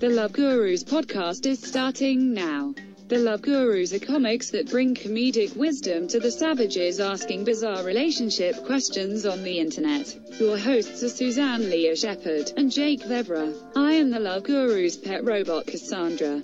The 0.00 0.08
Love 0.08 0.32
Gurus 0.32 0.82
podcast 0.82 1.44
is 1.44 1.60
starting 1.60 2.32
now. 2.32 2.74
The 3.08 3.18
Love 3.18 3.42
Gurus 3.42 3.92
are 3.92 3.98
comics 3.98 4.48
that 4.48 4.70
bring 4.70 4.94
comedic 4.94 5.54
wisdom 5.54 6.08
to 6.08 6.18
the 6.18 6.30
savages 6.30 6.98
asking 7.00 7.44
bizarre 7.44 7.84
relationship 7.84 8.64
questions 8.64 9.26
on 9.26 9.42
the 9.42 9.58
internet. 9.58 10.16
Your 10.40 10.56
hosts 10.56 11.02
are 11.02 11.10
Suzanne 11.10 11.68
Leah 11.68 11.96
Shepherd 11.96 12.50
and 12.56 12.72
Jake 12.72 13.02
Vebra. 13.02 13.52
I 13.76 13.92
am 13.92 14.08
the 14.08 14.20
Love 14.20 14.44
Gurus' 14.44 14.96
pet 14.96 15.22
robot 15.22 15.66
Cassandra. 15.66 16.40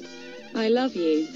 I 0.54 0.68
love 0.68 0.94
you. 0.94 1.26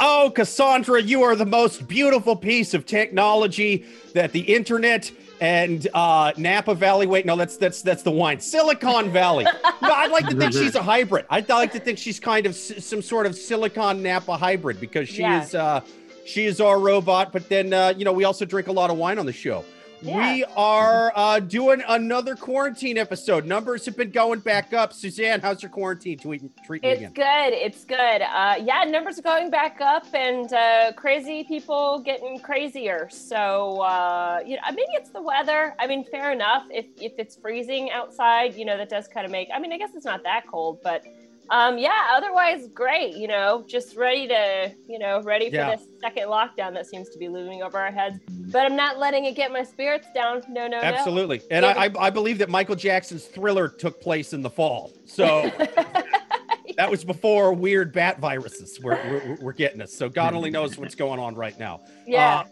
Oh, 0.00 0.32
Cassandra, 0.34 1.02
you 1.02 1.22
are 1.22 1.36
the 1.36 1.44
most 1.44 1.86
beautiful 1.86 2.34
piece 2.34 2.72
of 2.72 2.86
technology 2.86 3.84
that 4.14 4.32
the 4.32 4.40
internet 4.40 5.12
and 5.40 5.86
uh, 5.94 6.32
Napa 6.36 6.74
Valley. 6.74 7.06
Wait, 7.06 7.26
no, 7.26 7.36
that's 7.36 7.56
that's 7.56 7.82
that's 7.82 8.02
the 8.02 8.10
wine. 8.10 8.40
Silicon 8.40 9.10
Valley. 9.10 9.44
no, 9.44 9.50
I'd 9.92 10.10
like 10.10 10.26
to 10.28 10.36
think 10.36 10.52
she's 10.52 10.74
a 10.74 10.82
hybrid. 10.82 11.26
I'd 11.30 11.48
like 11.48 11.72
to 11.72 11.80
think 11.80 11.98
she's 11.98 12.18
kind 12.20 12.46
of 12.46 12.52
s- 12.52 12.84
some 12.84 13.02
sort 13.02 13.26
of 13.26 13.34
Silicon 13.36 14.02
Napa 14.02 14.36
hybrid 14.36 14.80
because 14.80 15.08
she 15.08 15.20
Yeah. 15.22 15.42
is 15.42 15.54
uh, 15.54 15.80
she 16.26 16.44
is 16.46 16.60
our 16.60 16.78
robot. 16.78 17.32
But 17.32 17.48
then 17.48 17.72
uh, 17.72 17.94
you 17.96 18.04
know 18.04 18.12
we 18.12 18.24
also 18.24 18.44
drink 18.44 18.68
a 18.68 18.72
lot 18.72 18.90
of 18.90 18.96
wine 18.96 19.18
on 19.18 19.26
the 19.26 19.32
show. 19.32 19.64
Yeah. 20.00 20.32
We 20.34 20.44
are 20.56 21.12
uh, 21.16 21.40
doing 21.40 21.82
another 21.88 22.36
quarantine 22.36 22.98
episode. 22.98 23.46
Numbers 23.46 23.84
have 23.86 23.96
been 23.96 24.10
going 24.10 24.38
back 24.40 24.72
up. 24.72 24.92
Suzanne, 24.92 25.40
how's 25.40 25.62
your 25.62 25.70
quarantine 25.70 26.18
treating 26.18 26.50
treating 26.64 26.88
you 26.88 26.94
It's 26.94 27.00
again? 27.00 27.12
good. 27.14 27.56
It's 27.56 27.84
good. 27.84 28.22
Uh, 28.22 28.56
yeah, 28.62 28.84
numbers 28.84 29.18
are 29.18 29.22
going 29.22 29.50
back 29.50 29.80
up, 29.80 30.06
and 30.14 30.52
uh, 30.52 30.92
crazy 30.92 31.42
people 31.44 32.00
getting 32.00 32.38
crazier. 32.38 33.08
So, 33.10 33.80
uh, 33.80 34.40
you 34.46 34.56
know, 34.56 34.62
maybe 34.70 34.86
it's 34.92 35.10
the 35.10 35.22
weather. 35.22 35.74
I 35.78 35.86
mean, 35.86 36.04
fair 36.04 36.30
enough. 36.32 36.64
If 36.70 36.86
if 37.00 37.12
it's 37.18 37.34
freezing 37.36 37.90
outside, 37.90 38.54
you 38.54 38.64
know, 38.64 38.76
that 38.76 38.88
does 38.88 39.08
kind 39.08 39.26
of 39.26 39.32
make. 39.32 39.48
I 39.52 39.58
mean, 39.58 39.72
I 39.72 39.78
guess 39.78 39.90
it's 39.94 40.04
not 40.04 40.22
that 40.22 40.46
cold, 40.46 40.78
but 40.82 41.04
um, 41.50 41.78
yeah. 41.78 42.08
Otherwise, 42.16 42.68
great. 42.74 43.14
You 43.16 43.28
know, 43.28 43.64
just 43.66 43.96
ready 43.96 44.28
to, 44.28 44.72
you 44.88 44.98
know, 44.98 45.22
ready 45.22 45.48
for 45.50 45.56
Yeah. 45.56 45.76
this 45.76 45.86
second 46.00 46.24
lockdown 46.28 46.74
that 46.74 46.86
seems 46.86 47.08
to 47.10 47.18
be 47.18 47.28
looming 47.28 47.62
over 47.62 47.78
our 47.78 47.90
heads. 47.90 48.18
But 48.28 48.64
I'm 48.66 48.76
not 48.76 48.98
letting 48.98 49.24
it 49.24 49.34
get 49.34 49.52
my 49.52 49.62
spirits 49.62 50.06
down. 50.14 50.42
No, 50.48 50.66
no, 50.66 50.78
no. 50.78 50.82
Absolutely. 50.82 51.40
And 51.50 51.64
I, 51.66 51.86
I, 51.86 51.90
I 51.98 52.10
believe 52.10 52.38
that 52.38 52.48
Michael 52.48 52.76
Jackson's 52.76 53.24
thriller 53.24 53.68
took 53.68 54.00
place 54.00 54.32
in 54.32 54.42
the 54.42 54.50
fall. 54.50 54.92
So 55.06 55.50
that 56.76 56.90
was 56.90 57.04
before 57.04 57.52
weird 57.52 57.92
bat 57.92 58.18
viruses 58.20 58.78
were, 58.80 58.94
were, 59.10 59.36
were 59.46 59.52
getting 59.52 59.80
us. 59.80 59.92
So 59.92 60.08
God 60.08 60.34
only 60.34 60.50
knows 60.50 60.76
what's 60.78 60.94
going 60.94 61.18
on 61.20 61.34
right 61.34 61.58
now. 61.58 61.80
Yeah. 62.06 62.40
Uh, 62.40 62.44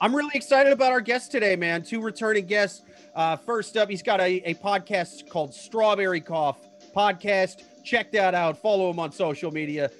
I'm 0.00 0.14
really 0.14 0.30
excited 0.34 0.72
about 0.72 0.92
our 0.92 1.00
guest 1.00 1.30
today, 1.32 1.54
man. 1.56 1.82
Two 1.82 2.00
returning 2.00 2.46
guests. 2.46 2.82
Uh, 3.16 3.36
first 3.36 3.76
up, 3.76 3.88
he's 3.90 4.02
got 4.02 4.20
a, 4.20 4.40
a 4.48 4.54
podcast 4.54 5.28
called 5.28 5.52
Strawberry 5.54 6.20
Cough 6.20 6.56
Podcast. 6.94 7.62
Check 7.88 8.12
that 8.12 8.34
out. 8.34 8.60
Follow 8.60 8.90
him 8.90 8.98
on 8.98 9.12
social 9.12 9.50
media. 9.50 9.90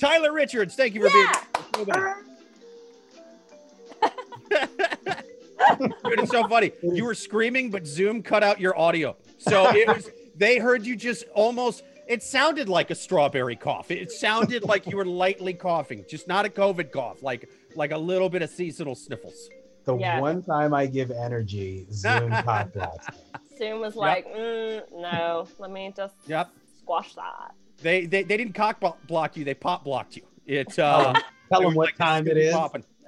Tyler 0.00 0.32
Richards, 0.32 0.74
thank 0.74 0.94
you 0.94 1.08
for 1.08 1.10
being 1.12 1.86
Yeah. 1.86 2.14
Dude, 5.78 6.18
it's 6.20 6.30
so 6.32 6.48
funny. 6.48 6.72
You 6.82 7.04
were 7.04 7.14
screaming, 7.14 7.70
but 7.70 7.86
Zoom 7.86 8.22
cut 8.22 8.42
out 8.42 8.58
your 8.60 8.76
audio. 8.78 9.16
So 9.38 9.68
it 9.70 9.86
was 9.86 10.10
they 10.36 10.58
heard 10.58 10.84
you 10.84 10.96
just 10.96 11.24
almost 11.34 11.84
it 12.08 12.22
sounded 12.24 12.68
like 12.68 12.90
a 12.90 12.94
strawberry 12.96 13.54
cough. 13.54 13.90
It 13.92 14.10
sounded 14.10 14.64
like 14.64 14.86
you 14.86 14.96
were 14.96 15.04
lightly 15.04 15.54
coughing, 15.54 16.04
just 16.08 16.26
not 16.26 16.44
a 16.46 16.48
COVID 16.48 16.90
cough, 16.90 17.22
like 17.22 17.48
like 17.76 17.92
a 17.92 17.98
little 17.98 18.28
bit 18.28 18.42
of 18.42 18.50
seasonal 18.50 18.96
sniffles. 18.96 19.48
The 19.84 19.96
Yeah. 19.96 20.18
one 20.20 20.42
time 20.42 20.74
I 20.74 20.86
give 20.86 21.10
energy, 21.12 21.86
Zoom 21.92 22.30
caught 22.30 22.72
that. 22.74 23.14
Zoom 23.56 23.80
was 23.80 23.94
like, 23.94 24.26
mm, 24.26 24.82
no, 24.92 25.46
let 25.58 25.70
me 25.70 25.92
just 25.96 26.14
Yep. 26.26 26.50
Squash 26.82 27.14
that. 27.14 27.54
They 27.82 28.06
they, 28.06 28.22
they 28.22 28.36
didn't 28.36 28.54
cock 28.54 28.80
block 29.06 29.36
you, 29.36 29.44
they 29.44 29.54
pop 29.54 29.84
blocked 29.84 30.16
you. 30.16 30.22
It's 30.46 30.78
uh 30.78 31.14
Tell 31.50 31.62
them 31.62 31.74
what 31.74 31.86
like, 31.88 31.96
time 31.96 32.24
gonna 32.24 32.38
it 32.38 32.42
be 32.42 32.46
is. 32.46 32.54
Popping. 32.54 32.84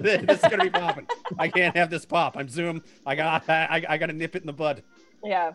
this 0.00 0.38
is 0.42 0.50
gonna 0.50 0.64
be 0.64 0.70
popping. 0.70 1.06
I 1.38 1.48
can't 1.48 1.76
have 1.76 1.90
this 1.90 2.04
pop. 2.04 2.36
I'm 2.36 2.48
Zoom. 2.48 2.82
I 3.04 3.14
got 3.16 3.48
I, 3.48 3.84
I 3.88 3.98
gotta 3.98 4.12
nip 4.12 4.36
it 4.36 4.42
in 4.42 4.46
the 4.46 4.52
bud. 4.52 4.82
Yeah. 5.24 5.52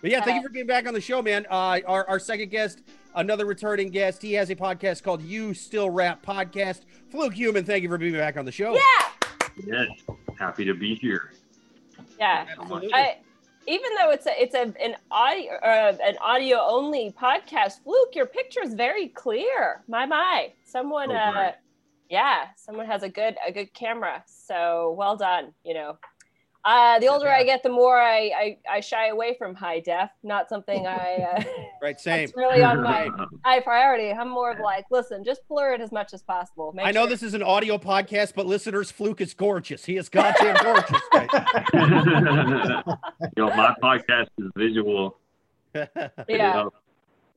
But 0.00 0.10
yeah, 0.10 0.20
thank 0.22 0.34
Uh, 0.34 0.40
you 0.40 0.42
for 0.42 0.52
being 0.52 0.66
back 0.66 0.86
on 0.86 0.92
the 0.92 1.00
show, 1.00 1.22
man. 1.22 1.46
Uh, 1.50 1.80
our, 1.86 2.06
our 2.08 2.18
second 2.18 2.50
guest, 2.50 2.82
another 3.14 3.46
returning 3.46 3.88
guest. 3.88 4.20
He 4.20 4.34
has 4.34 4.50
a 4.50 4.54
podcast 4.54 5.02
called 5.02 5.22
You 5.22 5.54
Still 5.54 5.88
Rap 5.88 6.24
Podcast. 6.24 6.82
Fluke 7.10 7.32
Human, 7.32 7.64
thank 7.64 7.82
you 7.82 7.88
for 7.88 7.96
being 7.96 8.12
back 8.12 8.36
on 8.36 8.44
the 8.44 8.52
show. 8.52 8.74
Yeah. 8.74 8.82
Yes, 9.64 9.86
happy 10.38 10.66
to 10.66 10.74
be 10.74 10.94
here. 10.96 11.32
Yeah. 12.18 12.44
Absolutely. 12.58 12.92
I, 12.92 13.16
even 13.66 13.90
though 14.00 14.10
it's 14.10 14.26
a 14.26 14.42
it's 14.42 14.54
a 14.54 14.72
an 14.82 14.96
audio 15.10 15.52
uh, 15.54 15.96
an 16.04 16.16
audio 16.20 16.58
only 16.60 17.14
podcast, 17.18 17.82
Fluke, 17.82 18.14
your 18.14 18.26
picture 18.26 18.62
is 18.62 18.74
very 18.74 19.08
clear. 19.08 19.82
My 19.88 20.06
my, 20.06 20.52
someone 20.64 21.10
Oh, 21.10 21.14
uh, 21.14 21.52
yeah, 22.10 22.48
someone 22.56 22.86
has 22.86 23.02
a 23.02 23.08
good 23.08 23.36
a 23.46 23.52
good 23.52 23.72
camera. 23.74 24.22
So 24.26 24.94
well 24.96 25.16
done. 25.16 25.54
You 25.64 25.74
know, 25.74 25.98
uh, 26.64 26.98
the 26.98 27.08
older 27.08 27.28
I 27.28 27.44
get, 27.44 27.62
the 27.62 27.68
more 27.68 28.00
I, 28.00 28.30
I 28.36 28.58
I 28.76 28.80
shy 28.80 29.08
away 29.08 29.34
from 29.38 29.54
high 29.54 29.80
def. 29.80 30.10
Not 30.22 30.48
something 30.48 30.86
I. 30.86 31.16
Uh, 31.36 31.42
right, 31.82 32.00
same. 32.00 32.24
It's 32.24 32.36
really 32.36 32.62
on 32.62 32.82
my 32.82 33.08
high 33.44 33.60
priority. 33.60 34.10
I'm 34.12 34.30
more 34.30 34.50
of 34.52 34.58
like, 34.60 34.86
listen, 34.90 35.24
just 35.24 35.46
blur 35.48 35.74
it 35.74 35.80
as 35.80 35.92
much 35.92 36.14
as 36.14 36.22
possible. 36.22 36.72
Make 36.74 36.86
I 36.86 36.90
know 36.90 37.02
sure- 37.02 37.10
this 37.10 37.22
is 37.22 37.34
an 37.34 37.42
audio 37.42 37.76
podcast, 37.78 38.32
but 38.34 38.46
listeners, 38.46 38.90
Fluke 38.90 39.20
is 39.20 39.34
gorgeous. 39.34 39.84
He 39.84 39.96
is 39.96 40.08
goddamn 40.08 40.56
gorgeous. 40.62 41.00
Yo, 43.36 43.48
my 43.48 43.74
podcast 43.82 44.28
is 44.38 44.50
visual. 44.56 45.18
Yeah. 46.28 46.68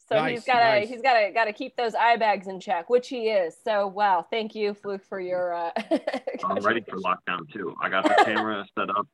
Yeah. 0.10 0.18
So 0.18 0.22
Nice, 0.24 0.32
he's 0.36 0.46
got 0.46 0.60
to 0.60 0.64
nice. 0.66 0.90
he's 0.90 1.02
got 1.02 1.20
to 1.20 1.32
got 1.32 1.46
to 1.46 1.54
keep 1.54 1.76
those 1.76 1.94
eye 1.96 2.16
bags 2.18 2.48
in 2.48 2.60
check, 2.60 2.90
which 2.90 3.10
he 3.10 3.30
is. 3.30 3.56
So 3.64 3.88
wow, 3.88 4.26
thank 4.30 4.56
you, 4.56 4.74
Fluke, 4.74 5.04
for 5.04 5.20
your. 5.20 5.54
Uh, 5.54 5.72
I'm 6.46 6.60
ready 6.64 6.82
for 6.82 6.98
lockdown 6.98 7.52
too. 7.52 7.76
I 7.82 7.90
got 7.90 8.04
the 8.04 8.24
camera 8.26 8.66
set 8.78 8.90
up. 8.90 9.08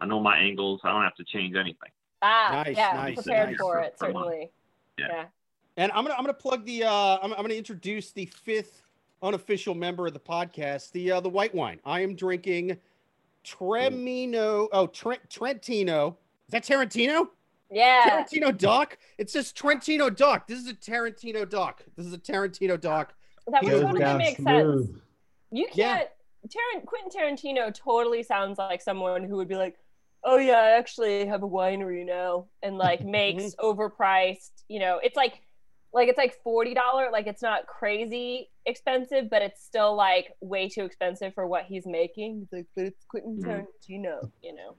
I 0.00 0.06
know 0.06 0.20
my 0.20 0.36
angles. 0.38 0.80
I 0.84 0.90
don't 0.92 1.02
have 1.02 1.14
to 1.16 1.24
change 1.24 1.54
anything. 1.54 1.90
Ah, 2.22 2.62
Nice, 2.64 2.76
yeah, 2.76 2.92
nice, 2.94 3.14
prepared 3.16 3.50
nice. 3.50 3.58
for 3.58 3.78
it 3.80 3.98
certainly. 3.98 4.50
Yeah. 4.98 5.06
Yeah. 5.08 5.24
And 5.76 5.92
I'm 5.92 6.04
gonna 6.04 6.14
I'm 6.14 6.22
gonna 6.24 6.34
plug 6.34 6.64
the 6.64 6.84
uh 6.84 7.18
I'm, 7.22 7.32
I'm 7.32 7.42
gonna 7.42 7.54
introduce 7.54 8.10
the 8.12 8.26
fifth 8.26 8.82
unofficial 9.22 9.74
member 9.74 10.06
of 10.06 10.14
the 10.14 10.20
podcast, 10.20 10.90
the 10.92 11.12
uh, 11.12 11.20
the 11.20 11.28
white 11.28 11.54
wine. 11.54 11.80
I 11.84 12.00
am 12.00 12.14
drinking 12.16 12.76
Tremino. 13.44 14.68
Oh, 14.72 14.86
Trent 14.86 15.20
Trentino. 15.30 16.16
Is 16.48 16.52
that 16.52 16.64
Tarantino? 16.64 17.28
Yeah. 17.70 18.24
Tarantino 18.24 18.56
Doc. 18.56 18.98
It 19.18 19.30
says 19.30 19.52
Trentino 19.52 20.10
Doc. 20.10 20.46
This 20.46 20.58
is 20.60 20.68
a 20.68 20.74
Tarantino 20.74 21.48
Doc. 21.48 21.82
This 21.96 22.06
is 22.06 22.12
a 22.12 22.18
Tarantino 22.18 22.80
Doc. 22.80 23.14
That 23.48 23.62
would 23.62 23.82
totally 23.82 24.14
make 24.14 24.36
sense. 24.38 24.88
You 25.50 25.66
can't. 25.72 26.08
Taran- 26.46 26.84
Quentin 26.84 27.10
Tarantino 27.10 27.72
totally 27.74 28.22
sounds 28.22 28.58
like 28.58 28.82
someone 28.82 29.24
who 29.24 29.36
would 29.36 29.48
be 29.48 29.56
like, 29.56 29.76
"Oh 30.24 30.36
yeah, 30.36 30.58
I 30.58 30.70
actually 30.78 31.24
have 31.26 31.42
a 31.42 31.48
winery 31.48 32.04
now," 32.04 32.46
and 32.62 32.76
like 32.76 33.00
makes 33.04 33.54
overpriced. 33.56 34.50
You 34.68 34.80
know, 34.80 35.00
it's 35.02 35.16
like, 35.16 35.40
like 35.92 36.08
it's 36.08 36.18
like 36.18 36.34
forty 36.42 36.74
dollar. 36.74 37.10
Like 37.10 37.26
it's 37.26 37.40
not 37.42 37.66
crazy 37.66 38.50
expensive, 38.66 39.30
but 39.30 39.40
it's 39.42 39.62
still 39.64 39.94
like 39.96 40.34
way 40.40 40.68
too 40.68 40.84
expensive 40.84 41.32
for 41.34 41.46
what 41.46 41.64
he's 41.64 41.86
making. 41.86 42.42
It's 42.42 42.52
like, 42.52 42.66
but 42.76 42.84
it's 42.86 43.04
Quentin 43.06 43.38
Mhm. 43.42 43.66
Tarantino. 43.90 44.30
You 44.42 44.54
know. 44.54 44.76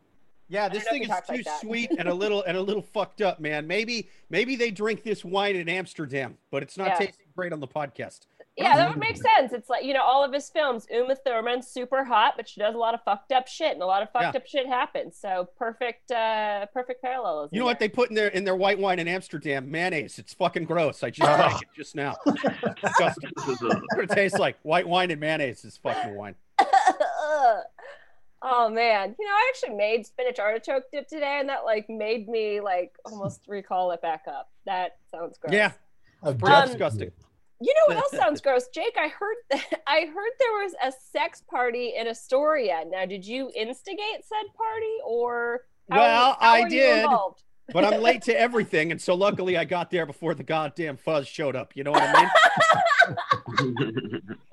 Yeah, 0.48 0.70
this 0.70 0.84
thing 0.88 1.04
is 1.04 1.10
too 1.28 1.36
like 1.38 1.48
sweet 1.60 1.92
and 1.98 2.08
a 2.08 2.14
little 2.14 2.44
and 2.44 2.56
a 2.56 2.62
little 2.62 2.84
fucked 2.84 3.22
up, 3.22 3.40
man. 3.40 3.66
Maybe 3.68 4.10
maybe 4.30 4.56
they 4.56 4.70
drink 4.72 5.04
this 5.04 5.26
wine 5.26 5.56
in 5.56 5.68
Amsterdam, 5.68 6.38
but 6.52 6.62
it's 6.64 6.78
not 6.78 6.88
Yeah. 6.90 6.98
tasting 7.08 7.26
great 7.36 7.52
on 7.54 7.60
the 7.60 7.68
podcast. 7.68 8.28
Yeah, 8.58 8.78
that 8.78 8.88
would 8.90 9.00
make 9.00 9.18
sense. 9.18 9.52
It's 9.52 9.70
like 9.70 9.84
you 9.84 9.94
know, 9.94 10.04
all 10.04 10.24
of 10.24 10.32
his 10.32 10.50
films. 10.50 10.88
Uma 10.90 11.16
Thurman's 11.16 11.68
super 11.68 12.06
hot, 12.06 12.36
but 12.38 12.48
she 12.48 12.62
does 12.62 12.74
a 12.74 12.78
lot 12.78 12.94
of 12.94 13.04
fucked 13.04 13.32
up 13.34 13.48
shit, 13.50 13.74
and 13.74 13.82
a 13.82 13.86
lot 13.86 14.02
of 14.02 14.10
fucked 14.12 14.34
Yeah. 14.34 14.40
up 14.40 14.46
shit 14.48 14.66
happens. 14.68 15.18
So 15.18 15.50
perfect, 15.58 16.12
uh 16.12 16.68
perfect 16.68 17.02
parallelism. 17.02 17.50
You 17.54 17.60
know 17.60 17.66
what 17.66 17.80
they 17.80 17.90
put 17.90 18.10
in 18.10 18.16
their 18.16 18.28
in 18.30 18.44
their 18.46 18.56
white 18.56 18.80
wine 18.80 19.00
in 19.00 19.08
Amsterdam? 19.10 19.70
Mayonnaise. 19.70 20.20
It's 20.20 20.34
fucking 20.36 20.66
gross. 20.66 21.04
I 21.04 21.10
just 21.10 21.30
drank 21.30 21.62
it 21.64 21.68
just 21.76 21.96
now. 21.96 22.16
Disgusting. 22.82 23.32
This 23.36 23.48
is 23.50 23.62
a, 23.64 23.68
what 23.96 24.04
it 24.06 24.10
tastes 24.12 24.38
like. 24.40 24.58
White 24.62 24.88
wine 24.88 25.12
and 25.12 25.20
mayonnaise 25.20 25.66
is 25.66 25.76
fucking 25.78 26.16
wine. 26.16 26.36
Oh 28.48 28.70
man, 28.70 29.16
you 29.20 29.26
know, 29.26 29.32
I 29.34 29.52
actually 29.54 29.76
made 29.76 30.06
spinach 30.06 30.40
artichoke 30.40 30.84
dip 30.94 31.08
today, 31.08 31.38
and 31.40 31.50
that 31.50 31.66
like 31.66 31.90
made 31.90 32.30
me 32.30 32.62
like 32.62 32.94
almost 33.04 33.42
recall 33.48 33.92
it 33.92 34.02
back 34.02 34.24
up. 34.28 34.50
That 34.66 34.98
sounds 35.12 35.38
gross. 35.38 35.54
Yeah, 35.54 35.72
Of 36.24 36.38
pretty 36.40 36.56
Um, 36.56 36.68
disgusting. 36.68 37.12
You 37.62 37.74
know 37.74 37.96
what 37.96 38.04
else 38.04 38.12
sounds 38.12 38.42
gross, 38.42 38.68
Jake? 38.68 38.96
I 38.98 39.08
heard 39.08 39.36
that, 39.50 39.82
I 39.88 40.02
heard 40.02 40.32
there 40.40 40.52
was 40.64 40.74
a 40.84 40.92
sex 41.12 41.42
party 41.50 41.94
in 41.98 42.08
Astoria. 42.08 42.84
Now, 42.88 43.06
did 43.06 43.26
you 43.26 43.50
instigate 43.56 44.24
said 44.24 44.46
party, 44.56 44.96
or 45.06 45.62
how- 45.90 45.98
Well, 46.00 46.38
how 46.40 46.54
I 46.54 46.62
were 46.62 46.68
you 46.68 46.80
did. 46.82 47.00
involved? 47.00 47.42
But 47.74 47.84
I'm 47.84 48.02
late 48.02 48.22
to 48.24 48.40
everything, 48.40 48.92
and 48.92 49.02
so 49.02 49.16
luckily 49.16 49.58
I 49.58 49.66
got 49.66 49.92
there 49.92 50.06
before 50.06 50.36
the 50.36 50.44
goddamn 50.44 50.98
fuzz 50.98 51.28
showed 51.28 51.56
up. 51.56 51.76
You 51.76 51.84
know 51.84 51.92
what 51.92 52.04
I 52.04 52.22
mean? 52.22 52.30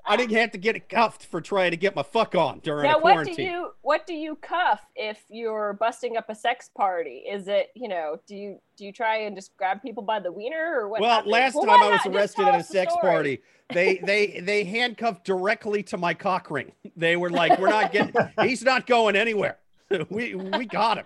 I 0.05 0.17
didn't 0.17 0.35
have 0.35 0.51
to 0.51 0.57
get 0.57 0.89
cuffed 0.89 1.25
for 1.25 1.41
trying 1.41 1.71
to 1.71 1.77
get 1.77 1.95
my 1.95 2.03
fuck 2.03 2.35
on 2.35 2.59
during 2.59 2.83
now, 2.83 2.97
a 2.97 3.01
what 3.01 3.25
do 3.25 3.41
you 3.41 3.71
what 3.81 4.05
do 4.05 4.13
you 4.13 4.35
cuff 4.35 4.81
if 4.95 5.23
you're 5.29 5.73
busting 5.73 6.17
up 6.17 6.29
a 6.29 6.35
sex 6.35 6.69
party? 6.75 7.23
Is 7.29 7.47
it 7.47 7.69
you 7.75 7.87
know 7.87 8.19
do 8.27 8.35
you 8.35 8.59
do 8.77 8.85
you 8.85 8.91
try 8.91 9.17
and 9.17 9.35
just 9.35 9.55
grab 9.57 9.81
people 9.81 10.03
by 10.03 10.19
the 10.19 10.31
wiener 10.31 10.75
or 10.77 10.89
what? 10.89 11.01
well, 11.01 11.15
happens? 11.15 11.31
last 11.31 11.55
Well, 11.55 11.65
time 11.65 11.83
I 11.83 11.89
was 11.91 12.05
arrested 12.05 12.47
at 12.47 12.59
a 12.59 12.63
sex 12.63 12.93
story. 12.93 13.11
party, 13.11 13.41
they 13.73 13.97
they 13.97 14.39
they 14.41 14.63
handcuffed 14.63 15.25
directly 15.25 15.83
to 15.83 15.97
my 15.97 16.13
cock 16.13 16.51
ring. 16.51 16.73
They 16.95 17.15
were 17.15 17.29
like, 17.29 17.57
"We're 17.59 17.69
not 17.69 17.91
getting. 17.91 18.13
he's 18.41 18.63
not 18.63 18.85
going 18.85 19.15
anywhere. 19.15 19.57
we 20.09 20.35
we 20.35 20.65
got 20.65 20.97
him." 20.97 21.05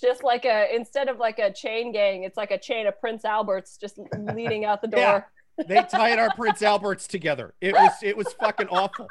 Just 0.00 0.22
like 0.24 0.44
a 0.44 0.74
instead 0.74 1.08
of 1.08 1.18
like 1.18 1.38
a 1.38 1.52
chain 1.52 1.92
gang, 1.92 2.22
it's 2.24 2.36
like 2.36 2.50
a 2.50 2.58
chain 2.58 2.86
of 2.86 2.98
Prince 3.00 3.24
Alberts 3.24 3.76
just 3.76 3.98
leading 4.34 4.64
out 4.64 4.80
the 4.82 4.88
door. 4.96 5.00
Yeah. 5.00 5.22
They 5.68 5.82
tied 5.82 6.18
our 6.18 6.32
Prince 6.34 6.62
Alberts 6.62 7.06
together. 7.06 7.54
It 7.60 7.74
was 7.74 7.92
it 8.02 8.16
was 8.16 8.32
fucking 8.34 8.68
awful. 8.68 9.06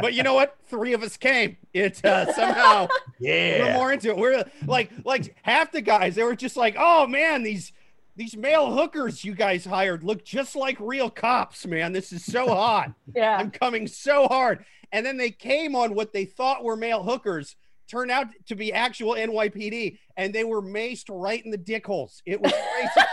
But 0.00 0.14
you 0.14 0.22
know 0.22 0.32
what? 0.32 0.56
Three 0.68 0.94
of 0.94 1.02
us 1.02 1.18
came. 1.18 1.58
It 1.74 2.02
uh, 2.04 2.32
somehow 2.32 2.88
we're 3.20 3.56
Yeah. 3.58 3.74
more 3.76 3.92
into 3.92 4.08
it. 4.08 4.16
We're 4.16 4.44
like 4.66 4.90
like 5.04 5.36
half 5.42 5.70
the 5.72 5.82
guys. 5.82 6.14
They 6.14 6.22
were 6.22 6.34
just 6.36 6.56
like, 6.56 6.76
"Oh 6.78 7.06
man, 7.06 7.42
these 7.42 7.72
these 8.16 8.36
male 8.36 8.74
hookers 8.74 9.22
you 9.22 9.34
guys 9.34 9.66
hired 9.66 10.02
look 10.02 10.24
just 10.24 10.56
like 10.56 10.78
real 10.80 11.10
cops, 11.10 11.66
man. 11.66 11.92
This 11.92 12.10
is 12.12 12.24
so 12.24 12.46
hot. 12.48 12.92
Yeah. 13.14 13.36
I'm 13.36 13.50
coming 13.50 13.86
so 13.86 14.26
hard." 14.28 14.64
And 14.92 15.04
then 15.04 15.18
they 15.18 15.30
came 15.30 15.76
on 15.76 15.94
what 15.94 16.12
they 16.14 16.24
thought 16.24 16.64
were 16.64 16.76
male 16.76 17.02
hookers. 17.02 17.54
Turned 17.90 18.10
out 18.10 18.28
to 18.46 18.54
be 18.54 18.72
actual 18.72 19.14
NYPD, 19.14 19.98
and 20.16 20.32
they 20.32 20.44
were 20.44 20.62
maced 20.62 21.06
right 21.08 21.44
in 21.44 21.50
the 21.50 21.56
dick 21.58 21.86
holes. 21.86 22.22
It 22.24 22.40
was 22.40 22.52
crazy. 22.52 23.08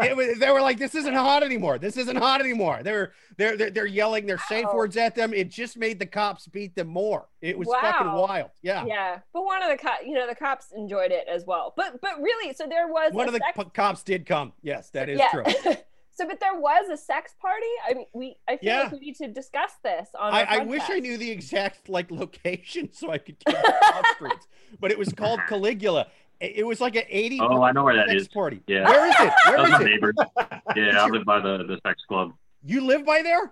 it 0.02 0.16
was, 0.16 0.38
they 0.38 0.50
were 0.50 0.60
like, 0.60 0.78
"This 0.78 0.94
isn't 0.94 1.14
hot 1.14 1.42
anymore. 1.42 1.78
This 1.78 1.96
isn't 1.96 2.16
hot 2.16 2.40
anymore." 2.40 2.80
They're 2.82 3.12
they're 3.38 3.56
they're, 3.56 3.70
they're 3.70 3.86
yelling 3.86 4.26
their 4.26 4.38
safe 4.48 4.66
Wow. 4.66 4.76
words 4.76 4.96
at 4.96 5.14
them. 5.14 5.34
It 5.34 5.50
just 5.50 5.76
made 5.76 5.98
the 5.98 6.06
cops 6.06 6.46
beat 6.46 6.76
them 6.76 6.88
more. 6.88 7.26
It 7.40 7.58
was 7.58 7.68
fucking 7.68 8.12
wild. 8.12 8.50
Yeah. 8.62 8.84
Yeah, 8.86 9.18
but 9.32 9.44
one 9.44 9.62
of 9.62 9.70
the 9.70 9.76
co- 9.78 10.04
you 10.06 10.14
know 10.14 10.28
the 10.28 10.34
cops 10.34 10.72
enjoyed 10.76 11.10
it 11.10 11.26
as 11.28 11.44
well. 11.44 11.72
But 11.76 12.00
but 12.00 12.20
really, 12.20 12.52
so 12.54 12.66
there 12.68 12.86
was 12.88 13.12
One 13.12 13.26
of 13.26 13.34
the 13.34 13.40
sex- 13.54 13.70
cops 13.74 14.02
did 14.02 14.26
come. 14.26 14.52
Yes, 14.62 14.90
that 14.90 15.08
is 15.08 15.18
yeah. 15.18 15.30
true. 15.30 15.44
so, 16.20 16.28
but 16.28 16.38
there 16.40 16.54
was 16.58 16.88
a 16.90 16.96
sex 16.96 17.34
party. 17.40 17.66
I 17.88 17.94
mean, 17.94 18.06
we 18.12 18.36
I 18.48 18.56
feel 18.58 18.72
Yeah. 18.74 18.82
like 18.82 18.92
we 18.92 18.98
need 19.00 19.16
to 19.16 19.28
discuss 19.28 19.72
this 19.82 20.08
on. 20.18 20.32
I, 20.34 20.42
I 20.42 20.58
wish 20.64 20.82
I 20.88 20.98
knew 21.00 21.16
the 21.16 21.30
exact 21.30 21.88
like 21.88 22.10
location 22.10 22.90
so 22.92 23.10
I 23.10 23.18
could 23.18 23.38
get 23.44 23.54
the 23.62 23.74
top 23.82 24.06
streets. 24.16 24.46
But 24.80 24.90
it 24.90 24.98
was 24.98 25.12
called 25.12 25.40
Caligula. 25.48 26.06
It, 26.40 26.56
it 26.58 26.66
was 26.66 26.80
like 26.80 26.96
an 26.96 27.04
80 27.08 27.40
Oh, 27.40 27.62
I 27.62 27.72
know 27.72 27.84
where 27.84 27.96
that 27.96 28.08
sex 28.08 28.22
is. 28.22 28.28
party. 28.28 28.62
Yeah. 28.66 28.84
Where 28.88 29.06
is 29.08 29.14
it? 29.14 29.18
That 29.18 29.34
Where 29.46 29.58
was 29.58 29.66
is 29.68 29.72
my 29.72 29.80
it? 29.80 29.84
neighbor. 29.84 30.14
Yeah, 30.76 31.02
I 31.04 31.08
live 31.08 31.24
by 31.24 31.40
the, 31.40 31.64
the 31.64 31.80
sex 31.84 32.00
club. 32.06 32.32
You 32.64 32.80
live 32.82 33.04
by 33.04 33.22
there? 33.22 33.50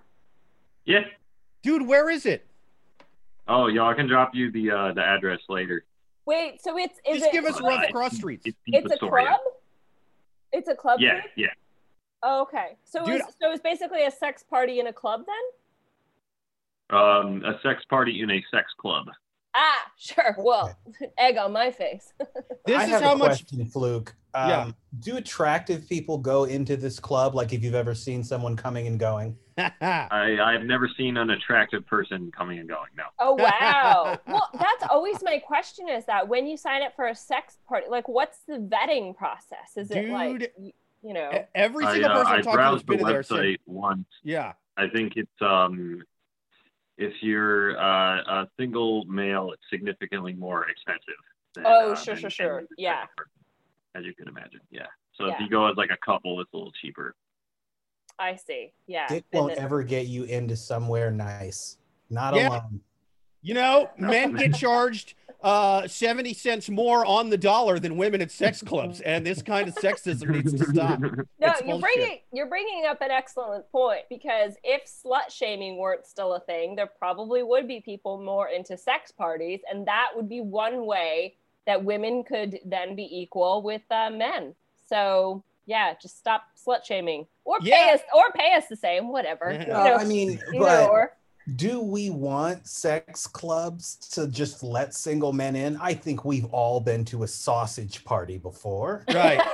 Yeah. 0.85 1.00
Dude, 1.62 1.87
where 1.87 2.09
is 2.11 2.25
it? 2.26 2.47
Oh, 3.49 3.67
y'all, 3.67 3.88
I 3.88 3.94
can 3.94 4.06
drop 4.06 4.35
you 4.35 4.53
the 4.53 4.70
uh, 4.70 4.93
the 4.93 5.03
address 5.03 5.41
later. 5.49 5.85
Wait, 6.26 6.62
so 6.62 6.79
it's 6.79 6.99
is 7.09 7.19
Just 7.20 7.26
it? 7.26 7.32
give 7.32 7.44
us 7.47 7.61
Right. 7.61 7.81
rough 7.81 7.91
cross 7.93 8.17
streets. 8.17 8.47
It's, 8.47 8.56
It's 8.67 8.93
a 8.94 8.99
club. 8.99 9.38
It's 10.53 10.69
a 10.69 10.75
club. 10.75 11.00
Yeah, 11.00 11.23
thing? 11.23 11.31
yeah. 11.37 11.47
Oh, 12.23 12.43
okay, 12.43 12.76
so 12.85 13.05
Dude, 13.05 13.17
it 13.17 13.25
was, 13.26 13.35
so 13.41 13.49
it 13.49 13.50
was 13.53 13.61
basically 13.61 14.05
a 14.05 14.11
sex 14.11 14.43
party 14.43 14.81
in 14.81 14.87
a 14.88 14.93
club 14.93 15.23
then. 15.26 16.99
Um, 16.99 17.44
a 17.44 17.59
sex 17.62 17.85
party 17.88 18.23
in 18.23 18.31
a 18.31 18.43
sex 18.50 18.73
club. 18.81 19.06
Ah, 19.55 19.91
sure. 19.99 20.37
Well, 20.38 20.76
egg 21.19 21.37
on 21.37 21.53
my 21.53 21.70
face. 21.70 22.12
This 22.67 22.76
I 22.76 22.85
is 22.85 22.91
have 22.91 23.03
how 23.03 23.12
a 23.15 23.17
much 23.17 23.29
question, 23.47 23.65
Fluke. 23.65 24.15
Um, 24.35 24.49
Yeah. 24.50 24.70
Do 24.99 25.17
attractive 25.17 25.88
people 25.88 26.19
go 26.19 26.44
into 26.44 26.76
this 26.76 27.00
club? 27.00 27.35
Like 27.35 27.55
if 27.55 27.62
you've 27.65 27.75
ever 27.75 27.94
seen 27.94 28.23
someone 28.23 28.56
coming 28.56 28.87
and 28.87 29.00
going? 29.00 29.37
I 29.59 30.37
I've 30.38 30.65
never 30.65 30.87
seen 30.99 31.17
an 31.17 31.31
attractive 31.31 31.87
person 31.87 32.31
coming 32.37 32.59
and 32.59 32.69
going. 32.69 32.91
No. 32.94 33.05
Oh 33.19 33.32
wow. 33.35 34.19
well, 34.26 34.50
that's 34.59 34.85
always 34.91 35.23
my 35.23 35.38
question 35.38 35.88
is 35.88 36.05
that 36.05 36.29
when 36.29 36.47
you 36.47 36.59
sign 36.59 36.82
up 36.82 36.94
for 36.94 37.06
a 37.06 37.15
sex 37.15 37.56
party, 37.67 37.87
like 37.88 38.06
what's 38.06 38.41
the 38.47 38.59
vetting 38.59 39.17
process? 39.17 39.76
Is 39.76 39.91
it 39.91 40.11
like 40.11 40.41
Dude. 40.41 40.50
y- 40.59 40.73
you 41.03 41.15
know? 41.15 41.45
Every 41.55 41.85
I, 41.85 41.93
single 41.95 42.11
uh, 42.11 42.15
person 42.25 42.33
I 42.33 42.37
I 42.37 42.41
talked 42.41 42.45
to 42.45 42.45
that's 42.50 42.56
browsed 42.56 42.87
the 42.87 42.97
been 42.97 43.06
there 43.06 43.23
said, 43.23 43.37
website 43.39 43.59
once. 43.67 44.06
yeah. 44.23 44.53
I 44.77 44.89
think 44.89 45.15
it's 45.17 45.31
um, 45.43 46.03
if 46.97 47.12
you're 47.23 47.79
uh, 47.81 48.21
a 48.43 48.49
single 48.59 49.05
male, 49.06 49.50
it's 49.53 49.62
significantly 49.71 50.33
more 50.35 50.67
expensive. 50.69 51.15
Than, 51.55 51.65
Oh, 51.67 51.93
uh, 51.93 51.97
sure, 51.97 52.15
than- 52.15 52.21
sure, 52.23 52.31
sure. 52.31 52.62
Yeah. 52.77 53.05
As 53.95 54.05
you 54.05 54.15
can 54.15 54.29
imagine, 54.29 54.61
yeah. 54.71 54.87
So 55.15 55.27
Yeah. 55.27 55.35
if 55.35 55.41
you 55.41 55.49
go 55.49 55.67
as 55.67 55.77
like 55.77 55.91
a 55.91 55.97
couple, 56.05 56.41
it's 56.41 56.53
a 56.53 56.56
little 56.56 56.73
cheaper. 56.81 57.17
I 58.21 58.37
see. 58.37 58.73
Yeah. 58.87 59.06
Dick 59.09 59.25
And 59.33 59.41
won't 59.43 59.55
then- 59.56 59.65
ever 59.65 59.83
get 59.83 60.06
you 60.06 60.25
into 60.25 60.56
somewhere 60.56 61.11
nice. 61.11 61.79
Not 62.11 62.35
Yeah. 62.35 62.49
alone. 62.51 62.81
You 63.49 63.55
know, 63.55 63.89
men 63.99 64.35
get 64.35 64.55
charged 64.55 65.15
uh 65.41 65.87
70 65.87 66.35
cents 66.35 66.69
more 66.69 67.06
on 67.06 67.31
the 67.31 67.39
dollar 67.39 67.79
than 67.79 67.97
women 67.97 68.21
at 68.21 68.31
sex 68.33 68.61
clubs 68.61 69.00
and 69.03 69.25
this 69.25 69.41
kind 69.41 69.69
of 69.69 69.75
sexism 69.77 70.31
needs 70.31 70.53
to 70.53 70.65
stop. 70.65 70.99
No, 71.41 71.53
It's 71.53 71.61
you're 71.61 71.79
bullshit. 71.79 71.81
bringing 71.81 72.19
you're 72.33 72.47
bringing 72.49 72.85
up 72.87 73.00
an 73.00 73.12
excellent 73.12 73.71
point 73.71 74.00
because 74.11 74.55
if 74.65 74.83
slut 74.87 75.31
shaming 75.31 75.77
weren't 75.79 76.05
still 76.05 76.35
a 76.35 76.41
thing, 76.41 76.75
there 76.75 76.89
probably 76.89 77.43
would 77.45 77.69
be 77.69 77.81
people 77.81 78.21
more 78.21 78.49
into 78.49 78.77
sex 78.77 79.12
parties, 79.12 79.61
and 79.71 79.87
that 79.87 80.09
would 80.17 80.29
be 80.29 80.41
one 80.41 80.85
way 80.85 81.37
that 81.67 81.85
women 81.85 82.25
could 82.25 82.59
then 82.65 82.97
be 82.97 83.09
equal 83.17 83.62
with 83.62 83.83
uh, 83.93 84.11
men. 84.11 84.55
So 84.89 85.44
yeah, 85.67 85.94
just 86.03 86.19
stop 86.19 86.43
slut 86.56 86.85
shaming, 86.85 87.27
or 87.44 87.61
pay 87.61 87.69
Yeah. 87.87 87.94
us, 87.94 88.01
or 88.12 88.33
pay 88.33 88.55
us 88.55 88.67
the 88.67 88.75
same, 88.77 89.09
whatever. 89.12 89.53
Yeah. 89.53 89.61
You 89.61 89.67
No, 89.73 89.85
know, 89.85 89.94
I 89.97 90.05
mean, 90.05 90.31
either 90.53 90.59
but 90.59 90.91
or. 90.91 91.12
Do 91.56 91.81
we 91.81 92.11
want 92.11 92.67
sex 92.67 93.27
clubs 93.27 93.97
to 94.12 94.29
just 94.29 94.62
let 94.62 94.95
single 94.95 95.33
men 95.33 95.56
in? 95.56 95.77
I 95.79 95.95
think 95.95 96.25
we've 96.25 96.45
all 96.47 96.81
been 96.81 97.05
to 97.06 97.23
a 97.23 97.29
sausage 97.29 98.05
party 98.05 98.39
before. 98.39 99.05
Right. 99.12 99.41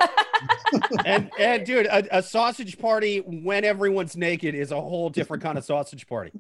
And 1.07 1.31
and 1.39 1.65
dude, 1.65 1.87
a, 1.87 2.19
a 2.19 2.23
sausage 2.23 2.77
party 2.79 3.19
when 3.19 3.65
everyone's 3.65 4.17
naked 4.17 4.55
is 4.55 4.73
a 4.73 4.81
whole 4.81 5.09
different 5.09 5.43
kind 5.43 5.57
of 5.57 5.65
sausage 5.65 6.07
party. 6.07 6.33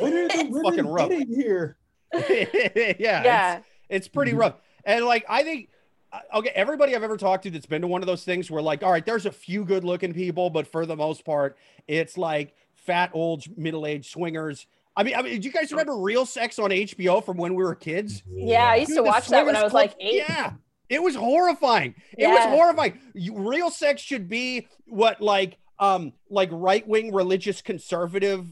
When 0.00 0.12
are 0.12 0.28
the 0.28 0.34
Fucking 0.36 0.52
women 0.52 0.86
rough. 0.88 1.08
getting 1.08 1.34
here? 1.34 1.76
yeah. 2.12 2.44
yeah. 2.98 3.56
It's, 3.56 3.66
it's 3.88 4.08
pretty 4.08 4.34
rough. 4.34 4.56
And 4.84 5.04
like 5.04 5.24
I 5.28 5.44
think 5.44 5.70
uh, 6.12 6.20
okay, 6.34 6.50
everybody 6.54 6.96
I've 6.96 7.04
ever 7.04 7.16
talked 7.16 7.44
to 7.44 7.50
that's 7.50 7.66
been 7.66 7.82
to 7.82 7.88
one 7.88 8.02
of 8.02 8.06
those 8.06 8.24
things 8.24 8.50
where 8.50 8.60
like, 8.60 8.82
all 8.82 8.90
right, 8.90 9.06
there's 9.06 9.26
a 9.26 9.32
few 9.32 9.64
good 9.64 9.84
looking 9.84 10.12
people, 10.12 10.50
but 10.50 10.66
for 10.66 10.84
the 10.84 10.96
most 10.96 11.24
part, 11.24 11.56
it's 11.86 12.18
like 12.18 12.54
fat 12.74 13.10
old 13.12 13.44
middle-aged 13.56 14.10
swingers. 14.10 14.66
I 14.98 15.04
mean, 15.04 15.14
I 15.14 15.22
mean, 15.22 15.40
do 15.40 15.46
you 15.46 15.52
guys 15.52 15.70
remember 15.70 15.96
Real 15.96 16.26
Sex 16.26 16.58
on 16.58 16.70
HBO 16.70 17.24
from 17.24 17.36
when 17.36 17.54
we 17.54 17.62
were 17.62 17.76
kids? 17.76 18.24
Yeah, 18.28 18.64
I 18.64 18.76
used 18.76 18.88
Dude, 18.88 18.96
to 18.96 19.02
watch 19.04 19.28
that 19.28 19.46
when 19.46 19.54
I 19.54 19.60
swingers 19.60 19.72
was 19.72 19.72
like 19.72 19.94
eight. 20.00 20.24
Yeah. 20.28 20.54
It 20.88 21.00
was 21.00 21.14
horrifying. 21.14 21.94
It 22.16 22.26
was 22.26 22.44
horrifying. 22.46 22.98
You, 23.14 23.38
real 23.38 23.70
sex 23.70 24.02
should 24.02 24.28
be 24.28 24.66
what 24.86 25.20
like 25.20 25.56
um 25.78 26.14
like 26.28 26.48
right-wing 26.50 27.14
religious 27.14 27.62
conservative 27.62 28.44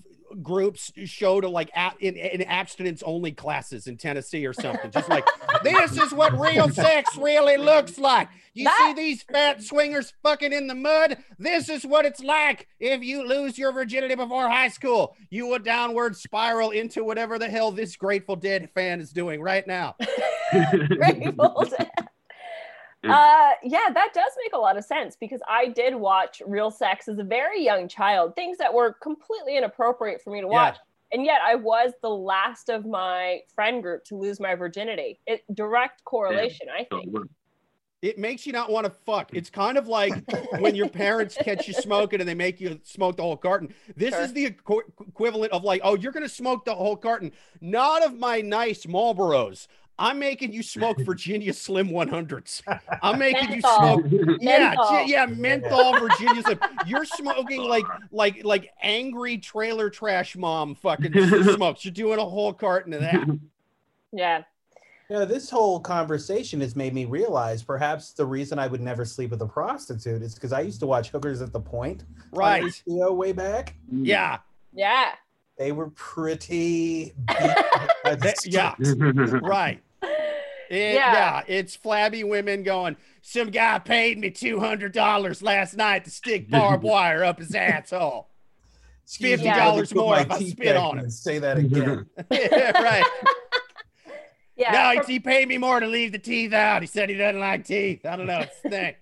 groups 0.43 0.93
show 1.05 1.41
to 1.41 1.49
like 1.49 1.71
a, 1.75 1.93
in, 2.01 2.17
in 2.17 2.43
abstinence 2.43 3.03
only 3.05 3.33
classes 3.33 3.87
in 3.87 3.97
Tennessee 3.97 4.47
or 4.47 4.53
something. 4.53 4.91
Just 4.91 5.09
like 5.09 5.25
this 5.63 5.97
is 5.97 6.13
what 6.13 6.39
real 6.39 6.69
sex 6.69 7.17
really 7.17 7.57
looks 7.57 7.99
like. 7.99 8.29
You 8.55 8.65
That- 8.65 8.95
see 8.97 9.03
these 9.03 9.23
fat 9.23 9.63
swingers 9.63 10.13
fucking 10.23 10.53
in 10.53 10.67
the 10.67 10.75
mud? 10.75 11.19
This 11.39 11.69
is 11.69 11.85
what 11.85 12.05
it's 12.07 12.21
like 12.23 12.69
if 12.81 13.03
you 13.03 13.27
lose 13.27 13.59
your 13.59 13.73
virginity 13.73 14.15
before 14.15 14.49
high 14.49 14.69
school. 14.69 15.15
You 15.31 15.47
would 15.49 15.65
downward 15.65 16.17
spiral 16.17 16.71
into 16.71 17.05
whatever 17.05 17.39
the 17.39 17.49
hell 17.49 17.71
this 17.71 17.97
Grateful 17.97 18.37
Dead 18.37 18.71
fan 18.75 19.01
is 19.01 19.11
doing 19.11 19.41
right 19.43 19.67
now. 19.67 19.97
Grateful 20.89 21.65
Dead. 21.77 21.91
Uh, 23.11 23.51
yeah, 23.63 23.89
that 23.93 24.11
does 24.15 24.33
make 24.43 24.53
a 24.55 24.59
lot 24.59 24.77
of 24.77 24.85
sense 24.85 25.17
because 25.17 25.41
I 25.49 25.69
did 25.69 25.95
watch 25.95 26.43
Real 26.47 26.71
Sex 26.71 27.09
as 27.09 27.19
a 27.19 27.25
very 27.25 27.63
young 27.63 27.89
child, 27.89 28.35
things 28.37 28.59
that 28.59 28.73
were 28.73 28.93
completely 28.95 29.57
inappropriate 29.57 30.23
for 30.23 30.31
me 30.31 30.41
to 30.41 30.47
Yeah. 30.47 30.53
watch. 30.53 30.77
And 31.13 31.25
yet 31.25 31.41
I 31.43 31.55
was 31.55 31.93
the 32.03 32.11
last 32.11 32.69
of 32.69 32.85
my 32.85 33.41
friend 33.55 33.83
group 33.83 34.05
to 34.07 34.17
lose 34.17 34.41
my 34.41 34.55
virginity. 34.57 35.21
It 35.27 35.45
direct 35.55 36.03
correlation, 36.05 36.67
I 36.69 36.85
think. 36.85 37.15
It 38.03 38.19
makes 38.19 38.45
you 38.47 38.53
not 38.53 38.71
want 38.71 38.85
to 38.85 38.91
fuck. 38.91 39.31
It's 39.33 39.49
kind 39.49 39.79
of 39.79 39.87
like 39.89 40.13
when 40.59 40.75
your 40.75 40.89
parents 40.89 41.37
catch 41.41 41.67
you 41.67 41.75
smoking 41.75 42.21
and 42.21 42.29
they 42.29 42.35
make 42.35 42.61
you 42.61 42.79
smoke 42.85 43.17
the 43.17 43.23
whole 43.23 43.37
carton. 43.37 43.73
This 43.97 44.11
Sure. 44.15 44.23
is 44.23 44.33
the 44.33 44.51
equ- 44.51 44.83
equivalent 45.09 45.53
of 45.53 45.65
like, 45.65 45.81
oh, 45.83 45.97
you're 45.97 46.13
going 46.13 46.23
to 46.23 46.29
smoke 46.29 46.65
the 46.65 46.75
whole 46.75 46.97
carton. 46.97 47.33
Not 47.61 48.05
of 48.05 48.19
my 48.19 48.41
nice 48.43 48.85
Marlboros. 48.85 49.67
I'm 49.99 50.19
making 50.19 50.53
you 50.53 50.63
smoke 50.63 50.99
Virginia 51.05 51.53
Slim 51.53 51.89
100s. 51.89 52.63
I'm 53.03 53.19
making 53.19 53.51
Menthol. 53.51 54.03
you 54.03 54.09
smoke. 54.11 54.39
Yeah, 54.41 54.59
Menthol. 54.69 54.91
j- 54.91 55.05
yeah, 55.13 55.27
menthol 55.27 55.99
Virginia 55.99 56.43
Slim. 56.43 56.59
You're 56.87 57.05
smoking 57.05 57.63
like 57.63 57.85
like 58.13 58.45
like 58.45 58.71
angry 58.83 59.39
trailer 59.39 59.89
trash 59.91 60.37
mom 60.37 60.75
fucking 60.75 61.13
smokes. 61.55 61.85
You're 61.85 61.93
doing 61.95 62.19
a 62.19 62.25
whole 62.25 62.53
carton 62.53 62.93
of 62.93 63.01
that. 63.01 63.27
Yeah. 64.13 64.43
Yeah, 65.09 65.25
this 65.25 65.49
whole 65.49 65.79
conversation 65.79 66.61
has 66.63 66.75
made 66.75 66.93
me 66.93 67.05
realize 67.05 67.63
perhaps 67.63 68.11
the 68.13 68.27
reason 68.27 68.59
I 68.59 68.67
would 68.67 68.81
never 68.81 69.05
sleep 69.05 69.31
with 69.31 69.41
a 69.41 69.47
prostitute 69.47 70.21
is 70.21 70.35
because 70.35 70.53
I 70.53 70.63
used 70.63 70.81
to 70.81 70.87
watch 70.87 71.11
Hookers 71.11 71.41
at 71.43 71.53
the 71.53 71.61
Point 71.61 72.03
on 72.33 72.39
Right. 72.41 72.65
HBO 72.65 73.15
way 73.15 73.31
back. 73.33 73.77
Mm. 73.95 74.05
Yeah. 74.05 74.39
Yeah. 74.75 75.13
They 75.59 75.71
were 75.71 75.91
pretty. 75.91 77.15
yeah. 78.45 78.75
Right. 79.41 79.81
It- 80.71 80.95
Yeah. 80.95 81.13
yeah. 81.13 81.43
It's 81.47 81.77
flabby 81.77 82.25
women 82.25 82.63
going, 82.63 82.97
some 83.23 83.51
guy 83.51 83.79
paid 83.79 84.19
me 84.19 84.31
$200 84.31 85.43
last 85.43 85.77
night 85.77 86.05
to 86.05 86.11
stick 86.11 86.49
barbed 86.51 86.83
wire 86.85 87.25
up 87.25 87.39
his 87.39 87.55
asshole. 87.55 88.29
Excuse 89.05 89.41
$50 89.41 89.47
I 89.53 89.75
would 89.75 89.89
put 89.89 89.97
more 89.97 90.15
my 90.17 90.21
if 90.23 90.31
I 90.33 90.39
teeth 90.39 90.53
spit 90.53 90.77
on 90.77 90.93
in 90.95 90.99
it. 90.99 91.03
and 91.05 91.13
Say 91.13 91.39
that 91.39 91.59
again. 91.59 92.07
yeah, 92.31 92.83
right. 92.83 93.05
Yeah. 94.57 94.73
no, 94.95 95.03
he, 95.07 95.13
he 95.15 95.21
paid 95.21 95.49
me 95.49 95.59
more 95.59 95.81
to 95.81 95.87
leave 95.87 96.13
the 96.13 96.19
teeth 96.19 96.53
out. 96.53 96.83
He 96.83 96.87
said 96.89 97.09
he 97.11 97.17
doesn't 97.17 97.41
like 97.41 97.65
teeth. 97.67 98.07
I 98.07 98.17
don't 98.17 98.27
know. 98.27 98.41
It's 98.41 98.59
the 98.63 98.71
thing. 98.71 98.95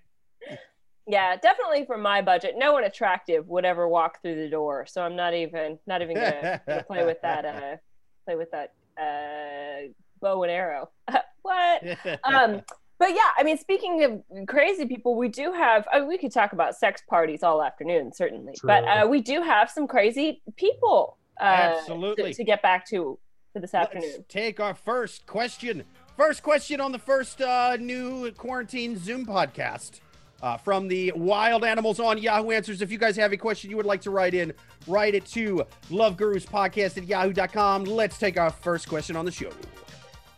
yeah, 1.07 1.37
definitely 1.37 1.85
for 1.85 1.97
my 1.97 2.21
budget. 2.21 2.55
No 2.57 2.73
one 2.73 2.83
attractive 2.83 3.47
would 3.47 3.63
ever 3.65 3.87
walk 3.87 4.21
through 4.21 4.35
the 4.35 4.49
door. 4.49 4.85
So 4.85 5.01
I'm 5.01 5.15
not 5.15 5.33
even 5.33 5.79
not 5.87 6.01
even 6.01 6.15
gonna, 6.15 6.61
gonna 6.67 6.83
play 6.83 7.05
with 7.05 7.21
that 7.21 7.45
uh 7.45 7.77
play 8.25 8.35
with 8.35 8.51
that 8.51 8.73
uh 8.99 9.87
bow 10.25 10.43
and 10.43 10.51
arrow. 10.51 10.89
what? 11.41 11.83
um 12.23 12.61
but 12.97 13.09
yeah 13.09 13.29
i 13.37 13.43
mean 13.43 13.57
speaking 13.57 14.03
of 14.05 14.47
crazy 14.47 14.85
people 14.85 15.15
we 15.15 15.27
do 15.27 15.51
have 15.51 15.85
I 15.91 15.99
mean, 15.99 16.07
we 16.07 16.17
could 16.17 16.31
talk 16.31 16.53
about 16.53 16.75
sex 16.75 17.01
parties 17.09 17.43
all 17.43 17.61
afternoon 17.61 18.13
certainly 18.13 18.53
but 18.63 18.85
uh, 18.85 19.05
we 19.05 19.19
do 19.21 19.41
have 19.41 19.69
some 19.69 19.85
crazy 19.85 20.41
people 20.55 21.17
uh, 21.39 21.43
Absolutely. 21.79 22.31
to, 22.31 22.37
to 22.37 22.43
get 22.45 22.61
back 22.61 22.87
to 22.87 23.19
for 23.55 23.59
this 23.59 23.73
Let's 23.73 23.95
afternoon 23.95 24.25
take 24.27 24.59
our 24.59 24.73
first 24.73 25.25
question. 25.25 25.83
First 26.17 26.43
question 26.43 26.79
on 26.81 26.91
the 26.91 26.99
first 26.99 27.41
uh, 27.41 27.77
new 27.77 28.31
quarantine 28.31 28.97
Zoom 28.97 29.25
podcast 29.25 29.99
uh, 30.41 30.57
from 30.57 30.87
the 30.87 31.11
Wild 31.15 31.63
Animals 31.63 31.99
on 31.99 32.17
Yahoo 32.17 32.51
Answers. 32.51 32.81
If 32.81 32.91
you 32.91 32.97
guys 32.97 33.15
have 33.15 33.33
a 33.33 33.37
question 33.37 33.69
you 33.69 33.77
would 33.77 33.85
like 33.85 34.01
to 34.01 34.11
write 34.11 34.33
in, 34.33 34.53
write 34.87 35.15
it 35.15 35.25
to 35.27 35.65
loveguruspodcast 35.89 36.17
Gurus 36.17 36.45
Podcast 36.45 36.97
at 36.97 37.07
yahoo.com. 37.07 37.85
Let's 37.85 38.17
take 38.17 38.37
our 38.37 38.49
first 38.49 38.87
question 38.87 39.15
on 39.15 39.25
the 39.25 39.31
show. 39.31 39.49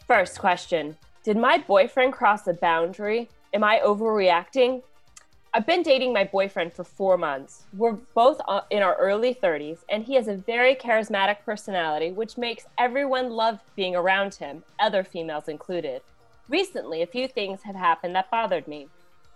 First 0.07 0.39
question 0.39 0.97
did 1.23 1.35
my 1.35 1.57
boyfriend 1.57 2.13
cross 2.13 2.47
a 2.47 2.53
boundary? 2.53 3.27
Am 3.53 3.61
i 3.61 3.81
overreacting? 3.85 4.81
I've 5.53 5.65
been 5.65 5.83
dating 5.83 6.13
my 6.13 6.23
boyfriend 6.23 6.71
for 6.71 6.85
four 6.85 7.17
months. 7.17 7.63
We're 7.73 7.97
both 8.13 8.39
uh, 8.47 8.61
in 8.69 8.81
our 8.81 8.95
early 8.95 9.33
30s 9.35 9.79
and 9.89 10.05
he 10.05 10.15
has 10.15 10.29
a 10.29 10.37
very 10.37 10.75
charismatic 10.75 11.37
personality 11.43 12.11
which 12.11 12.37
makes 12.37 12.65
everyone 12.77 13.31
love 13.31 13.59
being 13.75 13.95
around 13.95 14.35
him 14.35 14.63
other 14.79 15.03
females 15.03 15.49
included. 15.49 16.01
Recently 16.47 17.01
a 17.01 17.07
few 17.07 17.27
things 17.27 17.63
have 17.63 17.75
happened 17.75 18.15
that 18.15 18.31
bothered 18.31 18.67
me. 18.67 18.87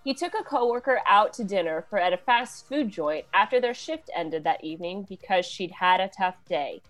He 0.05 0.13
took 0.13 0.33
a 0.33 0.43
coworker 0.43 1.01
out 1.05 1.33
to 1.33 1.43
dinner 1.43 1.85
for 1.89 1.99
at 1.99 2.13
a 2.13 2.17
fast 2.17 2.67
food 2.69 2.89
joint 2.89 3.25
after 3.33 3.59
their 3.59 3.73
shift 3.73 4.09
ended 4.15 4.45
that 4.45 4.63
evening 4.63 5.05
because 5.09 5.45
she'd 5.45 5.71
had 5.71 5.99
a 5.99 6.09
tough 6.17 6.37
day. 6.47 6.81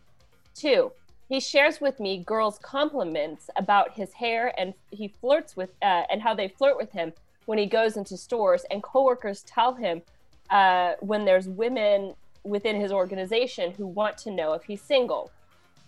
Two, 0.53 0.91
he 1.31 1.39
shares 1.39 1.79
with 1.79 1.97
me 2.01 2.17
girls' 2.17 2.59
compliments 2.59 3.49
about 3.55 3.93
his 3.93 4.11
hair, 4.11 4.53
and 4.59 4.73
he 4.89 5.07
flirts 5.07 5.55
with, 5.55 5.69
uh, 5.81 6.03
and 6.11 6.21
how 6.21 6.33
they 6.33 6.49
flirt 6.49 6.75
with 6.75 6.91
him 6.91 7.13
when 7.45 7.57
he 7.57 7.65
goes 7.65 7.95
into 7.95 8.17
stores. 8.17 8.65
And 8.69 8.83
coworkers 8.83 9.41
tell 9.43 9.73
him 9.73 10.01
uh, 10.49 10.95
when 10.99 11.23
there's 11.23 11.47
women 11.47 12.15
within 12.43 12.81
his 12.81 12.91
organization 12.91 13.71
who 13.71 13.87
want 13.87 14.17
to 14.17 14.29
know 14.29 14.51
if 14.51 14.63
he's 14.63 14.81
single. 14.81 15.31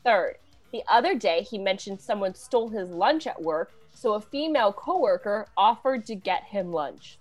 Third, 0.05 0.38
the 0.71 0.81
other 0.88 1.13
day 1.13 1.41
he 1.41 1.57
mentioned 1.57 2.00
someone 2.00 2.35
stole 2.35 2.69
his 2.69 2.89
lunch 2.89 3.27
at 3.27 3.41
work, 3.41 3.73
so 3.93 4.13
a 4.13 4.21
female 4.21 4.71
coworker 4.71 5.47
offered 5.57 6.05
to 6.05 6.15
get 6.15 6.45
him 6.45 6.71
lunch. 6.71 7.17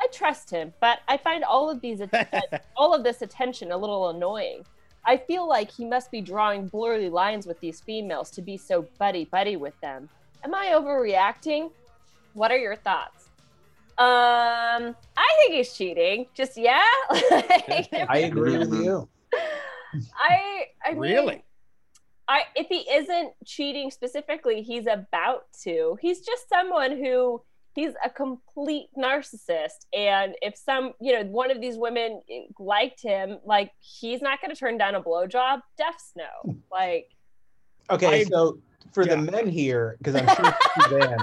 I 0.00 0.06
trust 0.12 0.50
him, 0.50 0.72
but 0.78 1.00
I 1.08 1.16
find 1.16 1.42
all 1.42 1.68
of 1.68 1.80
these 1.80 2.00
all 2.76 2.94
of 2.94 3.02
this 3.02 3.22
attention 3.22 3.72
a 3.72 3.76
little 3.76 4.10
annoying. 4.10 4.64
I 5.06 5.16
feel 5.16 5.48
like 5.48 5.70
he 5.70 5.84
must 5.84 6.10
be 6.10 6.20
drawing 6.20 6.66
blurry 6.66 7.08
lines 7.08 7.46
with 7.46 7.60
these 7.60 7.80
females 7.80 8.30
to 8.32 8.42
be 8.42 8.56
so 8.56 8.86
buddy 8.98 9.24
buddy 9.24 9.56
with 9.56 9.78
them. 9.80 10.08
Am 10.44 10.54
I 10.54 10.66
overreacting? 10.74 11.70
What 12.34 12.50
are 12.50 12.58
your 12.58 12.76
thoughts? 12.76 13.28
Um, 13.98 14.94
I 15.16 15.28
think 15.38 15.54
he's 15.54 15.72
cheating. 15.72 16.26
Just 16.34 16.58
yeah. 16.58 16.82
I 17.10 18.22
agree 18.30 18.58
with 18.58 18.72
you. 18.74 19.08
I 20.16 20.64
I 20.84 20.90
mean, 20.90 21.00
Really? 21.00 21.44
I 22.28 22.42
if 22.56 22.66
he 22.66 22.80
isn't 22.90 23.32
cheating 23.44 23.90
specifically, 23.90 24.60
he's 24.62 24.86
about 24.86 25.44
to. 25.62 25.96
He's 26.00 26.20
just 26.20 26.48
someone 26.48 26.90
who 26.92 27.42
he's 27.76 27.92
a 28.04 28.10
complete 28.10 28.88
narcissist 28.98 29.84
and 29.96 30.34
if 30.42 30.56
some 30.56 30.94
you 31.00 31.12
know 31.12 31.22
one 31.30 31.50
of 31.52 31.60
these 31.60 31.76
women 31.76 32.20
liked 32.58 33.00
him 33.00 33.38
like 33.44 33.70
he's 33.80 34.20
not 34.20 34.40
going 34.40 34.50
to 34.52 34.58
turn 34.58 34.76
down 34.76 34.96
a 34.96 35.00
blowjob 35.00 35.60
death's 35.78 36.12
no 36.16 36.56
like 36.72 37.10
Okay, 37.88 38.22
I- 38.22 38.24
so 38.24 38.58
for 38.92 39.04
the 39.06 39.16
men 39.16 39.46
here, 39.48 39.94
because 39.98 40.16
I'm 40.16 40.26
sure 40.34 40.56
Suzanne 40.82 41.18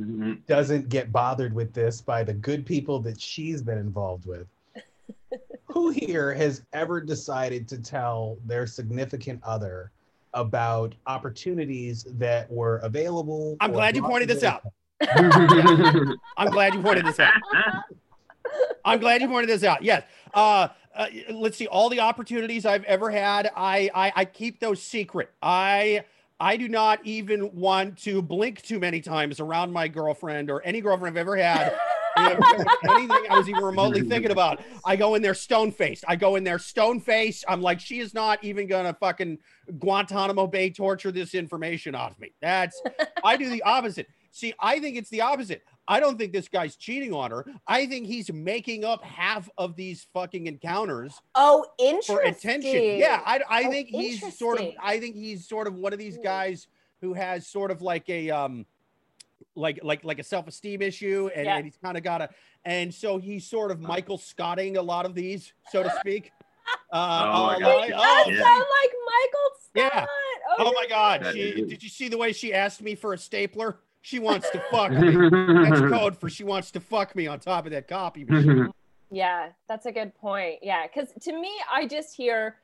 Mhm. 0.00 0.44
doesn't 0.46 0.88
get 0.88 1.12
bothered 1.12 1.54
with 1.54 1.72
this 1.72 2.00
by 2.00 2.24
the 2.24 2.34
good 2.34 2.66
people 2.66 2.98
that 3.02 3.20
she's 3.20 3.62
been 3.62 3.78
involved 3.78 4.26
with. 4.26 4.48
Who 5.66 5.90
here 5.90 6.34
has 6.34 6.62
ever 6.72 7.00
decided 7.00 7.68
to 7.68 7.78
tell 7.80 8.38
their 8.44 8.66
significant 8.66 9.40
other 9.44 9.92
about 10.32 10.96
opportunities 11.06 12.02
that 12.18 12.50
were 12.50 12.78
available? 12.78 13.56
I'm 13.60 13.70
glad 13.70 13.94
you 13.94 14.02
pointed 14.02 14.28
this 14.28 14.40
their- 14.40 14.50
out. 14.54 14.62
I'm 16.36 16.50
glad 16.50 16.74
you 16.74 16.82
pointed 16.82 17.06
this 17.06 17.20
out. 17.20 17.32
I'm 18.84 19.00
glad 19.00 19.22
you 19.22 19.28
pointed 19.28 19.48
this 19.48 19.64
out. 19.64 19.82
Yes. 19.82 20.04
Uh, 20.32 20.68
uh, 20.94 21.06
let's 21.32 21.56
see. 21.56 21.66
All 21.66 21.88
the 21.88 22.00
opportunities 22.00 22.64
I've 22.64 22.84
ever 22.84 23.10
had, 23.10 23.50
I, 23.56 23.90
I 23.94 24.12
I 24.16 24.24
keep 24.24 24.60
those 24.60 24.80
secret. 24.80 25.30
I 25.42 26.04
I 26.38 26.56
do 26.56 26.68
not 26.68 27.00
even 27.04 27.54
want 27.54 27.98
to 28.02 28.22
blink 28.22 28.62
too 28.62 28.78
many 28.78 29.00
times 29.00 29.40
around 29.40 29.72
my 29.72 29.88
girlfriend 29.88 30.50
or 30.50 30.62
any 30.62 30.80
girlfriend 30.80 31.16
I've 31.16 31.20
ever 31.20 31.36
had. 31.36 31.76
Anything 32.16 33.26
I 33.28 33.38
was 33.38 33.48
even 33.48 33.64
remotely 33.64 34.02
thinking 34.02 34.30
about. 34.30 34.62
I 34.84 34.94
go 34.94 35.16
in 35.16 35.22
there 35.22 35.34
stone 35.34 35.72
faced. 35.72 36.04
I 36.06 36.14
go 36.14 36.36
in 36.36 36.44
there 36.44 36.60
stone 36.60 37.00
faced. 37.00 37.44
I'm 37.48 37.60
like, 37.60 37.80
she 37.80 37.98
is 37.98 38.14
not 38.14 38.42
even 38.44 38.68
gonna 38.68 38.94
fucking 38.94 39.38
Guantanamo 39.78 40.46
Bay 40.46 40.70
torture 40.70 41.10
this 41.10 41.34
information 41.34 41.94
out 41.94 42.12
of 42.12 42.20
me. 42.20 42.32
That's 42.40 42.80
I 43.24 43.36
do 43.36 43.50
the 43.50 43.62
opposite. 43.62 44.06
See, 44.34 44.52
I 44.58 44.80
think 44.80 44.96
it's 44.96 45.10
the 45.10 45.20
opposite. 45.20 45.62
I 45.86 46.00
don't 46.00 46.18
think 46.18 46.32
this 46.32 46.48
guy's 46.48 46.74
cheating 46.74 47.12
on 47.14 47.30
her. 47.30 47.46
I 47.68 47.86
think 47.86 48.08
he's 48.08 48.32
making 48.32 48.84
up 48.84 49.04
half 49.04 49.48
of 49.56 49.76
these 49.76 50.08
fucking 50.12 50.48
encounters 50.48 51.14
oh 51.36 51.64
interesting 51.78 52.16
for 52.16 52.22
attention. 52.22 52.98
Yeah, 52.98 53.22
I, 53.24 53.40
I 53.48 53.64
Oh, 53.66 53.70
think 53.70 53.90
he's 53.90 54.36
sort 54.36 54.60
of. 54.60 54.70
I 54.82 54.98
think 54.98 55.14
he's 55.14 55.46
sort 55.48 55.68
of 55.68 55.76
one 55.76 55.92
of 55.92 56.00
these 56.00 56.18
Mm. 56.18 56.24
guys 56.24 56.66
who 57.00 57.14
has 57.14 57.46
sort 57.46 57.70
of 57.70 57.80
like 57.80 58.08
a 58.08 58.30
um 58.30 58.66
like 59.54 59.78
like 59.84 60.02
like 60.04 60.18
a 60.18 60.24
self-esteem 60.24 60.82
issue 60.82 61.30
and, 61.32 61.44
Yeah. 61.46 61.54
and 61.56 61.64
he's 61.64 61.76
kind 61.76 61.96
of 61.96 62.02
got 62.02 62.20
a 62.20 62.28
and 62.64 62.92
so 62.92 63.18
he's 63.18 63.46
sort 63.46 63.70
of 63.70 63.80
Michael 63.80 64.18
Scotting 64.18 64.76
a 64.78 64.82
lot 64.82 65.06
of 65.06 65.14
these, 65.14 65.52
so 65.70 65.84
to 65.84 65.92
speak. 66.00 66.32
Uh, 66.90 67.30
Oh 67.34 67.46
my 67.46 67.54
uh, 67.56 67.58
God. 67.58 67.76
like, 67.76 67.90
It 67.90 67.94
oh, 67.94 68.24
Yeah. 68.30 68.42
sound 68.42 68.64
like 68.82 68.92
Michael 69.12 69.50
Scott. 69.60 69.74
Yeah. 69.76 69.90
Scott. 69.90 70.08
oh 70.60 70.72
my 70.72 70.86
god, 70.88 71.26
she, 71.34 71.52
did 71.66 71.82
you 71.82 71.88
see 71.90 72.08
the 72.08 72.16
way 72.16 72.32
she 72.32 72.54
asked 72.54 72.80
me 72.82 72.94
for 72.94 73.12
a 73.12 73.18
stapler? 73.18 73.80
She 74.04 74.18
wants 74.18 74.50
to 74.50 74.62
fuck 74.70 74.90
me. 74.92 75.16
That's 75.16 75.80
code 75.80 76.14
for 76.20 76.28
she 76.28 76.44
wants 76.44 76.70
to 76.72 76.80
fuck 76.80 77.16
me 77.16 77.26
on 77.26 77.40
top 77.40 77.64
of 77.64 77.72
that 77.72 77.88
copy 77.88 78.24
machine. 78.24 78.70
Yeah, 79.10 79.50
that's 79.68 79.86
a 79.86 79.92
good 79.92 80.12
point. 80.16 80.58
Yeah, 80.60 80.86
because 80.88 81.08
to 81.22 81.32
me, 81.32 81.50
I 81.72 81.86
just 81.86 82.16
hear 82.16 82.56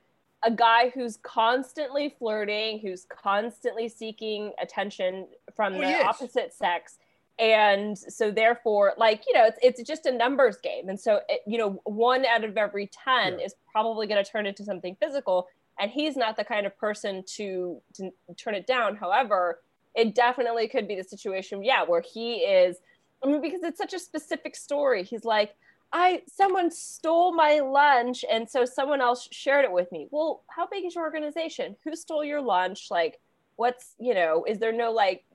a 0.43 0.51
guy 0.51 0.89
who's 0.89 1.17
constantly 1.23 2.13
flirting, 2.19 2.79
who's 2.79 3.05
constantly 3.05 3.87
seeking 3.87 4.51
attention 4.61 5.27
from 5.55 5.75
Oh, 5.75 5.79
the 5.79 6.03
opposite 6.03 6.53
sex. 6.53 6.97
And 7.39 7.97
so, 7.97 8.31
therefore, 8.31 8.93
like, 8.97 9.23
you 9.27 9.33
know, 9.33 9.45
it's, 9.45 9.59
it's 9.63 9.87
just 9.87 10.05
a 10.07 10.11
numbers 10.11 10.57
game. 10.57 10.89
And 10.89 10.99
so, 10.99 11.21
it, 11.29 11.39
you 11.47 11.57
know, 11.57 11.79
one 11.85 12.25
out 12.25 12.43
of 12.43 12.57
every 12.57 12.87
10 13.05 13.39
Yeah. 13.39 13.45
is 13.45 13.55
probably 13.71 14.05
going 14.05 14.21
to 14.21 14.29
turn 14.29 14.45
into 14.45 14.65
something 14.65 14.97
physical. 14.99 15.47
And 15.79 15.89
he's 15.89 16.17
not 16.17 16.35
the 16.35 16.43
kind 16.43 16.65
of 16.65 16.77
person 16.77 17.23
to, 17.37 17.81
to 17.93 18.11
turn 18.35 18.55
it 18.55 18.67
down. 18.67 18.97
However, 18.97 19.59
it 19.95 20.15
definitely 20.15 20.67
could 20.67 20.87
be 20.87 20.95
the 20.95 21.03
situation, 21.03 21.63
yeah, 21.63 21.83
where 21.83 22.01
he 22.01 22.35
is. 22.37 22.77
I 23.23 23.27
mean, 23.27 23.41
because 23.41 23.61
it's 23.63 23.77
such 23.77 23.93
a 23.93 23.99
specific 23.99 24.55
story. 24.55 25.03
He's 25.03 25.25
like, 25.25 25.55
I 25.93 26.21
someone 26.33 26.71
stole 26.71 27.33
my 27.33 27.59
lunch 27.59 28.23
and 28.31 28.49
so 28.49 28.63
someone 28.63 29.01
else 29.01 29.27
shared 29.31 29.65
it 29.65 29.71
with 29.71 29.91
me. 29.91 30.07
Well, 30.09 30.41
how 30.47 30.65
big 30.65 30.85
is 30.85 30.95
your 30.95 31.03
organization? 31.03 31.75
Who 31.83 31.95
stole 31.97 32.23
your 32.23 32.41
lunch? 32.41 32.87
Like 32.89 33.19
what's, 33.57 33.95
you 33.99 34.13
know, 34.13 34.45
is 34.47 34.57
there 34.57 34.71
no 34.71 34.91
like 34.93 35.25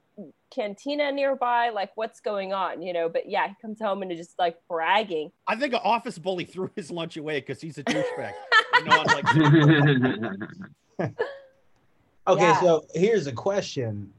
cantina 0.51 1.13
nearby? 1.13 1.69
Like 1.69 1.95
what's 1.97 2.21
going 2.21 2.55
on, 2.55 2.81
you 2.81 2.95
know? 2.95 3.09
But 3.11 3.29
yeah, 3.29 3.49
he 3.49 3.55
comes 3.61 3.79
home 3.79 4.01
and 4.01 4.11
is 4.11 4.19
just 4.19 4.39
like 4.39 4.57
bragging. 4.67 5.31
I 5.47 5.57
think 5.57 5.75
an 5.75 5.81
office 5.85 6.19
bully 6.19 6.47
threw 6.47 6.71
his 6.75 6.91
lunch 6.91 7.19
away 7.19 7.41
because 7.41 7.61
he's 7.61 7.77
a 7.77 7.85
douchebag. 7.85 8.33
And 8.77 8.87
no 8.87 8.97
one's 8.97 9.13
like, 10.99 11.11
Okay, 12.29 12.43
Yeah. 12.43 12.61
so 12.61 12.87
here's 12.95 13.27
a 13.27 13.33
question. 13.33 14.11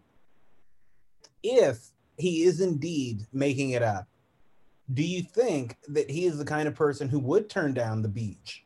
If 1.43 1.79
he 2.17 2.43
is 2.43 2.61
indeed 2.61 3.25
making 3.33 3.71
it 3.71 3.83
up, 3.83 4.07
do 4.93 5.03
you 5.03 5.21
think 5.21 5.77
that 5.89 6.09
he 6.09 6.25
is 6.25 6.37
the 6.37 6.45
kind 6.45 6.67
of 6.67 6.75
person 6.75 7.09
who 7.09 7.19
would 7.19 7.49
turn 7.49 7.73
down 7.73 8.01
the 8.01 8.07
beach? 8.07 8.63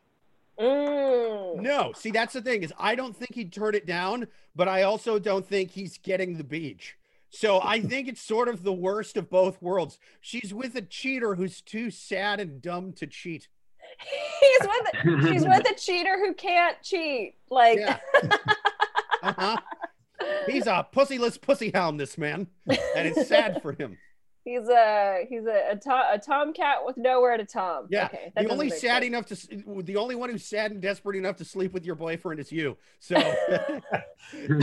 Mm. 0.58 1.60
No, 1.60 1.92
see, 1.94 2.10
that's 2.10 2.34
the 2.34 2.42
thing 2.42 2.62
is 2.62 2.72
I 2.78 2.94
don't 2.94 3.16
think 3.16 3.34
he'd 3.34 3.52
turn 3.52 3.74
it 3.74 3.86
down, 3.86 4.28
but 4.54 4.68
I 4.68 4.82
also 4.82 5.18
don't 5.18 5.46
think 5.46 5.70
he's 5.70 5.98
getting 5.98 6.36
the 6.36 6.44
beach. 6.44 6.96
So 7.30 7.60
I 7.62 7.80
think 7.88 8.08
it's 8.08 8.22
sort 8.22 8.48
of 8.48 8.62
the 8.62 8.72
worst 8.72 9.16
of 9.16 9.28
both 9.28 9.60
worlds. 9.60 9.98
She's 10.20 10.54
with 10.54 10.76
a 10.76 10.82
cheater 10.82 11.34
who's 11.34 11.60
too 11.60 11.90
sad 11.90 12.40
and 12.40 12.62
dumb 12.62 12.92
to 12.94 13.06
cheat. 13.06 13.48
He's 14.40 14.68
with 14.68 15.26
she's 15.26 15.42
with 15.42 15.68
a 15.70 15.74
cheater 15.74 16.16
who 16.18 16.32
can't 16.34 16.80
cheat. 16.82 17.34
Like 17.50 17.78
Yeah. 17.78 17.98
Uh-huh. 19.22 19.56
He's 20.52 20.66
a 20.66 20.86
pussyless 20.94 21.40
pussy 21.40 21.70
hound, 21.74 21.98
this 21.98 22.16
man, 22.18 22.46
and 22.68 23.08
it's 23.08 23.26
sad 23.28 23.60
for 23.62 23.72
him. 23.72 23.98
he's 24.44 24.68
a 24.68 25.24
he's 25.28 25.44
a 25.46 25.70
a, 25.72 25.76
to, 25.76 25.90
a 26.14 26.18
tomcat 26.18 26.78
with 26.84 26.96
nowhere 26.96 27.36
to 27.36 27.44
tom. 27.44 27.86
Yeah, 27.90 28.06
Okay, 28.06 28.32
the 28.36 28.48
only 28.48 28.70
sad 28.70 29.02
sense. 29.02 29.04
enough 29.06 29.26
to 29.26 29.82
the 29.84 29.96
only 29.96 30.14
one 30.16 30.30
who's 30.30 30.44
sad 30.44 30.72
and 30.72 30.80
desperate 30.82 31.16
enough 31.16 31.36
to 31.36 31.44
sleep 31.44 31.72
with 31.72 31.84
your 31.84 31.94
boyfriend 31.94 32.40
is 32.40 32.50
you. 32.50 32.76
So 32.98 33.14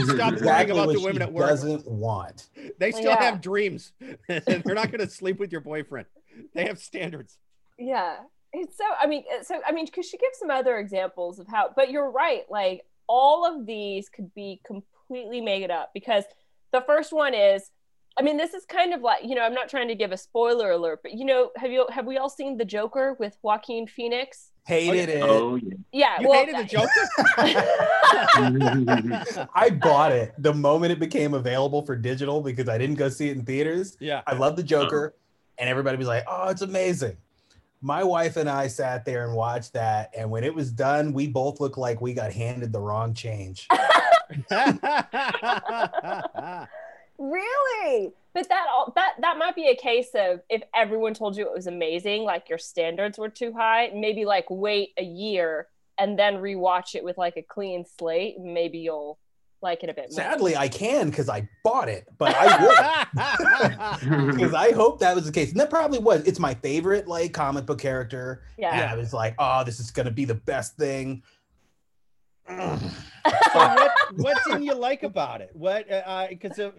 Stop 0.04 0.40
worrying 0.40 0.70
about 0.70 0.92
the 0.92 1.00
women 1.02 1.22
at 1.22 1.32
work. 1.32 1.48
Doesn't 1.48 1.86
want. 1.88 2.48
they 2.78 2.90
still 2.92 3.12
Yeah. 3.12 3.22
have 3.22 3.40
dreams. 3.40 3.92
They're 4.28 4.62
not 4.66 4.90
going 4.90 5.00
to 5.00 5.08
sleep 5.08 5.38
with 5.38 5.52
your 5.52 5.60
boyfriend. 5.60 6.06
They 6.54 6.66
have 6.66 6.78
standards. 6.78 7.38
Yeah. 7.78 8.16
It's 8.52 8.76
so 8.76 8.84
I 9.00 9.06
mean 9.06 9.24
so 9.42 9.60
I 9.64 9.70
mean 9.72 9.86
cuz 9.86 10.06
she 10.06 10.18
gives 10.18 10.38
some 10.38 10.50
other 10.50 10.78
examples 10.78 11.38
of 11.38 11.46
how 11.46 11.70
but 11.74 11.90
you're 11.90 12.10
right 12.10 12.42
like 12.50 12.84
all 13.06 13.44
of 13.46 13.64
these 13.64 14.08
could 14.08 14.34
be 14.34 14.60
completely 15.10 15.40
made 15.40 15.62
it 15.62 15.70
up 15.70 15.90
because 15.92 16.24
the 16.72 16.80
first 16.82 17.12
one 17.12 17.34
is 17.34 17.70
I 18.16 18.22
mean 18.22 18.36
this 18.36 18.54
is 18.54 18.64
kind 18.64 18.94
of 18.94 19.02
like 19.02 19.24
you 19.24 19.34
know 19.34 19.42
I'm 19.42 19.54
not 19.54 19.68
trying 19.68 19.88
to 19.88 19.96
give 19.96 20.12
a 20.12 20.16
spoiler 20.16 20.70
alert 20.70 21.00
but 21.02 21.14
you 21.14 21.24
know 21.24 21.50
have 21.56 21.72
you 21.72 21.86
have 21.90 22.06
we 22.06 22.16
all 22.16 22.28
seen 22.28 22.56
The 22.56 22.64
Joker 22.64 23.16
with 23.18 23.36
Joaquin 23.42 23.88
Phoenix? 23.88 24.52
Hated 24.66 25.10
oh, 25.10 25.16
it. 25.16 25.22
Oh 25.22 25.56
yeah. 25.56 25.74
Yeah, 25.92 26.20
You 26.20 26.28
well 26.28 26.46
hated 26.46 26.60
the 26.60 26.64
Joker? 26.64 27.08
I 29.54 29.70
bought 29.70 30.12
it 30.12 30.32
the 30.38 30.54
moment 30.54 30.92
it 30.92 31.00
became 31.00 31.34
available 31.34 31.82
for 31.82 31.96
digital 31.96 32.40
because 32.40 32.68
I 32.68 32.78
didn't 32.78 32.96
go 32.96 33.08
see 33.08 33.30
it 33.30 33.36
in 33.36 33.44
theaters. 33.44 33.96
yeah. 33.98 34.22
I 34.28 34.34
love 34.34 34.54
the 34.54 34.62
Joker, 34.62 35.08
uh-huh. 35.08 35.56
and 35.58 35.68
everybody 35.68 35.96
was 35.96 36.06
like, 36.06 36.24
"Oh, 36.28 36.50
it's 36.50 36.62
amazing." 36.62 37.16
My 37.82 38.04
wife 38.04 38.36
and 38.36 38.48
I 38.48 38.68
sat 38.68 39.04
there 39.06 39.26
and 39.26 39.34
watched 39.34 39.72
that, 39.72 40.12
and 40.16 40.30
when 40.30 40.44
it 40.44 40.54
was 40.54 40.70
done, 40.70 41.12
we 41.14 41.26
both 41.26 41.58
looked 41.58 41.78
like 41.78 42.00
we 42.00 42.12
got 42.12 42.30
handed 42.30 42.72
the 42.72 42.80
wrong 42.80 43.14
change. 43.14 43.66
Really? 47.20 48.14
But 48.32 48.48
that 48.48 48.66
all 48.72 48.92
that 48.96 49.12
that 49.20 49.36
might 49.36 49.54
be 49.54 49.68
a 49.68 49.76
case 49.76 50.08
of 50.14 50.40
if 50.48 50.62
everyone 50.74 51.12
told 51.12 51.36
you 51.36 51.46
it 51.46 51.52
was 51.52 51.66
amazing, 51.66 52.22
like 52.22 52.48
your 52.48 52.56
standards 52.56 53.18
were 53.18 53.28
too 53.28 53.52
high, 53.52 53.90
maybe 53.94 54.24
like 54.24 54.46
wait 54.48 54.94
a 54.96 55.04
year 55.04 55.66
and 55.98 56.18
then 56.18 56.36
rewatch 56.36 56.94
it 56.94 57.04
with 57.04 57.18
like 57.18 57.36
a 57.36 57.42
clean 57.42 57.84
slate, 57.98 58.40
maybe 58.40 58.78
you'll 58.78 59.18
like 59.60 59.84
it 59.84 59.90
a 59.90 59.94
bit 59.94 60.10
more. 60.10 60.16
Sadly, 60.16 60.56
I 60.56 60.68
can 60.68 61.10
because 61.10 61.28
I 61.28 61.46
bought 61.62 61.90
it, 61.90 62.08
but 62.16 62.34
I 62.34 62.64
would 62.64 64.34
because 64.34 64.54
I 64.56 64.72
hope 64.72 65.00
that 65.00 65.14
was 65.14 65.26
the 65.26 65.32
case, 65.32 65.50
and 65.50 65.60
that 65.60 65.68
probably 65.68 65.98
was. 65.98 66.26
It's 66.26 66.38
my 66.38 66.54
favorite 66.54 67.06
like 67.06 67.34
comic 67.34 67.66
book 67.66 67.80
character. 67.80 68.44
Yeah. 68.56 68.72
And 68.72 68.90
I 68.90 68.96
was 68.96 69.12
like, 69.12 69.34
"Oh, 69.38 69.62
this 69.62 69.78
is 69.78 69.90
gonna 69.90 70.10
be 70.10 70.24
the 70.24 70.36
best 70.36 70.78
thing." 70.78 71.22
What 73.52 73.92
what 74.16 74.38
didn't 74.46 74.62
you 74.62 74.74
like 74.74 75.02
about 75.02 75.40
it? 75.40 75.50
What 75.54 75.86
because 76.30 76.58
uh, 76.58 76.70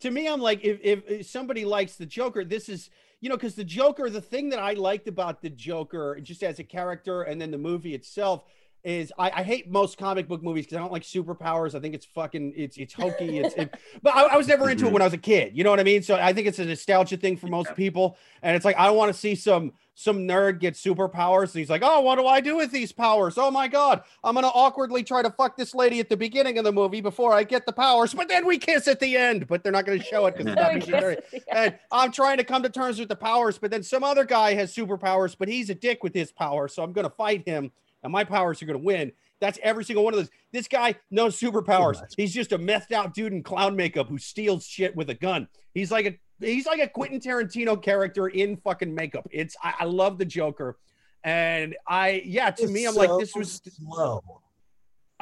to 0.00 0.10
me, 0.10 0.28
I'm 0.28 0.40
like 0.40 0.64
if, 0.64 0.78
if 0.82 1.08
if 1.08 1.26
somebody 1.26 1.64
likes 1.64 1.96
the 1.96 2.06
Joker, 2.06 2.44
this 2.44 2.68
is 2.68 2.90
you 3.20 3.28
know 3.28 3.36
because 3.36 3.54
the 3.54 3.64
Joker, 3.64 4.10
the 4.10 4.20
thing 4.20 4.50
that 4.50 4.58
I 4.58 4.74
liked 4.74 5.08
about 5.08 5.40
the 5.40 5.50
Joker, 5.50 6.18
just 6.20 6.42
as 6.42 6.58
a 6.58 6.64
character, 6.64 7.22
and 7.22 7.40
then 7.40 7.50
the 7.50 7.58
movie 7.58 7.94
itself. 7.94 8.44
Is 8.86 9.12
I, 9.18 9.32
I 9.34 9.42
hate 9.42 9.68
most 9.68 9.98
comic 9.98 10.28
book 10.28 10.44
movies 10.44 10.64
because 10.64 10.76
I 10.76 10.80
don't 10.80 10.92
like 10.92 11.02
superpowers. 11.02 11.74
I 11.74 11.80
think 11.80 11.92
it's 11.92 12.06
fucking 12.06 12.52
it's 12.54 12.76
it's 12.76 12.94
hokey. 12.94 13.40
It's 13.40 13.52
it, 13.56 13.74
but 14.02 14.14
I, 14.14 14.22
I 14.26 14.36
was 14.36 14.46
never 14.46 14.70
into 14.70 14.86
it 14.86 14.92
when 14.92 15.02
I 15.02 15.06
was 15.06 15.12
a 15.12 15.18
kid. 15.18 15.56
You 15.56 15.64
know 15.64 15.70
what 15.70 15.80
I 15.80 15.82
mean? 15.82 16.04
So 16.04 16.14
I 16.14 16.32
think 16.32 16.46
it's 16.46 16.60
a 16.60 16.64
nostalgia 16.64 17.16
thing 17.16 17.36
for 17.36 17.48
most 17.48 17.74
people. 17.74 18.16
And 18.42 18.54
it's 18.54 18.64
like 18.64 18.76
I 18.76 18.90
want 18.90 19.12
to 19.12 19.18
see 19.18 19.34
some 19.34 19.72
some 19.96 20.18
nerd 20.18 20.60
get 20.60 20.74
superpowers. 20.74 21.46
And 21.46 21.54
he's 21.54 21.70
like, 21.70 21.82
oh, 21.84 22.02
what 22.02 22.16
do 22.16 22.26
I 22.26 22.40
do 22.40 22.54
with 22.54 22.70
these 22.70 22.92
powers? 22.92 23.36
Oh 23.38 23.50
my 23.50 23.66
god, 23.66 24.02
I'm 24.22 24.36
gonna 24.36 24.46
awkwardly 24.48 25.02
try 25.02 25.20
to 25.20 25.30
fuck 25.30 25.56
this 25.56 25.74
lady 25.74 25.98
at 25.98 26.08
the 26.08 26.16
beginning 26.16 26.56
of 26.58 26.64
the 26.64 26.70
movie 26.70 27.00
before 27.00 27.32
I 27.32 27.42
get 27.42 27.66
the 27.66 27.72
powers, 27.72 28.14
but 28.14 28.28
then 28.28 28.46
we 28.46 28.56
kiss 28.56 28.86
at 28.86 29.00
the 29.00 29.16
end. 29.16 29.48
But 29.48 29.64
they're 29.64 29.72
not 29.72 29.84
gonna 29.84 30.00
show 30.00 30.26
it 30.26 30.36
because 30.36 30.52
it's 30.52 30.60
not 30.60 30.72
PG-13. 30.74 31.42
And 31.50 31.78
I'm 31.90 32.12
trying 32.12 32.36
to 32.36 32.44
come 32.44 32.62
to 32.62 32.68
terms 32.68 33.00
with 33.00 33.08
the 33.08 33.16
powers, 33.16 33.58
but 33.58 33.72
then 33.72 33.82
some 33.82 34.04
other 34.04 34.24
guy 34.24 34.54
has 34.54 34.72
superpowers, 34.72 35.34
but 35.36 35.48
he's 35.48 35.70
a 35.70 35.74
dick 35.74 36.04
with 36.04 36.14
his 36.14 36.30
power, 36.30 36.68
so 36.68 36.84
I'm 36.84 36.92
gonna 36.92 37.10
fight 37.10 37.48
him, 37.48 37.72
and 38.06 38.12
my 38.12 38.24
powers 38.24 38.62
are 38.62 38.66
gonna 38.66 38.78
win. 38.78 39.12
That's 39.40 39.58
every 39.62 39.84
single 39.84 40.02
one 40.04 40.14
of 40.14 40.18
those. 40.20 40.30
This 40.52 40.66
guy, 40.66 40.94
no 41.10 41.26
superpowers. 41.26 42.00
much. 42.00 42.14
He's 42.16 42.32
just 42.32 42.52
a 42.52 42.58
methed 42.58 42.92
out 42.92 43.12
dude 43.12 43.32
in 43.34 43.42
clown 43.42 43.76
makeup 43.76 44.08
who 44.08 44.16
steals 44.18 44.64
shit 44.66 44.96
with 44.96 45.10
a 45.10 45.14
gun. 45.14 45.46
He's 45.74 45.90
like 45.92 46.06
a 46.06 46.18
he's 46.44 46.66
like 46.66 46.80
a 46.80 46.88
Quentin 46.88 47.20
Tarantino 47.20 47.80
character 47.82 48.28
in 48.28 48.56
fucking 48.56 48.94
makeup. 48.94 49.26
It's 49.30 49.54
I, 49.62 49.74
I 49.80 49.84
love 49.84 50.16
the 50.18 50.24
Joker, 50.24 50.78
and 51.22 51.76
I 51.86 52.22
yeah 52.24 52.50
to 52.52 52.66
me 52.66 52.86
I'm 52.86 52.94
like 52.94 53.10
this 53.18 53.34
was 53.34 53.60
slow. 53.76 54.22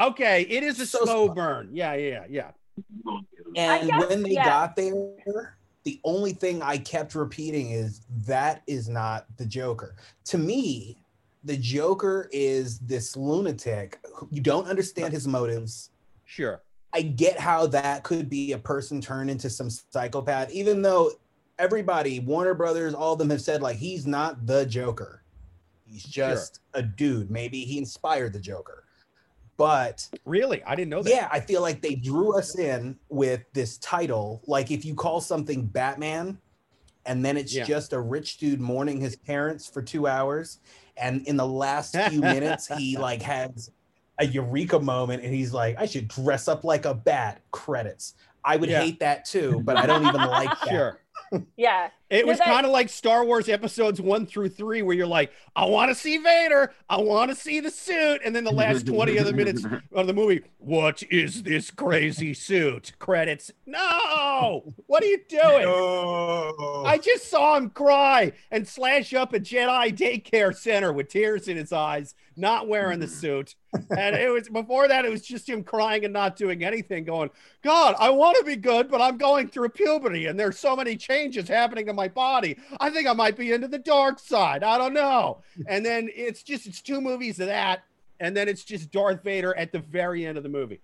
okay. 0.01 0.43
It 0.43 0.63
is 0.63 0.79
a 0.81 0.87
So 0.87 1.05
slow 1.05 1.27
slow. 1.27 1.35
burn. 1.35 1.71
Yeah 1.73 1.95
yeah 1.95 2.25
yeah. 2.29 2.51
And 3.57 3.89
guess, 3.89 4.09
when 4.09 4.23
they 4.23 4.31
yeah. 4.31 4.45
got 4.45 4.77
there, 4.77 5.57
the 5.85 6.01
only 6.05 6.33
thing 6.33 6.63
I 6.63 6.79
kept 6.79 7.15
repeating 7.15 7.71
is 7.71 8.01
that 8.27 8.63
is 8.67 8.89
not 8.89 9.27
the 9.37 9.47
Joker. 9.47 9.95
To 10.27 10.39
me, 10.39 10.99
the 11.45 11.57
Joker 11.57 12.29
is 12.33 12.79
this 12.81 13.17
lunatic. 13.17 13.99
You 14.31 14.41
don't 14.41 14.67
understand 14.67 15.13
his 15.13 15.29
motives. 15.29 15.91
Sure. 16.25 16.63
I 16.93 17.03
get 17.03 17.39
how 17.39 17.67
that 17.69 18.03
could 18.05 18.31
be 18.31 18.53
a 18.53 18.59
person 18.59 19.01
turned 19.01 19.31
into 19.31 19.51
some 19.51 19.69
psychopath, 19.69 20.51
even 20.53 20.81
though 20.81 21.11
everybody, 21.59 22.21
Warner 22.21 22.55
Brothers, 22.55 22.95
all 22.95 23.13
of 23.15 23.19
them 23.19 23.31
have 23.31 23.41
said 23.43 23.63
like 23.63 23.77
he's 23.77 24.07
not 24.07 24.47
the 24.47 24.65
Joker. 24.65 25.23
He's 25.87 26.05
just 26.05 26.61
a 26.73 26.83
dude. 26.83 27.31
Maybe 27.31 27.61
he 27.65 27.79
inspired 27.79 28.33
the 28.33 28.41
Joker. 28.41 28.85
But 29.57 30.09
Really, 30.25 30.63
I 30.65 30.75
didn't 30.75 30.91
know 30.91 31.03
that. 31.03 31.11
yeah, 31.11 31.29
I 31.31 31.39
feel 31.41 31.61
like 31.63 31.81
they 31.81 31.95
drew 31.95 32.37
us 32.37 32.59
in 32.59 32.97
with 33.09 33.43
this 33.53 33.79
title. 33.79 34.43
Like 34.47 34.71
if 34.73 34.85
you 34.85 34.95
call 34.95 35.21
something 35.21 35.67
Batman, 35.67 36.39
and 37.07 37.25
then 37.25 37.37
it's 37.37 37.55
Yeah. 37.55 37.65
just 37.65 37.93
a 37.93 38.01
rich 38.01 38.39
dude 38.39 38.61
mourning 38.61 39.01
his 39.01 39.15
parents 39.15 39.69
for 39.69 39.83
two 39.83 40.07
hours, 40.09 40.59
and 40.97 41.27
in 41.27 41.37
the 41.37 41.47
last 41.47 41.97
few 42.09 42.21
minutes 42.21 42.67
he 42.67 42.97
like 42.99 43.23
has 43.23 43.71
a 44.19 44.27
eureka 44.27 44.79
moment, 44.79 45.25
and 45.25 45.35
he's 45.35 45.53
like, 45.53 45.77
"I 45.79 45.87
should 45.87 46.07
dress 46.09 46.47
up 46.49 46.63
like 46.65 46.85
a 46.85 46.95
bat." 46.95 47.41
Credits. 47.51 48.15
I 48.45 48.57
would 48.57 48.71
Yeah. 48.71 48.81
hate 48.83 49.01
that 49.01 49.25
too, 49.25 49.61
but 49.65 49.77
I 49.77 49.87
don't 49.87 50.07
even 50.07 50.21
like 50.21 50.51
that. 50.65 50.69
Sure. 50.69 51.01
yeah. 51.57 51.89
It 52.11 52.27
No, 52.27 52.31
was 52.33 52.39
that- 52.39 52.47
kind 52.47 52.67
of 52.67 52.73
like 52.73 52.89
Star 52.91 53.25
Wars 53.25 53.49
episodes 53.49 54.01
one 54.01 54.27
through 54.27 54.51
three, 54.51 54.83
where 54.83 54.95
you're 54.95 55.07
like, 55.07 55.33
I 55.57 55.65
want 55.65 55.91
to 55.91 55.95
see 55.95 56.19
Vader, 56.19 56.73
I 56.89 56.99
want 57.01 57.31
to 57.31 57.35
see 57.35 57.61
the 57.61 57.71
suit, 57.71 58.21
and 58.25 58.37
then 58.37 58.45
the 58.45 58.53
last 58.53 58.87
20 58.87 59.19
other 59.19 59.33
minutes 59.33 59.65
of 59.93 60.07
the 60.07 60.13
movie, 60.13 60.43
what 60.59 61.03
is 61.11 61.43
this 61.43 61.71
crazy 61.71 62.35
suit? 62.35 62.93
Credits. 62.99 63.51
No, 63.67 64.75
what 64.87 65.03
are 65.03 65.07
you 65.07 65.19
doing? 65.29 65.63
No. 65.63 66.83
I 66.87 66.99
just 66.99 67.31
saw 67.31 67.57
him 67.57 67.71
cry 67.71 68.33
and 68.51 68.67
slash 68.69 69.15
up 69.15 69.33
a 69.33 69.41
Jedi 69.41 69.97
daycare 69.97 70.55
center 70.55 70.93
with 70.93 71.09
tears 71.09 71.49
in 71.49 71.57
his 71.57 71.73
eyes, 71.73 72.15
not 72.37 72.69
wearing 72.69 73.01
the 73.01 73.09
suit. 73.09 73.55
And 73.91 74.15
it 74.15 74.31
was 74.31 74.49
before 74.49 74.87
that, 74.89 75.05
it 75.05 75.11
was 75.11 75.23
just 75.27 75.49
him 75.49 75.65
crying 75.65 76.05
and 76.05 76.13
not 76.13 76.37
doing 76.37 76.63
anything, 76.63 77.05
going, 77.05 77.31
God, 77.63 77.97
I 77.99 78.11
want 78.11 78.37
to 78.39 78.45
be 78.45 78.55
good, 78.57 78.89
but 78.89 79.01
I'm 79.01 79.17
going 79.17 79.49
through 79.49 79.71
puberty 79.71 80.27
and 80.27 80.39
there's 80.39 80.59
so 80.59 80.77
many 80.77 80.97
changes 80.97 81.49
happening 81.49 81.87
to 81.87 81.93
my 81.95 82.09
body. 82.09 82.57
I 82.81 82.91
think 82.91 83.09
I 83.09 83.13
might 83.13 83.37
be 83.37 83.53
into 83.53 83.69
the 83.69 83.79
dark 83.79 84.19
side. 84.19 84.63
I 84.63 84.77
don't 84.79 84.95
know. 84.95 85.39
And 85.67 85.85
then 85.85 86.11
it's 86.15 86.43
just, 86.43 86.67
it's 86.67 86.81
two 86.83 87.01
movies 87.01 87.41
of 87.41 87.47
that. 87.47 87.85
And 88.21 88.37
then 88.37 88.49
it's 88.49 88.65
just 88.65 88.91
Darth 88.91 89.23
Vader 89.23 89.57
at 89.57 89.73
the 89.73 89.79
very 89.81 90.25
end 90.27 90.37
of 90.39 90.43
the 90.45 90.49
movie. 90.49 90.81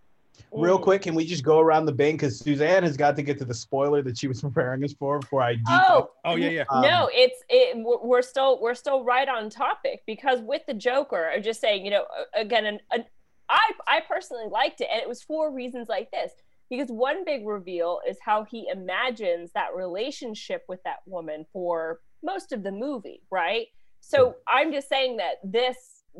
Real 0.52 0.78
Mm. 0.78 0.82
quick, 0.82 1.02
can 1.02 1.14
we 1.14 1.24
just 1.26 1.44
go 1.44 1.60
around 1.60 1.84
the 1.84 1.92
bank 1.92 2.20
because 2.20 2.38
Suzanne 2.38 2.82
has 2.82 2.96
got 2.96 3.14
to 3.16 3.22
get 3.22 3.38
to 3.38 3.44
the 3.44 3.54
spoiler 3.54 4.02
that 4.02 4.16
she 4.18 4.26
was 4.26 4.40
preparing 4.42 4.82
us 4.84 4.92
for 4.94 5.18
before 5.18 5.42
I 5.42 5.54
deep 5.54 5.64
Oh, 5.68 6.10
Oh, 6.24 6.34
yeah, 6.36 6.48
yeah. 6.48 6.64
Um, 6.70 6.82
no, 6.82 7.08
it's 7.12 7.42
it. 7.48 7.76
we're- 7.76 7.98
We're 8.02 8.22
still 8.22 8.60
we're 8.60 8.74
still 8.74 9.04
right 9.04 9.28
on 9.28 9.50
topic 9.50 10.02
because 10.06 10.40
with 10.40 10.62
the 10.66 10.74
Joker, 10.74 11.30
I'm 11.32 11.42
just 11.42 11.60
saying, 11.60 11.84
you 11.84 11.90
know, 11.90 12.04
again, 12.34 12.64
an, 12.66 12.80
an, 12.90 13.04
I 13.48 13.70
I 13.86 14.00
personally 14.08 14.46
liked 14.50 14.80
it, 14.80 14.88
and 14.92 15.00
it 15.02 15.08
was 15.08 15.22
for 15.22 15.52
reasons 15.52 15.88
like 15.88 16.10
this. 16.10 16.32
Because 16.70 16.88
one 16.88 17.24
big 17.24 17.46
reveal 17.46 18.00
is 18.08 18.16
how 18.24 18.44
he 18.44 18.68
imagines 18.72 19.50
that 19.54 19.74
relationship 19.74 20.62
with 20.68 20.80
that 20.84 20.98
woman 21.04 21.44
for 21.52 21.98
most 22.22 22.52
of 22.52 22.62
the 22.62 22.70
movie, 22.72 23.22
right? 23.30 23.66
So 24.00 24.36
I'm 24.48 24.72
just 24.72 24.88
saying 24.88 25.16
that 25.18 25.34
this 25.44 25.76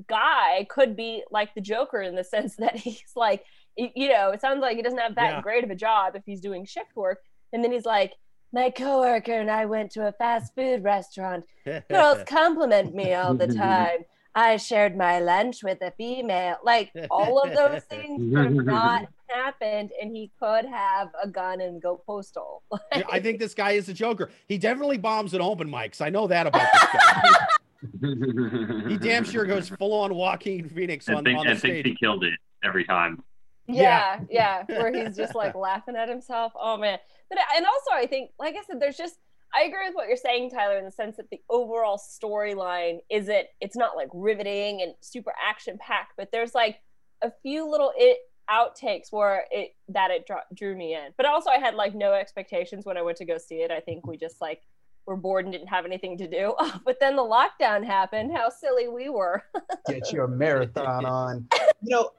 guy 0.09 0.67
could 0.69 0.97
be 0.97 1.23
like 1.31 1.55
the 1.55 1.61
Joker 1.61 2.03
in 2.03 2.15
the 2.15 2.25
sense 2.35 2.57
that 2.57 2.77
he's 2.77 3.13
like, 3.17 3.45
you 3.77 4.09
know, 4.09 4.31
it 4.31 4.41
sounds 4.41 4.61
like 4.61 4.77
he 4.77 4.83
doesn't 4.83 4.99
have 4.99 5.15
that 5.15 5.31
Yeah. 5.31 5.41
great 5.41 5.65
of 5.65 5.71
a 5.71 5.75
job 5.75 6.17
if 6.17 6.23
he's 6.27 6.41
doing 6.41 6.65
shift 6.67 6.95
work, 6.97 7.19
and 7.53 7.63
then 7.65 7.73
he's 7.73 7.87
like, 7.87 8.13
My 8.53 8.71
coworker 8.71 9.33
and 9.41 9.51
I 9.51 9.67
went 9.67 9.93
to 9.93 10.09
a 10.09 10.13
fast 10.13 10.55
food 10.57 10.83
restaurant. 10.83 11.45
Girls 11.89 12.25
compliment 12.27 12.95
me 12.95 13.15
all 13.15 13.35
the 13.35 13.47
time. 13.47 14.01
I 14.35 14.57
shared 14.59 14.97
my 14.97 15.19
lunch 15.19 15.63
with 15.63 15.83
a 15.83 15.91
female. 15.93 16.57
Like 16.63 16.93
all 17.11 17.41
of 17.41 17.55
those 17.55 17.83
things 17.91 18.35
could 18.35 18.57
have 18.57 18.67
not 18.67 19.09
happened, 19.29 19.91
and 20.01 20.15
he 20.15 20.31
could 20.39 20.65
have 20.67 21.09
a 21.23 21.29
gun 21.29 21.61
and 21.61 21.81
go 21.83 22.03
postal. 22.07 22.63
Yeah, 22.97 23.03
I 23.11 23.21
think 23.21 23.39
this 23.39 23.55
guy 23.55 23.73
is 23.73 23.89
a 23.89 23.95
joker. 23.95 24.31
He 24.49 24.59
definitely 24.59 24.99
bombs 24.99 25.33
at 25.33 25.41
open 25.41 25.69
mics. 25.71 26.01
I 26.01 26.11
know 26.11 26.27
that 26.27 26.47
about 26.47 26.67
this 26.73 26.85
guy. 26.93 28.89
he 28.89 28.99
damn 28.99 29.25
sure 29.25 29.45
goes 29.45 29.69
full 29.69 29.93
on 29.93 30.15
Joaquin 30.15 30.69
Phoenix 30.69 31.09
on, 31.09 31.19
and 31.19 31.25
think, 31.25 31.39
on 31.39 31.47
the 31.47 31.53
and 31.53 31.61
thinks 31.61 31.75
stage. 31.81 31.87
he 31.87 31.97
killed 31.97 32.25
it 32.25 32.35
every 32.65 32.85
time. 32.85 33.23
yeah, 33.69 34.21
yeah, 34.29 34.65
where 34.67 34.93
he's 34.93 35.17
just 35.17 35.35
like 35.35 35.55
laughing 35.55 35.97
at 35.97 36.09
himself. 36.09 36.53
Oh 36.59 36.77
man. 36.77 36.99
But 37.29 37.39
and 37.57 37.65
also 37.65 37.91
I 37.93 38.07
think, 38.07 38.33
like 38.39 38.57
I 38.57 38.63
said, 38.67 38.81
there's 38.81 38.97
just 38.97 39.15
I 39.55 39.63
agree 39.63 39.87
with 39.87 39.95
what 39.95 40.09
you're 40.09 40.17
saying, 40.17 40.51
Tyler, 40.51 40.79
in 40.79 40.85
the 40.85 40.91
sense 40.91 41.17
that 41.17 41.31
the 41.31 41.41
overall 41.49 41.99
storyline 41.99 43.01
isn't 43.11 43.47
it's 43.61 43.77
not 43.77 43.97
like 43.97 44.09
riveting 44.13 44.83
and 44.83 44.95
super 45.01 45.33
action 45.45 45.79
packed, 45.79 46.13
but 46.17 46.31
there's 46.33 46.55
like 46.55 46.81
a 47.23 47.33
few 47.43 47.69
little 47.69 47.93
it 47.97 48.19
outtakes 48.51 49.13
where 49.13 49.45
it 49.51 49.75
that 49.89 50.11
it 50.11 50.27
dro- 50.27 50.41
drew 50.55 50.77
me 50.77 50.95
in. 50.95 51.13
But 51.17 51.27
also 51.27 51.51
I 51.51 51.59
had 51.59 51.75
like 51.75 51.95
no 51.95 52.13
expectations 52.13 52.85
when 52.85 52.97
I 52.97 53.03
went 53.03 53.17
to 53.19 53.25
go 53.25 53.39
see 53.39 53.57
it. 53.57 53.71
I 53.71 53.81
think 53.81 54.07
we 54.07 54.17
just 54.17 54.41
like 54.41 54.63
were 55.07 55.17
bored 55.17 55.45
and 55.45 55.53
didn't 55.53 55.69
have 55.69 55.85
anything 55.85 56.17
to 56.19 56.29
do. 56.29 56.55
but 56.85 56.99
then 57.01 57.17
the 57.17 57.23
lockdown 57.23 57.85
happened. 57.85 58.33
How 58.33 58.49
silly 58.49 58.89
we 58.89 59.09
were. 59.09 59.43
Get 59.89 60.13
your 60.13 60.27
marathon 60.27 61.05
on. 61.05 61.49
You 61.83 61.97
know, 61.97 62.11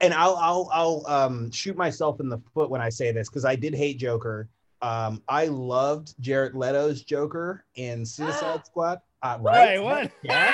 and 0.00 0.12
I'll 0.12 0.36
I'll 0.36 0.70
I'll 0.72 1.06
um 1.06 1.50
shoot 1.50 1.76
myself 1.76 2.20
in 2.20 2.28
the 2.28 2.38
foot 2.54 2.70
when 2.70 2.80
I 2.80 2.88
say 2.88 3.12
this 3.12 3.28
because 3.28 3.44
I 3.44 3.56
did 3.56 3.74
hate 3.74 3.98
Joker. 3.98 4.48
Um, 4.82 5.22
I 5.28 5.46
loved 5.46 6.14
Jared 6.20 6.54
Leto's 6.54 7.02
Joker 7.02 7.64
in 7.76 8.04
Suicide 8.04 8.64
Squad. 8.66 9.00
Uh, 9.22 9.38
Wait, 9.40 9.78
what? 9.80 10.10
Yeah. 10.22 10.52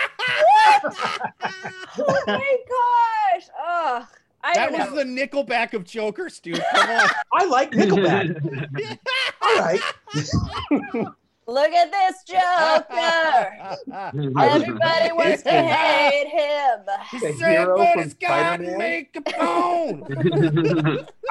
oh 0.85 2.23
my 2.27 2.57
gosh. 2.69 3.49
Oh, 3.59 4.07
I 4.45 4.55
That 4.55 4.73
was 4.73 4.91
know. 4.91 4.97
the 4.97 5.05
Nickelback 5.05 5.73
of 5.75 5.85
Jokers, 5.85 6.41
dude. 6.41 6.63
Come 6.75 6.91
on. 6.91 7.09
I 7.33 7.45
like 7.47 7.73
Nickelback. 7.73 8.41
All 9.43 9.57
right. 9.59 9.81
Look 11.48 11.72
at 11.72 11.90
this 11.90 12.22
Joker. 12.24 13.52
Everybody 14.38 15.12
wants 15.12 15.42
to 15.42 15.50
hate 15.50 16.28
him. 16.28 16.81
He 17.11 17.18
The 17.18 17.33
said, 17.35 17.50
hero 17.50 17.76
but 17.76 17.92
from 17.94 18.02
it's 18.02 18.14
got 18.14 18.59
to 18.59 18.78
make 18.78 19.16
a 19.16 19.20
bone. 19.22 20.05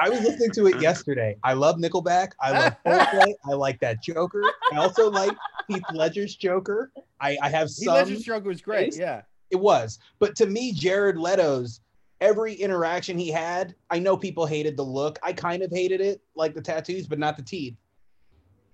I 0.00 0.10
was 0.10 0.20
listening 0.20 0.50
to 0.52 0.66
it 0.66 0.80
yesterday. 0.82 1.36
I 1.42 1.54
love 1.54 1.76
Nickelback. 1.76 2.32
I 2.40 2.50
love 2.52 2.76
Coldplay. 2.84 3.32
I 3.50 3.52
like 3.54 3.80
that 3.80 4.02
Joker. 4.02 4.42
I 4.72 4.76
also 4.76 5.10
like 5.10 5.32
Heath 5.68 5.82
Ledger's 5.94 6.36
Joker. 6.36 6.92
I, 7.20 7.38
I 7.42 7.48
have 7.48 7.68
He 7.68 7.84
some. 7.86 7.94
Ledger's 7.94 8.22
Joker 8.22 8.48
was 8.48 8.60
great. 8.60 8.86
taste. 8.86 8.98
Yeah. 8.98 9.22
It 9.50 9.56
was, 9.60 9.98
but 10.18 10.34
to 10.36 10.46
me, 10.46 10.72
Jared 10.72 11.18
Leto's 11.18 11.80
every 12.22 12.54
interaction 12.54 13.18
he 13.18 13.28
had. 13.30 13.74
I 13.90 13.98
know 13.98 14.16
people 14.16 14.46
hated 14.46 14.76
the 14.76 14.82
look. 14.82 15.18
I 15.22 15.32
kind 15.32 15.62
of 15.62 15.70
hated 15.70 16.00
it, 16.00 16.20
like 16.34 16.54
the 16.54 16.62
tattoos, 16.62 17.06
but 17.06 17.18
not 17.18 17.36
the 17.36 17.42
teeth. 17.42 17.76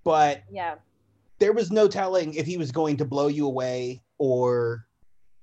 But 0.04 0.42
Yeah. 0.50 0.76
There 1.38 1.52
was 1.52 1.70
no 1.70 1.88
telling 1.88 2.34
if 2.34 2.46
he 2.46 2.56
was 2.56 2.70
going 2.72 2.96
to 2.96 3.04
blow 3.04 3.28
you 3.28 3.46
away 3.46 4.02
or 4.18 4.84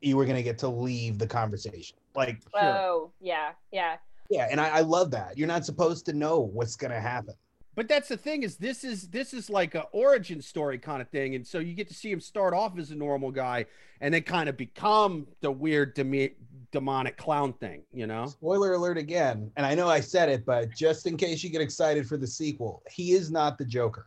you 0.01 0.17
were 0.17 0.25
going 0.25 0.35
to 0.35 0.43
get 0.43 0.57
to 0.59 0.67
leave 0.67 1.17
the 1.17 1.27
conversation. 1.27 1.97
Like, 2.15 2.41
Oh, 2.53 3.11
yeah. 3.21 3.51
Yeah. 3.71 3.97
yeah, 4.29 4.47
and 4.51 4.59
I, 4.59 4.69
I 4.69 4.79
love 4.81 5.11
that. 5.11 5.37
You're 5.37 5.47
not 5.47 5.65
supposed 5.65 6.05
to 6.07 6.13
know 6.13 6.39
what's 6.39 6.75
going 6.75 6.91
to 6.91 6.99
happen. 6.99 7.33
But 7.75 7.89
that's 7.89 8.07
the 8.07 8.15
thing 8.15 8.43
is 8.43 8.55
this 8.55 8.85
is 8.85 9.09
this 9.09 9.33
is 9.33 9.49
like 9.49 9.75
a 9.75 9.81
origin 9.91 10.41
story 10.41 10.77
kind 10.77 11.01
of 11.01 11.09
thing, 11.09 11.35
and 11.35 11.45
so 11.45 11.59
you 11.59 11.73
get 11.73 11.89
to 11.89 11.93
see 11.93 12.09
him 12.09 12.21
start 12.21 12.53
off 12.53 12.79
as 12.79 12.91
a 12.91 12.95
normal 12.95 13.31
guy 13.31 13.65
and 13.99 14.13
then 14.13 14.21
kind 14.21 14.47
of 14.47 14.55
become 14.55 15.27
the 15.41 15.51
weird 15.51 15.93
deme- 15.93 16.29
demonic 16.71 17.17
clown 17.17 17.51
thing, 17.51 17.83
you 17.91 18.07
know? 18.07 18.27
Spoiler 18.27 18.73
alert 18.73 18.97
again. 18.97 19.51
And 19.57 19.65
I 19.65 19.75
know 19.75 19.89
I 19.89 19.99
said 19.99 20.29
it, 20.29 20.45
but 20.45 20.69
just 20.73 21.05
in 21.05 21.17
case 21.17 21.43
you 21.43 21.49
get 21.49 21.59
excited 21.59 22.07
for 22.07 22.15
the 22.15 22.27
sequel, 22.27 22.81
he 22.89 23.11
is 23.11 23.29
not 23.29 23.57
the 23.57 23.65
Joker. 23.65 24.05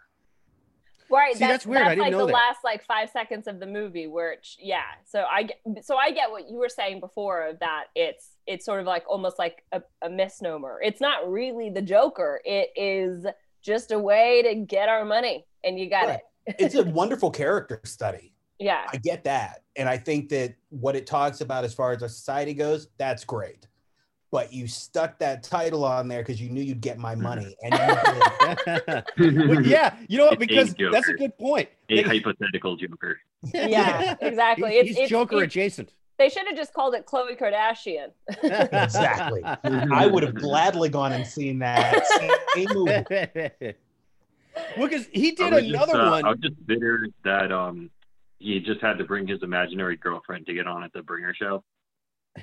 Right. 1.11 1.33
See, 1.35 1.39
that's, 1.41 1.53
that's 1.65 1.67
weird. 1.67 1.83
I 1.83 1.91
didn't 1.91 2.03
like 2.03 2.13
know 2.13 2.19
the 2.21 2.27
that. 2.27 2.33
last 2.33 2.59
like 2.65 2.85
five 2.85 3.09
seconds 3.11 3.47
of 3.47 3.61
the 3.61 3.67
movie 3.67 4.07
it's 4.33 4.57
yeah. 4.61 4.83
So 5.07 5.25
I 5.31 5.45
get 5.45 5.59
so 5.85 5.97
I 5.97 6.11
get 6.11 6.31
what 6.31 6.49
you 6.51 6.59
were 6.59 6.69
saying 6.69 7.01
before 7.01 7.47
of 7.49 7.59
that 7.61 7.85
it's 7.95 8.31
it's 8.47 8.65
sort 8.65 8.81
of 8.81 8.87
like 8.87 9.05
almost 9.09 9.39
like 9.39 9.65
a, 9.73 9.83
a 10.03 10.11
misnomer. 10.11 10.81
It's 10.83 11.01
not 11.01 11.31
really 11.31 11.71
the 11.71 11.83
Joker. 11.83 12.41
It 12.45 12.71
is 12.77 13.27
just 13.63 13.91
a 13.91 13.99
way 13.99 14.43
to 14.43 14.55
get 14.55 14.89
our 14.89 15.05
money 15.05 15.45
and 15.65 15.79
you 15.79 15.89
got 15.91 16.07
Right. 16.09 16.21
it. 16.47 16.57
It's 16.59 16.75
a 16.75 16.85
wonderful 16.85 17.31
character 17.31 17.81
study. 17.85 18.33
Yeah. 18.59 18.87
I 18.93 18.97
get 18.97 19.25
that. 19.25 19.63
And 19.77 19.89
I 19.89 19.97
think 19.97 20.29
that 20.31 20.55
what 20.71 20.97
it 20.97 21.07
talks 21.07 21.41
about 21.41 21.65
as 21.65 21.73
far 21.75 21.93
as 21.93 22.03
our 22.03 22.09
society 22.09 22.55
goes, 22.55 22.89
that's 22.99 23.25
great. 23.25 23.67
But 24.31 24.53
you 24.53 24.67
stuck 24.69 25.19
that 25.21 25.43
title 25.43 25.85
on 25.85 26.07
there 26.09 26.21
because 26.21 26.41
you 26.41 26.51
knew 26.51 26.61
you'd 26.63 26.83
get 26.83 26.99
my 26.99 27.15
money. 27.15 27.57
And 27.63 27.75
you 29.17 29.31
did. 29.31 29.67
Yeah, 29.67 29.97
you 30.07 30.19
know 30.19 30.27
what? 30.27 30.35
It's 30.35 30.71
a 30.71 30.75
Because 30.75 30.93
that's 30.93 31.09
a 31.09 31.15
good 31.15 31.37
point. 31.39 31.69
A 31.89 31.97
They- 31.97 32.03
hypothetical 32.03 32.77
Joker. 32.77 33.19
Yeah, 33.55 34.17
exactly. 34.21 34.71
He's, 34.73 34.81
It's- 34.81 34.87
he's 34.89 34.97
it's- 34.97 35.11
Joker 35.11 35.37
it's- 35.37 35.47
adjacent. 35.47 35.93
They 36.19 36.29
should 36.29 36.49
have 36.49 36.57
just 36.57 36.75
called 36.75 36.95
it 36.95 37.07
Khloe 37.07 37.39
Kardashian. 37.39 38.09
Exactly. 38.43 39.41
I 39.45 40.05
would 40.05 40.25
have 40.25 40.35
gladly 40.35 40.89
gone 40.89 41.13
and 41.13 41.25
seen 41.25 41.61
that 41.61 42.05
same 42.55 42.67
movie. 42.75 43.75
well, 44.77 44.89
because 44.89 45.07
he 45.13 45.31
did 45.31 45.53
was 45.53 45.63
just, 45.63 45.75
another 45.75 46.01
uh, 46.01 46.11
one. 46.11 46.25
I 46.25 46.31
was 46.31 46.39
just 46.41 46.55
bitter 46.67 47.07
that 47.25 47.53
um 47.53 47.89
he 48.41 48.59
just 48.59 48.81
had 48.81 48.99
to 48.99 49.05
bring 49.05 49.29
his 49.29 49.45
imaginary 49.45 49.97
girlfriend 49.97 50.47
to 50.47 50.55
get 50.55 50.67
on 50.67 50.83
at 50.83 50.93
the 50.93 51.03
Bringer 51.03 51.35
show. 51.35 51.63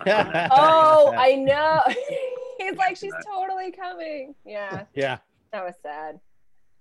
Oh, 0.06 1.14
I 1.18 1.36
know. 1.36 1.82
He's 2.58 2.78
like, 2.78 2.96
she's 2.98 3.14
totally 3.26 3.72
coming. 3.72 4.34
Yeah. 4.46 4.86
yeah. 4.94 5.18
That 5.52 5.66
was 5.66 5.76
sad. 5.82 6.20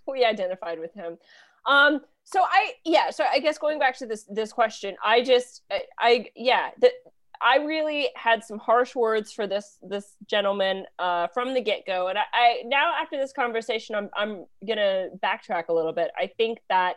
We 0.06 0.24
identified 0.24 0.78
with 0.78 0.94
him. 0.94 1.18
Um, 1.66 2.00
so 2.24 2.42
I 2.42 2.72
yeah, 2.84 3.10
so 3.10 3.24
I 3.30 3.38
guess 3.38 3.58
going 3.58 3.78
back 3.78 3.96
to 3.98 4.06
this 4.06 4.24
this 4.30 4.52
question, 4.52 4.96
I 5.04 5.22
just 5.22 5.62
I, 5.70 5.82
I 5.98 6.26
yeah, 6.34 6.70
that 6.80 6.92
I 7.40 7.58
really 7.58 8.08
had 8.16 8.42
some 8.42 8.58
harsh 8.58 8.94
words 8.94 9.32
for 9.32 9.46
this 9.46 9.78
this 9.82 10.16
gentleman 10.26 10.86
uh, 10.98 11.28
from 11.28 11.52
the 11.52 11.60
get 11.60 11.86
go, 11.86 12.08
and 12.08 12.18
I, 12.18 12.24
I 12.32 12.62
now 12.64 12.92
after 13.00 13.18
this 13.18 13.32
conversation, 13.32 13.94
I'm 13.94 14.10
I'm 14.16 14.46
gonna 14.66 15.08
backtrack 15.22 15.68
a 15.68 15.72
little 15.72 15.92
bit. 15.92 16.10
I 16.18 16.30
think 16.38 16.58
that 16.68 16.96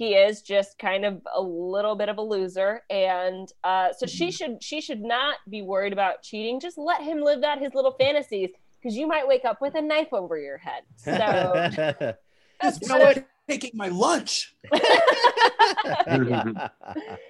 he 0.00 0.14
is 0.14 0.40
just 0.40 0.78
kind 0.78 1.04
of 1.04 1.20
a 1.36 1.42
little 1.42 1.94
bit 1.94 2.08
of 2.08 2.16
a 2.16 2.22
loser, 2.22 2.82
and 2.88 3.52
uh, 3.62 3.92
so 3.92 4.06
she 4.06 4.30
should 4.30 4.64
she 4.64 4.80
should 4.80 5.02
not 5.02 5.36
be 5.50 5.60
worried 5.60 5.92
about 5.92 6.22
cheating. 6.22 6.58
Just 6.58 6.78
let 6.78 7.02
him 7.02 7.20
live 7.20 7.42
out 7.42 7.60
his 7.60 7.74
little 7.74 7.94
fantasies, 8.00 8.48
because 8.80 8.96
you 8.96 9.06
might 9.06 9.28
wake 9.28 9.44
up 9.44 9.60
with 9.60 9.74
a 9.74 9.82
knife 9.82 10.08
over 10.12 10.38
your 10.38 10.56
head. 10.56 10.84
So 10.96 11.10
that's 12.62 12.80
You 12.80 12.88
know 12.88 12.96
what? 12.96 13.26
Taking 13.46 13.72
my 13.74 13.88
lunch. 13.88 14.56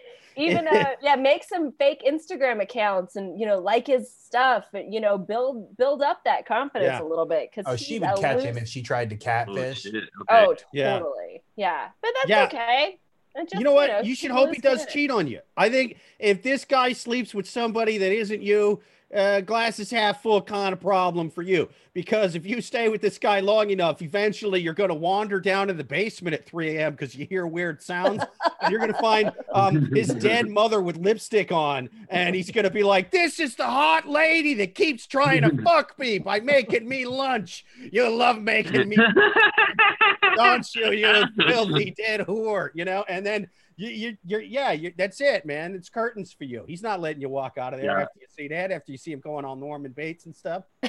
even 0.40 0.66
uh 0.76 0.90
yeah 1.02 1.16
make 1.16 1.44
some 1.44 1.72
fake 1.78 2.02
instagram 2.10 2.62
accounts 2.62 3.16
and 3.16 3.38
you 3.38 3.46
know 3.46 3.58
like 3.58 3.86
his 3.86 4.12
stuff 4.12 4.64
and, 4.72 4.92
you 4.92 5.00
know 5.00 5.18
build 5.18 5.76
build 5.76 6.02
up 6.02 6.20
that 6.24 6.46
confidence 6.46 6.96
Yeah. 6.98 7.02
a 7.02 7.08
little 7.08 7.26
bit 7.26 7.50
because 7.50 7.70
Oh, 7.72 7.76
she 7.76 7.98
would 7.98 8.08
catch 8.20 8.42
him 8.42 8.56
if 8.56 8.68
she 8.68 8.82
tried 8.82 9.10
to 9.10 9.16
Oh, 9.16 9.18
catfish. 9.18 9.82
shit. 9.82 9.94
Okay. 9.94 10.04
oh 10.30 10.54
totally 10.74 11.42
yeah, 11.56 11.88
but 12.00 12.10
that's 12.16 12.28
Yeah. 12.28 12.44
okay 12.44 12.98
just, 13.36 13.54
you 13.54 13.62
know 13.64 13.72
what? 13.72 14.04
you 14.04 14.16
should 14.16 14.32
hope 14.32 14.52
he 14.52 14.60
does 14.60 14.84
cheat 14.86 15.08
on 15.10 15.28
you. 15.28 15.40
I 15.56 15.70
think 15.70 15.98
if 16.18 16.42
this 16.42 16.64
guy 16.64 16.92
sleeps 16.92 17.32
with 17.32 17.48
somebody 17.48 17.96
that 17.98 18.12
isn't 18.12 18.42
you, 18.42 18.80
uh, 19.14 19.40
glass 19.40 19.78
is 19.78 19.90
half 19.90 20.22
full 20.22 20.40
kind 20.40 20.72
of 20.72 20.80
problem 20.80 21.30
for 21.30 21.42
you. 21.42 21.68
Because 21.92 22.36
if 22.36 22.46
you 22.46 22.60
stay 22.60 22.88
with 22.88 23.00
this 23.00 23.18
guy 23.18 23.40
long 23.40 23.70
enough, 23.70 24.00
eventually 24.00 24.60
you're 24.60 24.74
going 24.74 24.90
to 24.90 24.94
wander 24.94 25.40
down 25.40 25.66
to 25.66 25.72
the 25.72 25.82
basement 25.82 26.34
at 26.34 26.46
3 26.46 26.76
a.m. 26.76 26.92
because 26.92 27.16
you 27.16 27.26
hear 27.26 27.46
weird 27.46 27.82
sounds. 27.82 28.22
and 28.62 28.70
you're 28.70 28.78
going 28.78 28.92
to 28.92 29.00
find 29.00 29.32
um, 29.52 29.92
his 29.92 30.08
dead 30.08 30.48
mother 30.48 30.80
with 30.80 30.96
lipstick 30.96 31.50
on. 31.50 31.90
And 32.08 32.36
he's 32.36 32.50
going 32.50 32.64
to 32.64 32.70
be 32.70 32.84
like, 32.84 33.10
This 33.10 33.40
is 33.40 33.56
the 33.56 33.66
hot 33.66 34.08
lady 34.08 34.54
that 34.54 34.76
keeps 34.76 35.06
trying 35.06 35.42
to 35.42 35.62
fuck 35.64 35.98
me 35.98 36.18
by 36.18 36.38
making 36.38 36.88
me 36.88 37.06
lunch. 37.06 37.64
You 37.90 38.08
love 38.08 38.40
making 38.40 38.88
me 38.88 38.96
don't 40.36 40.74
you, 40.74 40.92
you 40.92 41.24
filthy 41.48 41.90
dead 41.96 42.20
whore, 42.20 42.70
you 42.74 42.84
know? 42.84 43.04
And 43.08 43.26
then 43.26 43.48
you, 43.80 43.88
you, 43.88 44.16
you're, 44.24 44.40
yeah, 44.42 44.72
you, 44.72 44.92
that's 44.96 45.20
it, 45.20 45.46
man. 45.46 45.74
It's 45.74 45.88
curtains 45.88 46.32
for 46.32 46.44
you. 46.44 46.64
He's 46.66 46.82
not 46.82 47.00
letting 47.00 47.22
you 47.22 47.28
walk 47.30 47.56
out 47.56 47.72
of 47.72 47.80
there 47.80 47.90
Yeah. 47.90 48.02
after 48.02 48.20
you 48.20 48.26
see 48.28 48.48
that, 48.48 48.70
after 48.70 48.92
you 48.92 48.98
see 48.98 49.12
him 49.12 49.20
going 49.20 49.44
on 49.44 49.58
Norman 49.58 49.92
Bates 49.92 50.26
and 50.26 50.36
stuff. 50.36 50.64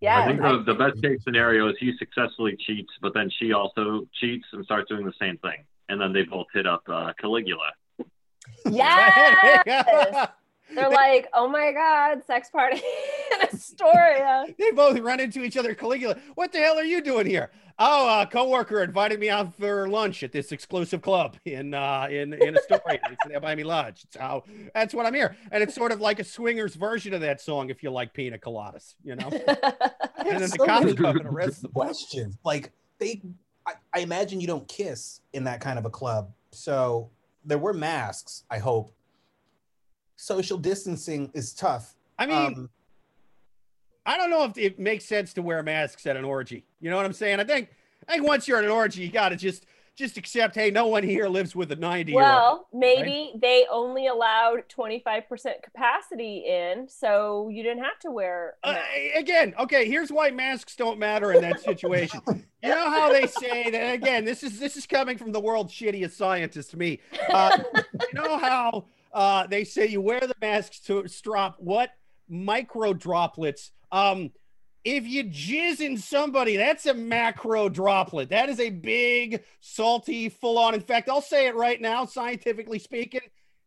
yeah 0.00 0.18
I 0.18 0.26
think 0.26 0.40
the, 0.40 0.64
the 0.66 0.74
best 0.74 1.00
case 1.02 1.20
scenario 1.22 1.68
is 1.68 1.76
he 1.78 1.92
successfully 1.98 2.56
cheats, 2.66 2.92
but 3.00 3.14
then 3.14 3.30
she 3.38 3.52
also 3.52 4.08
cheats 4.20 4.46
and 4.52 4.64
starts 4.64 4.88
doing 4.88 5.06
the 5.06 5.12
same 5.20 5.38
thing, 5.38 5.64
and 5.88 6.00
then 6.00 6.12
they 6.12 6.24
both 6.24 6.46
hit 6.52 6.66
up 6.66 6.82
uh, 6.88 7.12
Caligula. 7.20 7.70
yes 8.68 10.28
they're 10.74 10.90
like 10.90 11.28
oh 11.34 11.48
my 11.48 11.72
god 11.72 12.24
sex 12.26 12.50
party 12.50 12.76
in 13.34 13.40
Astoria. 13.42 14.46
They 14.58 14.70
both 14.70 14.98
run 15.00 15.20
into 15.20 15.42
each 15.42 15.56
other. 15.56 15.74
Caligula, 15.74 16.16
what 16.34 16.52
the 16.52 16.58
hell 16.58 16.78
are 16.78 16.84
you 16.84 17.02
doing 17.02 17.26
here? 17.26 17.50
Oh, 17.78 18.20
a 18.20 18.26
coworker 18.26 18.82
invited 18.82 19.18
me 19.18 19.28
out 19.28 19.54
for 19.54 19.88
lunch 19.88 20.22
at 20.22 20.30
this 20.30 20.52
exclusive 20.52 21.02
club 21.02 21.36
in 21.44 21.74
uh, 21.74 22.06
in 22.10 22.32
in 22.34 22.56
Astoria. 22.56 23.00
they 23.28 23.38
buy 23.38 23.54
me 23.54 23.64
lunch. 23.64 24.04
It's 24.04 24.16
how 24.16 24.44
that's 24.74 24.94
what 24.94 25.06
I'm 25.06 25.14
here, 25.14 25.36
and 25.50 25.62
it's 25.62 25.74
sort 25.74 25.90
of 25.90 26.00
like 26.00 26.18
a 26.20 26.24
swingers 26.24 26.74
version 26.74 27.14
of 27.14 27.22
that 27.22 27.40
song. 27.40 27.70
If 27.70 27.82
you 27.82 27.90
like 27.90 28.12
pina 28.12 28.38
coladas, 28.38 28.94
you 29.02 29.16
know. 29.16 29.28
and 30.18 30.28
then 30.28 30.40
the 30.42 30.48
so 30.48 30.66
cops 30.66 30.84
many 30.84 30.96
come 30.96 31.16
and 31.16 31.26
arrest 31.26 31.62
them. 31.62 31.72
questions. 31.72 32.36
Like 32.44 32.72
they, 32.98 33.22
I, 33.66 33.72
I 33.92 34.00
imagine 34.00 34.40
you 34.40 34.46
don't 34.46 34.68
kiss 34.68 35.20
in 35.32 35.44
that 35.44 35.60
kind 35.60 35.78
of 35.78 35.84
a 35.84 35.90
club. 35.90 36.30
So 36.50 37.10
there 37.44 37.58
were 37.58 37.72
masks. 37.72 38.44
I 38.50 38.58
hope. 38.58 38.92
Social 40.22 40.56
distancing 40.56 41.32
is 41.34 41.52
tough. 41.52 41.96
I 42.16 42.26
mean, 42.26 42.36
Um, 42.36 42.70
I 44.06 44.16
don't 44.16 44.30
know 44.30 44.44
if 44.44 44.56
it 44.56 44.78
makes 44.78 45.04
sense 45.04 45.32
to 45.32 45.42
wear 45.42 45.64
masks 45.64 46.06
at 46.06 46.16
an 46.16 46.24
orgy. 46.24 46.64
You 46.80 46.90
know 46.90 46.96
what 46.96 47.04
I'm 47.04 47.12
saying? 47.12 47.40
I 47.40 47.44
think 47.44 47.70
I 48.06 48.12
think 48.12 48.28
once 48.28 48.46
you're 48.46 48.58
at 48.58 48.64
an 48.64 48.70
orgy, 48.70 49.02
you 49.02 49.10
got 49.10 49.30
to 49.30 49.36
just 49.36 49.66
just 49.96 50.16
accept, 50.16 50.54
hey, 50.54 50.70
no 50.70 50.86
one 50.86 51.02
here 51.02 51.26
lives 51.26 51.56
with 51.56 51.72
a 51.72 51.76
90 51.76 52.14
well, 52.14 52.68
maybe 52.72 53.32
they 53.34 53.66
only 53.68 54.06
allowed 54.06 54.62
25% 54.68 55.26
capacity 55.62 56.44
in, 56.46 56.88
so 56.88 57.48
you 57.48 57.64
didn't 57.64 57.82
have 57.82 57.98
to 57.98 58.10
wear. 58.12 58.54
Uh, 58.62 58.76
again, 59.16 59.52
okay, 59.58 59.86
here's 59.86 60.12
why 60.12 60.30
masks 60.30 60.76
don't 60.76 61.00
matter 61.00 61.32
in 61.32 61.42
that 61.42 61.60
situation. 61.60 62.20
you 62.28 62.68
know 62.68 62.88
how 62.90 63.12
they 63.12 63.26
say 63.26 63.70
that 63.70 63.92
again, 63.92 64.24
this 64.24 64.44
is 64.44 64.60
this 64.60 64.76
is 64.76 64.86
coming 64.86 65.18
from 65.18 65.32
the 65.32 65.40
world's 65.40 65.72
shittiest 65.72 66.12
scientist, 66.12 66.76
me. 66.76 67.00
Uh, 67.28 67.58
you 67.74 68.14
know 68.14 68.38
how 68.38 68.84
uh, 69.12 69.46
they 69.46 69.64
say 69.64 69.86
you 69.86 70.00
wear 70.00 70.20
the 70.20 70.34
masks 70.40 70.80
to 70.80 71.06
stop 71.08 71.56
what 71.58 71.90
micro 72.28 72.92
droplets. 72.92 73.72
Um, 73.90 74.30
if 74.84 75.06
you 75.06 75.24
jizz 75.24 75.80
in 75.80 75.96
somebody, 75.96 76.56
that's 76.56 76.86
a 76.86 76.94
macro 76.94 77.68
droplet. 77.68 78.30
That 78.30 78.48
is 78.48 78.58
a 78.58 78.70
big, 78.70 79.44
salty, 79.60 80.28
full 80.28 80.58
on. 80.58 80.74
In 80.74 80.80
fact, 80.80 81.08
I'll 81.08 81.20
say 81.20 81.46
it 81.46 81.54
right 81.54 81.80
now, 81.80 82.04
scientifically 82.04 82.78
speaking, 82.78 83.20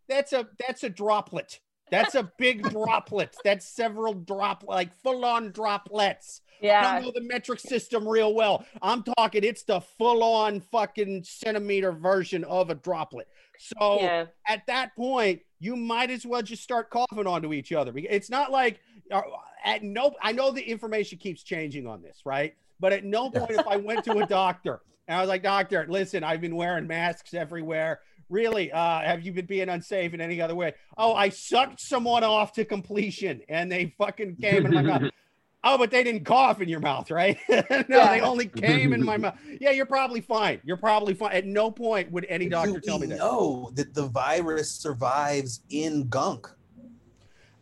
that's 0.10 0.34
a 0.34 0.48
that's 0.60 0.84
a 0.84 0.90
droplet. 0.90 1.60
That's 1.92 2.16
a 2.16 2.32
big 2.38 2.64
droplet. 2.70 3.36
That's 3.44 3.66
several 3.68 4.14
drop 4.14 4.64
like 4.68 4.94
full 5.04 5.24
on 5.26 5.52
droplets. 5.52 6.42
Yeah. 6.62 6.80
I 6.80 6.94
don't 6.96 7.04
know 7.06 7.12
the 7.14 7.22
metric 7.28 7.60
system 7.60 8.08
real 8.08 8.34
well. 8.34 8.66
I'm 8.82 9.04
talking 9.04 9.44
it's 9.44 9.64
the 9.64 9.82
full 9.82 10.24
on 10.24 10.62
fucking 10.62 11.24
centimeter 11.24 11.92
version 11.92 12.44
of 12.46 12.70
a 12.70 12.76
droplet. 12.76 13.28
So 13.60 14.00
Yeah. 14.02 14.26
at 14.48 14.66
that 14.68 14.96
point, 14.96 15.42
you 15.60 15.76
might 15.76 16.10
as 16.10 16.26
well 16.26 16.42
just 16.42 16.64
start 16.64 16.90
coughing 16.90 17.28
onto 17.28 17.54
each 17.54 17.72
other. 17.72 17.92
It's 17.96 18.30
not 18.30 18.52
like 18.52 18.80
uh, 19.12 19.22
at 19.64 19.84
no. 19.84 20.14
I 20.22 20.32
know 20.32 20.52
the 20.52 20.62
information 20.64 21.18
keeps 21.18 21.44
changing 21.44 21.88
on 21.88 22.02
this, 22.02 22.22
right? 22.26 22.56
But 22.80 22.94
at 22.94 23.04
no 23.06 23.30
point, 23.30 23.52
if 23.52 23.68
I 23.68 23.78
went 23.78 24.04
to 24.06 24.18
a 24.18 24.26
doctor 24.28 24.82
and 25.08 25.18
I 25.18 25.22
was 25.22 25.30
like, 25.30 25.44
"Doctor, 25.44 25.86
listen, 25.88 26.24
I've 26.24 26.42
been 26.42 26.56
wearing 26.56 26.88
masks 26.88 27.34
everywhere. 27.34 28.02
Really, 28.30 28.72
uh, 28.72 29.02
have 29.02 29.22
you 29.26 29.32
been 29.32 29.46
being 29.46 29.70
unsafe 29.70 30.14
in 30.14 30.22
any 30.22 30.42
other 30.42 30.56
way?" 30.56 30.74
Oh, 30.98 31.14
I 31.14 31.30
sucked 31.30 31.80
someone 31.82 32.24
off 32.24 32.54
to 32.54 32.66
completion, 32.66 33.42
and 33.50 33.72
they 33.72 33.94
fucking 33.98 34.38
came 34.38 34.66
in 34.66 34.74
my 34.74 34.82
mouth. 34.82 35.04
Oh, 35.68 35.80
but 35.80 35.90
they 35.90 36.04
didn't 36.04 36.26
cough 36.26 36.62
in 36.62 36.70
your 36.70 36.80
mouth, 36.80 37.10
right? 37.10 37.40
no, 37.50 37.64
Yeah. 37.90 38.10
they 38.12 38.22
only 38.22 38.46
came 38.46 38.94
in 38.94 39.04
my 39.04 39.18
mouth. 39.24 39.34
Yeah, 39.60 39.72
you're 39.72 39.88
probably 39.88 40.22
fine. 40.22 40.62
You're 40.64 40.78
probably 40.78 41.16
fine. 41.16 41.32
At 41.32 41.48
no 41.48 41.72
point 41.72 42.12
would 42.12 42.24
any 42.30 42.48
doctor 42.48 42.74
do 42.74 42.80
tell 42.82 43.00
me 43.00 43.08
that. 43.08 43.18
No, 43.18 43.72
that 43.74 43.96
the 43.96 44.06
virus 44.06 44.70
survives 44.72 45.62
in 45.72 46.08
gunk. 46.08 46.48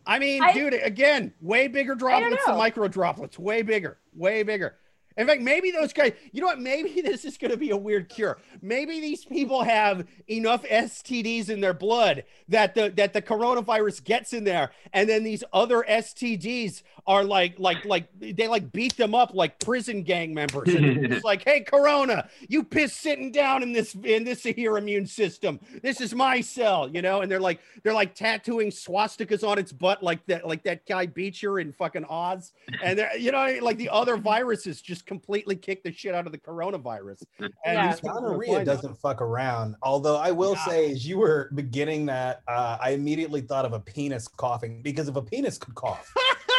I 0.06 0.18
mean, 0.18 0.42
I- 0.42 0.52
dude, 0.52 0.74
again, 0.74 1.32
way 1.40 1.66
bigger 1.66 1.94
droplets 1.94 2.44
than 2.44 2.58
micro 2.58 2.88
droplets. 2.88 3.38
Way 3.38 3.62
bigger, 3.62 3.96
way 4.14 4.42
bigger. 4.42 4.76
In 5.16 5.26
fact, 5.26 5.42
maybe 5.42 5.70
those 5.70 5.92
guys, 5.92 6.12
you 6.32 6.40
know 6.40 6.48
what? 6.48 6.60
Maybe 6.60 7.00
this 7.02 7.24
is 7.24 7.38
going 7.38 7.50
to 7.50 7.56
be 7.56 7.70
a 7.70 7.76
weird 7.76 8.08
cure. 8.08 8.38
Maybe 8.60 9.00
these 9.00 9.24
people 9.24 9.62
have 9.62 10.06
enough 10.28 10.64
STDs 10.64 11.48
in 11.48 11.60
their 11.60 11.74
blood 11.74 12.24
that 12.48 12.74
the 12.74 12.92
that 12.96 13.12
the 13.12 13.22
coronavirus 13.22 14.04
gets 14.04 14.32
in 14.32 14.44
there, 14.44 14.70
and 14.92 15.08
then 15.08 15.22
these 15.24 15.44
other 15.52 15.84
STDs 15.88 16.82
are 17.06 17.24
like 17.24 17.58
like 17.58 17.84
like 17.84 18.08
they 18.18 18.48
like 18.48 18.72
beat 18.72 18.96
them 18.96 19.14
up 19.14 19.34
like 19.34 19.58
prison 19.60 20.02
gang 20.02 20.32
members. 20.32 20.74
And 20.74 21.12
it's 21.12 21.24
like, 21.32 21.44
hey, 21.44 21.60
Corona, 21.60 22.28
you 22.48 22.64
piss 22.64 22.94
sitting 22.94 23.30
down 23.30 23.62
in 23.62 23.72
this 23.72 23.94
in 23.94 24.24
this 24.24 24.42
here 24.42 24.78
immune 24.78 25.06
system. 25.06 25.60
This 25.82 26.00
is 26.00 26.14
my 26.14 26.40
cell, 26.40 26.88
you 26.88 27.02
know. 27.02 27.20
And 27.20 27.30
they're 27.30 27.40
like 27.40 27.60
they're 27.82 27.92
like 27.92 28.14
tattooing 28.14 28.70
swastikas 28.70 29.46
on 29.46 29.58
its 29.58 29.72
butt 29.72 30.02
like 30.02 30.24
that 30.26 30.46
like 30.46 30.62
that 30.64 30.86
guy 30.86 31.06
Beecher 31.06 31.58
in 31.60 31.72
fucking 31.72 32.04
Oz. 32.06 32.52
And 32.82 32.98
they're 32.98 33.16
you 33.16 33.32
know 33.32 33.58
like 33.60 33.76
the 33.76 33.90
other 33.90 34.16
viruses 34.16 34.80
just 34.80 35.06
completely 35.06 35.56
kick 35.56 35.82
the 35.82 35.92
shit 35.92 36.14
out 36.14 36.26
of 36.26 36.32
the 36.32 36.38
coronavirus. 36.38 37.22
And 37.66 37.76
Yeah. 37.76 37.90
these 37.92 38.00
Gonorrhea 38.00 38.64
doesn't 38.64 38.94
fuck 38.96 39.22
around. 39.22 39.76
Although 39.82 40.16
I 40.16 40.30
will 40.32 40.52
Yeah. 40.54 40.64
say, 40.66 40.92
as 40.92 41.06
you 41.06 41.18
were 41.18 41.50
beginning 41.54 42.06
that, 42.06 42.42
uh, 42.46 42.76
I 42.80 42.90
immediately 42.90 43.40
thought 43.40 43.64
of 43.64 43.72
a 43.72 43.80
penis 43.80 44.28
coughing 44.28 44.82
because 44.82 45.08
if 45.08 45.16
a 45.16 45.22
penis 45.22 45.56
could 45.56 45.74
cough, 45.74 46.12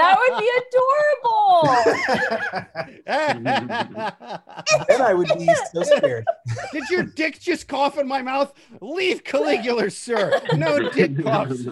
That 0.00 0.16
would 0.18 0.38
be 0.38 0.50
adorable. 0.60 1.62
then 4.88 5.00
I 5.02 5.14
would 5.14 5.28
be 5.38 5.48
so 5.72 5.82
scared. 5.82 6.24
Did 6.72 6.88
your 6.90 7.02
dick 7.02 7.38
just 7.40 7.68
cough 7.68 7.98
in 7.98 8.08
my 8.08 8.22
mouth? 8.22 8.52
Leave 8.80 9.24
Caligula, 9.24 9.90
sir. 9.90 10.40
No 10.54 10.88
dick 10.90 11.22
coughs. 11.22 11.66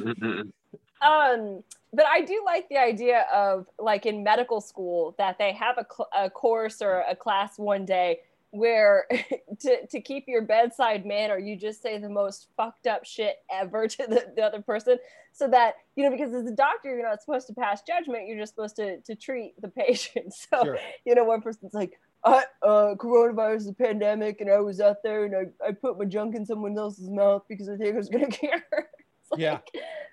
um 1.01 1.63
but 1.93 2.05
i 2.07 2.21
do 2.21 2.43
like 2.45 2.69
the 2.69 2.77
idea 2.77 3.25
of 3.33 3.67
like 3.79 4.05
in 4.05 4.25
medical 4.25 4.61
school 4.61 5.15
that 5.17 5.39
they 5.39 5.53
have 5.53 5.79
a, 5.79 5.87
cl- 5.89 6.09
a 6.13 6.29
course 6.29 6.83
or 6.83 7.05
a 7.09 7.15
class 7.15 7.57
one 7.57 7.85
day 7.85 8.19
where 8.51 9.07
to, 9.61 9.87
to 9.87 10.01
keep 10.01 10.25
your 10.27 10.43
bedside 10.43 11.05
manner 11.05 11.39
you 11.39 11.57
just 11.57 11.83
say 11.83 11.99
the 11.99 12.09
most 12.09 12.49
fucked 12.57 12.87
up 12.87 13.05
shit 13.05 13.37
ever 13.53 13.87
to 13.89 14.07
the, 14.07 14.33
the 14.37 14.43
other 14.43 14.63
person 14.63 14.99
so 15.33 15.47
that 15.49 15.75
you 15.97 16.05
know 16.05 16.11
because 16.11 16.33
as 16.35 16.47
a 16.47 16.55
doctor 16.55 16.89
you're 16.97 17.07
not 17.09 17.21
supposed 17.23 17.47
to 17.47 17.53
pass 17.55 17.83
judgment 17.83 18.27
you're 18.27 18.39
just 18.39 18.55
supposed 18.55 18.77
to, 18.77 19.01
to 19.03 19.15
treat 19.15 19.55
the 19.61 19.69
patient 19.87 20.33
so 20.33 20.65
Sure. 20.65 20.79
you 21.05 21.15
know 21.15 21.25
one 21.25 21.43
person's 21.43 21.75
like 21.75 21.99
I, 22.25 22.43
uh, 22.65 22.95
coronavirus 22.97 23.57
is 23.59 23.69
a 23.69 23.73
pandemic 23.75 24.41
and 24.41 24.51
i 24.51 24.59
was 24.59 24.81
out 24.81 25.03
there 25.05 25.25
and 25.25 25.37
I, 25.37 25.67
I 25.69 25.73
put 25.73 25.99
my 25.99 26.05
junk 26.05 26.35
in 26.35 26.45
someone 26.45 26.77
else's 26.77 27.11
mouth 27.11 27.43
because 27.49 27.69
i 27.69 27.77
think 27.77 27.95
i 27.95 27.99
was 27.99 28.09
going 28.09 28.29
to 28.29 28.37
cure 28.37 28.55
It's 28.73 29.31
like, 29.31 29.41
Yeah. 29.41 29.59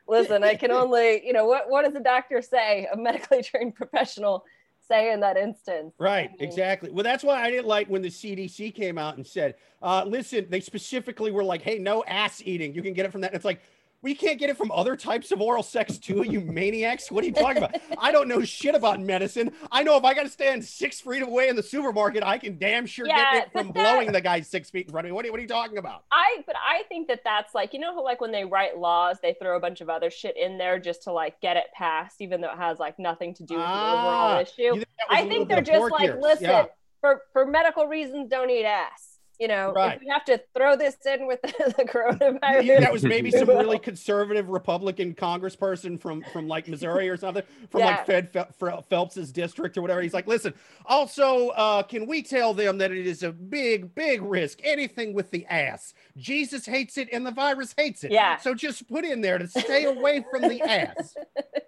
listen 0.08 0.44
i 0.44 0.54
can 0.56 0.72
only 0.72 1.26
you 1.26 1.34
know 1.34 1.46
what 1.48 1.70
what 1.70 1.84
does 1.86 1.96
a 1.96 2.00
doctor 2.04 2.42
say 2.42 2.88
a 2.94 2.98
medically 2.98 3.42
trained 3.42 3.74
professional 3.76 4.44
say 4.88 5.12
in 5.12 5.20
that 5.22 5.38
instance 5.38 5.94
Right, 5.98 6.30
I 6.30 6.34
mean, 6.34 6.50
exactly. 6.50 6.92
Well, 6.92 7.04
that's 7.04 7.24
why 7.24 7.42
I 7.42 7.50
didn't 7.50 7.68
like 7.68 7.88
when 7.88 8.02
the 8.02 8.10
CDC 8.10 8.74
came 8.76 8.98
out 8.98 9.18
and 9.18 9.26
said, 9.26 9.56
uh, 9.82 10.04
listen, 10.06 10.48
they 10.50 10.60
specifically 10.60 11.32
were 11.32 11.44
like, 11.44 11.62
hey, 11.62 11.78
no 11.78 12.04
ass 12.06 12.42
eating. 12.44 12.74
You 12.74 12.82
can 12.82 12.94
get 12.94 13.06
it 13.06 13.12
from 13.12 13.22
that. 13.22 13.34
It's 13.34 13.46
like, 13.46 13.62
we 14.06 14.14
can't 14.14 14.38
get 14.38 14.52
it 14.52 14.56
from 14.56 14.70
other 14.72 14.96
types 14.96 15.32
of 15.32 15.42
oral 15.42 15.64
sex 15.64 15.98
too, 15.98 16.22
you 16.22 16.40
maniacs. 16.40 17.10
What 17.12 17.24
are 17.24 17.28
you 17.28 17.34
talking 17.34 17.58
about? 17.58 17.76
I 17.98 18.12
don't 18.12 18.28
know 18.28 18.44
shit 18.44 18.76
about 18.76 19.00
medicine. 19.02 19.52
I 19.72 19.82
know 19.82 19.98
if 19.98 20.04
I 20.04 20.14
got 20.14 20.24
to 20.24 20.30
stand 20.30 20.64
six 20.64 21.02
feet 21.02 21.24
away 21.24 21.48
in 21.50 21.56
the 21.56 21.64
supermarket, 21.64 22.22
I 22.22 22.38
can 22.38 22.60
damn 22.60 22.86
sure 22.86 23.08
Yeah, 23.08 23.34
get 23.34 23.48
it 23.48 23.52
from 23.52 23.68
that- 23.68 23.74
blowing 23.74 24.12
the 24.12 24.22
guy 24.22 24.42
six 24.42 24.70
feet 24.70 24.86
in 24.86 24.92
front 24.92 25.08
of 25.08 25.10
me. 25.10 25.16
What 25.16 25.26
are, 25.26 25.32
what 25.32 25.40
are 25.40 25.42
you 25.42 25.48
talking 25.48 25.80
about? 25.80 26.04
I 26.12 26.44
but 26.46 26.56
I 26.64 26.84
think 26.88 27.08
that 27.08 27.22
that's 27.24 27.56
like 27.56 27.74
you 27.74 27.80
know 27.80 27.96
how 27.96 28.04
like 28.04 28.22
when 28.22 28.32
they 28.32 28.46
write 28.46 28.78
laws 28.78 29.18
they 29.24 29.34
throw 29.42 29.58
a 29.58 29.60
bunch 29.60 29.82
of 29.82 29.90
other 29.90 30.12
shit 30.12 30.38
in 30.38 30.60
there 30.60 30.78
just 30.78 31.02
to 31.06 31.12
like 31.12 31.42
get 31.42 31.58
it 31.58 31.66
passed 31.74 32.22
even 32.22 32.42
though 32.42 32.52
it 32.52 32.58
has 32.58 32.78
like 32.78 33.00
nothing 33.00 33.34
to 33.34 33.44
do 33.44 33.56
with 33.56 33.64
the 33.64 33.68
Ah, 33.68 34.28
overall 34.28 34.42
issue. 34.44 34.62
You 34.62 34.72
think 34.76 34.88
that 35.00 35.10
was 35.10 35.20
a 35.20 35.24
I 35.24 35.28
think 35.28 35.50
they're 35.50 35.62
just 35.62 35.92
like 35.92 36.22
listen 36.22 36.46
Yeah. 36.46 36.66
for 37.02 37.24
for 37.34 37.48
medical 37.48 37.88
reasons 37.88 38.30
don't 38.30 38.52
eat 38.52 38.66
ass. 38.66 39.15
You 39.40 39.48
know, 39.50 39.74
Right. 39.74 39.96
if 39.96 40.02
we 40.02 40.08
have 40.08 40.24
to 40.26 40.42
throw 40.56 40.76
this 40.78 40.96
in 41.06 41.28
with 41.28 41.42
the, 41.44 41.74
the 41.78 41.84
coronavirus. 41.84 42.66
think 42.68 42.80
that 42.80 42.92
was 42.94 43.04
maybe 43.04 43.32
some 43.32 43.50
really 43.50 43.80
conservative 43.80 44.50
Republican 44.50 45.14
congressperson 45.14 46.00
from 46.00 46.24
from 46.32 46.48
like 46.48 46.68
Missouri 46.68 47.10
or 47.10 47.18
something 47.18 47.44
from 47.70 47.82
Yeah. 47.82 47.86
like 47.88 48.06
Fed 48.06 48.32
Fel- 48.32 48.48
Fel- 48.58 48.82
Phelps's 48.90 49.32
district 49.32 49.78
or 49.78 49.82
whatever. 49.82 50.02
He's 50.02 50.14
like, 50.14 50.28
listen. 50.28 50.54
Also, 50.86 51.50
uh, 51.50 51.84
can 51.84 52.08
we 52.08 52.22
tell 52.22 52.54
them 52.54 52.78
that 52.78 52.92
it 52.92 53.06
is 53.06 53.24
a 53.24 53.32
big, 53.32 53.94
big 53.96 54.22
risk? 54.22 54.60
Anything 54.64 55.14
with 55.14 55.32
the 55.32 55.46
ass, 55.48 55.94
Jesus 56.16 56.66
hates 56.66 56.98
it 56.98 57.10
and 57.12 57.26
the 57.26 57.32
virus 57.32 57.74
hates 57.78 58.04
it. 58.04 58.12
Yeah. 58.12 58.38
So 58.38 58.54
just 58.54 58.88
put 58.88 59.04
in 59.04 59.22
there 59.22 59.38
to 59.38 59.48
stay 59.48 59.86
away 59.86 60.24
from 60.32 60.44
the 60.44 60.62
ass. 60.62 61.16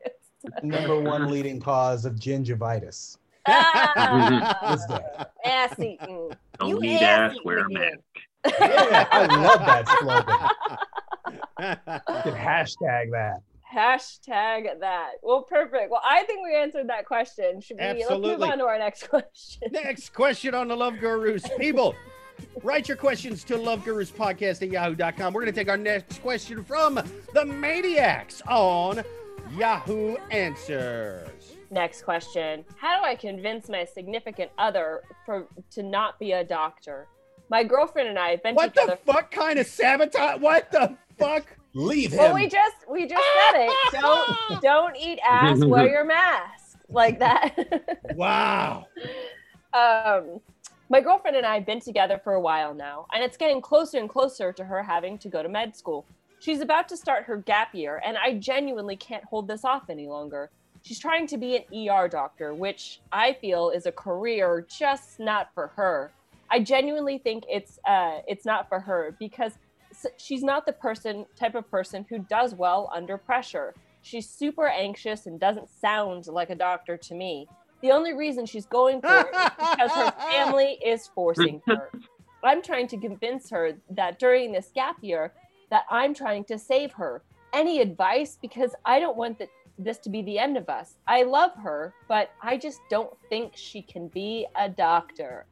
Number 0.64 1.00
one 1.02 1.30
leading 1.30 1.60
cause 1.60 2.06
of 2.06 2.16
gingivitis. 2.16 3.18
Ah, 3.48 4.74
Is 4.74 4.88
that? 4.88 5.32
ass 5.46 5.80
eating. 5.80 6.32
Don't 6.60 6.70
You 6.70 6.84
eat 6.84 7.02
ass 7.02 7.32
ass, 7.34 7.38
wear 7.46 7.60
a 7.60 7.66
again. 7.66 7.92
mask. 8.44 8.60
Yeah, 8.60 9.08
I 9.12 9.26
love 9.36 9.60
that 9.60 9.88
slogan. 10.00 10.36
You 11.60 12.22
can 12.24 12.34
hashtag 12.36 13.12
that. 13.12 13.42
Hashtag 13.74 14.80
that. 14.80 15.12
Well, 15.22 15.42
perfect. 15.42 15.92
Well, 15.92 16.02
I 16.06 16.24
think 16.24 16.40
we 16.44 16.56
answered 16.56 16.88
that 16.90 17.06
question. 17.06 17.60
Should 17.60 17.78
we 17.80 17.84
let's 17.86 18.02
Absolutely. 18.04 18.32
move 18.32 18.42
on 18.44 18.58
to 18.60 18.64
our 18.66 18.78
next 18.80 19.08
question? 19.10 19.64
Next 19.72 20.14
question 20.14 20.54
on 20.56 20.68
the 20.70 20.76
Love 20.78 21.00
Gurus. 21.00 21.44
People, 21.58 21.96
write 22.64 22.88
your 22.88 22.96
questions 22.96 23.44
to 23.46 23.56
loveguruspodcast 23.56 24.62
at 24.62 24.70
yahoo.com. 24.70 25.34
We're 25.34 25.42
going 25.42 25.54
to 25.54 25.60
take 25.60 25.68
our 25.68 25.76
next 25.78 26.22
question 26.22 26.64
from 26.64 26.96
the 27.34 27.44
Maniacs 27.46 28.42
on 28.48 29.04
Yahoo 29.58 30.16
Answers. 30.32 31.28
Next 31.70 32.04
question. 32.04 32.64
How 32.78 32.98
do 33.00 33.06
I 33.06 33.16
convince 33.16 33.68
my 33.70 33.84
significant 33.86 34.52
other 34.58 35.02
for 35.26 35.48
to 35.72 35.84
not 35.84 36.18
be 36.20 36.32
a 36.32 36.44
doctor? 36.44 37.08
My 37.50 37.64
girlfriend 37.64 38.10
and 38.10 38.18
I 38.20 38.30
have 38.32 38.44
been 38.44 38.56
What 38.56 38.74
together. 38.74 38.98
the 39.06 39.14
fuck 39.14 39.32
kind 39.32 39.60
of 39.60 39.68
sabotage? 39.68 40.40
What 40.42 40.72
the 40.72 40.96
fuck? 41.18 41.46
Leave 41.74 42.12
him. 42.12 42.20
well, 42.20 42.34
we 42.34 42.48
just 42.48 42.76
we 42.90 43.06
just 43.06 43.24
said 43.52 43.68
it. 43.68 43.72
Don't 44.02 44.62
don't 44.62 44.96
eat 44.98 45.20
ass. 45.28 45.64
Wear 45.64 45.88
your 45.88 46.06
mask 46.06 46.78
like 46.90 47.20
that. 47.20 48.00
Wow. 48.16 48.88
um, 49.74 50.40
my 50.90 51.02
girlfriend 51.02 51.38
and 51.38 51.46
I 51.46 51.56
have 51.56 51.66
been 51.66 51.80
together 51.82 52.20
for 52.24 52.34
a 52.34 52.42
while 52.42 52.74
now, 52.74 53.06
and 53.14 53.24
it's 53.24 53.38
getting 53.38 53.62
closer 53.62 54.00
and 54.00 54.10
closer 54.10 54.52
to 54.54 54.64
her 54.64 54.82
having 54.82 55.18
to 55.20 55.30
go 55.30 55.44
to 55.44 55.50
med 55.50 55.76
school. 55.76 56.06
She's 56.40 56.62
about 56.62 56.88
to 56.90 56.98
start 56.98 57.26
her 57.26 57.38
gap 57.38 57.76
year, 57.76 58.02
and 58.04 58.18
I 58.18 58.36
genuinely 58.36 58.96
can't 58.96 59.24
hold 59.26 59.48
this 59.48 59.64
off 59.66 59.90
any 59.90 60.08
longer. 60.08 60.50
She's 60.88 61.00
trying 61.00 61.28
to 61.28 61.38
be 61.38 61.58
an 61.58 61.90
ER 61.90 62.08
doctor, 62.08 62.54
which 62.54 63.02
I 63.12 63.34
feel 63.34 63.72
is 63.72 63.88
a 63.88 63.92
career 63.92 64.66
just 64.70 65.20
not 65.20 65.50
for 65.54 65.68
her. 65.76 66.14
I 66.50 66.62
genuinely 66.62 67.18
think 67.18 67.44
it's 67.50 67.78
uh, 67.86 68.20
it's 68.26 68.46
not 68.46 68.70
for 68.70 68.80
her 68.80 69.14
because 69.20 69.52
she's 70.16 70.44
not 70.44 70.66
the 70.66 70.72
person 70.72 71.26
type 71.36 71.56
of 71.56 71.70
person 71.70 72.06
who 72.08 72.20
does 72.20 72.56
well 72.56 72.90
under 72.96 73.18
pressure. 73.18 73.74
She's 74.02 74.30
super 74.30 74.66
anxious 74.66 75.26
and 75.26 75.38
doesn't 75.38 75.70
sound 75.70 76.28
like 76.28 76.52
a 76.52 76.56
doctor 76.56 76.96
to 76.96 77.14
me. 77.14 77.50
The 77.82 77.92
only 77.92 78.14
reason 78.14 78.46
she's 78.46 78.66
going 78.66 79.02
for 79.02 79.20
it 79.20 79.36
is 79.36 79.70
because 79.72 79.92
her 79.92 80.12
family 80.32 80.80
is 80.86 81.10
forcing 81.14 81.62
her. 81.68 81.90
I'm 82.46 82.62
trying 82.62 82.88
to 82.88 82.98
convince 82.98 83.50
her 83.50 83.74
that 83.90 84.20
during 84.20 84.54
this 84.54 84.72
gap 84.74 84.96
year 85.02 85.34
that 85.70 85.84
I'm 85.90 86.14
trying 86.14 86.46
to 86.46 86.58
save 86.58 86.94
her. 86.94 87.24
Any 87.52 87.82
advice 87.82 88.38
because 88.42 88.74
I 88.86 89.02
don't 89.02 89.18
want 89.18 89.40
that 89.40 89.50
this 89.78 89.98
to 90.00 90.10
be 90.10 90.22
the 90.22 90.40
end 90.40 90.58
of 90.58 90.70
us. 90.70 90.96
I 91.08 91.24
love 91.24 91.52
her, 91.64 91.94
but 92.08 92.32
I 92.42 92.58
just 92.58 92.80
don't 92.90 93.16
think 93.30 93.54
she 93.56 93.82
can 93.82 94.08
be 94.08 94.48
a 94.56 94.68
doctor. 94.70 95.46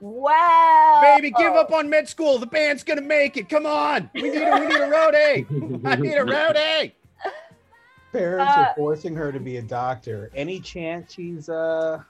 Wow. 0.00 1.00
Baby, 1.02 1.30
give 1.38 1.52
up 1.54 1.72
on 1.72 1.88
med 1.88 2.08
school. 2.08 2.38
The 2.38 2.46
band's 2.46 2.84
gonna 2.84 3.00
make 3.00 3.36
it. 3.36 3.48
Come 3.48 3.64
on. 3.66 4.10
We 4.14 4.22
need 4.30 4.42
a, 4.42 4.60
we 4.60 4.66
need 4.66 4.76
a 4.76 4.90
roadie. 4.90 5.80
I 5.86 5.94
need 5.96 6.14
a 6.14 6.24
roadie. 6.24 6.92
Parents 8.12 8.52
Uh, 8.56 8.60
are 8.60 8.74
forcing 8.76 9.14
her 9.14 9.32
to 9.32 9.40
be 9.40 9.56
a 9.56 9.62
doctor. 9.62 10.30
Any 10.34 10.60
chance 10.60 11.14
she's 11.14 11.48
uh 11.48 12.02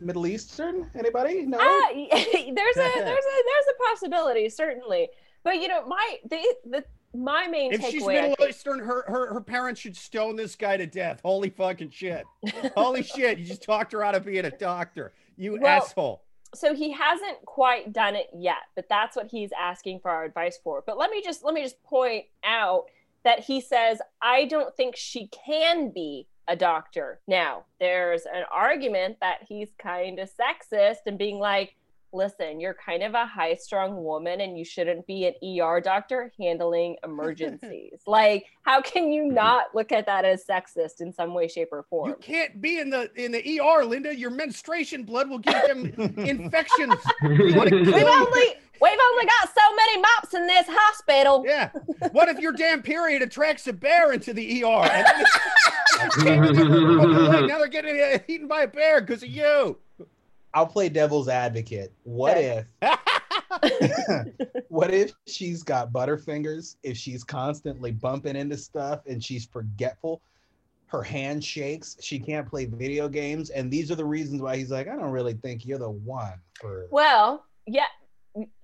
Middle 0.00 0.26
Eastern? 0.26 0.90
Anybody? 0.98 1.42
No. 1.46 1.58
Ah, 1.60 1.88
there's 1.92 2.06
a 2.06 2.54
there's 2.54 2.76
a 2.76 3.04
there's 3.04 3.66
a 3.70 3.88
possibility 3.88 4.48
certainly, 4.48 5.08
but 5.44 5.60
you 5.60 5.68
know 5.68 5.86
my 5.86 6.16
the 6.28 6.42
the 6.66 6.84
my 7.18 7.46
main 7.48 7.72
If 7.72 7.82
she's 7.86 8.06
Middle 8.06 8.34
think- 8.36 8.50
Eastern, 8.50 8.78
her, 8.80 9.04
her 9.08 9.32
her 9.34 9.40
parents 9.40 9.80
should 9.80 9.96
stone 9.96 10.36
this 10.36 10.54
guy 10.56 10.76
to 10.76 10.86
death. 10.86 11.20
Holy 11.24 11.50
fucking 11.50 11.90
shit. 11.90 12.24
Holy 12.76 13.02
shit. 13.14 13.38
You 13.38 13.44
just 13.44 13.62
talked 13.62 13.92
her 13.92 14.04
out 14.04 14.14
of 14.14 14.24
being 14.24 14.44
a 14.44 14.50
doctor. 14.50 15.12
You 15.36 15.58
Well, 15.60 15.82
asshole. 15.82 16.22
so 16.54 16.74
he 16.74 16.90
hasn't 16.92 17.44
quite 17.44 17.92
done 17.92 18.16
it 18.16 18.28
yet 18.34 18.56
but 18.74 18.88
that's 18.88 19.14
what 19.16 19.26
he's 19.30 19.50
asking 19.60 20.00
for 20.00 20.10
our 20.10 20.24
advice 20.24 20.58
for 20.64 20.82
but 20.86 20.96
let 20.98 21.10
me 21.10 21.20
just 21.22 21.44
let 21.44 21.52
me 21.54 21.62
just 21.62 21.80
point 21.84 22.24
out 22.42 22.86
that 23.22 23.40
he 23.40 23.60
says 23.60 24.00
i 24.22 24.46
don't 24.46 24.74
think 24.74 24.96
she 24.96 25.26
can 25.28 25.90
be 25.90 26.26
a 26.48 26.56
doctor 26.56 27.20
now 27.28 27.64
there's 27.78 28.22
an 28.24 28.44
argument 28.50 29.18
that 29.20 29.40
he's 29.46 29.68
kind 29.78 30.18
of 30.18 30.28
sexist 30.30 30.96
and 31.06 31.18
being 31.18 31.38
like 31.38 31.74
listen 32.12 32.58
you're 32.60 32.74
kind 32.74 33.02
of 33.02 33.14
a 33.14 33.26
high 33.26 33.54
strung 33.54 34.02
woman 34.02 34.40
and 34.40 34.58
you 34.58 34.64
shouldn't 34.64 35.06
be 35.06 35.26
an 35.26 35.34
er 35.60 35.80
doctor 35.80 36.32
handling 36.40 36.96
emergencies 37.04 38.00
like 38.06 38.46
how 38.62 38.80
can 38.80 39.10
you 39.12 39.24
not 39.26 39.66
look 39.74 39.92
at 39.92 40.06
that 40.06 40.24
as 40.24 40.44
sexist 40.44 41.00
in 41.00 41.12
some 41.12 41.34
way 41.34 41.46
shape 41.48 41.68
or 41.72 41.82
form 41.90 42.08
You 42.08 42.16
can't 42.16 42.60
be 42.62 42.78
in 42.78 42.90
the 42.90 43.10
in 43.16 43.32
the 43.32 43.60
ER, 43.60 43.84
Linda. 43.84 44.14
Your 44.14 44.30
menstruation 44.30 45.02
blood 45.04 45.28
will 45.28 45.38
give 45.38 45.60
them 45.66 45.84
infections. 46.18 46.94
We've 47.22 47.56
only 47.56 48.46
we've 48.80 48.98
only 49.10 49.26
got 49.26 49.48
so 49.54 49.74
many 49.76 50.00
mops 50.00 50.34
in 50.34 50.46
this 50.46 50.66
hospital 50.68 51.44
Yeah. 51.46 51.70
What 52.12 52.28
if 52.28 52.38
your 52.38 52.52
damn 52.52 52.82
period 52.82 53.22
attracts 53.22 53.66
a 53.66 53.72
bear 53.72 54.12
into 54.12 54.32
the 54.32 54.64
ER? 54.64 54.66
And 54.66 55.06
then 56.26 56.44
it's- 56.44 57.48
now 57.48 57.58
they're 57.58 57.66
getting 57.68 58.00
uh, 58.00 58.18
eaten 58.28 58.46
by 58.48 58.62
a 58.62 58.68
bear 58.68 59.00
because 59.00 59.22
of 59.22 59.28
you. 59.28 59.78
I'll 60.58 60.66
play 60.66 60.88
devil's 60.88 61.28
advocate. 61.28 61.92
What 62.02 62.36
Okay. 62.36 62.64
if 62.82 62.98
what 64.68 64.92
if 64.92 65.12
she's 65.28 65.62
got 65.62 65.92
butterfingers? 65.92 66.74
If 66.82 66.96
she's 66.96 67.22
constantly 67.22 67.92
bumping 67.92 68.34
into 68.34 68.56
stuff 68.56 69.02
and 69.06 69.22
she's 69.22 69.46
forgetful, 69.46 70.20
her 70.86 71.04
hand 71.04 71.44
shakes, 71.44 71.96
she 72.00 72.18
can't 72.18 72.44
play 72.48 72.64
video 72.64 73.08
games, 73.08 73.50
and 73.50 73.70
these 73.70 73.88
are 73.92 73.94
the 73.94 74.04
reasons 74.04 74.42
why 74.42 74.56
he's 74.56 74.72
like, 74.72 74.88
I 74.88 74.96
don't 74.96 75.12
really 75.12 75.34
think 75.34 75.64
you're 75.64 75.78
the 75.78 75.90
one 75.90 76.40
for 76.54 76.88
Well, 76.90 77.44
yeah, 77.68 77.86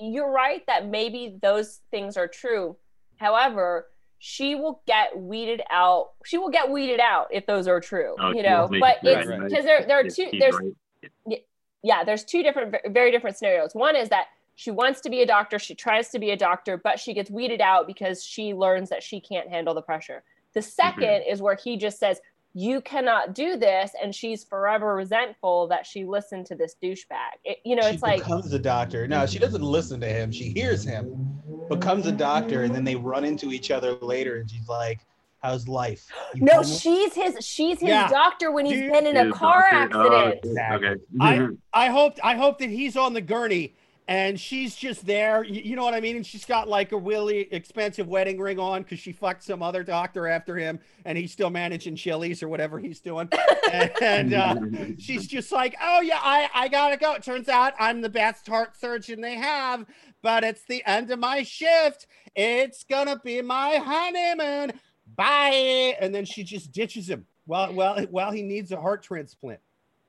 you're 0.00 0.32
right 0.32 0.66
that 0.66 0.88
maybe 0.88 1.38
those 1.42 1.80
things 1.92 2.16
are 2.16 2.26
true. 2.26 2.76
However, 3.18 3.86
she 4.18 4.56
will 4.56 4.82
get 4.84 5.16
weeded 5.16 5.62
out. 5.70 6.10
She 6.24 6.38
will 6.38 6.50
get 6.50 6.68
weeded 6.68 6.98
out 6.98 7.28
if 7.30 7.46
those 7.46 7.68
are 7.68 7.78
true, 7.78 8.16
Oh, 8.18 8.32
you 8.32 8.42
know. 8.42 8.66
But 8.68 8.96
it 9.04 9.16
it's 9.16 9.28
right. 9.28 9.48
because 9.48 9.64
there 9.64 9.84
there 9.86 10.00
are 10.00 10.10
two. 10.10 10.28
he's 10.32 10.40
There's 10.40 10.56
right. 10.56 11.44
Yeah, 11.84 12.02
there's 12.02 12.24
two 12.24 12.42
different, 12.42 12.74
very 12.88 13.10
different 13.10 13.36
scenarios. 13.36 13.74
One 13.74 13.94
is 13.94 14.08
that 14.08 14.28
she 14.56 14.70
wants 14.70 15.02
to 15.02 15.10
be 15.10 15.20
a 15.20 15.26
doctor, 15.26 15.58
she 15.58 15.74
tries 15.74 16.08
to 16.10 16.18
be 16.18 16.30
a 16.30 16.36
doctor, 16.36 16.78
but 16.78 16.98
she 16.98 17.12
gets 17.12 17.30
weeded 17.30 17.60
out 17.60 17.86
because 17.86 18.24
she 18.24 18.54
learns 18.54 18.88
that 18.88 19.02
she 19.02 19.20
can't 19.20 19.48
handle 19.48 19.74
the 19.74 19.82
pressure. 19.82 20.22
The 20.54 20.60
mhm. 20.60 20.94
2nd 20.96 21.30
is 21.30 21.42
where 21.42 21.56
he 21.56 21.76
just 21.76 21.98
says, 21.98 22.20
You 22.54 22.80
cannot 22.80 23.34
do 23.34 23.56
this. 23.56 23.92
And 24.02 24.14
she's 24.14 24.44
forever 24.44 24.94
resentful 24.94 25.66
that 25.68 25.84
she 25.84 26.04
listened 26.04 26.46
to 26.46 26.54
this 26.54 26.76
douchebag. 26.82 27.36
It, 27.44 27.58
you 27.64 27.76
know, 27.76 27.82
she 27.82 27.94
it's 27.94 28.02
like, 28.02 28.20
becomes 28.20 28.52
a 28.54 28.58
doctor. 28.58 29.06
No, 29.06 29.26
she 29.26 29.38
doesn't 29.38 29.62
listen 29.62 30.00
to 30.00 30.08
him. 30.08 30.32
She 30.32 30.50
hears 30.50 30.84
him, 30.84 31.38
becomes 31.68 32.06
a 32.06 32.12
doctor, 32.12 32.62
and 32.62 32.74
then 32.74 32.84
they 32.84 32.96
run 32.96 33.24
into 33.24 33.52
each 33.52 33.70
other 33.70 33.94
later, 34.00 34.38
and 34.38 34.50
she's 34.50 34.68
like, 34.68 35.00
"How's 35.44 35.68
life?" 35.68 36.08
You 36.34 36.42
no, 36.44 36.52
coming?" 36.62 36.68
she's 36.68 37.14
his 37.14 37.36
she's 37.46 37.78
his 37.80 37.88
Yeah. 37.90 38.08
doctor 38.08 38.50
when 38.50 38.64
he's 38.66 38.78
Do 38.78 38.84
you- 38.84 38.92
been 38.92 39.06
in 39.06 39.16
a 39.16 39.30
car 39.30 39.66
doctor- 39.70 39.98
oh, 39.98 40.16
accident. 40.28 40.44
Exactly. 40.44 40.88
okay. 40.88 40.98
I 41.20 41.48
I 41.72 41.86
hope 41.90 42.14
I 42.22 42.34
hope 42.34 42.58
that 42.58 42.70
he's 42.70 42.96
on 42.96 43.12
the 43.12 43.20
gurney 43.20 43.74
and 44.06 44.38
she's 44.38 44.76
just 44.76 45.06
there. 45.06 45.42
You, 45.44 45.62
you 45.62 45.76
know 45.76 45.82
what 45.84 45.94
I 45.94 46.00
mean? 46.00 46.16
And 46.16 46.26
she's 46.26 46.44
got 46.44 46.68
like 46.68 46.92
a 46.92 46.96
really 46.98 47.50
expensive 47.52 48.06
wedding 48.06 48.38
ring 48.38 48.58
on 48.58 48.82
because 48.82 48.98
she 48.98 49.12
fucked 49.12 49.42
some 49.42 49.62
other 49.62 49.82
doctor 49.82 50.28
after 50.28 50.56
him, 50.56 50.78
and 51.06 51.16
he's 51.16 51.32
still 51.32 51.48
managing 51.48 51.96
Chili's 51.96 52.42
or 52.42 52.48
whatever 52.48 52.78
he's 52.78 53.00
doing. 53.00 53.30
and 54.02 54.34
uh, 54.34 54.56
she's 54.98 55.26
just 55.26 55.52
like, 55.52 55.74
"Oh 55.82 56.00
yeah, 56.02 56.20
I 56.22 56.50
I 56.54 56.68
gotta 56.68 56.96
go." 56.98 57.12
It 57.14 57.22
turns 57.22 57.48
out 57.48 57.72
I'm 57.78 58.02
the 58.02 58.10
best 58.10 58.46
heart 58.46 58.76
surgeon 58.78 59.22
they 59.22 59.36
have, 59.36 59.86
but 60.20 60.44
it's 60.44 60.64
the 60.66 60.82
end 60.86 61.10
of 61.10 61.18
my 61.18 61.42
shift. 61.42 62.06
It's 62.36 62.84
gonna 62.84 63.18
be 63.24 63.40
my 63.40 63.76
honeymoon. 63.76 64.72
Bye. 65.16 65.96
And 66.00 66.14
then 66.14 66.24
she 66.24 66.42
just 66.44 66.72
ditches 66.72 67.08
him. 67.08 67.26
Well, 67.46 67.72
well, 67.74 68.00
while 68.10 68.30
he 68.32 68.42
needs 68.42 68.72
a 68.72 68.80
heart 68.80 69.02
transplant. 69.02 69.60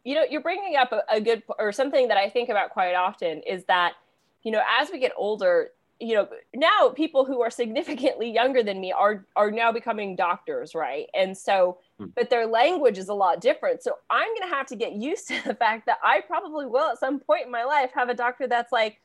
you 0.05 0.15
know 0.15 0.23
you're 0.29 0.41
bringing 0.41 0.75
up 0.77 0.91
a, 0.91 1.01
a 1.09 1.19
good 1.19 1.41
or 1.59 1.71
something 1.71 2.07
that 2.09 2.17
i 2.17 2.29
think 2.29 2.47
about 2.49 2.69
quite 2.69 2.93
often 2.93 3.41
is 3.41 3.65
that 3.65 3.93
you 4.43 4.51
know 4.51 4.61
as 4.79 4.91
we 4.91 4.99
get 4.99 5.11
older 5.17 5.71
you 5.99 6.13
know 6.15 6.27
now 6.53 6.89
people 6.95 7.25
who 7.25 7.41
are 7.41 7.49
significantly 7.49 8.29
younger 8.31 8.61
than 8.63 8.79
me 8.79 8.91
are 8.91 9.25
are 9.35 9.49
now 9.51 9.71
becoming 9.71 10.15
doctors 10.15 10.75
right 10.75 11.07
and 11.13 11.37
so 11.37 11.77
Hmm. 11.97 12.07
but 12.15 12.29
their 12.29 12.45
language 12.45 12.97
is 12.97 13.07
a 13.09 13.13
lot 13.13 13.39
different 13.41 13.81
so 13.81 13.93
i'm 14.09 14.27
going 14.35 14.49
to 14.49 14.53
have 14.55 14.67
to 14.67 14.75
get 14.75 14.91
used 14.93 15.27
to 15.31 15.41
the 15.45 15.55
fact 15.55 15.85
that 15.87 15.97
i 16.03 16.21
probably 16.21 16.65
will 16.67 16.91
at 16.91 16.99
some 16.99 17.19
point 17.19 17.45
in 17.45 17.51
my 17.51 17.63
life 17.63 17.89
have 17.95 18.09
a 18.09 18.13
doctor 18.13 18.47
that's 18.47 18.71
like 18.71 19.01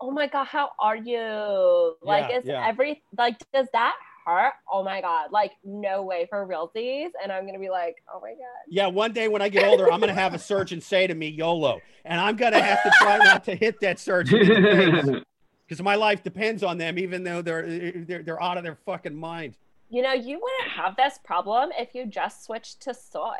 oh 0.00 0.10
my 0.12 0.26
god 0.28 0.44
how 0.46 0.70
are 0.78 0.96
you 0.96 1.96
like 2.00 2.30
Yeah, 2.30 2.38
is 2.38 2.44
yeah. 2.46 2.66
every 2.66 3.02
like 3.16 3.36
does 3.52 3.66
that 3.72 3.96
hurt 4.28 4.52
oh 4.70 4.82
my 4.82 5.00
god 5.00 5.30
like 5.32 5.52
no 5.64 6.02
way 6.02 6.26
for 6.28 6.46
realties. 6.46 7.08
And 7.22 7.32
i'm 7.32 7.42
going 7.42 7.54
to 7.54 7.60
be 7.60 7.70
like 7.70 7.96
oh 8.12 8.20
my 8.20 8.30
god. 8.30 8.38
Yeah, 8.68 8.86
one 8.88 9.12
day 9.12 9.28
when 9.28 9.42
I 9.42 9.48
get 9.48 9.66
older, 9.66 9.90
I'm 9.90 10.00
gonna 10.00 10.14
have 10.14 10.34
a 10.34 10.38
surgeon 10.38 10.80
say 10.80 11.06
to 11.06 11.14
me 11.14 11.28
YOLO, 11.28 11.80
and 12.04 12.20
I'm 12.20 12.36
gonna 12.36 12.60
have 12.60 12.82
to 12.82 12.90
try 12.98 13.18
not 13.18 13.44
to 13.44 13.54
hit 13.54 13.80
that 13.80 13.98
surgeon 13.98 14.40
in 14.40 14.48
the 14.48 15.12
face. 15.12 15.22
Because 15.68 15.82
my 15.82 15.96
life 15.96 16.22
depends 16.22 16.62
on 16.62 16.78
them, 16.78 16.98
even 16.98 17.24
though 17.24 17.42
they're 17.42 17.66
they're, 18.06 18.22
they're 18.22 18.42
out 18.42 18.56
of 18.56 18.64
their 18.64 18.78
fucking 18.86 19.14
mind. 19.14 19.54
You 19.90 20.02
know, 20.02 20.12
you 20.12 20.38
wouldn't 20.40 20.72
have 20.76 20.96
this 20.96 21.18
problem 21.24 21.70
if 21.78 21.94
you 21.94 22.04
just 22.04 22.44
switched 22.44 22.82
to 22.82 22.92
soy. 22.92 23.36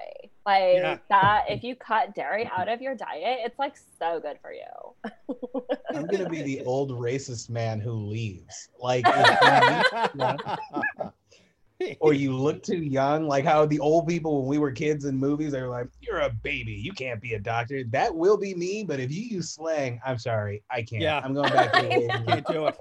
Like 0.47 0.77
Yeah. 0.77 0.99
that, 1.11 1.45
if 1.49 1.63
you 1.63 1.77
cut 1.77 2.15
dairy 2.15 2.49
out 2.51 2.69
of 2.69 2.81
your 2.81 2.95
diet, 2.95 3.41
it's 3.45 3.59
like 3.59 3.75
so 3.99 4.19
good 4.19 4.39
for 4.41 4.53
you. 4.53 4.95
I'm 5.95 6.07
gonna 6.07 6.29
be 6.29 6.41
the 6.43 6.61
old 6.65 6.93
racist 6.93 7.51
man 7.51 7.81
who 7.81 7.93
leaves. 7.93 8.71
Like, 8.81 9.05
or 12.01 12.13
you 12.15 12.35
look 12.35 12.63
too 12.63 12.83
young, 12.83 13.29
like 13.29 13.45
how 13.45 13.67
the 13.67 13.79
old 13.79 14.09
people 14.09 14.41
when 14.41 14.49
we 14.49 14.59
were 14.59 14.73
kids 14.73 15.05
in 15.05 15.17
movies, 15.17 15.53
they 15.53 15.61
were 15.61 15.69
like, 15.69 15.89
"You're 16.01 16.21
a 16.21 16.31
baby, 16.31 16.73
you 16.73 16.93
can't 16.93 17.21
be 17.21 17.35
a 17.35 17.39
doctor." 17.39 17.85
That 17.85 18.15
will 18.15 18.39
be 18.39 18.55
me, 18.55 18.85
but 18.85 19.01
if 19.01 19.13
you 19.13 19.23
use 19.23 19.51
slang, 19.51 20.01
I'm 20.05 20.19
sorry, 20.19 20.63
I 20.71 20.83
can't. 20.83 21.03
Yeah. 21.03 21.21
I'm 21.23 21.35
going 21.35 21.53
back 21.53 21.75
to 21.75 21.83
the 21.83 21.89
I 21.89 22.07
know. 22.07 22.25
Can't 22.25 22.47
do 22.47 22.67
it. 22.69 22.77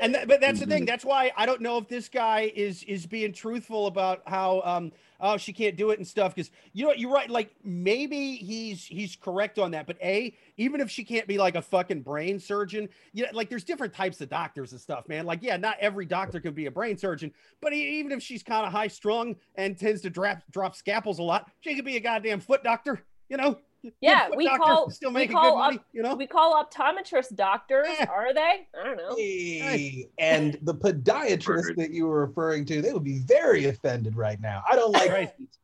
And 0.00 0.14
th- 0.14 0.28
but 0.28 0.40
that's 0.40 0.60
the 0.60 0.66
thing. 0.66 0.84
That's 0.84 1.04
why 1.04 1.32
I 1.36 1.46
don't 1.46 1.60
know 1.60 1.78
if 1.78 1.88
this 1.88 2.08
guy 2.08 2.50
is 2.54 2.82
is 2.84 3.06
being 3.06 3.32
truthful 3.32 3.86
about 3.86 4.22
how 4.26 4.62
um 4.64 4.92
oh 5.20 5.36
she 5.36 5.52
can't 5.52 5.76
do 5.76 5.90
it 5.90 5.98
and 5.98 6.06
stuff. 6.06 6.34
Because 6.34 6.50
you 6.72 6.86
know 6.86 6.92
you're 6.92 7.12
right. 7.12 7.28
Like 7.28 7.54
maybe 7.62 8.36
he's 8.36 8.84
he's 8.84 9.16
correct 9.16 9.58
on 9.58 9.72
that. 9.72 9.86
But 9.86 9.98
a 10.02 10.34
even 10.56 10.80
if 10.80 10.90
she 10.90 11.04
can't 11.04 11.26
be 11.26 11.38
like 11.38 11.54
a 11.54 11.62
fucking 11.62 12.02
brain 12.02 12.38
surgeon, 12.38 12.88
you 13.12 13.24
know, 13.24 13.30
like 13.32 13.48
there's 13.48 13.64
different 13.64 13.92
types 13.92 14.20
of 14.20 14.28
doctors 14.28 14.72
and 14.72 14.80
stuff, 14.80 15.08
man. 15.08 15.26
Like 15.26 15.42
yeah, 15.42 15.56
not 15.56 15.76
every 15.80 16.06
doctor 16.06 16.40
can 16.40 16.54
be 16.54 16.66
a 16.66 16.70
brain 16.70 16.96
surgeon. 16.96 17.32
But 17.60 17.72
even 17.72 18.12
if 18.12 18.22
she's 18.22 18.42
kind 18.42 18.66
of 18.66 18.72
high 18.72 18.88
strung 18.88 19.36
and 19.54 19.78
tends 19.78 20.00
to 20.02 20.10
drop 20.10 20.42
drop 20.50 20.74
scalpels 20.74 21.18
a 21.18 21.22
lot, 21.22 21.50
she 21.60 21.74
could 21.74 21.84
be 21.84 21.96
a 21.96 22.00
goddamn 22.00 22.40
foot 22.40 22.62
doctor. 22.62 23.02
You 23.28 23.36
know. 23.36 23.58
Good 23.82 23.92
Yeah, 24.00 24.28
we 24.36 24.48
call- 24.48 24.90
still 24.90 25.10
we 25.10 25.14
making 25.14 25.36
call 25.36 25.52
good 25.52 25.58
money. 25.58 25.76
up- 25.78 25.84
you 25.92 26.02
know. 26.02 26.14
We 26.14 26.26
call 26.26 26.62
optometrist 26.64 27.34
doctors, 27.36 27.88
Yeah. 27.98 28.06
are 28.10 28.34
they? 28.34 28.66
I 28.78 28.84
don't 28.84 28.96
know. 28.96 29.16
Hey, 29.16 30.06
and 30.18 30.58
the 30.62 30.74
podiatrist 30.74 31.76
that 31.76 31.90
you 31.90 32.06
were 32.06 32.26
referring 32.26 32.64
to, 32.66 32.82
they 32.82 32.92
would 32.92 33.04
be 33.04 33.20
very 33.20 33.66
offended 33.66 34.16
right 34.16 34.40
now. 34.40 34.62
I 34.70 34.76
don't 34.76 34.92
like 34.92 35.10
Right. 35.10 35.32
feet. 35.36 35.56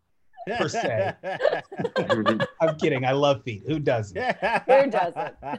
per 0.58 0.68
se. 0.68 1.12
I'm 2.60 2.76
kidding. 2.78 3.04
I 3.04 3.10
love 3.12 3.42
feet. 3.42 3.64
Who 3.66 3.78
doesn't? 3.80 4.16
Who 4.16 4.90
doesn't? 4.90 5.34
yeah, 5.42 5.58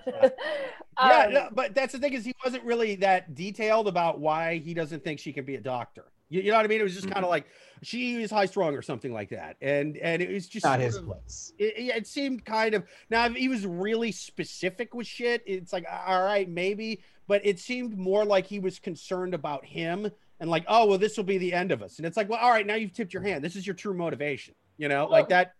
Um, 0.97 1.33
no, 1.33 1.49
but 1.53 1.75
that's 1.75 1.91
the 1.93 1.99
thing 1.99 2.13
is 2.13 2.23
he 2.25 2.33
wasn't 2.43 2.63
really 2.63 2.95
that 2.95 3.35
detailed 3.35 3.87
about 3.89 4.19
why 4.19 4.59
he 4.59 4.73
doesn't 4.73 5.03
think 5.03 5.19
she 5.19 5.33
can 5.33 5.43
be 5.45 5.55
a 5.55 5.61
doctor. 5.61 6.05
You, 6.29 6.41
you 6.41 6.51
know 6.51 6.57
what 6.57 6.65
I 6.65 6.67
mean? 6.67 6.79
It 6.79 6.83
was 6.83 6.93
just 6.95 7.07
kind 7.07 7.17
of 7.17 7.23
mm-hmm. 7.23 7.31
like 7.31 7.47
she 7.83 8.21
is 8.21 8.31
high 8.31 8.45
strung 8.45 8.75
or 8.75 8.81
something 8.81 9.13
like 9.13 9.29
that, 9.29 9.57
and 9.61 9.97
and 9.97 10.21
it 10.21 10.29
was 10.29 10.47
just 10.47 10.65
Not 10.65 10.79
his 10.79 10.95
of- 10.95 11.05
place. 11.05 11.53
It, 11.57 11.77
it- 11.77 11.95
it 11.97 12.07
seemed 12.07 12.45
kind 12.45 12.73
of 12.73 12.83
now 13.09 13.25
if 13.25 13.35
he 13.35 13.49
was 13.49 13.65
really 13.65 14.11
specific 14.11 14.93
with 14.93 15.07
shit. 15.07 15.43
It's 15.45 15.71
like 15.73 15.85
all 15.89 16.23
right, 16.23 16.49
maybe, 16.49 17.01
but 17.27 17.45
it 17.45 17.59
seemed 17.59 17.97
more 17.97 18.25
like 18.25 18.45
he 18.45 18.59
was 18.59 18.79
concerned 18.79 19.33
about 19.33 19.65
him 19.65 20.09
and 20.39 20.49
like, 20.49 20.65
oh 20.67 20.85
well, 20.85 20.97
this 20.97 21.17
will 21.17 21.23
be 21.23 21.37
the 21.37 21.53
end 21.53 21.71
of 21.71 21.81
us. 21.81 21.97
And 21.97 22.05
it's 22.05 22.17
like, 22.17 22.29
well, 22.29 22.39
all 22.39 22.51
right, 22.51 22.65
now 22.65 22.75
you've 22.75 22.93
tipped 22.93 23.13
your 23.13 23.23
hand. 23.23 23.43
This 23.43 23.55
is 23.55 23.65
your 23.65 23.75
true 23.75 23.93
motivation. 23.93 24.55
You 24.77 24.89
know, 24.89 25.07
like 25.07 25.29
that. 25.29 25.53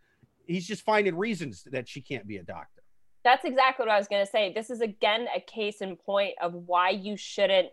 He's 0.45 0.65
just 0.65 0.84
finding 0.84 1.18
reasons 1.18 1.63
that 1.72 1.89
she 1.89 1.99
can't 1.99 2.26
be 2.26 2.38
a 2.38 2.43
doctor. 2.43 2.76
That's 3.28 3.43
exactly 3.43 3.86
what 3.86 3.93
I 3.93 3.97
was 3.97 4.07
going 4.07 4.25
to 4.25 4.32
say. 4.32 4.53
This 4.53 4.69
is 4.69 4.80
again 4.80 5.28
a 5.36 5.41
case 5.41 5.82
in 5.82 5.97
point 5.97 6.36
of 6.41 6.53
why 6.53 6.91
you 6.91 7.17
shouldn't 7.17 7.67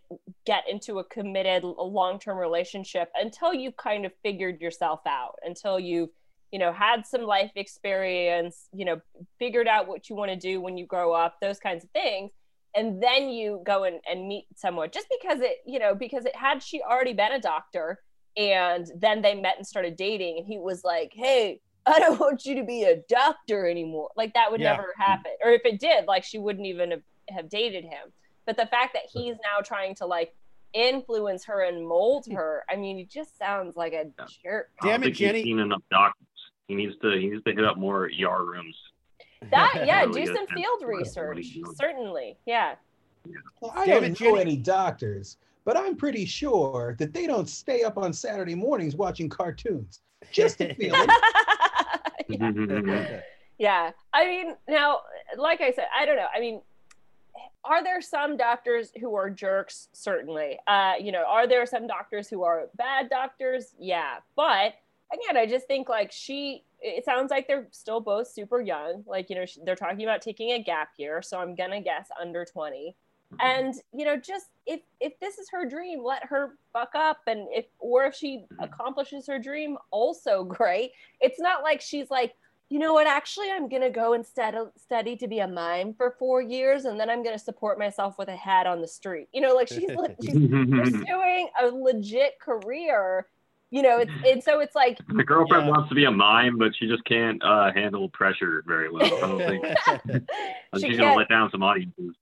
get 0.44 0.64
into 0.68 0.98
a 0.98 1.05
committed 1.05 1.62
long 1.62 2.18
term 2.18 2.38
relationship 2.38 3.09
until 3.14 3.55
you've 3.55 3.76
kind 3.76 4.05
of 4.05 4.11
figured 4.24 4.61
yourself 4.61 5.02
out, 5.07 5.36
until 5.44 5.78
you've, 5.78 6.09
you 6.50 6.59
know, 6.59 6.72
had 6.72 7.07
some 7.07 7.22
life 7.22 7.52
experience, 7.55 8.66
you 8.72 8.84
know, 8.84 9.00
figured 9.38 9.68
out 9.68 9.86
what 9.86 10.11
you 10.11 10.16
want 10.16 10.32
to 10.32 10.36
do 10.36 10.61
when 10.61 10.76
you 10.76 10.86
grow 10.86 11.12
up, 11.12 11.36
those 11.40 11.61
kinds 11.61 11.84
of 11.84 11.90
things. 11.90 12.32
And 12.74 13.00
then 13.00 13.28
you 13.28 13.62
go 13.64 13.84
and, 13.84 14.00
and 14.11 14.26
meet 14.26 14.46
someone 14.57 14.90
just 14.90 15.07
because 15.09 15.40
it, 15.40 15.59
you 15.64 15.78
know, 15.78 15.94
because 15.94 16.24
it 16.24 16.34
had 16.34 16.64
she 16.64 16.82
already 16.82 17.12
been 17.12 17.30
a 17.30 17.40
doctor 17.40 18.00
and 18.36 18.90
then 18.98 19.22
they 19.22 19.36
met 19.36 19.59
and 19.59 19.64
started 19.64 19.94
dating 19.94 20.38
and 20.38 20.48
he 20.48 20.59
was 20.59 20.82
like, 20.82 21.12
hey, 21.14 21.61
I 21.87 21.99
don't 21.99 22.18
want 22.18 22.45
you 22.47 22.55
to 22.57 22.64
be 22.64 22.85
a 22.85 22.97
doctor 23.09 23.68
anymore. 23.68 24.11
Like 24.16 24.32
that 24.35 24.51
would 24.51 24.61
Yeah. 24.61 24.72
never 24.76 24.93
happen. 24.99 25.32
Or 25.45 25.51
if 25.51 25.62
it 25.64 25.78
did, 25.80 26.07
like 26.07 26.24
she 26.24 26.39
wouldn't 26.39 26.66
even 26.66 26.91
have, 26.93 27.03
have 27.28 27.49
dated 27.49 27.85
him. 27.85 28.12
But 28.47 28.57
the 28.57 28.66
fact 28.66 28.95
that 28.95 29.03
he's 29.12 29.35
now 29.37 29.61
trying 29.62 29.95
to 29.97 30.07
like 30.07 30.35
influence 30.72 31.45
her 31.45 31.62
and 31.62 31.87
mold 31.87 32.26
her, 32.32 32.64
I 32.68 32.76
mean, 32.76 32.99
it 32.99 33.09
just 33.11 33.37
sounds 33.39 33.76
like 33.76 33.93
a 33.93 34.05
Yeah. 34.18 34.26
jerk. 34.43 34.70
Damn 34.82 35.03
it, 35.03 35.05
think 35.07 35.16
he's 35.16 35.26
Jenny. 35.28 35.43
seen 35.45 35.59
enough 35.59 35.82
doctors. 35.91 36.26
He 36.68 36.74
needs 36.74 36.95
to 37.03 37.11
he 37.18 37.28
needs 37.28 37.45
to 37.45 37.53
hit 37.53 37.64
up 37.64 37.76
more 37.76 38.09
ER 38.09 38.45
rooms. 38.45 38.76
That 39.51 39.82
yeah, 39.87 40.07
do 40.07 40.24
some 40.26 40.47
field 40.47 40.82
of 40.82 40.89
what- 40.89 40.89
what 40.89 40.99
research. 40.99 41.59
Certainly. 41.76 42.39
Yeah. 42.47 42.76
Well, 43.61 43.72
I 43.74 43.87
Damn 43.87 43.95
don't 43.97 44.05
it, 44.05 44.09
know 44.09 44.14
Jenny. 44.37 44.41
any 44.41 44.57
doctors, 44.57 45.39
but 45.64 45.76
I'm 45.76 45.97
pretty 45.97 46.24
sure 46.26 46.95
that 46.99 47.12
they 47.14 47.26
don't 47.26 47.49
stay 47.49 47.82
up 47.82 47.97
on 47.99 48.12
Saturday 48.12 48.55
mornings 48.55 48.97
watching 48.97 49.28
cartoons. 49.28 50.01
Just 50.32 50.61
a 50.61 50.74
feeling. 50.74 51.07
yeah. 52.29 53.20
Yeah. 53.59 53.91
I 54.12 54.27
mean, 54.27 54.57
now, 54.68 55.01
like 55.37 55.61
I 55.61 55.72
said, 55.72 55.87
I 55.97 56.05
don't 56.07 56.16
know. 56.16 56.27
I 56.35 56.41
mean, 56.41 56.61
are 57.64 57.83
there 57.83 58.01
some 58.01 58.37
doctors 58.37 58.91
who 59.01 59.14
are 59.14 59.31
jerks? 59.31 59.89
Certainly. 59.93 60.59
Uh, 60.66 60.95
you 61.01 61.12
know, 61.12 61.25
are 61.27 61.47
there 61.47 61.64
some 61.66 61.87
doctors 61.87 62.29
who 62.29 62.43
are 62.43 62.68
bad 62.77 63.09
doctors? 63.09 63.75
Yeah. 63.79 64.16
But 64.37 64.75
again, 65.12 65.37
I 65.37 65.47
just 65.47 65.66
think 65.66 65.89
like 65.89 66.12
she, 66.12 66.64
it 66.81 67.05
sounds 67.05 67.31
like 67.31 67.47
they're 67.47 67.68
still 67.70 68.01
both 68.01 68.29
super 68.29 68.61
young. 68.61 69.05
Like, 69.07 69.31
you 69.31 69.37
know, 69.37 69.45
they're 69.64 69.77
talking 69.77 70.03
about 70.03 70.20
taking 70.20 70.53
a 70.53 70.62
gap 70.62 70.91
year. 70.99 71.22
So 71.22 71.39
I'm 71.39 71.55
going 71.55 71.70
to 71.70 71.81
guess 71.81 72.09
under 72.20 72.45
20 72.45 72.95
and 73.41 73.75
you 73.93 74.05
know 74.05 74.16
just 74.16 74.47
if 74.66 74.81
if 75.01 75.18
this 75.20 75.39
is 75.39 75.49
her 75.51 75.68
dream 75.68 76.03
let 76.03 76.25
her 76.25 76.53
fuck 76.72 76.95
up 76.95 77.18
and 77.27 77.47
if 77.51 77.66
or 77.79 78.05
if 78.05 78.14
she 78.14 78.45
accomplishes 78.61 79.27
her 79.27 79.39
dream 79.39 79.77
also 79.91 80.45
great 80.45 80.93
it's 81.20 81.41
not 81.41 81.62
like 81.62 81.81
she's 81.81 82.11
like 82.11 82.35
you 82.70 82.79
know 82.79 82.93
what 82.93 83.07
actually 83.07 83.51
i'm 83.51 83.68
gonna 83.68 83.91
go 83.91 84.14
and 84.14 84.25
study, 84.25 84.59
study 84.77 85.16
to 85.16 85.29
be 85.29 85.41
a 85.41 85.49
mime 85.49 85.95
for 85.95 86.14
four 86.18 86.41
years 86.41 86.85
and 86.85 86.99
then 86.99 87.11
i'm 87.11 87.22
gonna 87.22 87.39
support 87.39 87.79
myself 87.79 88.16
with 88.18 88.29
a 88.29 88.37
hat 88.37 88.66
on 88.66 88.81
the 88.81 88.89
street 88.89 89.29
you 89.33 89.41
know 89.41 89.55
like 89.55 89.68
she's, 89.68 89.91
she's 90.22 90.37
pursuing 90.70 91.49
a 91.61 91.66
legit 91.66 92.39
career 92.41 93.27
you 93.70 93.83
know 93.83 93.99
it's 93.99 94.12
and 94.27 94.43
so 94.43 94.61
it's 94.61 94.75
like 94.77 94.99
The 95.09 95.25
girlfriend 95.25 95.66
Yeah. 95.66 95.70
wants 95.72 95.89
to 95.89 95.95
be 95.97 96.05
a 96.05 96.11
mime, 96.11 96.59
but 96.59 96.72
she 96.79 96.87
just 96.87 97.05
can't 97.05 97.43
uh, 97.43 97.72
handle 97.72 98.09
pressure 98.11 98.62
very 98.66 98.89
well. 98.91 99.18
I 99.22 99.27
don't 99.27 99.45
think 99.45 99.64
she 100.77 100.89
she's 100.89 100.99
gonna 100.99 101.16
let 101.16 101.29
down 101.29 101.51
some 101.51 101.62
audiences. 101.62 102.14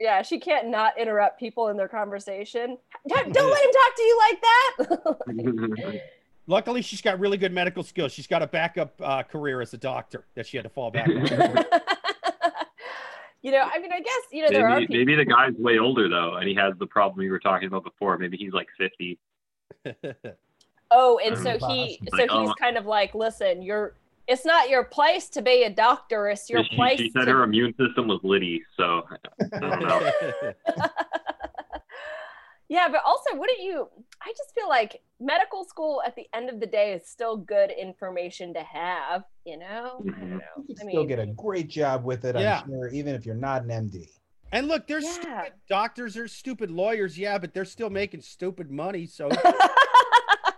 Yeah 0.00 0.22
she 0.22 0.38
can't 0.38 0.68
not 0.68 0.98
interrupt 0.98 1.38
people 1.38 1.68
in 1.68 1.76
their 1.76 1.88
conversation 1.88 2.76
don't, 3.08 3.32
don't 3.32 3.50
let 3.50 3.64
him 3.64 3.70
talk 3.72 3.96
to 3.96 4.02
you 4.02 4.18
like 4.30 4.40
that 4.42 6.00
Luckily, 6.50 6.80
she's 6.80 7.02
got 7.02 7.20
really 7.20 7.36
good 7.36 7.52
medical 7.52 7.82
skills. 7.82 8.10
She's 8.10 8.26
got 8.26 8.42
a 8.42 8.46
backup 8.46 8.98
uh, 9.04 9.22
career 9.22 9.60
as 9.60 9.74
a 9.74 9.76
doctor 9.76 10.24
that 10.34 10.46
she 10.46 10.56
had 10.56 10.64
to 10.64 10.70
fall 10.70 10.90
back 10.90 11.06
on. 11.06 11.14
you 13.42 13.52
know, 13.52 13.60
I 13.70 13.78
mean, 13.78 13.92
I 13.92 14.00
guess 14.00 14.22
you 14.32 14.42
know 14.42 14.48
there 14.48 14.66
are 14.66 14.76
maybe, 14.76 14.86
people. 14.86 14.96
maybe 14.96 15.14
the 15.14 15.26
guy's 15.26 15.52
way 15.58 15.78
older 15.78 16.08
though, 16.08 16.36
and 16.36 16.48
he 16.48 16.54
has 16.54 16.72
the 16.78 16.86
problem 16.86 17.22
you 17.22 17.30
were 17.30 17.38
talking 17.38 17.68
about 17.68 17.84
before. 17.84 18.16
Maybe 18.16 18.38
he's 18.38 18.54
like 18.54 18.68
fifty. 18.78 19.18
Oh, 20.90 21.20
and 21.22 21.36
so 21.36 21.58
he, 21.68 22.00
so 22.08 22.16
he's 22.16 22.28
oh. 22.30 22.54
kind 22.58 22.78
of 22.78 22.86
like, 22.86 23.14
listen, 23.14 23.60
you're. 23.60 23.92
It's 24.28 24.44
not 24.44 24.68
your 24.68 24.84
place 24.84 25.28
to 25.30 25.42
be 25.42 25.62
a 25.64 25.70
doctor. 25.70 26.28
It's 26.28 26.50
your 26.50 26.62
she, 26.62 26.76
place. 26.76 26.98
she 26.98 27.10
said 27.10 27.24
to... 27.24 27.32
her 27.32 27.42
immune 27.44 27.74
system 27.80 28.08
was 28.08 28.20
Liddy, 28.22 28.62
so 28.76 29.02
I 29.54 29.58
don't 29.58 29.80
know. 29.82 30.10
Yeah, 32.70 32.88
but 32.90 33.00
also, 33.06 33.34
wouldn't 33.34 33.60
you? 33.60 33.88
I 34.20 34.30
just 34.36 34.54
feel 34.54 34.68
like 34.68 35.00
medical 35.18 35.64
school 35.64 36.02
at 36.06 36.14
the 36.16 36.26
end 36.34 36.50
of 36.50 36.60
the 36.60 36.66
day 36.66 36.92
is 36.92 37.08
still 37.08 37.34
good 37.38 37.70
information 37.70 38.52
to 38.52 38.60
have. 38.60 39.24
You 39.46 39.56
know, 39.58 40.02
I 40.06 40.10
Mhm. 40.10 40.20
don't 40.20 40.30
know. 40.32 40.38
You 40.68 40.74
can 40.74 40.88
I 40.88 40.90
still 40.90 41.04
get 41.06 41.18
a 41.18 41.28
great 41.28 41.68
job 41.68 42.04
with 42.04 42.26
it, 42.26 42.36
Yeah. 42.36 42.60
I'm 42.60 42.68
sure, 42.68 42.88
even 42.88 43.14
if 43.14 43.24
you're 43.24 43.34
not 43.34 43.62
an 43.62 43.70
MD. 43.70 44.10
and 44.52 44.68
look, 44.68 44.86
there's 44.86 45.04
Yeah. 45.04 45.12
stupid 45.44 45.52
doctors, 45.70 46.12
there's 46.12 46.32
stupid 46.32 46.70
lawyers, 46.70 47.18
yeah, 47.18 47.38
but 47.38 47.54
they're 47.54 47.64
still 47.64 47.88
making 47.88 48.20
stupid 48.20 48.70
money. 48.70 49.06
So 49.06 49.30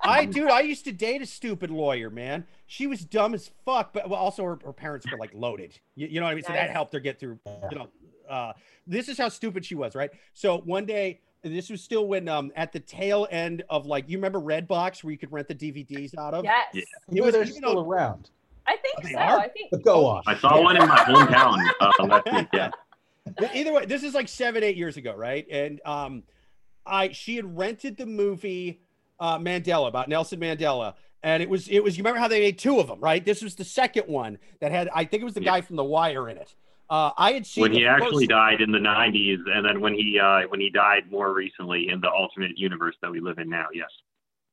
I, 0.02 0.24
dude, 0.24 0.48
I 0.50 0.60
used 0.60 0.84
to 0.86 0.92
date 0.92 1.22
a 1.22 1.26
stupid 1.26 1.70
lawyer, 1.70 2.10
man. 2.10 2.46
She 2.66 2.86
was 2.86 3.04
dumb 3.04 3.34
as 3.34 3.50
fuck, 3.64 3.92
but 3.92 4.08
well, 4.08 4.18
also 4.20 4.44
her, 4.44 4.58
her 4.64 4.72
parents 4.72 5.06
were 5.10 5.18
like 5.18 5.30
loaded. 5.34 5.78
You, 5.94 6.06
you 6.08 6.20
know 6.20 6.26
what 6.26 6.32
I 6.32 6.34
mean? 6.34 6.44
So 6.44 6.52
that 6.52 6.70
helped 6.70 6.92
her 6.94 7.00
get 7.00 7.18
through. 7.20 7.38
You 7.70 7.78
know, 7.78 7.88
uh, 8.28 8.52
this 8.86 9.08
is 9.08 9.18
how 9.18 9.28
stupid 9.28 9.64
she 9.64 9.74
was, 9.74 9.94
right? 9.94 10.10
So 10.34 10.58
one 10.58 10.86
day, 10.86 11.20
this 11.42 11.70
was 11.70 11.82
still 11.82 12.06
when 12.06 12.28
um 12.28 12.52
at 12.54 12.70
the 12.72 12.80
tail 12.80 13.26
end 13.30 13.62
of 13.70 13.86
like 13.86 14.08
you 14.10 14.18
remember 14.18 14.40
Redbox 14.40 15.02
where 15.02 15.10
you 15.10 15.16
could 15.18 15.32
rent 15.32 15.48
the 15.48 15.54
DVDs 15.54 16.16
out 16.18 16.34
of. 16.34 16.44
yes, 16.44 16.66
Yeah. 16.74 16.82
You 17.10 17.20
know, 17.20 17.26
was- 17.26 17.34
they're 17.34 17.46
still 17.46 17.74
know- 17.74 17.80
around. 17.88 18.30
I 18.66 18.76
think 18.76 19.02
They 19.02 19.12
so. 19.12 19.18
are? 19.18 19.38
I 19.40 19.48
think. 19.48 19.70
But 19.72 19.82
go 19.82 20.06
on. 20.06 20.22
I 20.26 20.36
saw 20.36 20.62
one 20.62 20.76
in 20.76 20.86
my 20.86 20.96
hometown 20.98 21.58
uh, 21.80 22.04
last 22.04 22.32
week. 22.32 22.46
Yeah, 22.52 22.70
But 23.36 23.56
either 23.56 23.72
way, 23.72 23.86
this 23.86 24.04
is 24.04 24.14
like 24.14 24.28
seven, 24.28 24.62
eight 24.62 24.76
years 24.76 24.96
ago, 24.96 25.14
right? 25.14 25.44
And 25.50 25.80
um, 25.84 26.22
I 26.86 27.10
she 27.10 27.34
had 27.36 27.56
rented 27.56 27.96
the 27.96 28.06
movie 28.06 28.80
uh, 29.20 29.38
Mandela 29.38 29.86
about 29.88 30.08
Nelson 30.08 30.40
Mandela, 30.40 30.94
and 31.22 31.42
it 31.42 31.48
was 31.48 31.68
it 31.68 31.84
was 31.84 31.96
you 31.96 32.02
remember 32.02 32.18
how 32.20 32.28
they 32.28 32.40
made 32.40 32.58
two 32.58 32.80
of 32.80 32.88
them, 32.88 32.98
right? 33.00 33.24
This 33.24 33.42
was 33.42 33.54
the 33.54 33.64
second 33.64 34.04
one 34.08 34.38
that 34.60 34.72
had 34.72 34.88
I 34.94 35.04
think 35.04 35.20
it 35.20 35.24
was 35.24 35.34
the 35.34 35.42
Yeah. 35.42 35.50
guy 35.52 35.60
from 35.60 35.76
The 35.76 35.84
Wire 35.84 36.28
in 36.28 36.36
it. 36.38 36.54
Uh, 36.88 37.12
I 37.16 37.32
had 37.32 37.46
seen 37.46 37.62
when 37.62 37.72
he 37.72 37.86
actually 37.86 38.24
first- 38.24 38.30
died 38.30 38.60
in 38.60 38.72
the 38.72 38.78
'90s, 38.78 39.38
and 39.54 39.64
then 39.64 39.80
when 39.80 39.94
he 39.94 40.18
uh, 40.18 40.40
when 40.48 40.58
he 40.60 40.70
died 40.70 41.10
more 41.10 41.32
recently 41.32 41.88
in 41.88 42.00
the 42.00 42.08
alternate 42.08 42.58
universe 42.58 42.96
that 43.02 43.10
we 43.12 43.20
live 43.20 43.38
in 43.38 43.48
now. 43.48 43.66
Yes. 43.72 43.90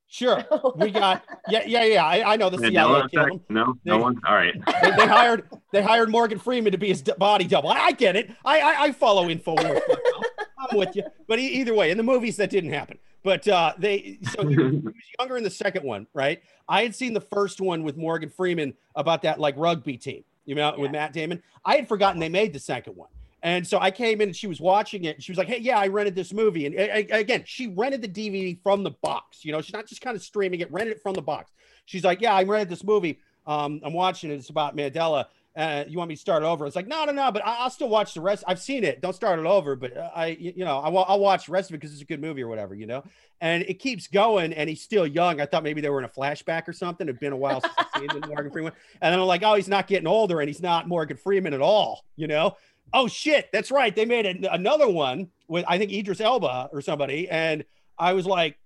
Sure, 0.09 0.41
we 0.77 0.91
got 0.91 1.23
yeah 1.49 1.63
yeah 1.65 1.83
yeah. 1.83 2.05
I, 2.05 2.33
I 2.33 2.35
know 2.37 2.49
the 2.49 2.57
CIA 2.59 2.71
Mandela 2.71 3.11
killed 3.11 3.29
him. 3.31 3.41
No, 3.49 3.73
They- 3.83 3.91
no 3.91 3.97
one. 3.97 4.19
All 4.27 4.35
right. 4.35 4.53
They, 4.83 4.91
they 4.91 5.07
hired 5.07 5.49
they 5.73 5.81
hired 5.81 6.09
Morgan 6.09 6.39
Freeman 6.39 6.71
to 6.71 6.77
be 6.77 6.87
his 6.89 7.01
body 7.01 7.45
double. 7.45 7.69
I, 7.69 7.77
I 7.87 7.91
get 7.91 8.15
it. 8.15 8.29
I 8.45 8.59
I, 8.59 8.81
I 8.83 8.91
follow 8.93 9.27
Infowars. 9.27 9.81
I'm 10.59 10.77
with 10.77 10.95
you. 10.95 11.03
But 11.27 11.39
e- 11.39 11.47
either 11.59 11.73
way, 11.73 11.91
in 11.91 11.97
the 11.97 12.03
movies 12.03 12.37
that 12.37 12.49
didn't 12.49 12.71
happen. 12.71 12.99
But 13.23 13.47
uh, 13.47 13.73
they 13.77 14.19
so 14.31 14.47
he 14.47 14.57
was, 14.57 14.71
he 14.71 14.79
was 14.79 14.93
younger 15.19 15.37
in 15.37 15.43
the 15.43 15.49
second 15.49 15.83
one, 15.83 16.07
right? 16.13 16.41
I 16.69 16.83
had 16.83 16.95
seen 16.95 17.13
the 17.13 17.21
first 17.21 17.61
one 17.61 17.83
with 17.83 17.97
Morgan 17.97 18.29
Freeman 18.29 18.73
about 18.95 19.21
that 19.23 19.39
like 19.39 19.55
rugby 19.57 19.97
team, 19.97 20.23
you 20.45 20.55
know, 20.55 20.75
with 20.77 20.91
Matt 20.91 21.13
Damon. 21.13 21.41
I 21.65 21.75
had 21.75 21.87
forgotten 21.87 22.19
they 22.19 22.29
made 22.29 22.53
the 22.53 22.59
second 22.59 22.95
one. 22.95 23.09
And 23.43 23.65
so 23.65 23.79
I 23.79 23.91
came 23.91 24.19
in 24.21 24.29
and 24.29 24.35
she 24.35 24.47
was 24.47 24.59
watching 24.59 25.03
it. 25.05 25.15
And 25.15 25.23
she 25.23 25.31
was 25.31 25.37
like, 25.37 25.47
"Hey, 25.47 25.59
yeah, 25.59 25.77
I 25.77 25.87
rented 25.87 26.15
this 26.15 26.33
movie." 26.33 26.65
And 26.65 26.75
again, 27.11 27.43
she 27.45 27.67
rented 27.67 28.01
the 28.01 28.07
DVD 28.07 28.57
from 28.63 28.83
the 28.83 28.91
box. 28.91 29.45
You 29.45 29.51
know, 29.51 29.61
she's 29.61 29.73
not 29.73 29.87
just 29.87 30.01
kind 30.01 30.15
of 30.15 30.23
streaming 30.23 30.61
it; 30.61 30.71
rented 30.71 30.97
it 30.97 31.01
from 31.01 31.13
the 31.13 31.21
box. 31.21 31.51
She's 31.85 32.03
like, 32.03 32.19
"Yeah, 32.19 32.33
I 32.33 32.43
rented 32.43 32.69
this 32.69 32.83
movie. 32.83 33.19
Um, 33.45 33.79
I'm 33.83 33.93
watching 33.93 34.31
it. 34.31 34.35
It's 34.35 34.49
about 34.49 34.75
Mandela. 34.75 35.25
Uh, 35.57 35.83
you 35.87 35.97
want 35.97 36.07
me 36.09 36.15
to 36.15 36.21
start 36.21 36.43
over?" 36.43 36.65
It's 36.67 36.75
like, 36.75 36.87
"No, 36.87 37.03
no, 37.05 37.11
no. 37.11 37.31
But 37.31 37.45
I- 37.45 37.57
I'll 37.61 37.69
still 37.69 37.89
watch 37.89 38.13
the 38.13 38.21
rest. 38.21 38.43
I've 38.47 38.59
seen 38.61 38.83
it. 38.83 39.01
Don't 39.01 39.13
start 39.13 39.39
it 39.39 39.45
over. 39.45 39.75
But 39.75 39.97
I, 39.97 40.27
you 40.39 40.63
know, 40.63 40.77
I 40.79 40.89
wa- 40.89 41.05
I'll 41.07 41.19
watch 41.19 41.47
the 41.47 41.51
rest 41.51 41.69
of 41.69 41.73
it 41.75 41.79
because 41.79 41.91
it's 41.93 42.01
a 42.01 42.05
good 42.05 42.21
movie 42.21 42.43
or 42.43 42.47
whatever. 42.47 42.75
You 42.75 42.85
know." 42.85 43.03
And 43.41 43.63
it 43.63 43.75
keeps 43.79 44.07
going, 44.07 44.53
and 44.53 44.69
he's 44.69 44.81
still 44.81 45.05
young. 45.07 45.41
I 45.41 45.45
thought 45.45 45.63
maybe 45.63 45.81
they 45.81 45.89
were 45.89 45.99
in 45.99 46.05
a 46.05 46.09
flashback 46.09 46.67
or 46.67 46.73
something. 46.73 47.07
It'd 47.07 47.19
been 47.19 47.33
a 47.33 47.37
while 47.37 47.61
since 47.61 47.73
I've 47.77 48.01
seen 48.11 48.21
Morgan 48.27 48.51
Freeman. 48.51 48.73
And 49.01 49.11
then 49.13 49.19
I'm 49.19 49.25
like, 49.27 49.43
"Oh, 49.43 49.55
he's 49.55 49.67
not 49.67 49.87
getting 49.87 50.07
older, 50.07 50.39
and 50.39 50.47
he's 50.47 50.61
not 50.61 50.87
Morgan 50.87 51.17
Freeman 51.17 51.53
at 51.53 51.61
all." 51.61 52.05
You 52.15 52.27
know 52.27 52.55
oh 52.93 53.05
shit, 53.05 53.49
that's 53.51 53.69
right. 53.69 53.93
They 53.93 54.05
made 54.05 54.25
an- 54.25 54.47
another 54.49 54.87
one 54.89 55.27
with 55.49 55.65
I 55.67 55.77
think 55.77 55.91
Idris 55.91 56.21
Elba 56.21 56.69
or 56.71 56.81
somebody, 56.81 57.27
and 57.29 57.65
I 57.99 58.13
was 58.13 58.25
like, 58.25 58.57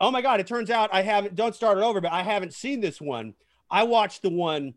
oh 0.00 0.10
my 0.10 0.22
god, 0.22 0.40
it 0.40 0.46
turns 0.46 0.70
out 0.70 0.88
I 0.90 1.02
haven't. 1.02 1.34
Don't 1.34 1.54
start 1.54 1.76
it 1.76 1.84
over, 1.84 2.00
but 2.00 2.10
I 2.10 2.22
haven't 2.22 2.54
seen 2.54 2.80
this 2.80 2.98
one. 2.98 3.34
I 3.70 3.82
watched 3.82 4.22
the 4.22 4.30
one 4.30 4.72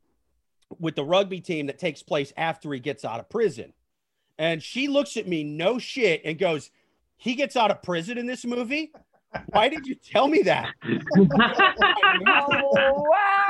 with 0.79 0.95
the 0.95 1.03
rugby 1.03 1.41
team 1.41 1.67
that 1.67 1.79
takes 1.79 2.01
place 2.03 2.31
after 2.37 2.71
he 2.73 2.79
gets 2.79 3.03
out 3.05 3.19
of 3.19 3.29
prison, 3.29 3.73
and 4.37 4.61
she 4.63 4.87
looks 4.87 5.17
at 5.17 5.27
me, 5.27 5.43
no 5.43 5.77
shit, 5.79 6.21
and 6.25 6.37
goes, 6.39 6.71
he 7.17 7.35
gets 7.35 7.55
out 7.55 7.69
of 7.71 7.81
prison 7.83 8.17
in 8.17 8.25
this 8.25 8.45
movie. 8.45 8.91
Why 9.51 9.69
did 9.69 9.85
you 9.87 9.95
tell 9.95 10.27
me 10.27 10.41
that? 10.43 10.73
Oh 12.43 13.05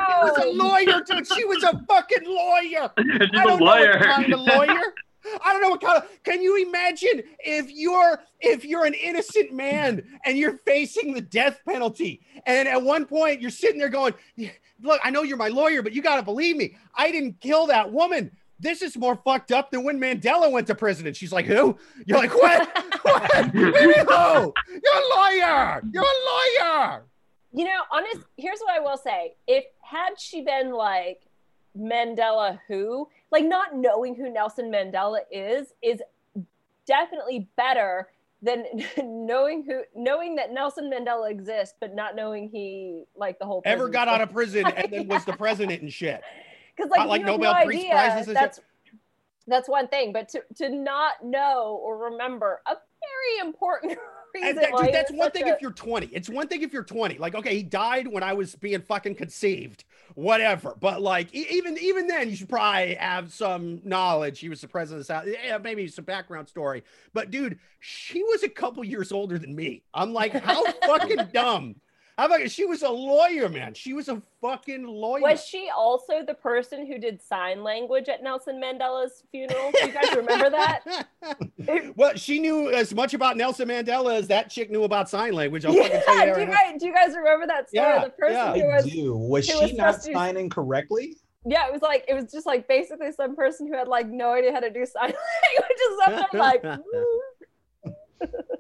She 0.08 0.14
was 0.24 0.38
a 0.46 0.50
lawyer, 0.52 1.02
dude. 1.06 1.28
She 1.28 1.46
was 1.46 1.64
a 1.64 1.82
fucking 1.88 2.26
lawyer. 2.26 2.92
She's 3.00 3.30
I 3.34 3.44
a 3.44 3.48
don't 3.48 3.60
know 3.60 3.66
lawyer. 3.66 3.98
what 3.98 4.02
kind 4.04 4.34
of 4.34 4.40
lawyer. 4.42 4.82
I 5.44 5.54
don't 5.54 5.62
know 5.62 5.70
what 5.70 5.82
kind 5.82 5.98
of. 5.98 6.24
Can 6.24 6.42
you 6.42 6.66
imagine 6.66 7.24
if 7.40 7.72
you're 7.72 8.22
if 8.40 8.66
you're 8.66 8.86
an 8.86 8.94
innocent 8.94 9.54
man 9.54 10.04
and 10.26 10.38
you're 10.38 10.58
facing 10.66 11.14
the 11.14 11.22
death 11.22 11.60
penalty, 11.68 12.22
and 12.46 12.68
at 12.68 12.82
one 12.82 13.06
point 13.06 13.42
you're 13.42 13.52
sitting 13.52 13.80
there 13.80 13.90
going, 13.90 14.14
"Look, 14.82 15.00
I 15.04 15.10
know 15.12 15.24
you're 15.24 15.38
my 15.38 15.50
lawyer, 15.50 15.82
but 15.82 15.94
you 15.94 16.02
got 16.02 16.18
to 16.18 16.24
believe 16.24 16.58
me. 16.58 16.76
I 16.96 17.12
didn't 17.12 17.40
kill 17.40 17.68
that 17.68 17.92
woman." 17.92 18.32
This 18.60 18.84
is 18.84 18.96
more 18.96 19.16
fucked 19.16 19.52
up 19.52 19.72
than 19.72 19.84
when 19.84 20.00
Mandela 20.00 20.52
went 20.52 20.68
to 20.68 20.76
prison. 20.76 21.08
And 21.08 21.16
she's 21.16 21.32
like, 21.32 21.46
"Who?" 21.46 21.78
You're 22.06 22.18
like, 22.18 22.34
"What? 22.34 22.70
what? 23.02 23.46
Who? 23.48 23.60
You're 23.60 24.00
a 24.00 24.06
lawyer. 25.16 25.82
You're 25.92 26.04
a 26.04 26.66
lawyer." 26.66 27.04
You 27.54 27.66
know, 27.66 27.82
honest. 27.92 28.20
Here's 28.38 28.60
what 28.60 28.72
I 28.72 28.80
will 28.80 28.98
say: 28.98 29.36
if 29.48 29.66
had 29.82 30.20
she 30.20 30.42
been 30.42 30.72
like 30.72 31.22
Mandela, 31.78 32.60
who 32.68 33.08
like 33.32 33.46
not 33.46 33.76
knowing 33.76 34.16
who 34.16 34.30
Nelson 34.30 34.72
Mandela 34.72 35.20
is, 35.32 35.74
is 35.82 36.02
definitely 36.86 37.48
better 37.56 38.10
than 38.42 38.66
knowing 38.98 39.64
who 39.64 39.84
knowing 39.96 40.36
that 40.36 40.52
Nelson 40.52 40.92
Mandela 40.92 41.30
exists, 41.30 41.76
but 41.80 41.96
not 41.96 42.16
knowing 42.16 42.50
he 42.50 43.04
like 43.16 43.40
the 43.40 43.46
whole 43.46 43.62
Ever 43.66 43.88
got 43.88 44.08
out 44.08 44.22
of 44.22 44.32
prison 44.32 44.66
and 44.66 44.92
then 44.92 45.08
was 45.08 45.26
the 45.26 45.34
president 45.38 45.82
and 45.82 45.92
shit. 45.92 46.22
because 46.76 46.90
like, 46.92 47.00
Not 47.00 47.10
like 47.10 47.24
Nobel 47.24 47.54
no 47.54 47.70
Peace. 47.70 47.90
Prizes 47.90 48.18
and 48.18 48.26
shit. 48.28 48.34
That's 48.34 48.60
that's 49.48 49.70
one 49.70 49.88
thing, 49.88 50.14
but 50.14 50.30
to 50.30 50.44
to 50.58 50.70
not 50.70 51.24
know 51.24 51.80
or 51.84 52.12
remember 52.12 52.62
a 52.68 52.76
very 52.76 53.48
important 53.48 53.98
reason. 54.34 54.56
That- 54.56 54.72
dude, 54.78 54.94
that's 54.94 55.12
one 55.12 55.32
thing 55.32 55.48
a- 55.50 55.54
if 55.54 55.62
you're 55.62 55.72
20. 55.72 56.08
It's 56.08 56.30
one 56.30 56.48
thing 56.48 56.62
if 56.62 56.74
you're 56.74 56.84
20. 56.84 57.18
Like, 57.18 57.36
okay, 57.36 57.56
he 57.56 57.64
died 57.64 58.08
when 58.08 58.24
I 58.24 58.34
was 58.34 58.56
being 58.56 58.82
fucking 58.82 59.16
conceived, 59.16 59.84
whatever. 60.16 60.76
But 60.80 61.02
like, 61.02 61.34
even 61.34 61.78
even 61.80 62.08
then, 62.08 62.30
you 62.30 62.36
should 62.36 62.50
probably 62.50 62.96
have 62.96 63.32
some 63.34 63.82
knowledge. 63.84 64.40
He 64.40 64.50
was 64.50 64.62
the 64.62 64.68
president 64.68 65.02
of 65.02 65.08
the 65.08 65.14
South. 65.14 65.26
Yeah, 65.46 65.58
maybe 65.58 65.88
some 65.88 66.06
background 66.06 66.48
story. 66.50 66.84
But 67.14 67.32
dude, 67.32 67.60
she 67.80 68.24
was 68.24 68.44
a 68.44 68.50
couple 68.50 68.84
years 68.84 69.12
older 69.12 69.38
than 69.38 69.56
me. 69.56 69.84
I'm 69.94 70.14
like, 70.14 70.34
how 70.34 70.64
fucking 70.86 71.30
dumb. 71.34 71.76
How 72.22 72.28
about 72.28 72.52
she 72.52 72.66
was 72.66 72.84
a 72.84 72.90
lawyer, 72.90 73.50
man? 73.50 73.74
She 73.74 73.94
was 73.94 74.08
a 74.08 74.22
fucking 74.42 74.86
lawyer. 74.86 75.24
Was 75.24 75.44
she 75.44 75.72
also 75.76 76.24
the 76.24 76.36
person 76.36 76.86
who 76.86 77.00
did 77.00 77.20
sign 77.20 77.64
language 77.64 78.10
at 78.10 78.22
Nelson 78.22 78.62
Mandela's 78.64 79.24
funeral? 79.32 79.72
Do 79.72 79.88
you 79.88 79.92
guys 79.92 80.16
remember 80.16 80.52
that? 80.52 81.08
well, 81.96 82.14
she 82.16 82.38
knew 82.38 82.70
as 82.70 82.94
much 82.94 83.16
about 83.16 83.38
Nelson 83.38 83.70
Mandela 83.70 84.14
as 84.20 84.28
that 84.28 84.52
chick 84.52 84.70
knew 84.70 84.84
about 84.84 85.10
sign 85.10 85.34
language. 85.34 85.66
I'll 85.66 85.74
fucking 85.74 85.92
Yeah, 85.92 86.02
tell 86.02 86.20
you 86.20 86.26
do, 86.26 86.32
right 86.32 86.40
you 86.42 86.46
guys, 86.54 86.80
do 86.80 86.86
you 86.86 86.94
guys 86.94 87.16
remember 87.16 87.48
that 87.48 87.70
story? 87.70 87.88
Yeah, 87.88 88.04
the 88.04 88.10
person 88.12 88.36
yeah. 88.36 88.54
who 88.54 88.70
I 88.70 88.76
was 88.76 88.86
do. 88.86 89.18
Was 89.18 89.50
it 89.50 89.52
she 89.54 89.64
was 89.64 89.74
not 89.74 89.94
supposed 89.96 90.08
to- 90.10 90.14
signing 90.14 90.50
correctly? 90.52 91.18
yeah, 91.48 91.66
it 91.66 91.74
was 91.74 91.82
like 91.82 92.06
it 92.08 92.14
was 92.14 92.32
just 92.32 92.46
like 92.46 92.68
basically 92.68 93.12
some 93.14 93.36
person 93.36 93.66
who 93.66 93.76
had 93.76 93.88
like 93.88 94.08
no 94.08 94.34
idea 94.34 94.54
how 94.54 94.60
to 94.60 94.70
do 94.70 94.86
sign 94.86 95.12
language 95.58 95.80
or 95.90 96.06
something 96.06 96.40
like. 96.40 96.64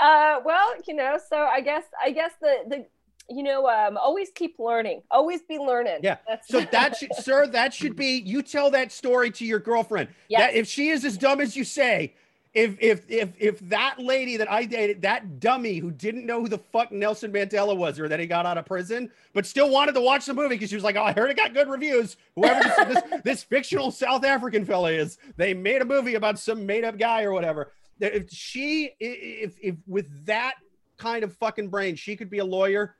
uh, 0.00 0.40
well, 0.44 0.72
you 0.86 0.94
know, 0.94 1.18
so 1.28 1.36
I 1.36 1.60
guess 1.60 1.84
I 2.02 2.10
guess 2.10 2.32
the 2.40 2.56
the 2.66 2.86
you 3.28 3.42
know 3.42 3.68
um 3.68 3.96
always 3.96 4.30
keep 4.34 4.58
learning, 4.58 5.02
always 5.10 5.42
be 5.42 5.58
learning. 5.58 5.98
Yeah. 6.02 6.16
That's, 6.26 6.48
So 6.48 6.60
that 6.72 6.96
should, 6.96 7.14
sir, 7.14 7.46
that 7.48 7.74
should 7.74 7.96
be 7.96 8.20
you 8.20 8.42
tell 8.42 8.70
that 8.70 8.92
story 8.92 9.30
to 9.32 9.44
your 9.44 9.58
girlfriend. 9.58 10.08
Yeah. 10.28 10.50
If 10.50 10.66
she 10.66 10.88
is 10.88 11.04
as 11.04 11.16
dumb 11.16 11.40
as 11.40 11.56
you 11.56 11.64
say, 11.64 12.14
if 12.52 12.76
if 12.80 13.08
if 13.08 13.30
if 13.38 13.60
that 13.68 14.00
lady 14.00 14.36
that 14.36 14.50
I 14.50 14.64
dated, 14.64 15.02
that 15.02 15.38
dummy 15.38 15.78
who 15.78 15.92
didn't 15.92 16.26
know 16.26 16.40
who 16.40 16.48
the 16.48 16.58
fuck 16.58 16.90
Nelson 16.90 17.32
Mandela 17.32 17.76
was 17.76 18.00
or 18.00 18.08
that 18.08 18.18
he 18.18 18.26
got 18.26 18.44
out 18.44 18.58
of 18.58 18.66
prison, 18.66 19.10
but 19.34 19.46
still 19.46 19.70
wanted 19.70 19.92
to 19.92 20.00
watch 20.00 20.26
the 20.26 20.34
movie 20.34 20.56
because 20.56 20.70
she 20.70 20.74
was 20.74 20.82
like, 20.82 20.96
"Oh, 20.96 21.04
I 21.04 21.12
heard 21.12 21.30
it 21.30 21.36
got 21.36 21.54
good 21.54 21.68
reviews." 21.68 22.16
Whoever 22.34 22.60
this, 22.60 23.02
this 23.02 23.22
this 23.22 23.42
fictional 23.44 23.92
South 23.92 24.24
African 24.24 24.64
fella 24.64 24.90
is, 24.90 25.18
they 25.36 25.54
made 25.54 25.80
a 25.80 25.84
movie 25.84 26.14
about 26.14 26.40
some 26.40 26.66
made 26.66 26.82
up 26.82 26.98
guy 26.98 27.22
or 27.22 27.32
whatever. 27.32 27.70
If 28.00 28.30
she, 28.30 28.92
if 28.98 29.54
if 29.62 29.76
with 29.86 30.26
that 30.26 30.54
kind 30.96 31.24
of 31.24 31.34
fucking 31.36 31.68
brain, 31.68 31.96
she 31.96 32.16
could 32.16 32.30
be 32.30 32.38
a 32.38 32.44
lawyer. 32.44 32.96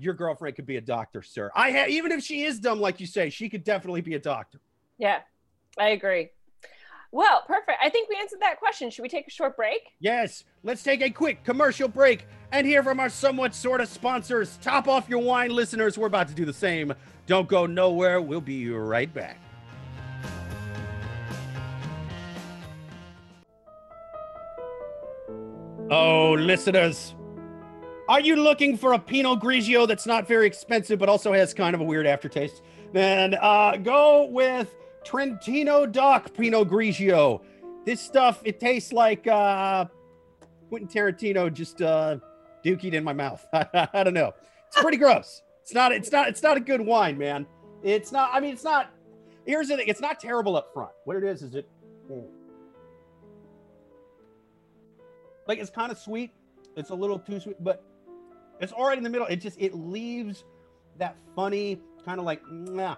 Your 0.00 0.14
girlfriend 0.14 0.54
could 0.56 0.66
be 0.66 0.76
a 0.76 0.80
doctor, 0.80 1.22
sir. 1.22 1.50
I 1.54 1.70
have 1.70 1.88
even 1.88 2.12
if 2.12 2.22
she 2.22 2.42
is 2.44 2.58
dumb, 2.60 2.80
like 2.80 3.00
you 3.00 3.06
say, 3.06 3.30
she 3.30 3.48
could 3.48 3.64
definitely 3.64 4.00
be 4.02 4.14
a 4.14 4.18
doctor. 4.18 4.60
yeah, 4.98 5.20
I 5.78 5.88
agree. 5.90 6.30
Well, 7.10 7.42
perfect. 7.46 7.78
I 7.82 7.88
think 7.88 8.10
we 8.10 8.16
answered 8.20 8.40
that 8.40 8.58
question. 8.58 8.90
Should 8.90 9.00
we 9.00 9.08
take 9.08 9.26
a 9.26 9.30
short 9.30 9.56
break? 9.56 9.80
Yes, 9.98 10.44
let's 10.62 10.82
take 10.82 11.00
a 11.00 11.08
quick 11.08 11.42
commercial 11.42 11.88
break 11.88 12.26
and 12.52 12.66
hear 12.66 12.82
from 12.82 13.00
our 13.00 13.08
somewhat 13.08 13.54
sort 13.54 13.80
of 13.80 13.88
sponsors. 13.88 14.58
Top 14.60 14.88
off 14.88 15.08
your 15.08 15.20
wine, 15.20 15.50
listeners. 15.50 15.96
We're 15.96 16.08
about 16.08 16.28
to 16.28 16.34
do 16.34 16.44
the 16.44 16.52
same. 16.52 16.92
Don't 17.26 17.48
go 17.48 17.64
nowhere. 17.64 18.20
We'll 18.20 18.42
be 18.42 18.68
right 18.70 19.12
back. 19.12 19.40
Oh, 25.90 26.32
listeners, 26.32 27.14
are 28.10 28.20
you 28.20 28.36
looking 28.36 28.76
for 28.76 28.92
a 28.92 28.98
Pinot 28.98 29.40
Grigio 29.40 29.88
that's 29.88 30.04
not 30.04 30.28
very 30.28 30.46
expensive 30.46 30.98
but 30.98 31.08
also 31.08 31.32
has 31.32 31.54
kind 31.54 31.74
of 31.74 31.80
a 31.80 31.84
weird 31.84 32.06
aftertaste? 32.06 32.60
Then 32.92 33.34
uh, 33.40 33.76
go 33.78 34.26
with 34.26 34.74
Trentino 35.02 35.86
Doc 35.86 36.34
Pinot 36.34 36.68
Grigio. 36.68 37.40
This 37.86 38.02
stuff, 38.02 38.42
it 38.44 38.60
tastes 38.60 38.92
like 38.92 39.26
uh, 39.26 39.86
Quentin 40.68 40.88
Tarantino 40.88 41.50
just 41.50 41.80
uh, 41.80 42.18
dookied 42.62 42.92
in 42.92 43.02
my 43.02 43.14
mouth. 43.14 43.46
I 43.52 44.02
don't 44.04 44.12
know. 44.12 44.34
It's 44.66 44.82
pretty 44.82 44.98
gross. 44.98 45.40
It's 45.62 45.72
not. 45.72 45.92
It's 45.92 46.12
not. 46.12 46.28
It's 46.28 46.42
not 46.42 46.58
a 46.58 46.60
good 46.60 46.82
wine, 46.82 47.16
man. 47.16 47.46
It's 47.82 48.12
not. 48.12 48.30
I 48.34 48.40
mean, 48.40 48.52
it's 48.52 48.64
not. 48.64 48.90
Here's 49.46 49.68
the 49.68 49.78
thing. 49.78 49.88
It's 49.88 50.02
not 50.02 50.20
terrible 50.20 50.54
up 50.54 50.72
front. 50.74 50.92
What 51.04 51.16
it 51.16 51.24
is 51.24 51.40
is 51.40 51.54
it. 51.54 51.66
Like 55.48 55.58
it's 55.58 55.70
kind 55.70 55.90
of 55.90 55.98
sweet. 55.98 56.30
It's 56.76 56.90
a 56.90 56.94
little 56.94 57.18
too 57.18 57.40
sweet, 57.40 57.56
but 57.64 57.82
it's 58.60 58.72
all 58.72 58.86
right 58.86 58.98
in 58.98 59.02
the 59.02 59.10
middle. 59.10 59.26
It 59.26 59.36
just 59.36 59.60
it 59.60 59.74
leaves 59.74 60.44
that 60.98 61.16
funny 61.34 61.80
kind 62.04 62.20
of 62.20 62.26
like 62.26 62.40
nah, 62.48 62.96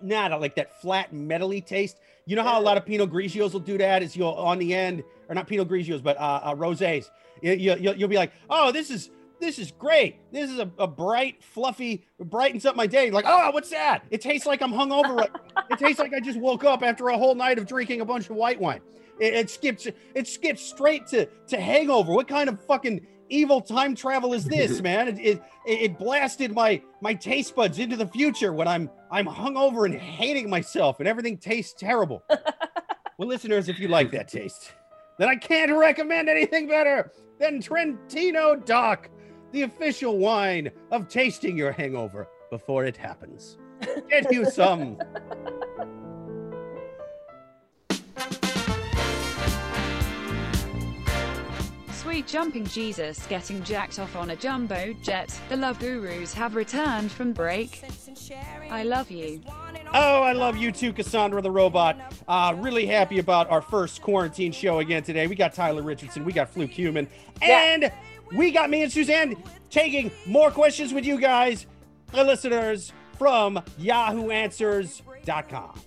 nah, 0.00 0.36
like 0.36 0.54
that 0.56 0.80
flat 0.80 1.12
metally 1.12 1.64
taste. 1.64 1.98
You 2.26 2.36
know 2.36 2.42
how 2.42 2.60
a 2.60 2.62
lot 2.62 2.76
of 2.76 2.84
Pinot 2.86 3.10
Grigios 3.10 3.52
will 3.52 3.60
do 3.60 3.78
that? 3.78 4.02
Is 4.02 4.14
you'll 4.14 4.28
on 4.28 4.58
the 4.58 4.74
end, 4.74 5.02
or 5.28 5.34
not 5.34 5.46
Pinot 5.46 5.68
Grigios, 5.68 6.02
but 6.02 6.16
uh, 6.18 6.40
uh 6.44 6.54
rosés. 6.54 7.06
You, 7.42 7.52
you, 7.52 7.76
you'll, 7.76 7.96
you'll 7.96 8.08
be 8.08 8.16
like, 8.16 8.32
oh, 8.50 8.70
this 8.70 8.90
is 8.90 9.10
this 9.40 9.58
is 9.58 9.72
great. 9.72 10.16
This 10.32 10.50
is 10.50 10.58
a, 10.58 10.70
a 10.78 10.86
bright, 10.86 11.42
fluffy, 11.42 12.06
brightens 12.18 12.64
up 12.64 12.76
my 12.76 12.86
day. 12.86 13.10
Like, 13.10 13.24
oh, 13.26 13.50
what's 13.50 13.70
that? 13.70 14.04
It 14.10 14.20
tastes 14.20 14.46
like 14.46 14.62
I'm 14.62 14.72
hungover. 14.72 15.16
right- 15.16 15.30
it 15.70 15.78
tastes 15.78 15.98
like 15.98 16.12
I 16.14 16.20
just 16.20 16.38
woke 16.38 16.64
up 16.64 16.82
after 16.82 17.08
a 17.08 17.18
whole 17.18 17.34
night 17.34 17.58
of 17.58 17.66
drinking 17.66 18.00
a 18.00 18.04
bunch 18.04 18.30
of 18.30 18.36
white 18.36 18.60
wine. 18.60 18.80
It, 19.18 19.34
it 19.34 19.50
skips 19.50 19.86
it 20.14 20.26
skips 20.26 20.62
straight 20.62 21.06
to 21.08 21.26
to 21.48 21.60
hangover. 21.60 22.12
What 22.12 22.28
kind 22.28 22.48
of 22.48 22.60
fucking 22.64 23.06
evil 23.28 23.60
time 23.60 23.94
travel 23.94 24.34
is 24.34 24.44
this, 24.44 24.80
man? 24.82 25.08
It, 25.08 25.18
it 25.18 25.42
it 25.66 25.98
blasted 25.98 26.52
my 26.52 26.82
my 27.00 27.14
taste 27.14 27.54
buds 27.54 27.78
into 27.78 27.96
the 27.96 28.06
future 28.06 28.52
when 28.52 28.68
I'm 28.68 28.90
I'm 29.10 29.26
hungover 29.26 29.86
and 29.86 29.94
hating 29.94 30.50
myself 30.50 31.00
and 31.00 31.08
everything 31.08 31.38
tastes 31.38 31.74
terrible. 31.78 32.22
well, 33.18 33.28
listeners, 33.28 33.68
if 33.68 33.78
you 33.78 33.88
like 33.88 34.10
that 34.12 34.28
taste, 34.28 34.72
then 35.18 35.28
I 35.28 35.36
can't 35.36 35.72
recommend 35.72 36.28
anything 36.28 36.68
better 36.68 37.12
than 37.38 37.60
Trentino 37.60 38.56
Doc, 38.56 39.10
the 39.52 39.62
official 39.62 40.18
wine 40.18 40.70
of 40.90 41.08
tasting 41.08 41.56
your 41.56 41.72
hangover 41.72 42.28
before 42.50 42.84
it 42.84 42.96
happens. 42.96 43.58
Get 44.08 44.32
you 44.32 44.44
some. 44.44 44.98
sweet 52.04 52.26
jumping 52.26 52.66
Jesus 52.66 53.26
getting 53.28 53.64
jacked 53.64 53.98
off 53.98 54.14
on 54.14 54.28
a 54.28 54.36
jumbo 54.36 54.92
jet. 55.02 55.34
The 55.48 55.56
Love 55.56 55.78
Gurus 55.78 56.34
have 56.34 56.54
returned 56.54 57.10
from 57.10 57.32
break. 57.32 57.82
I 58.70 58.82
love 58.82 59.10
you. 59.10 59.40
Oh, 59.94 60.20
I 60.20 60.32
love 60.32 60.58
you 60.58 60.70
too, 60.70 60.92
Cassandra 60.92 61.40
the 61.40 61.50
robot. 61.50 61.98
Uh, 62.28 62.54
really 62.58 62.84
happy 62.84 63.20
about 63.20 63.48
our 63.48 63.62
first 63.62 64.02
quarantine 64.02 64.52
show 64.52 64.80
again 64.80 65.02
today. 65.02 65.26
We 65.26 65.34
got 65.34 65.54
Tyler 65.54 65.80
Richardson, 65.80 66.26
we 66.26 66.34
got 66.34 66.50
Fluke 66.50 66.72
Human, 66.72 67.08
and 67.40 67.90
we 68.36 68.50
got 68.50 68.68
me 68.68 68.82
and 68.82 68.92
Suzanne 68.92 69.42
taking 69.70 70.10
more 70.26 70.50
questions 70.50 70.92
with 70.92 71.06
you 71.06 71.18
guys, 71.18 71.64
the 72.12 72.22
listeners 72.22 72.92
from 73.16 73.62
YahooAnswers.com. 73.80 75.80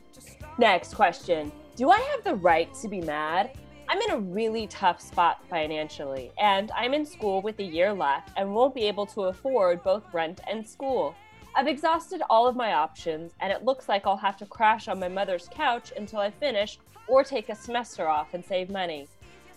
Next 0.57 0.95
question 0.95 1.51
Do 1.75 1.91
I 1.91 1.99
have 1.99 2.23
the 2.23 2.33
right 2.33 2.73
to 2.81 2.87
be 2.87 3.01
mad? 3.01 3.51
I'm 3.89 4.01
in 4.01 4.11
a 4.11 4.19
really 4.19 4.67
tough 4.67 4.99
spot 4.99 5.39
financially, 5.49 6.31
and 6.37 6.71
I'm 6.71 6.93
in 6.93 7.05
school 7.05 7.41
with 7.41 7.57
a 7.59 7.63
year 7.63 7.93
left 7.93 8.31
and 8.35 8.53
won't 8.53 8.75
be 8.75 8.83
able 8.83 9.05
to 9.07 9.25
afford 9.25 9.81
both 9.81 10.03
rent 10.13 10.41
and 10.45 10.67
school. 10.67 11.15
I've 11.55 11.69
exhausted 11.69 12.21
all 12.29 12.47
of 12.47 12.57
my 12.57 12.73
options, 12.73 13.31
and 13.39 13.49
it 13.49 13.63
looks 13.63 13.87
like 13.87 14.05
I'll 14.05 14.17
have 14.17 14.35
to 14.37 14.45
crash 14.45 14.89
on 14.89 14.99
my 14.99 15.07
mother's 15.07 15.47
couch 15.49 15.93
until 15.95 16.19
I 16.19 16.31
finish 16.31 16.79
or 17.07 17.23
take 17.23 17.47
a 17.47 17.55
semester 17.55 18.09
off 18.09 18.33
and 18.33 18.43
save 18.43 18.69
money. 18.69 19.07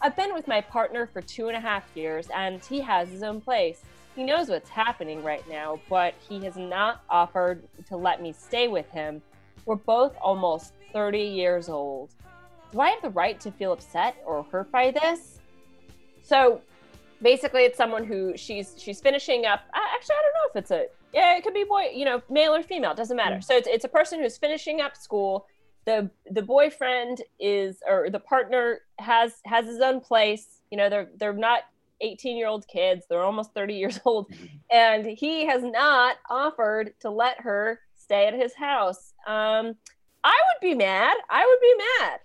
I've 0.01 0.15
been 0.15 0.33
with 0.33 0.47
my 0.47 0.61
partner 0.61 1.09
for 1.13 1.21
two 1.23 1.49
and 1.49 1.57
a 1.57 1.61
half 1.61 1.85
years, 1.97 2.29
and 2.33 2.65
he 2.65 2.81
has 2.83 3.09
his 3.09 3.25
own 3.25 3.41
place. 3.41 3.83
He 4.15 4.23
knows 4.23 4.49
what's 4.49 4.71
happening 4.71 5.25
right 5.25 5.47
now, 5.49 5.81
but 5.89 6.15
he 6.29 6.45
has 6.45 6.57
not 6.57 7.03
offered 7.11 7.65
to 7.89 7.97
let 7.97 8.23
me 8.23 8.33
stay 8.33 8.69
with 8.69 8.89
him. 8.91 9.23
We're 9.67 9.75
both 9.75 10.17
almost 10.23 10.73
30 10.93 11.19
years 11.19 11.69
old. 11.69 12.11
Do 12.73 12.81
I 12.81 12.91
have 12.91 13.03
the 13.03 13.11
right 13.11 13.41
to 13.41 13.51
feel 13.51 13.73
upset 13.73 14.17
or 14.25 14.45
hurt 14.45 14.71
by 14.71 14.91
this? 14.91 15.41
So 16.23 16.61
basically 17.23 17.63
it's 17.63 17.77
someone 17.77 18.05
who 18.05 18.37
she's 18.37 18.75
she's 18.79 19.01
finishing 19.01 19.45
up 19.45 19.61
actually 19.75 20.15
I 20.15 20.23
don't 20.23 20.33
know 20.33 20.51
if 20.51 20.57
it's 20.57 20.71
a 20.71 20.87
yeah, 21.13 21.37
it 21.37 21.43
could 21.43 21.55
be 21.55 21.65
boy, 21.65 21.91
you 21.93 22.05
know, 22.05 22.23
male 22.31 22.55
or 22.55 22.63
female, 22.63 22.95
doesn't 22.95 23.17
matter. 23.17 23.37
Mm. 23.37 23.45
So 23.45 23.57
it's 23.57 23.69
it's 23.69 23.85
a 23.85 23.89
person 23.89 24.21
who's 24.21 24.39
finishing 24.39 24.81
up 24.81 24.97
school. 24.97 25.47
The 25.87 26.11
the 26.31 26.43
boyfriend 26.43 27.23
is 27.39 27.79
or 27.87 28.11
the 28.11 28.21
partner 28.21 28.81
has 28.99 29.35
has 29.45 29.67
his 29.67 29.81
own 29.81 30.01
place. 30.01 30.61
You 30.71 30.79
know, 30.79 30.89
they're 30.89 31.09
they're 31.17 31.33
not 31.33 31.63
18 32.01 32.37
year 32.37 32.47
old 32.47 32.67
kids, 32.69 33.05
they're 33.11 33.23
almost 33.23 33.53
30 33.55 33.75
years 33.75 34.01
old. 34.05 34.33
And 34.71 35.05
he 35.05 35.47
has 35.47 35.63
not 35.63 36.17
offered 36.29 36.95
to 37.01 37.11
let 37.11 37.41
her 37.41 37.81
stay 37.97 38.27
at 38.27 38.35
his 38.35 38.55
house. 38.55 39.13
Um 39.27 39.75
I 40.23 40.37
would 40.37 40.61
be 40.61 40.75
mad. 40.75 41.17
I 41.29 41.47
would 41.47 41.61
be 41.61 41.75
mad. 41.99 42.21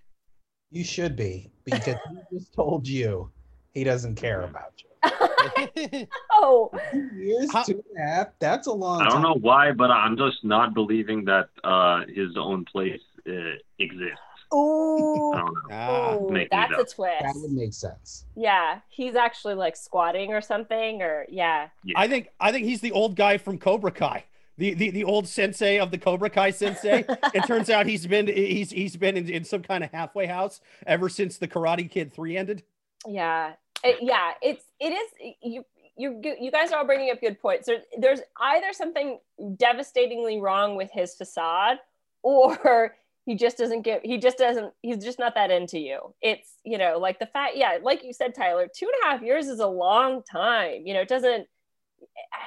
You 0.72 0.84
should 0.84 1.16
be 1.16 1.52
because 1.64 1.96
he 2.10 2.38
just 2.38 2.54
told 2.54 2.88
you 2.88 3.32
he 3.74 3.84
doesn't 3.84 4.16
care 4.16 4.42
about 4.42 4.74
you. 4.78 4.90
Oh, 6.32 6.70
Two 6.92 7.10
years, 7.16 7.52
How- 7.54 7.64
two 7.64 7.84
and 7.96 8.04
a 8.04 8.10
half. 8.10 8.28
That's 8.40 8.68
a 8.68 8.72
long 8.72 9.02
I 9.02 9.10
don't 9.10 9.22
know 9.22 9.38
why, 9.40 9.72
but 9.72 9.90
I'm 9.92 10.18
just 10.18 10.44
not 10.44 10.74
believing 10.74 11.24
that 11.26 11.50
uh, 11.64 12.02
his 12.14 12.36
own 12.38 12.66
place 12.66 13.02
uh, 13.28 13.32
exists. 13.80 14.20
ooh, 14.54 15.34
I 15.34 15.38
don't 15.38 15.54
know. 15.54 15.62
Ah, 15.72 16.16
ooh, 16.16 16.30
make 16.30 16.46
it 16.46 16.50
that's 16.52 16.74
a 16.74 16.96
twist. 16.96 17.22
That 17.22 17.34
would 17.36 17.52
make 17.52 17.74
sense. 17.74 18.26
Yeah, 18.36 18.80
he's 18.90 19.16
actually 19.16 19.54
like 19.56 19.76
squatting 19.78 20.34
or 20.34 20.42
something, 20.42 21.02
or 21.02 21.26
yeah. 21.30 21.70
I 21.96 22.08
think 22.08 22.30
I 22.40 22.52
think 22.52 22.66
he's 22.66 22.82
the 22.82 22.92
old 22.92 23.16
guy 23.16 23.38
from 23.38 23.58
Cobra 23.60 23.92
Kai. 23.92 24.26
The, 24.58 24.74
the, 24.74 24.90
the 24.92 25.04
old 25.04 25.28
sensei 25.28 25.80
of 25.80 25.92
the 25.92 25.98
Cobra 25.98 26.30
Kai 26.30 26.52
sensei. 26.52 27.04
it 27.34 27.42
turns 27.48 27.70
out 27.70 27.86
he's 27.86 28.08
been 28.08 28.28
he's 28.28 28.72
he's 28.72 28.96
been 28.96 29.18
in, 29.18 29.30
in 29.30 29.44
some 29.44 29.62
kind 29.64 29.84
of 29.84 29.92
halfway 29.92 30.26
house 30.28 30.62
ever 30.88 31.10
since 31.10 31.38
the 31.38 31.48
Karate 31.48 31.90
Kid 31.92 32.14
3 32.14 32.38
ended. 32.38 32.64
Yeah, 33.06 33.54
It- 33.84 34.00
yeah. 34.02 34.32
It's 34.42 34.64
it 34.80 34.90
is 34.94 35.34
you 35.44 35.66
you 35.98 36.22
you 36.40 36.52
guys 36.52 36.72
are 36.72 36.80
all 36.80 36.86
bringing 36.86 37.12
up 37.12 37.20
good 37.22 37.40
points. 37.40 37.68
There, 37.68 37.80
there's 37.98 38.22
either 38.42 38.72
something 38.74 39.20
devastatingly 39.58 40.40
wrong 40.40 40.76
with 40.76 40.90
his 40.92 41.16
facade, 41.16 41.78
or 42.24 42.96
he 43.26 43.36
just 43.36 43.58
doesn't 43.58 43.82
get 43.82 44.06
he 44.06 44.18
just 44.18 44.38
doesn't 44.38 44.74
he's 44.82 45.04
just 45.04 45.20
not 45.20 45.36
that 45.36 45.52
into 45.52 45.80
you. 45.80 46.14
It's 46.22 46.50
you 46.64 46.78
know 46.78 46.98
like 46.98 47.20
the 47.20 47.26
fact 47.28 47.54
yeah 47.56 47.78
like 47.82 48.04
you 48.04 48.14
said 48.14 48.34
Tyler, 48.36 48.68
two 48.74 48.86
and 48.88 48.96
a 49.04 49.12
half 49.14 49.22
years 49.22 49.48
is 49.48 49.60
a 49.60 49.68
long 49.68 50.22
time. 50.24 50.82
You 50.86 50.94
know 50.94 51.02
it 51.02 51.10
doesn't. 51.10 51.48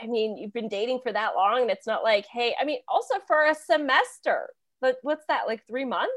I 0.00 0.06
mean, 0.06 0.36
you've 0.36 0.52
been 0.52 0.68
dating 0.68 1.00
for 1.02 1.12
that 1.12 1.34
long, 1.34 1.62
and 1.62 1.70
it's 1.70 1.86
not 1.86 2.02
like, 2.02 2.26
hey, 2.26 2.54
I 2.60 2.64
mean, 2.64 2.80
also 2.88 3.14
for 3.26 3.46
a 3.46 3.54
semester, 3.54 4.50
but 4.80 4.96
what's 5.02 5.24
that, 5.28 5.46
like 5.46 5.66
three 5.66 5.84
months? 5.84 6.12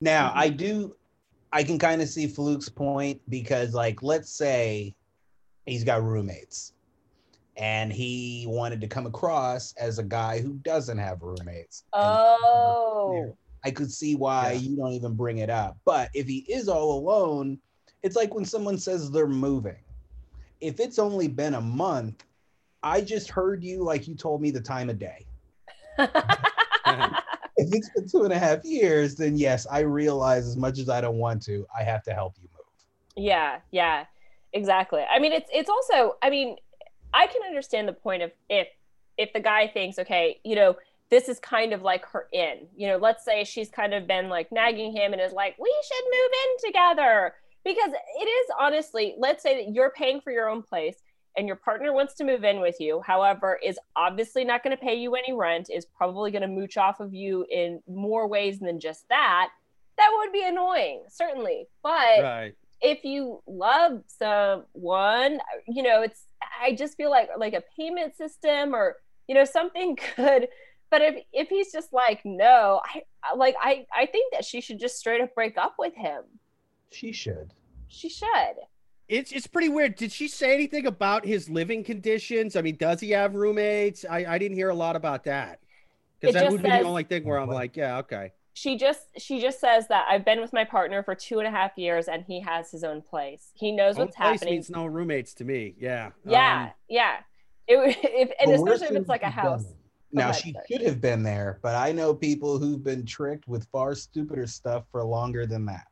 Now, 0.00 0.28
Mm-hmm. 0.28 0.38
I 0.38 0.48
do, 0.50 0.96
I 1.52 1.62
can 1.64 1.78
kind 1.78 2.02
of 2.02 2.08
see 2.08 2.26
Fluke's 2.26 2.68
point 2.68 3.20
because, 3.28 3.74
like, 3.74 4.02
let's 4.02 4.30
say 4.30 4.94
he's 5.64 5.84
got 5.84 6.02
roommates 6.02 6.74
and 7.56 7.92
he 7.92 8.44
wanted 8.48 8.80
to 8.82 8.86
come 8.86 9.06
across 9.06 9.72
as 9.74 9.98
a 9.98 10.04
guy 10.04 10.40
who 10.40 10.54
doesn't 10.62 10.98
have 10.98 11.22
roommates. 11.22 11.84
Oh, 11.94 13.34
I 13.64 13.70
could 13.70 13.90
see 13.90 14.14
why 14.14 14.52
Yeah. 14.52 14.58
you 14.58 14.76
don't 14.76 14.92
even 14.92 15.14
bring 15.14 15.38
it 15.38 15.50
up. 15.50 15.78
But 15.84 16.10
if 16.14 16.26
he 16.26 16.40
is 16.48 16.68
all 16.68 16.98
alone, 16.98 17.58
it's 18.02 18.14
like 18.14 18.34
when 18.34 18.44
someone 18.44 18.78
says 18.78 19.10
they're 19.10 19.26
moving. 19.26 19.78
If 20.60 20.80
it's 20.80 20.98
only 20.98 21.28
been 21.28 21.54
a 21.54 21.60
month, 21.60 22.24
I 22.82 23.00
just 23.00 23.30
heard 23.30 23.62
you 23.62 23.82
like 23.82 24.08
you 24.08 24.14
told 24.14 24.40
me 24.40 24.50
the 24.50 24.60
time 24.60 24.90
of 24.90 24.98
day. 24.98 25.26
If 27.58 27.72
it's 27.72 27.88
been 27.90 28.06
two 28.06 28.24
and 28.24 28.32
a 28.32 28.38
half 28.38 28.64
years, 28.64 29.14
then 29.14 29.38
yes, 29.38 29.66
I 29.70 29.80
realize 29.80 30.46
as 30.46 30.56
much 30.56 30.78
as 30.78 30.90
I 30.90 31.00
don't 31.00 31.16
want 31.16 31.42
to, 31.44 31.66
I 31.76 31.82
have 31.84 32.02
to 32.02 32.12
help 32.12 32.34
you 32.40 32.48
move. 32.52 32.66
yeah, 33.16 33.60
yeah, 33.70 34.04
exactly. 34.52 35.02
I 35.02 35.18
mean, 35.18 35.32
it's 35.32 35.48
it's 35.52 35.70
also, 35.70 36.16
I 36.22 36.28
mean, 36.28 36.56
I 37.14 37.26
can 37.26 37.42
understand 37.48 37.88
the 37.88 37.94
point 37.94 38.22
of 38.22 38.30
if 38.50 38.68
if 39.16 39.32
the 39.32 39.40
guy 39.40 39.68
thinks, 39.68 39.98
okay, 39.98 40.38
you 40.44 40.54
know, 40.54 40.76
this 41.08 41.28
is 41.30 41.40
kind 41.40 41.72
of 41.72 41.80
like 41.80 42.04
her 42.06 42.28
in. 42.32 42.66
You 42.76 42.88
know, 42.88 42.96
let's 42.98 43.24
say 43.24 43.44
she's 43.44 43.70
kind 43.70 43.94
of 43.94 44.06
been 44.06 44.28
like 44.28 44.52
nagging 44.52 44.92
him 44.94 45.14
and 45.14 45.22
is 45.22 45.32
like, 45.32 45.56
we 45.58 45.74
should 45.88 46.04
move 46.04 46.30
in 46.44 46.72
together 46.72 47.34
because 47.66 47.90
it 47.92 48.24
is 48.24 48.46
honestly, 48.58 49.16
let's 49.18 49.42
say 49.42 49.64
that 49.64 49.74
you're 49.74 49.90
paying 49.90 50.20
for 50.20 50.30
your 50.30 50.48
own 50.48 50.62
place 50.62 51.02
and 51.36 51.48
your 51.48 51.56
partner 51.56 51.92
wants 51.92 52.14
to 52.14 52.24
move 52.24 52.44
in 52.44 52.60
with 52.60 52.76
you, 52.78 53.02
however, 53.04 53.58
is 53.62 53.76
obviously 53.96 54.44
not 54.44 54.62
going 54.62 54.74
to 54.74 54.80
pay 54.80 54.94
you 54.94 55.16
any 55.16 55.32
rent, 55.32 55.68
is 55.68 55.84
probably 55.84 56.30
going 56.30 56.42
to 56.42 56.48
mooch 56.48 56.76
off 56.76 57.00
of 57.00 57.12
you 57.12 57.44
in 57.50 57.82
more 57.88 58.28
ways 58.28 58.60
than 58.60 58.78
just 58.78 59.08
that. 59.08 59.48
That 59.98 60.12
would 60.16 60.32
be 60.32 60.46
annoying, 60.46 61.02
certainly. 61.08 61.66
But 61.82 62.22
Right. 62.22 62.54
if 62.80 63.04
you 63.04 63.42
love 63.48 64.04
someone, 64.06 65.40
you 65.66 65.82
know, 65.82 66.02
it's 66.02 66.22
I 66.62 66.72
just 66.72 66.96
feel 66.96 67.10
like 67.10 67.30
like 67.36 67.54
a 67.54 67.64
payment 67.76 68.16
system 68.16 68.74
or 68.74 68.96
you 69.26 69.34
know 69.34 69.44
something 69.44 69.98
good. 70.16 70.48
But 70.88 71.02
if 71.02 71.16
if 71.32 71.48
he's 71.48 71.72
just 71.72 71.92
like 71.92 72.20
no, 72.24 72.80
I 72.84 73.02
like 73.34 73.56
I 73.60 73.86
I 73.92 74.06
think 74.06 74.32
that 74.32 74.44
she 74.44 74.60
should 74.60 74.78
just 74.78 74.98
straight 74.98 75.20
up 75.20 75.34
break 75.34 75.58
up 75.58 75.74
with 75.80 75.94
him. 75.96 76.22
She 76.90 77.12
should. 77.12 77.52
She 77.88 78.08
should. 78.08 78.54
It's 79.08 79.30
it's 79.32 79.46
pretty 79.46 79.68
weird. 79.68 79.96
Did 79.96 80.10
she 80.10 80.26
say 80.26 80.52
anything 80.54 80.86
about 80.86 81.24
his 81.24 81.48
living 81.48 81.84
conditions? 81.84 82.56
I 82.56 82.62
mean, 82.62 82.76
does 82.76 83.00
he 83.00 83.10
have 83.10 83.34
roommates? 83.34 84.04
I, 84.08 84.24
I 84.26 84.38
didn't 84.38 84.56
hear 84.56 84.70
a 84.70 84.74
lot 84.74 84.96
about 84.96 85.24
that. 85.24 85.60
Because 86.20 86.34
that 86.34 86.40
just 86.44 86.52
would 86.52 86.62
be 86.62 86.70
the 86.70 86.80
only 86.80 87.04
thing 87.04 87.24
where 87.24 87.38
I'm 87.38 87.48
like, 87.48 87.76
yeah, 87.76 87.98
okay. 87.98 88.32
She 88.54 88.76
just 88.78 89.02
she 89.18 89.40
just 89.40 89.60
says 89.60 89.86
that 89.88 90.06
I've 90.08 90.24
been 90.24 90.40
with 90.40 90.52
my 90.52 90.64
partner 90.64 91.02
for 91.02 91.14
two 91.14 91.38
and 91.38 91.46
a 91.46 91.50
half 91.50 91.76
years 91.76 92.08
and 92.08 92.24
he 92.26 92.40
has 92.40 92.70
his 92.70 92.82
own 92.82 93.02
place. 93.02 93.50
He 93.54 93.70
knows 93.70 93.96
Own 93.96 94.06
what's 94.06 94.16
place 94.16 94.40
happening. 94.40 94.54
means 94.54 94.70
no 94.70 94.86
roommates 94.86 95.34
to 95.34 95.44
me. 95.44 95.74
Yeah. 95.78 96.10
yeah, 96.24 96.62
Um, 96.64 96.70
yeah. 96.88 97.16
It 97.68 97.76
would- 97.76 97.96
if 98.02 98.30
and 98.40 98.50
especially 98.52 98.96
if 98.96 99.02
it's 99.02 99.08
like 99.08 99.22
a 99.22 99.30
house. 99.30 99.66
Now 100.10 100.32
she 100.32 100.52
sorry. 100.52 100.64
should 100.70 100.82
have 100.82 101.00
been 101.00 101.22
there, 101.22 101.58
but 101.62 101.74
I 101.74 101.92
know 101.92 102.14
people 102.14 102.58
who've 102.58 102.82
been 102.82 103.04
tricked 103.04 103.46
with 103.46 103.66
far 103.70 103.94
stupider 103.94 104.46
stuff 104.46 104.84
for 104.90 105.04
longer 105.04 105.44
than 105.46 105.66
that. 105.66 105.86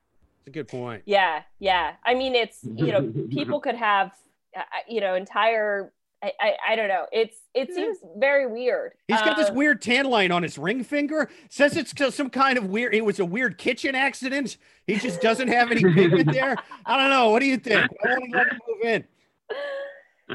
It's 0.45 0.49
a 0.49 0.51
good 0.51 0.69
point. 0.69 1.03
Yeah, 1.07 1.43
yeah. 1.59 1.95
I 2.05 2.15
mean, 2.15 2.35
it's 2.35 2.61
you 2.65 2.93
know, 2.93 3.11
people 3.31 3.61
could 3.61 3.77
have 3.77 4.13
uh, 4.55 4.61
you 4.87 5.01
know 5.01 5.15
entire. 5.15 5.91
I, 6.23 6.33
I, 6.41 6.53
I 6.71 6.77
don't 6.77 6.89
know. 6.89 7.05
It's 7.13 7.37
it 7.55 7.73
seems 7.75 7.99
very 8.17 8.47
weird. 8.47 8.93
He's 9.09 9.21
got 9.21 9.37
this 9.37 9.51
Uh, 9.51 9.55
weird 9.55 9.83
tan 9.83 10.07
line 10.07 10.33
on 10.33 10.43
his 10.43 10.57
ring 10.57 10.83
finger. 10.83 11.31
Says 11.51 11.77
it's 11.77 11.93
some 12.15 12.31
kind 12.31 12.57
of 12.57 12.67
weird. 12.67 12.95
It 12.95 13.05
was 13.05 13.21
a 13.21 13.25
weird 13.27 13.59
kitchen 13.59 13.95
accident. 13.95 14.57
He 14.87 14.97
just 14.97 15.21
doesn't 15.21 15.49
have 15.49 15.71
any 15.71 15.83
pigment 15.83 16.33
there. 16.33 16.57
I 16.87 16.97
don't 16.97 17.11
know. 17.11 17.31
What 17.31 17.41
do 17.41 17.47
you 17.47 17.59
think? 17.59 17.91
Why 18.01 18.11
won't 18.13 18.27
he 18.27 18.33
let 18.35 18.47
him 18.53 18.59
move 18.69 18.85
in? 18.85 19.05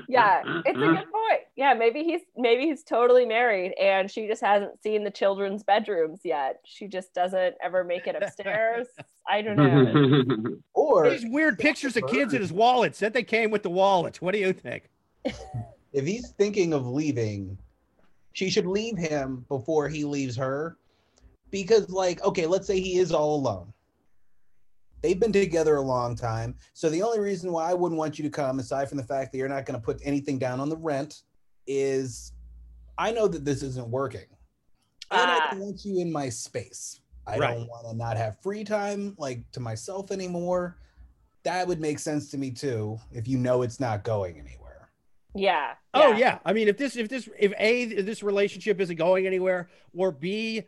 yeah, 0.07 0.41
it's 0.65 0.77
a 0.77 0.79
good 0.79 1.11
point. 1.11 1.41
Yeah, 1.55 1.73
maybe 1.73 2.03
he's 2.03 2.21
maybe 2.37 2.63
he's 2.63 2.83
totally 2.83 3.25
married 3.25 3.73
and 3.79 4.09
she 4.09 4.27
just 4.27 4.41
hasn't 4.41 4.81
seen 4.81 5.03
the 5.03 5.11
children's 5.11 5.63
bedrooms 5.63 6.21
yet. 6.23 6.59
She 6.65 6.87
just 6.87 7.13
doesn't 7.13 7.55
ever 7.63 7.83
make 7.83 8.07
it 8.07 8.15
upstairs. 8.21 8.87
I 9.27 9.41
don't 9.41 9.57
know. 9.57 10.55
Or 10.73 11.09
These 11.09 11.25
weird 11.27 11.59
pictures 11.59 11.97
of 11.97 12.07
kids 12.07 12.33
in 12.33 12.41
his 12.41 12.53
wallet. 12.53 12.95
Said 12.95 13.13
they 13.13 13.23
came 13.23 13.51
with 13.51 13.63
the 13.63 13.69
wallet. 13.69 14.21
What 14.21 14.33
do 14.33 14.39
you 14.39 14.53
think? 14.53 14.89
if 15.93 16.05
he's 16.05 16.31
thinking 16.31 16.73
of 16.73 16.87
leaving, 16.87 17.57
she 18.33 18.49
should 18.49 18.65
leave 18.65 18.97
him 18.97 19.45
before 19.49 19.89
he 19.89 20.05
leaves 20.05 20.35
her. 20.37 20.77
Because, 21.51 21.89
like, 21.89 22.23
okay, 22.23 22.45
let's 22.45 22.67
say 22.67 22.79
he 22.79 22.97
is 22.97 23.11
all 23.11 23.35
alone. 23.35 23.73
They've 25.01 25.19
been 25.19 25.31
together 25.31 25.75
a 25.75 25.81
long 25.81 26.15
time. 26.15 26.55
So 26.73 26.89
the 26.89 27.01
only 27.01 27.19
reason 27.19 27.51
why 27.51 27.69
I 27.69 27.73
wouldn't 27.73 27.97
want 27.97 28.19
you 28.19 28.23
to 28.23 28.29
come, 28.29 28.59
aside 28.59 28.89
from 28.89 28.97
the 28.97 29.03
fact 29.03 29.31
that 29.31 29.37
you're 29.37 29.47
not 29.49 29.65
going 29.65 29.79
to 29.79 29.83
put 29.85 29.99
anything 30.03 30.37
down 30.37 30.59
on 30.59 30.69
the 30.69 30.77
rent, 30.77 31.23
is 31.67 32.33
I 32.97 33.11
know 33.11 33.27
that 33.27 33.45
this 33.45 33.63
isn't 33.63 33.87
working. 33.89 34.25
And 35.11 35.21
I 35.31 35.37
Ah. 35.37 35.47
don't 35.51 35.59
want 35.61 35.85
you 35.85 35.99
in 36.01 36.11
my 36.11 36.29
space. 36.29 36.99
I 37.25 37.37
Right. 37.37 37.55
don't 37.57 37.67
want 37.67 37.87
to 37.87 37.95
not 37.95 38.17
have 38.17 38.37
free 38.41 38.63
time 38.63 39.15
like 39.17 39.49
to 39.53 39.59
myself 39.59 40.11
anymore. 40.11 40.77
That 41.43 41.67
would 41.67 41.79
make 41.79 41.99
sense 41.99 42.29
to 42.31 42.37
me 42.37 42.51
too 42.51 42.99
if 43.11 43.27
you 43.27 43.37
know 43.37 43.61
it's 43.61 43.79
not 43.79 44.03
going 44.03 44.37
anywhere. 44.37 44.89
Yeah. 45.35 45.75
Oh 45.93 46.11
yeah. 46.13 46.39
I 46.43 46.53
mean, 46.53 46.67
if 46.67 46.77
this 46.77 46.97
if 46.97 47.07
this 47.07 47.29
if 47.39 47.53
a 47.57 47.83
if 47.83 48.05
this 48.05 48.21
relationship 48.23 48.81
isn't 48.81 48.95
going 48.97 49.25
anywhere, 49.27 49.69
or 49.95 50.11
b, 50.11 50.63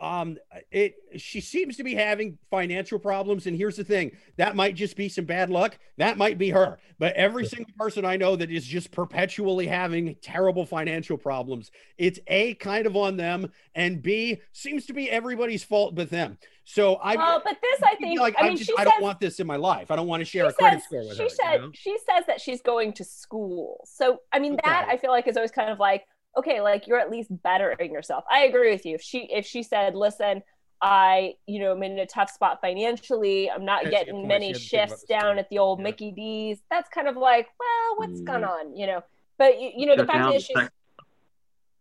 um, 0.00 0.36
it 0.70 0.94
she 1.16 1.40
seems 1.40 1.76
to 1.76 1.84
be 1.84 1.94
having 1.94 2.38
financial 2.50 2.98
problems. 2.98 3.46
And 3.46 3.56
here's 3.56 3.76
the 3.76 3.84
thing: 3.84 4.12
that 4.36 4.56
might 4.56 4.74
just 4.74 4.96
be 4.96 5.08
some 5.08 5.24
bad 5.24 5.50
luck. 5.50 5.78
That 5.96 6.18
might 6.18 6.38
be 6.38 6.50
her. 6.50 6.78
But 6.98 7.14
every 7.14 7.46
single 7.46 7.72
person 7.78 8.04
I 8.04 8.16
know 8.16 8.36
that 8.36 8.50
is 8.50 8.66
just 8.66 8.90
perpetually 8.90 9.66
having 9.66 10.16
terrible 10.22 10.66
financial 10.66 11.18
problems, 11.18 11.70
it's 11.98 12.18
a 12.26 12.54
kind 12.54 12.86
of 12.86 12.96
on 12.96 13.16
them, 13.16 13.50
and 13.74 14.02
b 14.02 14.40
seems 14.52 14.86
to 14.86 14.92
be 14.92 15.10
everybody's 15.10 15.64
fault 15.64 15.94
but 15.94 16.10
them. 16.10 16.38
So 16.64 16.96
I. 16.96 17.14
Well, 17.14 17.40
but 17.44 17.56
this 17.62 17.82
I 17.82 17.94
think 17.94 18.18
like 18.18 18.34
I 18.38 18.46
I 18.46 18.48
mean 18.48 18.56
just 18.56 18.70
she 18.70 18.76
I 18.76 18.84
don't 18.84 19.00
want 19.00 19.20
this 19.20 19.38
in 19.38 19.46
my 19.46 19.56
life. 19.56 19.90
I 19.90 19.96
don't 19.96 20.08
want 20.08 20.20
to 20.20 20.24
share 20.24 20.46
a 20.46 20.52
credit 20.52 20.82
score 20.82 21.00
with 21.00 21.10
her. 21.10 21.14
she 21.14 21.22
her. 21.22 21.28
said 21.28 21.52
you 21.54 21.58
know? 21.60 21.70
she 21.72 21.96
says 21.98 22.24
that 22.26 22.40
she's 22.40 22.60
going 22.60 22.92
to 22.94 23.04
school. 23.04 23.84
So 23.86 24.20
I 24.32 24.40
mean 24.40 24.58
that 24.64 24.86
I 24.88 24.96
feel 24.96 25.10
like 25.10 25.28
is 25.28 25.36
always 25.36 25.52
kind 25.52 25.70
of 25.70 25.78
like 25.78 26.04
okay, 26.36 26.60
like 26.60 26.86
you're 26.86 26.98
at 26.98 27.10
least 27.10 27.30
bettering 27.42 27.92
yourself. 27.92 28.24
I 28.30 28.44
agree 28.44 28.70
with 28.70 28.84
you. 28.86 28.94
If 28.96 29.02
she 29.02 29.20
if 29.32 29.46
she 29.46 29.62
said, 29.62 29.94
listen, 29.94 30.42
I 30.82 31.34
you 31.46 31.60
know 31.60 31.72
I'm 31.72 31.82
in 31.82 31.98
a 31.98 32.06
tough 32.06 32.30
spot 32.30 32.60
financially. 32.60 33.50
I'm 33.50 33.64
not 33.64 33.84
Yeah, 33.84 33.88
she 33.90 33.96
had 33.96 34.06
getting 34.06 34.28
many 34.28 34.52
She 34.52 34.52
had 34.52 34.54
to 34.54 34.60
think 34.60 34.72
about 34.72 34.88
shifts 34.90 35.04
down 35.04 35.38
at 35.38 35.48
the 35.50 35.58
old 35.58 35.78
Yeah. 35.78 35.84
Mickey 35.84 36.12
D's. 36.12 36.58
That's 36.70 36.88
kind 36.90 37.08
of 37.08 37.16
like 37.16 37.48
well, 37.58 37.96
what's 37.96 38.20
Mm. 38.20 38.24
going 38.26 38.44
on, 38.44 38.76
you 38.76 38.86
know? 38.86 39.02
But 39.38 39.60
you, 39.60 39.70
you 39.76 39.86
know 39.86 39.96
the 39.96 40.06
fact 40.06 40.18
down 40.24 40.32
is 40.34 40.42
the 40.42 40.46
she's 40.54 40.56
sex- 40.62 40.74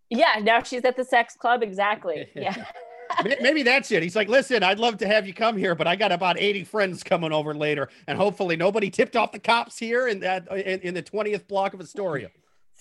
yeah 0.10 0.40
now 0.42 0.62
she's 0.64 0.86
at 0.86 0.96
the 0.96 1.04
sex 1.04 1.36
club 1.36 1.64
exactly 1.64 2.28
yeah. 2.36 2.66
Maybe 3.40 3.62
that's 3.62 3.92
it. 3.92 4.02
He's 4.02 4.16
like, 4.16 4.28
listen, 4.30 4.64
I'd 4.64 4.80
love 4.80 4.98
to 4.98 5.08
have 5.08 5.28
you 5.28 5.34
come 5.34 5.58
here, 5.58 5.76
but 5.76 5.86
I 5.88 5.96
got 5.96 6.12
about 6.12 6.40
80 6.40 6.64
friends 6.64 7.04
coming 7.04 7.32
over 7.32 7.54
later. 7.54 7.88
And 8.08 8.18
hopefully 8.18 8.56
nobody 8.58 8.90
tipped 8.90 9.16
off 9.16 9.32
the 9.32 9.38
cops 9.40 9.78
here 9.78 10.08
in 10.08 10.20
that 10.22 10.48
in, 10.52 10.80
in 10.82 10.94
the 10.96 11.04
20th 11.04 11.48
block 11.48 11.74
of 11.76 11.80
Astoria. 11.80 12.30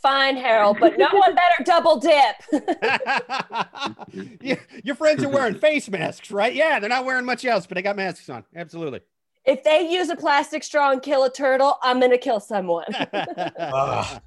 Fine, 0.04 0.36
Harold, 0.36 0.76
but 0.80 0.98
no 0.98 1.08
one 1.12 1.34
better 1.34 1.64
double 1.64 1.98
dip. 1.98 2.36
Yeah, 4.42 4.56
Your 4.84 4.94
friends 4.94 5.24
are 5.24 5.28
wearing 5.30 5.54
face 5.54 5.88
masks, 5.88 6.30
right? 6.30 6.54
Yeah, 6.54 6.78
they're 6.78 6.90
not 6.90 7.06
wearing 7.06 7.24
much 7.24 7.44
else, 7.46 7.66
but 7.66 7.74
they 7.76 7.82
got 7.82 7.96
masks 7.96 8.28
on. 8.28 8.44
Absolutely. 8.54 9.00
if 9.46 9.64
they 9.64 9.88
use 9.90 10.10
a 10.10 10.16
plastic 10.16 10.62
straw 10.62 10.90
and 10.92 11.00
kill 11.02 11.24
a 11.24 11.32
turtle, 11.32 11.78
I'm 11.82 12.00
gonna 12.00 12.18
kill 12.18 12.38
someone. 12.38 12.84
Ugh. 13.58 14.22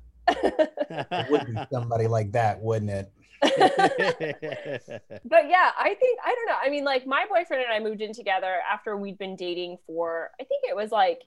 Would 1.30 1.46
be 1.46 1.56
somebody 1.72 2.08
like 2.08 2.32
that, 2.32 2.60
wouldn't 2.60 2.90
it? 2.92 3.12
but 3.42 3.54
yeah, 5.48 5.72
I 5.78 5.96
think 6.00 6.20
I 6.26 6.34
don't 6.36 6.48
know. 6.48 6.58
I 6.60 6.70
mean, 6.72 6.84
like 6.86 7.06
my 7.06 7.26
boyfriend 7.30 7.64
and 7.64 7.72
I 7.72 7.80
moved 7.88 8.02
in 8.02 8.14
together 8.14 8.56
after 8.72 8.98
we'd 8.98 9.20
been 9.20 9.36
dating 9.36 9.78
for 9.86 10.32
I 10.42 10.44
think 10.44 10.64
it 10.68 10.76
was 10.76 10.92
like 10.92 11.22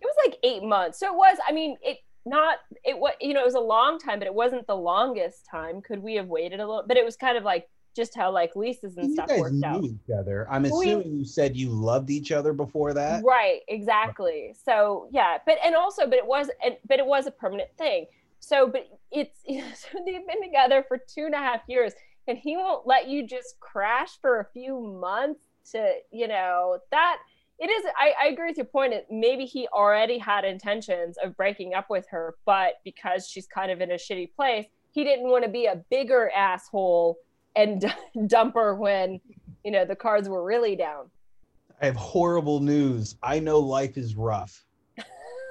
it 0.00 0.04
was 0.04 0.16
like 0.26 0.38
eight 0.42 0.62
months. 0.64 0.98
So 0.98 1.06
it 1.06 1.16
was. 1.16 1.38
I 1.48 1.52
mean, 1.52 1.76
it 1.82 1.98
not 2.26 2.58
it 2.84 2.98
was 2.98 3.14
you 3.20 3.32
know 3.32 3.40
it 3.40 3.46
was 3.46 3.54
a 3.54 3.60
long 3.60 3.98
time, 3.98 4.18
but 4.18 4.26
it 4.26 4.34
wasn't 4.34 4.66
the 4.66 4.76
longest 4.76 5.46
time. 5.50 5.80
Could 5.80 6.02
we 6.02 6.14
have 6.16 6.26
waited 6.26 6.60
a 6.60 6.66
little? 6.66 6.84
But 6.86 6.96
it 6.96 7.04
was 7.04 7.16
kind 7.16 7.38
of 7.38 7.44
like 7.44 7.68
just 7.94 8.14
how 8.14 8.30
like 8.30 8.54
leases 8.56 8.96
and 8.98 9.08
You 9.08 9.14
stuff 9.14 9.28
guys 9.28 9.40
worked 9.40 9.54
knew 9.54 9.66
out. 9.66 9.84
each 9.84 10.10
other. 10.18 10.46
I'm 10.50 10.64
We- 10.64 10.68
assuming 10.70 11.16
you 11.16 11.24
said 11.24 11.56
you 11.56 11.70
loved 11.70 12.10
each 12.10 12.30
other 12.32 12.52
before 12.52 12.92
that. 12.92 13.24
right 13.24 13.60
exactly 13.68 14.54
so 14.64 15.08
yeah 15.12 15.38
but 15.46 15.56
and 15.64 15.74
also 15.74 16.04
but 16.04 16.16
it 16.18 16.26
was 16.26 16.50
and 16.62 16.76
but 16.86 16.98
it 16.98 17.06
was 17.06 17.26
a 17.26 17.30
permanent 17.30 17.70
thing 17.78 18.04
so 18.40 18.66
but 18.66 18.86
it's 19.10 19.40
so 19.46 19.98
they've 20.04 20.26
been 20.26 20.42
together 20.42 20.84
for 20.88 20.98
two 20.98 21.24
and 21.24 21.34
a 21.34 21.38
half 21.38 21.60
years 21.68 21.94
and 22.28 22.36
he 22.36 22.56
won't 22.56 22.86
let 22.86 23.08
you 23.08 23.26
just 23.26 23.58
crash 23.60 24.18
for 24.20 24.40
a 24.40 24.44
few 24.52 24.78
months 24.78 25.40
to 25.72 25.94
you 26.10 26.28
know 26.28 26.78
that 26.90 27.16
it 27.58 27.70
is 27.70 27.84
I, 27.98 28.12
I 28.24 28.28
agree 28.28 28.48
with 28.48 28.56
your 28.56 28.66
point 28.66 28.92
it, 28.92 29.06
maybe 29.10 29.44
he 29.44 29.68
already 29.68 30.18
had 30.18 30.44
intentions 30.44 31.16
of 31.22 31.36
breaking 31.36 31.74
up 31.74 31.90
with 31.90 32.06
her 32.10 32.34
but 32.44 32.74
because 32.84 33.28
she's 33.28 33.46
kind 33.46 33.70
of 33.70 33.80
in 33.80 33.90
a 33.90 33.94
shitty 33.94 34.34
place 34.34 34.66
he 34.92 35.04
didn't 35.04 35.28
want 35.28 35.44
to 35.44 35.50
be 35.50 35.66
a 35.66 35.76
bigger 35.90 36.30
asshole 36.34 37.18
and 37.54 37.92
dump 38.26 38.54
her 38.54 38.74
when 38.74 39.20
you 39.64 39.70
know 39.70 39.84
the 39.84 39.96
cards 39.96 40.28
were 40.28 40.44
really 40.44 40.76
down 40.76 41.10
I 41.80 41.84
have 41.84 41.96
horrible 41.96 42.60
news. 42.60 43.16
I 43.22 43.38
know 43.38 43.58
life 43.58 43.98
is 43.98 44.16
rough. 44.16 44.64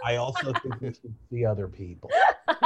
I 0.04 0.16
also 0.16 0.54
think 0.64 0.82
we 0.82 0.88
should 0.88 1.14
see 1.30 1.46
other 1.46 1.68
people. 1.68 2.10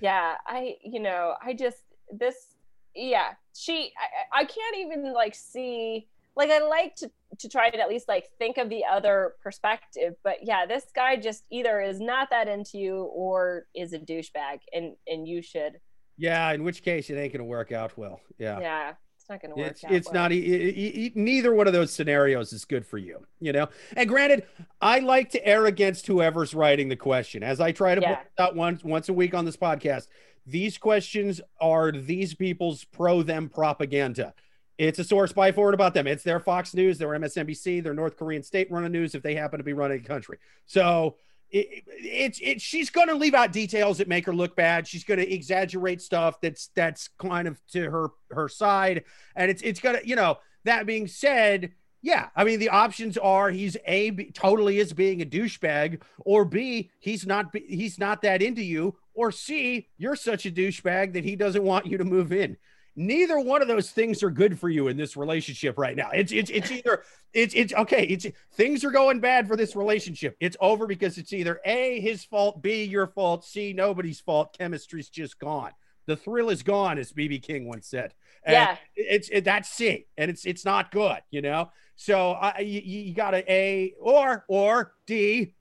yeah 0.00 0.34
i 0.46 0.74
you 0.82 0.98
know 0.98 1.34
i 1.42 1.52
just 1.52 1.82
this 2.10 2.56
yeah 2.94 3.34
she 3.54 3.92
I, 4.32 4.40
I 4.40 4.44
can't 4.44 4.76
even 4.78 5.12
like 5.12 5.34
see 5.34 6.08
like 6.36 6.50
i 6.50 6.58
like 6.60 6.94
to 6.96 7.10
to 7.38 7.48
try 7.48 7.68
to 7.70 7.78
at 7.78 7.88
least 7.88 8.08
like 8.08 8.26
think 8.38 8.56
of 8.58 8.68
the 8.68 8.82
other 8.90 9.34
perspective 9.42 10.14
but 10.24 10.36
yeah 10.42 10.64
this 10.66 10.84
guy 10.94 11.16
just 11.16 11.44
either 11.50 11.80
is 11.80 12.00
not 12.00 12.28
that 12.30 12.48
into 12.48 12.78
you 12.78 13.02
or 13.14 13.66
is 13.74 13.92
a 13.92 13.98
douchebag 13.98 14.58
and 14.72 14.94
and 15.06 15.26
you 15.28 15.42
should 15.42 15.74
yeah, 16.18 16.52
in 16.52 16.62
which 16.62 16.82
case 16.82 17.08
it 17.08 17.16
ain't 17.16 17.32
gonna 17.32 17.42
work 17.44 17.72
out 17.72 17.96
well. 17.96 18.20
yeah, 18.38 18.60
Yeah. 18.60 18.92
it's 19.16 19.28
not 19.30 19.40
gonna 19.40 19.54
work 19.56 19.68
It's 19.70 19.82
it's 19.88 20.06
well. 20.08 20.14
not 20.24 20.32
e- 20.32 20.36
e- 20.36 21.06
e- 21.06 21.12
neither 21.14 21.54
one 21.54 21.66
of 21.66 21.72
those 21.72 21.90
scenarios 21.90 22.52
is 22.52 22.66
good 22.66 22.86
for 22.86 22.98
you, 22.98 23.24
you 23.40 23.50
know. 23.50 23.68
And 23.96 24.06
granted, 24.08 24.44
I 24.80 24.98
like 25.00 25.30
to 25.30 25.44
err 25.44 25.64
against 25.66 26.06
whoever's 26.06 26.54
writing 26.54 26.90
the 26.90 26.96
question, 26.96 27.42
as 27.42 27.60
I 27.60 27.72
try 27.72 27.94
to 27.94 28.00
Yeah. 28.02 28.14
point 28.16 28.28
out 28.38 28.54
once 28.54 28.84
once 28.84 29.08
a 29.08 29.12
week 29.14 29.32
on 29.34 29.46
this 29.46 29.56
podcast. 29.56 30.08
These 30.46 30.76
questions 30.76 31.40
are 31.60 31.90
these 31.92 32.34
people's 32.34 32.84
pro 32.84 33.22
them 33.22 33.48
propaganda. 33.48 34.34
It's 34.78 34.98
a 34.98 35.04
source 35.04 35.32
by 35.32 35.52
forward 35.52 35.74
about 35.74 35.94
them. 35.94 36.06
It's 36.06 36.24
their 36.24 36.40
Fox 36.40 36.74
News, 36.74 36.98
their 36.98 37.08
MSNBC, 37.08 37.82
their 37.82 37.94
North 37.94 38.16
Korean 38.16 38.42
state 38.42 38.70
running 38.70 38.92
news 38.92 39.14
if 39.14 39.22
they 39.22 39.34
happen 39.34 39.58
to 39.58 39.64
be 39.64 39.74
running 39.74 40.02
the 40.02 40.08
country. 40.08 40.38
So 40.66 41.16
it's 41.52 42.40
it, 42.40 42.60
she's 42.60 42.88
going 42.88 43.08
to 43.08 43.14
leave 43.14 43.34
out 43.34 43.52
details 43.52 43.98
that 43.98 44.08
make 44.08 44.24
her 44.26 44.34
look 44.34 44.56
bad. 44.56 44.88
She's 44.88 45.04
going 45.04 45.20
to 45.20 45.32
exaggerate 45.32 46.00
stuff 46.00 46.40
that's 46.40 46.70
that's 46.74 47.08
kind 47.18 47.46
of 47.46 47.60
to 47.72 47.90
her 47.90 48.08
her 48.30 48.48
side, 48.48 49.04
and 49.36 49.50
it's 49.50 49.62
it's 49.62 49.80
gonna 49.80 50.00
you 50.04 50.16
know. 50.16 50.38
That 50.64 50.86
being 50.86 51.08
said, 51.08 51.72
yeah, 52.02 52.28
I 52.36 52.44
mean 52.44 52.60
the 52.60 52.68
options 52.68 53.18
are 53.18 53.50
he's 53.50 53.76
a 53.84 54.10
b- 54.10 54.30
totally 54.30 54.78
is 54.78 54.92
being 54.92 55.20
a 55.20 55.26
douchebag, 55.26 56.00
or 56.20 56.44
b 56.44 56.90
he's 57.00 57.26
not 57.26 57.54
he's 57.54 57.98
not 57.98 58.22
that 58.22 58.42
into 58.42 58.62
you, 58.62 58.96
or 59.12 59.32
c 59.32 59.88
you're 59.98 60.16
such 60.16 60.46
a 60.46 60.52
douchebag 60.52 61.14
that 61.14 61.24
he 61.24 61.34
doesn't 61.36 61.64
want 61.64 61.86
you 61.86 61.98
to 61.98 62.04
move 62.04 62.32
in. 62.32 62.56
Neither 62.94 63.38
one 63.40 63.62
of 63.62 63.68
those 63.68 63.90
things 63.90 64.22
are 64.22 64.30
good 64.30 64.58
for 64.58 64.68
you 64.68 64.88
in 64.88 64.96
this 64.96 65.16
relationship 65.16 65.78
right 65.78 65.96
now. 65.96 66.10
It's 66.12 66.32
it's 66.32 66.50
it's 66.50 66.70
either 66.70 67.02
it's 67.32 67.54
it's 67.54 67.72
okay. 67.72 68.04
It's 68.04 68.26
things 68.54 68.84
are 68.84 68.90
going 68.90 69.20
bad 69.20 69.48
for 69.48 69.56
this 69.56 69.74
relationship. 69.74 70.36
It's 70.40 70.56
over 70.60 70.86
because 70.86 71.16
it's 71.16 71.32
either 71.32 71.60
a 71.64 72.00
his 72.00 72.24
fault, 72.24 72.62
b 72.62 72.84
your 72.84 73.06
fault, 73.06 73.44
c 73.44 73.72
nobody's 73.72 74.20
fault. 74.20 74.56
Chemistry's 74.56 75.08
just 75.08 75.38
gone. 75.38 75.72
The 76.06 76.16
thrill 76.16 76.50
is 76.50 76.62
gone, 76.64 76.98
as 76.98 77.12
BB 77.12 77.42
King 77.42 77.68
once 77.68 77.86
said. 77.86 78.12
And 78.44 78.54
yeah 78.54 78.76
it's 78.94 79.28
it, 79.30 79.44
that's 79.44 79.68
C, 79.68 80.06
and 80.16 80.30
it's 80.30 80.44
it's 80.44 80.64
not 80.64 80.90
good, 80.90 81.18
you 81.30 81.42
know. 81.42 81.70
So 81.96 82.32
I 82.32 82.60
you, 82.60 82.80
you 82.80 83.14
got 83.14 83.32
to 83.32 83.52
A 83.52 83.94
or 84.00 84.44
or 84.48 84.94
D. 85.06 85.54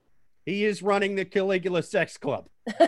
He 0.46 0.66
is 0.66 0.82
running 0.82 1.16
the 1.16 1.26
Caligula 1.26 1.84
Sex 1.84 2.18
Club. 2.18 2.50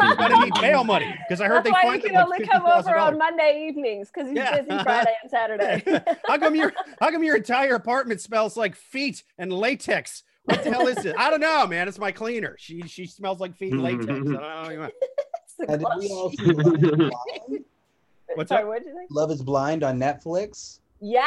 He's 0.00 0.14
gonna 0.16 0.44
need 0.44 0.54
bail 0.60 0.84
money 0.84 1.14
because 1.28 1.40
I 1.40 1.46
heard 1.46 1.58
That's 1.58 1.64
they 1.66 1.70
why 1.72 1.82
fined 1.82 2.02
you 2.02 2.08
him 2.10 2.14
can 2.16 2.28
like 2.28 2.48
come 2.48 2.66
over 2.66 2.96
on 2.96 3.18
Monday 3.18 3.66
evenings 3.68 4.10
because 4.12 4.28
he's 4.28 4.36
Yeah. 4.36 4.60
busy 4.60 4.82
Friday 4.82 5.14
and 5.22 5.30
Saturday. 5.30 5.82
how 6.26 6.38
come 6.38 6.54
your 6.54 6.72
how 7.00 7.10
come 7.10 7.22
your 7.24 7.36
entire 7.36 7.74
apartment 7.74 8.20
smells 8.20 8.56
like 8.56 8.74
feet 8.76 9.22
and 9.38 9.52
latex? 9.52 10.22
What 10.44 10.64
the 10.64 10.70
hell 10.72 10.86
is 10.86 11.04
it? 11.04 11.14
I 11.18 11.30
don't 11.30 11.40
know, 11.40 11.66
man. 11.66 11.86
It's 11.88 11.98
my 11.98 12.12
cleaner. 12.12 12.56
She 12.58 12.82
she 12.82 13.06
smells 13.06 13.40
like 13.40 13.54
feet 13.56 13.72
and 13.72 13.82
latex. 13.82 14.08
I 14.08 14.12
don't 14.14 14.32
know. 14.32 14.88
It's 15.44 15.54
the 15.58 15.66
did 15.66 15.86
we 15.98 16.08
all 16.08 16.30
see 16.30 16.44
Love 16.52 16.76
is 16.82 16.90
Blind? 16.90 17.64
What's 18.36 18.48
Sorry, 18.48 18.62
up? 18.62 18.68
what 18.68 18.82
did 18.82 18.88
you 18.90 18.94
say? 18.94 19.06
Love 19.10 19.30
is 19.30 19.42
Blind 19.42 19.82
on 19.82 19.98
Netflix? 19.98 20.78
Yeah. 21.00 21.20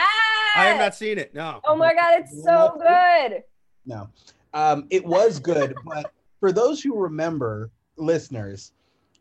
I 0.55 0.65
have 0.65 0.77
not 0.79 0.95
seen 0.95 1.17
it. 1.17 1.33
No. 1.35 1.59
Oh 1.65 1.75
my 1.75 1.93
god, 1.93 2.19
it's 2.21 2.43
so 2.43 2.79
good. 2.81 3.43
No. 3.85 4.07
Um, 4.53 4.87
it 4.89 5.03
was 5.05 5.39
good, 5.39 5.75
but 5.85 6.11
for 6.39 6.51
those 6.51 6.81
who 6.81 6.95
remember, 6.95 7.69
listeners, 7.97 8.71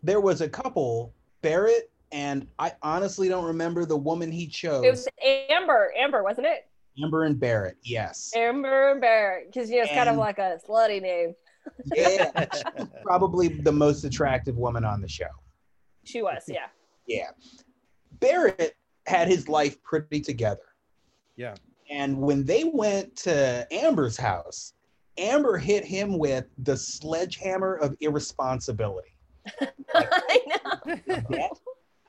there 0.03 0.21
was 0.21 0.41
a 0.41 0.49
couple, 0.49 1.15
Barrett, 1.43 1.91
and 2.11 2.47
I 2.59 2.73
honestly 2.83 3.29
don't 3.29 3.45
remember 3.45 3.85
the 3.85 3.97
woman 3.97 4.31
he 4.31 4.47
chose. 4.47 4.85
It 4.85 4.91
was 4.91 5.09
Amber, 5.51 5.93
Amber, 5.97 6.23
wasn't 6.23 6.47
it? 6.47 6.69
Amber 7.03 7.25
and 7.25 7.41
Barrett, 7.41 7.77
yes. 7.83 8.33
Amber 8.37 8.93
and 8.93 9.01
Barrett, 9.01 9.53
because 9.53 9.71
you 9.71 9.79
know 9.79 9.85
it's 9.85 9.93
kind 9.93 10.09
of 10.09 10.17
like 10.17 10.39
a 10.39 10.59
slutty 10.69 11.01
name. 11.01 11.35
Yeah, 11.95 12.45
probably 13.05 13.47
the 13.47 13.71
most 13.71 14.03
attractive 14.03 14.57
woman 14.57 14.85
on 14.85 15.01
the 15.01 15.07
show. 15.07 15.29
She 16.05 16.21
was, 16.21 16.43
yeah. 16.49 16.67
Yeah. 17.07 17.31
Barrett 18.19 18.77
had 19.07 19.29
his 19.29 19.49
life 19.49 19.81
pretty 19.83 20.21
together. 20.21 20.75
Yeah. 21.37 21.55
And 21.91 22.19
when 22.19 22.45
they 22.45 22.65
went 22.65 23.15
to 23.19 23.67
Amber's 23.71 24.17
house, 24.17 24.73
Amber 25.19 25.59
hit 25.59 25.85
him 25.85 26.19
with 26.19 26.47
the 26.59 26.77
sledgehammer 26.77 27.75
of 27.77 27.97
irresponsibility. 28.01 29.15
I 29.95 30.41
know. 30.47 30.97
Debt. 31.31 31.51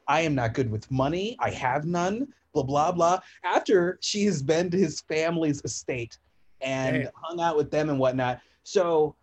I 0.07 0.21
am 0.21 0.35
not 0.35 0.53
good 0.53 0.69
with 0.69 0.89
money. 0.91 1.35
I 1.39 1.49
have 1.51 1.85
none. 1.85 2.27
Blah 2.53 2.63
blah 2.63 2.91
blah. 2.91 3.19
After 3.43 3.97
she 4.01 4.25
has 4.25 4.41
been 4.43 4.69
to 4.71 4.77
his 4.77 5.01
family's 5.01 5.61
estate 5.63 6.17
and 6.61 7.03
Damn. 7.03 7.11
hung 7.15 7.39
out 7.41 7.57
with 7.57 7.71
them 7.71 7.89
and 7.89 7.97
whatnot. 7.99 8.39
So 8.63 9.15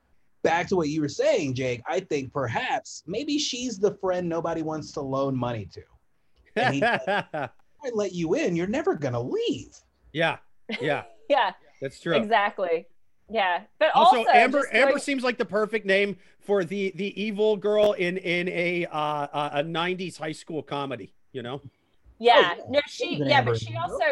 back 0.43 0.67
to 0.69 0.77
what 0.77 0.89
you 0.89 1.01
were 1.01 1.09
saying, 1.09 1.55
Jake. 1.55 1.83
I 1.87 2.01
think 2.01 2.33
perhaps 2.33 3.03
maybe 3.07 3.39
she's 3.39 3.79
the 3.79 3.95
friend 3.95 4.29
nobody 4.29 4.63
wants 4.63 4.93
to 4.93 5.01
loan 5.01 5.37
money 5.37 5.67
to. 5.73 5.83
And 6.57 6.75
he- 6.75 6.83
I 7.83 7.89
let 7.95 8.13
you 8.13 8.35
in. 8.35 8.57
You're 8.57 8.67
never 8.67 8.95
gonna 8.95 9.21
leave. 9.21 9.75
yeah, 10.13 10.39
yeah, 10.81 11.05
Yeah, 11.31 11.53
that's 11.81 12.01
true. 12.01 12.15
exactly. 12.17 12.87
Yeah, 13.31 13.63
but 13.79 13.91
Also, 13.95 14.19
also, 14.19 14.31
Amber 14.31 14.63
just 14.63 14.75
Amber 14.75 14.99
seems 14.99 15.23
like 15.23 15.39
the 15.39 15.45
perfect 15.45 15.87
name 15.87 16.17
for 16.41 16.65
the 16.65 16.93
the 16.97 17.21
evil 17.21 17.57
girl 17.57 17.93
in 17.93 18.17
in 18.17 18.49
a 18.49 18.87
uh, 18.87 19.61
a 19.61 19.63
'90s 19.63 20.19
high 20.19 20.33
school 20.33 20.63
comedy. 20.63 21.15
You 21.33 21.43
know, 21.43 21.61
Yeah, 22.19 22.55
yeah. 22.57 22.65
no, 22.69 22.81
she 22.89 23.17
yeah, 23.17 23.39
Amber, 23.39 23.53
but 23.53 23.61
she 23.61 23.77
also 23.77 24.05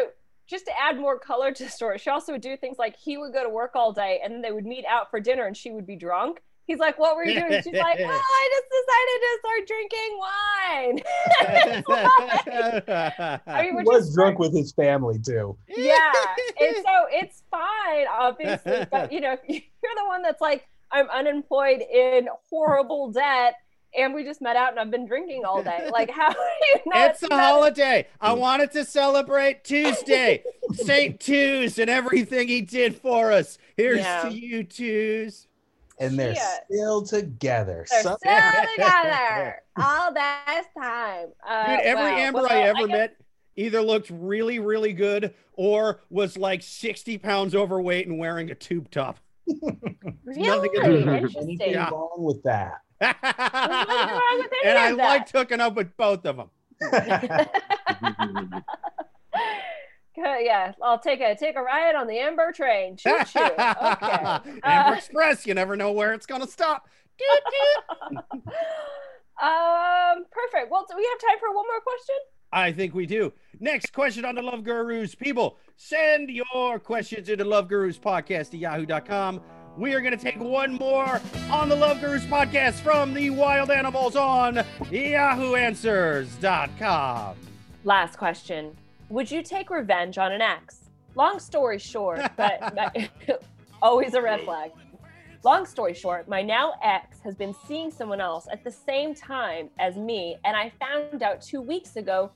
just 0.49 0.65
to 0.65 0.71
add 0.79 0.97
more 0.97 1.19
color 1.19 1.51
to 1.51 1.63
the 1.63 1.69
story, 1.69 1.99
she 1.99 2.09
also 2.09 2.31
would 2.31 2.41
do 2.41 2.57
things 2.57 2.77
like 2.79 2.95
he 2.97 3.17
would 3.17 3.33
go 3.33 3.43
to 3.43 3.49
work 3.49 3.75
all 3.75 3.93
day 3.93 4.19
and 4.23 4.33
then 4.33 4.41
they 4.41 4.51
would 4.51 4.65
meet 4.65 4.83
out 4.85 5.11
for 5.11 5.19
dinner 5.19 5.45
and 5.45 5.55
she 5.55 5.69
would 5.69 5.85
be 5.85 5.95
drunk. 5.95 6.41
He's 6.69 6.77
like, 6.77 6.99
"What 6.99 7.15
were 7.15 7.25
you 7.25 7.39
doing?" 7.39 7.63
She's 7.63 7.73
like, 7.73 7.97
"Oh, 7.99 8.21
I 8.21 8.49
just 8.53 8.69
decided 8.77 9.19
to 9.25 9.39
start 9.41 9.67
drinking 9.67 10.19
wine." 10.19 10.99
I 13.47 13.63
mean, 13.63 13.77
He 13.79 13.83
was 13.83 14.07
is 14.09 14.13
drunk 14.13 14.37
with 14.37 14.55
his 14.55 14.71
family 14.73 15.17
too. 15.17 15.57
yeah, 15.67 16.11
and 16.61 16.75
so 16.75 17.07
it's 17.11 17.41
fine, 17.49 18.05
obviously. 18.11 18.85
But 18.91 19.11
you 19.11 19.19
know, 19.19 19.35
you're 19.47 19.95
the 19.95 20.05
one 20.05 20.21
that's 20.21 20.41
like, 20.41 20.67
"I'm 20.91 21.09
unemployed 21.09 21.81
in 21.81 22.27
horrible 22.51 23.11
debt." 23.11 23.55
And 23.97 24.13
we 24.13 24.23
just 24.23 24.39
met 24.39 24.55
out, 24.55 24.69
and 24.69 24.79
I've 24.79 24.91
been 24.91 25.07
drinking 25.07 25.45
all 25.45 25.63
day. 25.63 25.89
Like, 25.91 26.11
how 26.11 26.27
are 26.27 26.33
you 26.35 26.79
not? 26.85 27.09
it's 27.09 27.23
a 27.23 27.35
holiday. 27.35 28.05
I 28.21 28.35
mm. 28.35 28.37
wanted 28.37 28.71
to 28.73 28.85
celebrate 28.85 29.63
Tuesday, 29.63 30.43
Saint 30.73 31.19
Tues, 31.19 31.79
and 31.79 31.89
everything 31.89 32.47
he 32.47 32.61
did 32.61 32.95
for 32.95 33.31
us. 33.31 33.57
Here's 33.75 34.01
Yeah. 34.01 34.29
to 34.29 34.31
you, 34.31 34.63
Tues. 34.63 35.47
And 35.99 36.17
they're 36.17 36.35
Shit. 36.35 36.43
still 36.71 37.01
together. 37.03 37.85
They're 37.89 38.03
Some- 38.03 38.17
still 38.17 38.35
together 38.75 39.61
all 39.77 40.13
this 40.13 40.65
time. 40.77 41.27
Uh, 41.47 41.67
Dude, 41.67 41.79
every 41.85 42.03
wow. 42.11 42.17
Amber 42.17 42.41
Well, 42.43 42.51
I 42.51 42.61
ever 42.61 42.87
guess- 42.87 42.97
met 42.97 43.15
either 43.55 43.81
looked 43.81 44.09
really, 44.09 44.59
really 44.59 44.93
good 44.93 45.33
or 45.53 46.01
was 46.09 46.37
like 46.37 46.61
60 46.63 47.17
pounds 47.17 47.53
overweight 47.55 48.07
and 48.07 48.17
wearing 48.17 48.49
a 48.51 48.55
tube 48.55 48.89
top. 48.91 49.19
Really 50.25 50.41
nothing 50.47 50.73
interesting. 51.07 51.41
Anything 51.43 51.71
Yeah. 51.71 51.89
wrong 51.89 52.17
with 52.19 52.43
that? 52.43 52.81
Wrong 53.01 54.37
with 54.37 54.51
any 54.63 54.69
and 54.69 54.77
I 54.77 54.89
of 54.91 54.97
that. 54.97 55.03
liked 55.09 55.31
hooking 55.31 55.59
up 55.59 55.73
with 55.75 55.97
both 55.97 56.23
of 56.25 56.37
them. 56.37 56.49
Okay, 60.19 60.41
yeah, 60.45 60.73
I'll 60.83 60.99
take 60.99 61.21
a 61.21 61.33
take 61.35 61.55
a 61.55 61.61
ride 61.61 61.95
on 61.95 62.05
the 62.07 62.19
Amber 62.19 62.51
train. 62.51 62.97
Choo 62.97 63.17
choo. 63.25 63.39
Okay. 63.57 63.57
Amber 64.63 64.63
Uh, 64.63 64.95
Express, 64.97 65.45
you 65.47 65.53
never 65.53 65.75
know 65.77 65.91
where 65.93 66.13
it's 66.13 66.25
going 66.25 66.41
to 66.41 66.47
stop. 66.47 66.87
Doot, 67.17 67.43
doot. 67.51 68.17
um, 69.41 70.25
perfect. 70.31 70.69
Well, 70.71 70.85
do 70.89 70.95
we 70.97 71.07
have 71.11 71.19
time 71.29 71.37
for 71.39 71.53
one 71.55 71.65
more 71.67 71.79
question? 71.81 72.15
I 72.51 72.71
think 72.71 72.93
we 72.95 73.05
do. 73.05 73.31
Next 73.59 73.93
question 73.93 74.25
on 74.25 74.33
the 74.35 74.41
Love 74.41 74.63
Gurus. 74.63 75.13
People, 75.15 75.57
send 75.77 76.29
your 76.29 76.79
questions 76.79 77.29
into 77.29 77.45
Love 77.45 77.67
Gurus 77.67 77.97
podcast 77.99 78.53
at 78.53 78.55
yahoo.com. 78.55 79.41
We 79.77 79.93
are 79.93 80.01
going 80.01 80.17
to 80.17 80.23
take 80.23 80.39
one 80.39 80.73
more 80.73 81.21
on 81.51 81.69
the 81.69 81.75
Love 81.75 82.01
Gurus 82.01 82.25
podcast 82.25 82.79
from 82.81 83.13
the 83.13 83.29
wild 83.29 83.69
animals 83.71 84.15
on 84.15 84.55
yahooanswers.com. 84.55 87.35
Last 87.83 88.17
question. 88.17 88.75
Would 89.09 89.31
you 89.31 89.41
take 89.41 89.71
revenge 89.71 90.19
on 90.19 90.31
an 90.31 90.41
ex? 90.41 90.91
Long 91.15 91.39
story 91.39 91.79
short, 91.79 92.21
but 92.37 92.77
always 93.81 94.13
a 94.13 94.21
red 94.21 94.41
flag. 94.41 94.71
Long 95.43 95.65
story 95.65 95.95
short, 95.95 96.27
my 96.27 96.43
now 96.43 96.73
ex 96.83 97.19
has 97.21 97.33
been 97.33 97.55
seeing 97.65 97.89
someone 97.89 98.21
else 98.21 98.47
at 98.51 98.63
the 98.63 98.71
same 98.71 99.15
time 99.15 99.69
as 99.79 99.95
me, 99.95 100.37
and 100.45 100.55
I 100.55 100.71
found 100.79 101.23
out 101.23 101.41
two 101.41 101.59
weeks 101.59 101.95
ago. 101.95 102.31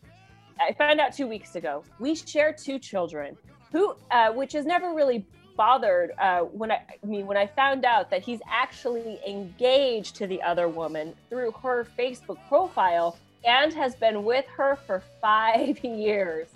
I 0.60 0.74
found 0.74 1.00
out 1.00 1.14
two 1.14 1.28
weeks 1.28 1.56
ago. 1.56 1.84
We 2.00 2.16
share 2.16 2.52
two 2.54 2.80
children, 2.80 3.38
who, 3.72 3.96
uh, 4.10 4.32
which 4.32 4.54
has 4.54 4.66
never 4.66 4.94
really 4.94 5.28
bothered 5.56 6.14
uh, 6.20 6.40
when 6.40 6.72
I, 6.72 6.82
I 7.04 7.06
mean 7.06 7.28
when 7.28 7.38
I 7.38 7.46
found 7.46 7.86
out 7.86 8.10
that 8.10 8.24
he's 8.24 8.40
actually 8.50 9.20
engaged 9.28 10.16
to 10.16 10.26
the 10.26 10.42
other 10.42 10.68
woman 10.68 11.14
through 11.30 11.52
her 11.62 11.86
Facebook 12.00 12.40
profile 12.48 13.18
and 13.46 13.72
has 13.74 13.94
been 13.96 14.24
with 14.24 14.46
her 14.58 14.78
for 14.88 15.04
five 15.22 15.78
years. 15.84 16.48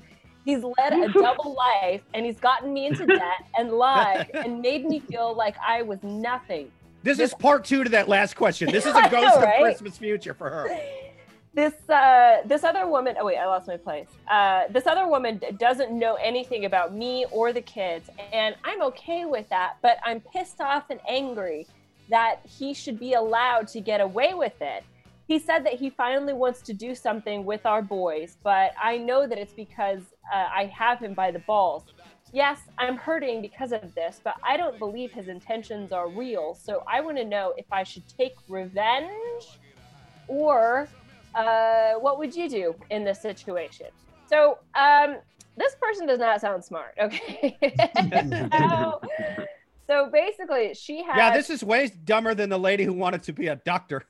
He's 0.47 0.63
led 0.63 0.93
a 0.93 1.11
double 1.11 1.57
life 1.57 2.03
and 2.13 2.25
he's 2.25 2.39
gotten 2.39 2.73
me 2.73 2.87
into 2.87 3.05
debt 3.05 3.45
and 3.57 3.69
lied 3.69 4.31
and 4.33 4.61
made 4.61 4.85
me 4.85 5.01
feel 5.01 5.35
like 5.35 5.57
I 5.59 5.81
was 5.81 6.01
nothing. 6.03 6.71
This 7.03 7.19
is 7.19 7.33
part 7.33 7.65
two 7.65 7.83
to 7.83 7.89
that 7.89 8.07
last 8.07 8.37
question. 8.37 8.71
This 8.71 8.85
is 8.85 8.95
a 8.95 9.01
know, 9.01 9.09
ghost 9.09 9.35
of? 9.39 9.43
Christmas 9.59 9.97
future 9.97 10.33
for 10.33 10.49
her. 10.49 10.79
This 11.53 11.73
uh, 11.89 12.43
this 12.45 12.63
other 12.63 12.87
woman. 12.87 13.17
Oh 13.19 13.25
wait, 13.25 13.37
I 13.37 13.45
lost 13.45 13.67
my 13.67 13.75
place. 13.75 14.07
Uh, 14.29 14.69
this 14.69 14.87
other 14.87 15.05
woman 15.05 15.41
doesn't 15.59 15.91
know 15.91 16.15
anything 16.15 16.63
about 16.63 16.93
me 16.93 17.25
or 17.29 17.51
the 17.51 17.61
kids, 17.61 18.09
and 18.31 18.55
I'm 18.63 18.81
okay 18.83 19.25
with 19.25 19.49
that. 19.49 19.75
But 19.81 19.97
I'm 20.05 20.21
pissed 20.21 20.61
off 20.61 20.89
and 20.89 21.01
angry 21.09 21.67
that 22.09 22.39
he 22.45 22.73
should 22.73 22.99
be 23.01 23.15
allowed 23.15 23.67
to 23.69 23.81
get 23.81 23.99
away 23.99 24.33
with 24.33 24.61
it. 24.61 24.85
He 25.27 25.39
said 25.39 25.65
that 25.65 25.73
he 25.73 25.89
finally 25.89 26.31
wants 26.31 26.61
to 26.61 26.73
do 26.73 26.95
something 26.95 27.43
with 27.43 27.65
our 27.65 27.81
boys, 27.81 28.37
but 28.43 28.71
I 28.81 28.97
know 28.97 29.27
that 29.27 29.37
it's 29.37 29.51
because 29.51 29.99
uh, 30.33 30.47
I 30.53 30.71
have 30.77 30.99
him 30.99 31.13
by 31.13 31.31
the 31.31 31.39
balls. 31.39 31.83
Yes, 32.33 32.59
I'm 32.77 32.97
hurting 32.97 33.41
because 33.41 33.71
of 33.71 33.93
this, 33.95 34.19
but 34.23 34.35
I 34.47 34.57
don't 34.57 34.77
believe 34.79 35.11
his 35.13 35.27
intentions 35.27 35.91
are 35.91 36.09
real. 36.09 36.57
So 36.61 36.83
I 36.91 36.99
want 37.01 37.17
to 37.17 37.25
know 37.25 37.53
if 37.57 37.65
I 37.71 37.83
should 37.83 38.03
take 38.17 38.33
revenge 38.47 39.09
or 40.27 40.89
uh, 41.35 41.93
what 41.93 42.17
would 42.19 42.35
you 42.35 42.49
do 42.49 42.75
in 42.89 43.05
this 43.05 43.21
situation? 43.21 43.87
So, 44.27 44.57
um, 44.75 45.17
this 45.55 45.75
person 45.81 46.05
does 46.05 46.19
not 46.19 46.41
sound 46.41 46.63
smart. 46.63 46.97
Okay. 47.01 47.57
so, 48.51 49.01
so 49.87 50.09
basically, 50.11 50.73
she 50.73 51.03
has. 51.03 51.15
Yeah, 51.15 51.33
this 51.33 51.49
is 51.49 51.63
way 51.63 51.89
dumber 52.03 52.35
than 52.35 52.49
the 52.49 52.59
lady 52.59 52.83
who 52.83 52.93
wanted 52.93 53.23
to 53.23 53.33
be 53.33 53.47
a 53.47 53.55
doctor. 53.55 54.03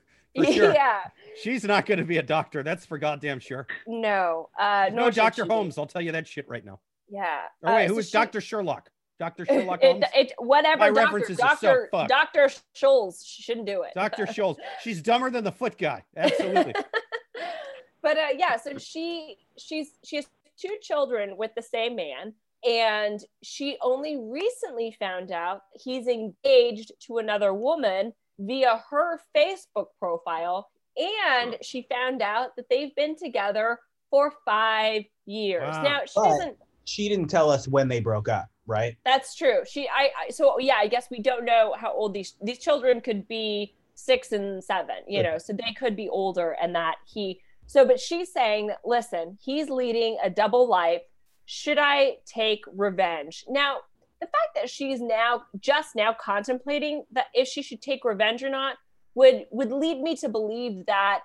Sure. 0.51 0.73
Yeah. 0.73 1.01
She's 1.41 1.63
not 1.63 1.85
going 1.85 1.99
to 1.99 2.05
be 2.05 2.17
a 2.17 2.23
doctor. 2.23 2.63
That's 2.63 2.85
for 2.85 2.97
goddamn 2.97 3.39
sure. 3.39 3.67
No. 3.85 4.49
Uh, 4.59 4.89
No, 4.93 5.09
Dr. 5.11 5.43
she 5.43 5.47
be. 5.47 5.53
Holmes. 5.53 5.77
I'll 5.77 5.85
tell 5.85 6.01
you 6.01 6.11
that 6.13 6.27
shit 6.27 6.47
right 6.49 6.63
now. 6.65 6.79
Yeah. 7.09 7.41
Or 7.61 7.73
wait, 7.75 7.85
Uh, 7.85 7.87
who 7.89 7.93
so 7.95 7.99
is 7.99 8.05
she- 8.09 8.13
Dr. 8.13 8.41
Sherlock? 8.41 8.89
Dr. 9.19 9.45
Sherlock 9.49 9.83
It, 9.83 9.91
Holmes? 9.91 10.05
it, 10.15 10.33
whatever. 10.37 10.79
My 10.79 10.87
Doctor, 10.89 11.01
references 11.15 11.39
are 11.39 11.57
so 11.57 11.85
fucked. 11.91 12.09
Doctor 12.09 12.49
Scholl's 12.75 13.23
shouldn't 13.25 13.65
do 13.65 13.83
it. 13.83 13.93
Dr. 13.95 14.25
Scholl's. 14.27 14.57
She's 14.81 15.01
dumber 15.01 15.29
than 15.29 15.43
the 15.43 15.51
foot 15.51 15.77
guy. 15.77 16.03
Absolutely. 16.15 16.73
but 18.01 18.17
uh, 18.17 18.27
yeah, 18.35 18.57
so 18.57 18.77
she 18.77 19.37
she's 19.57 19.91
she 20.03 20.17
has 20.17 20.27
two 20.59 20.75
children 20.81 21.35
with 21.37 21.51
the 21.55 21.61
same 21.61 21.95
man, 21.95 22.33
and 22.67 23.19
she 23.43 23.77
only 23.81 24.17
recently 24.17 24.95
found 24.99 25.31
out 25.31 25.61
he's 25.73 26.07
engaged 26.07 26.91
to 27.07 27.17
another 27.17 27.53
woman 27.53 28.13
via 28.39 28.83
her 28.89 29.19
Facebook 29.35 29.87
profile, 29.99 30.69
and 30.97 31.57
she 31.61 31.87
found 31.89 32.21
out 32.21 32.55
that 32.55 32.65
they've 32.69 32.95
been 32.95 33.15
together 33.15 33.79
for 34.09 34.33
five 34.45 35.03
years. 35.25 35.75
Wow. 35.75 35.83
Now 35.83 35.99
she 36.05 36.13
But- 36.15 36.29
doesn't. 36.29 36.57
She 36.85 37.09
didn't 37.09 37.27
tell 37.27 37.51
us 37.51 37.67
when 37.67 37.89
they 37.89 37.99
broke 37.99 38.29
up, 38.29 38.47
right? 38.65 38.95
That's 39.03 39.35
true. 39.35 39.59
She, 39.69 39.89
I, 39.89 40.09
I, 40.27 40.29
so 40.29 40.57
yeah, 40.57 40.75
I 40.79 40.87
guess 40.87 41.07
we 41.11 41.19
don't 41.19 41.43
know 41.43 41.75
how 41.77 41.91
old 41.91 42.13
these 42.13 42.35
these 42.41 42.59
children 42.59 43.01
could 43.01 43.27
be 43.27 43.75
six 43.95 44.31
and 44.31 44.63
seven, 44.63 44.95
you 45.05 45.21
know, 45.21 45.37
so 45.37 45.51
they 45.51 45.73
could 45.77 45.97
be 45.97 46.07
older, 46.07 46.55
and 46.61 46.73
that 46.75 46.95
he. 47.05 47.41
So, 47.65 47.85
but 47.85 47.99
she's 47.99 48.31
saying 48.31 48.67
that 48.67 48.77
listen, 48.85 49.37
he's 49.41 49.69
leading 49.69 50.17
a 50.23 50.29
double 50.29 50.69
life. 50.69 51.01
Should 51.43 51.77
I 51.77 52.19
take 52.25 52.63
revenge 52.73 53.43
now? 53.49 53.79
The 54.21 54.27
fact 54.27 54.55
that 54.55 54.69
she's 54.69 55.01
now 55.01 55.43
just 55.59 55.93
now 55.93 56.15
contemplating 56.17 57.03
that 57.11 57.25
if 57.33 57.49
she 57.49 57.61
should 57.61 57.81
take 57.81 58.05
revenge 58.05 58.43
or 58.43 58.49
not 58.49 58.77
would 59.17 59.45
would 59.51 59.71
lead 59.71 59.99
me 60.01 60.15
to 60.17 60.29
believe 60.29 60.85
that 60.85 61.21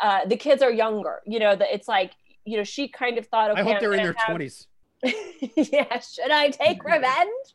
uh, 0.00 0.26
the 0.26 0.36
kids 0.36 0.60
are 0.62 0.72
younger. 0.72 1.20
You 1.26 1.38
know, 1.38 1.54
that 1.56 1.68
it's 1.72 1.88
like 1.88 2.12
you 2.44 2.56
know 2.58 2.64
she 2.64 2.88
kind 2.88 3.16
of 3.18 3.26
thought. 3.26 3.50
Okay, 3.52 3.60
I 3.60 3.64
hope 3.64 3.74
I'm 3.76 3.80
they're 3.80 3.92
in 3.94 4.02
their 4.02 4.14
have- 4.18 4.36
20s. 4.36 4.66
yeah, 5.72 5.98
should 6.00 6.30
I 6.32 6.50
take 6.50 6.82
revenge? 6.94 7.48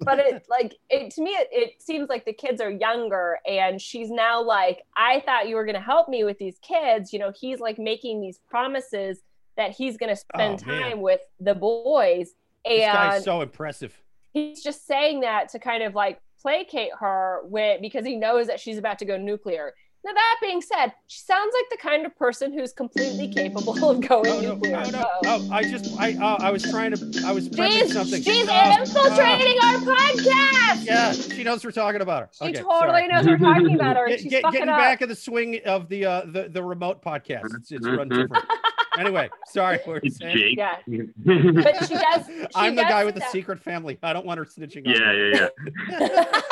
But 0.00 0.18
it 0.18 0.44
like 0.48 0.74
it 0.90 1.12
to 1.14 1.22
me 1.22 1.30
it, 1.30 1.48
it 1.52 1.82
seems 1.82 2.08
like 2.08 2.24
the 2.24 2.32
kids 2.32 2.60
are 2.60 2.70
younger 2.70 3.38
and 3.46 3.80
she's 3.80 4.10
now 4.10 4.42
like, 4.42 4.82
I 4.96 5.20
thought 5.26 5.48
you 5.48 5.54
were 5.56 5.64
gonna 5.66 5.80
help 5.80 6.08
me 6.08 6.24
with 6.24 6.38
these 6.38 6.58
kids. 6.66 7.12
You 7.12 7.18
know, 7.20 7.32
he's 7.38 7.60
like 7.60 7.78
making 7.78 8.20
these 8.20 8.38
promises 8.50 9.20
that 9.56 9.70
he's 9.72 9.96
gonna 9.98 10.16
spend 10.16 10.64
Oh, 10.66 10.72
time 10.72 11.00
with 11.02 11.20
the 11.38 11.54
boys. 11.54 12.30
This 12.64 12.84
guy's 12.86 13.14
and 13.16 13.24
so 13.24 13.42
impressive. 13.42 13.92
he's 14.32 14.62
just 14.62 14.86
saying 14.86 15.20
that 15.20 15.50
to 15.50 15.58
kind 15.58 15.82
of 15.82 15.94
like 15.94 16.18
placate 16.42 16.90
her 16.98 17.40
with 17.44 17.80
because 17.80 18.04
he 18.04 18.16
knows 18.16 18.48
that 18.48 18.60
she's 18.60 18.78
about 18.78 18.98
to 18.98 19.04
go 19.04 19.16
nuclear. 19.16 19.74
Now 20.04 20.12
that 20.14 20.36
being 20.42 20.60
said, 20.60 20.92
she 21.06 21.20
sounds 21.20 21.54
like 21.54 21.70
the 21.70 21.76
kind 21.76 22.04
of 22.04 22.16
person 22.16 22.52
who's 22.52 22.72
completely 22.72 23.28
capable 23.32 23.88
of 23.88 24.00
going 24.00 24.26
Oh, 24.26 24.40
no, 24.40 24.54
nuclear. 24.54 24.82
oh, 24.84 24.90
no. 24.90 25.06
Oh, 25.26 25.48
I 25.52 25.62
just, 25.62 25.98
I, 26.00 26.14
uh, 26.14 26.38
I 26.40 26.50
was 26.50 26.62
trying 26.64 26.90
to, 26.94 27.22
I 27.24 27.30
was 27.30 27.48
prepping 27.48 27.70
She's, 27.70 27.92
something. 27.92 28.20
she's 28.22 28.48
infiltrating 28.48 29.58
our 29.62 29.76
podcast. 29.76 30.84
yeah, 30.84 31.12
she 31.12 31.44
knows 31.44 31.64
we're 31.64 31.70
talking 31.70 32.00
about 32.00 32.22
her. 32.24 32.28
She 32.32 32.44
Okay, 32.46 32.52
totally 32.54 32.78
sorry. 33.06 33.08
knows 33.08 33.26
we're 33.26 33.38
talking 33.38 33.74
about 33.76 33.96
her. 33.96 34.04
and 34.06 34.10
Get, 34.14 34.20
She's 34.22 34.30
get, 34.30 34.42
fucking 34.42 34.58
getting 34.60 34.72
up. 34.74 34.80
back 34.80 35.02
in 35.02 35.08
the 35.08 35.14
swing 35.14 35.60
of 35.66 35.88
the 35.88 36.04
uh, 36.04 36.22
the 36.26 36.48
the 36.48 36.62
remote 36.62 37.00
podcast. 37.02 37.54
It's, 37.56 37.70
it's 37.70 37.86
run 37.86 38.08
different. 38.08 38.44
anyway, 38.98 39.30
sorry. 39.46 39.76
What 39.84 39.86
were 39.86 40.00
It's 40.02 40.18
saying? 40.18 40.36
Jake. 40.36 40.58
Yeah. 40.58 40.76
yeah, 40.86 41.02
But 41.24 41.86
she 41.86 41.94
does. 41.94 42.26
She 42.26 42.46
I'm 42.56 42.74
the 42.74 42.82
does 42.82 42.90
guy 42.90 43.04
with 43.04 43.14
the 43.14 43.24
secret 43.30 43.60
family. 43.60 43.98
I 44.02 44.12
don't 44.12 44.26
want 44.26 44.38
her 44.38 44.44
snitching 44.44 44.84
on 44.88 44.94
it. 44.94 45.34
Yeah, 45.36 45.48
yeah, 45.90 46.08
yeah. 46.34 46.40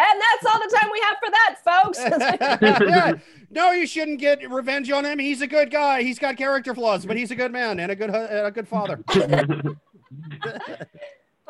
and 0.00 0.20
that's 0.20 0.46
all 0.46 0.60
the 0.60 0.76
time 0.76 0.90
we 0.92 1.00
have 1.00 1.16
for 1.18 1.30
that, 1.30 1.56
folks. 1.64 1.98
yeah. 2.88 3.12
No, 3.50 3.72
you 3.72 3.86
shouldn't 3.86 4.20
get 4.20 4.48
revenge 4.50 4.90
on 4.90 5.04
him. 5.04 5.18
He's 5.18 5.42
a 5.42 5.46
good 5.46 5.70
guy. 5.70 6.02
He's 6.02 6.18
got 6.18 6.36
character 6.36 6.74
flaws, 6.74 7.04
but 7.04 7.16
he's 7.16 7.30
a 7.30 7.36
good 7.36 7.52
man 7.52 7.80
and 7.80 7.90
a 7.90 7.96
good 7.96 8.10
and 8.10 8.46
a 8.46 8.50
good 8.50 8.68
father. 8.68 9.02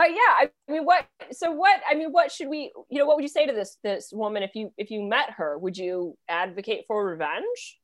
But 0.01 0.13
yeah, 0.13 0.17
I 0.17 0.51
mean, 0.67 0.87
what? 0.87 1.05
So 1.31 1.51
what? 1.51 1.79
I 1.87 1.95
mean, 1.95 2.11
what 2.11 2.33
should 2.33 2.49
we? 2.49 2.73
You 2.89 3.01
know, 3.01 3.07
what 3.07 3.17
would 3.17 3.23
you 3.23 3.29
say 3.29 3.45
to 3.45 3.53
this 3.53 3.77
this 3.83 4.15
woman 4.15 4.43
if 4.43 4.55
you 4.55 4.73
if 4.79 4.91
you 4.91 5.03
met 5.03 5.33
her? 5.33 5.59
Would 5.59 5.77
you 5.77 6.17
advocate 6.27 6.87
for 6.87 7.05
revenge? 7.05 7.79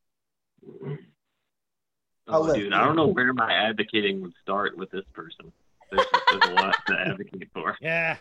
Oh, 0.67 0.97
I'll 2.27 2.49
Oh, 2.49 2.55
dude, 2.55 2.73
I 2.73 2.83
don't 2.83 2.95
know 2.95 3.05
where 3.05 3.33
my 3.33 3.53
advocating 3.53 4.21
would 4.21 4.33
start 4.41 4.75
with 4.75 4.89
this 4.89 5.05
person. 5.13 5.53
There's, 5.91 6.07
there's 6.31 6.49
a 6.49 6.53
lot 6.53 6.75
to 6.87 6.99
advocate 6.99 7.49
for. 7.53 7.77
Yeah. 7.81 8.17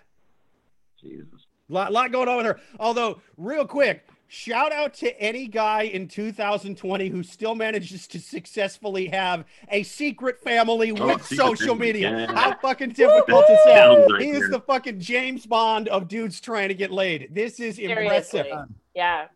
Jesus. 1.00 1.46
Lot, 1.68 1.92
lot 1.92 2.12
going 2.12 2.28
on 2.28 2.36
with 2.38 2.46
her. 2.46 2.60
Although, 2.78 3.20
real 3.36 3.66
quick, 3.66 4.06
shout 4.28 4.72
out 4.72 4.94
to 4.94 5.20
any 5.20 5.46
guy 5.48 5.82
in 5.82 6.06
2020 6.08 7.08
who 7.08 7.22
still 7.22 7.54
manages 7.54 8.06
to 8.08 8.20
successfully 8.20 9.06
have 9.08 9.44
a 9.70 9.82
secret 9.82 10.40
family 10.40 10.92
Oh, 10.92 11.06
with 11.06 11.24
secret 11.26 11.36
social 11.46 11.68
family, 11.74 11.86
media. 11.92 12.10
yeah. 12.28 12.34
How 12.34 12.56
fucking 12.60 12.90
difficult 12.90 13.44
is 13.50 13.58
that? 13.66 14.06
Right 14.12 14.22
He 14.22 14.30
is 14.30 14.40
there. 14.40 14.48
the 14.50 14.60
fucking 14.60 15.00
James 15.00 15.44
Bond 15.46 15.88
of 15.88 16.08
dudes 16.08 16.40
trying 16.40 16.68
to 16.68 16.74
get 16.74 16.90
laid. 16.92 17.28
This 17.34 17.58
is 17.60 17.78
impressive. 17.78 18.46
Yeah. 18.94 19.26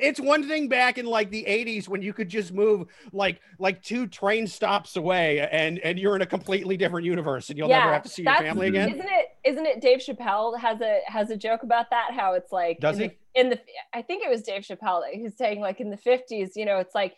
It's 0.00 0.20
one 0.20 0.48
thing 0.48 0.68
back 0.68 0.98
in 0.98 1.06
like 1.06 1.30
the 1.30 1.44
80s 1.48 1.88
when 1.88 2.02
you 2.02 2.12
could 2.12 2.28
just 2.28 2.52
move 2.52 2.86
like 3.12 3.40
like 3.58 3.82
two 3.82 4.06
train 4.06 4.46
stops 4.46 4.96
away 4.96 5.46
and 5.50 5.78
and 5.80 5.98
you're 5.98 6.16
in 6.16 6.22
a 6.22 6.26
completely 6.26 6.76
different 6.76 7.06
universe 7.06 7.48
and 7.48 7.58
you'll 7.58 7.68
never 7.68 7.92
have 7.92 8.02
to 8.02 8.08
see 8.08 8.22
your 8.22 8.36
family 8.36 8.68
again. 8.68 8.90
Isn't 8.90 9.08
it? 9.08 9.26
Isn't 9.44 9.66
it? 9.66 9.80
Dave 9.80 9.98
Chappelle 9.98 10.58
has 10.58 10.80
a 10.80 11.00
has 11.06 11.30
a 11.30 11.36
joke 11.36 11.62
about 11.62 11.90
that. 11.90 12.12
How 12.12 12.34
it's 12.34 12.52
like 12.52 12.80
Does 12.80 12.98
in 12.98 13.08
the, 13.34 13.40
in 13.40 13.50
the 13.50 13.60
I 13.94 14.02
think 14.02 14.24
it 14.24 14.30
was 14.30 14.42
Dave 14.42 14.62
Chappelle 14.62 15.02
he's 15.12 15.36
saying 15.36 15.60
like 15.60 15.80
in 15.80 15.90
the 15.90 15.96
fifties, 15.96 16.52
you 16.56 16.64
know, 16.64 16.78
it's 16.78 16.94
like 16.94 17.14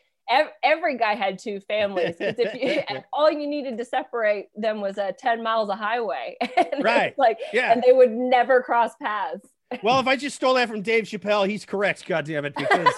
every 0.62 0.98
guy 0.98 1.14
had 1.14 1.38
two 1.38 1.60
families. 1.60 2.16
if 2.20 2.54
you, 2.54 2.98
all 3.12 3.30
you 3.30 3.46
needed 3.46 3.78
to 3.78 3.84
separate 3.84 4.48
them 4.56 4.80
was 4.80 4.98
a 4.98 5.12
ten 5.12 5.42
miles 5.42 5.70
of 5.70 5.78
highway. 5.78 6.36
And 6.56 6.84
Right. 6.84 7.16
Like, 7.18 7.38
Yeah. 7.52 7.72
and 7.72 7.82
they 7.82 7.92
would 7.92 8.10
never 8.10 8.62
cross 8.62 8.92
paths. 9.00 9.48
Well, 9.82 10.00
if 10.00 10.06
I 10.06 10.16
just 10.16 10.36
stole 10.36 10.54
that 10.54 10.68
from 10.68 10.82
Dave 10.82 11.04
Chappelle, 11.04 11.48
he's 11.48 11.64
correct, 11.64 12.06
God 12.06 12.24
damn 12.24 12.44
it, 12.44 12.54
because 12.54 12.92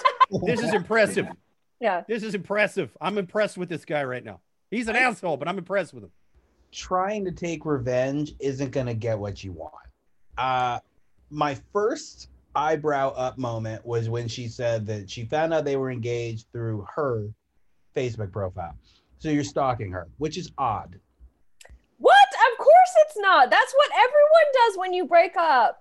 this 0.45 0.61
is 0.61 0.73
impressive. 0.73 1.27
Yeah. 1.81 2.03
This 2.07 2.21
is 2.21 2.35
impressive. 2.35 2.95
I'm 3.01 3.17
impressed 3.17 3.57
with 3.57 3.67
this 3.67 3.85
guy 3.85 4.03
right 4.03 4.23
now. 4.23 4.39
He's 4.69 4.87
an 4.87 4.95
asshole, 4.95 5.37
but 5.37 5.47
I'm 5.47 5.57
impressed 5.57 5.95
with 5.95 6.03
him. 6.03 6.11
trying 6.71 7.25
to 7.25 7.31
take 7.31 7.65
revenge 7.65 8.33
isn't 8.39 8.69
going 8.69 8.85
to 8.85 8.93
get 8.93 9.17
what 9.17 9.43
you 9.43 9.51
want. 9.51 9.73
Uh, 10.37 10.77
my 11.31 11.57
first 11.73 12.29
eyebrow 12.53 13.09
up 13.15 13.39
moment 13.39 13.83
was 13.83 14.09
when 14.09 14.27
she 14.27 14.47
said 14.47 14.85
that 14.85 15.09
she 15.09 15.25
found 15.25 15.55
out 15.55 15.65
they 15.65 15.75
were 15.75 15.89
engaged 15.89 16.45
through 16.51 16.85
her 16.95 17.27
Facebook 17.95 18.31
profile. 18.31 18.75
So 19.17 19.29
you're 19.29 19.43
stalking 19.43 19.91
her, 19.91 20.07
which 20.19 20.37
is 20.37 20.51
odd. 20.59 20.99
What? 21.97 22.27
Of 22.51 22.57
course 22.59 22.93
it's 23.07 23.17
not. 23.17 23.49
That's 23.49 23.73
what 23.73 23.89
everyone 23.95 24.53
does 24.67 24.77
when 24.77 24.93
you 24.93 25.05
break 25.07 25.35
up. 25.35 25.80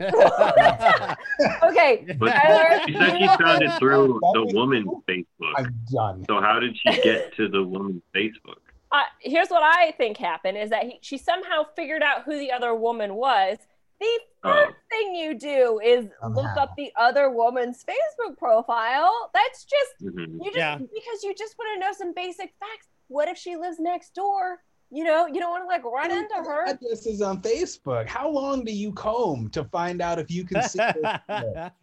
Okay. 1.62 2.06
But 2.18 2.30
Tyler, 2.32 2.80
she 2.86 2.92
said 2.94 3.18
she 3.18 3.26
found 3.26 3.62
it 3.62 3.72
through 3.78 4.18
the 4.34 4.50
woman's. 4.54 4.88
Facebook. 5.08 5.52
I'm 5.56 5.74
done. 5.92 6.24
So 6.28 6.40
how 6.40 6.58
did 6.60 6.76
she 6.76 7.00
get 7.02 7.34
to 7.36 7.48
the 7.48 7.62
woman's 7.62 8.02
Facebook? 8.14 8.56
uh, 8.92 9.02
here's 9.20 9.48
what 9.48 9.62
I 9.64 9.90
think 9.92 10.16
happened 10.16 10.56
is 10.56 10.70
that 10.70 10.84
he, 10.84 10.98
she 11.02 11.18
somehow 11.18 11.64
figured 11.74 12.02
out 12.02 12.22
who 12.24 12.38
the 12.38 12.52
other 12.52 12.74
woman 12.74 13.14
was. 13.14 13.58
The 14.00 14.06
Oh. 14.46 14.52
first 14.66 14.76
thing 14.90 15.14
you 15.14 15.34
do 15.38 15.80
is 15.82 16.06
look 16.30 16.56
up 16.58 16.74
the 16.76 16.92
other 16.96 17.30
woman's 17.30 17.82
Facebook 17.84 18.36
profile. 18.36 19.30
That's 19.32 19.64
just 19.64 19.94
Mhm. 20.14 20.34
you 20.38 20.44
just 20.44 20.56
Yeah. 20.56 20.76
because 20.76 21.22
you 21.24 21.34
just 21.34 21.56
want 21.58 21.74
to 21.74 21.80
know 21.86 21.92
some 21.92 22.12
basic 22.14 22.52
facts. 22.60 22.88
What 23.08 23.28
if 23.28 23.36
she 23.38 23.56
lives 23.56 23.78
next 23.80 24.14
door? 24.14 24.62
You 24.94 25.02
know, 25.02 25.26
you 25.26 25.40
don't 25.40 25.50
want 25.50 25.64
to 25.64 25.66
like 25.66 25.84
run 25.84 26.12
into 26.12 26.36
her. 26.36 26.66
Address 26.68 27.04
is 27.06 27.20
on 27.20 27.42
Facebook. 27.42 28.06
How 28.06 28.28
long 28.28 28.64
do 28.64 28.70
you 28.70 28.92
comb 28.92 29.50
to 29.50 29.64
find 29.64 30.00
out 30.00 30.20
if 30.20 30.30
you 30.30 30.44
can 30.44 30.62
see? 30.62 30.78
her? 30.78 31.20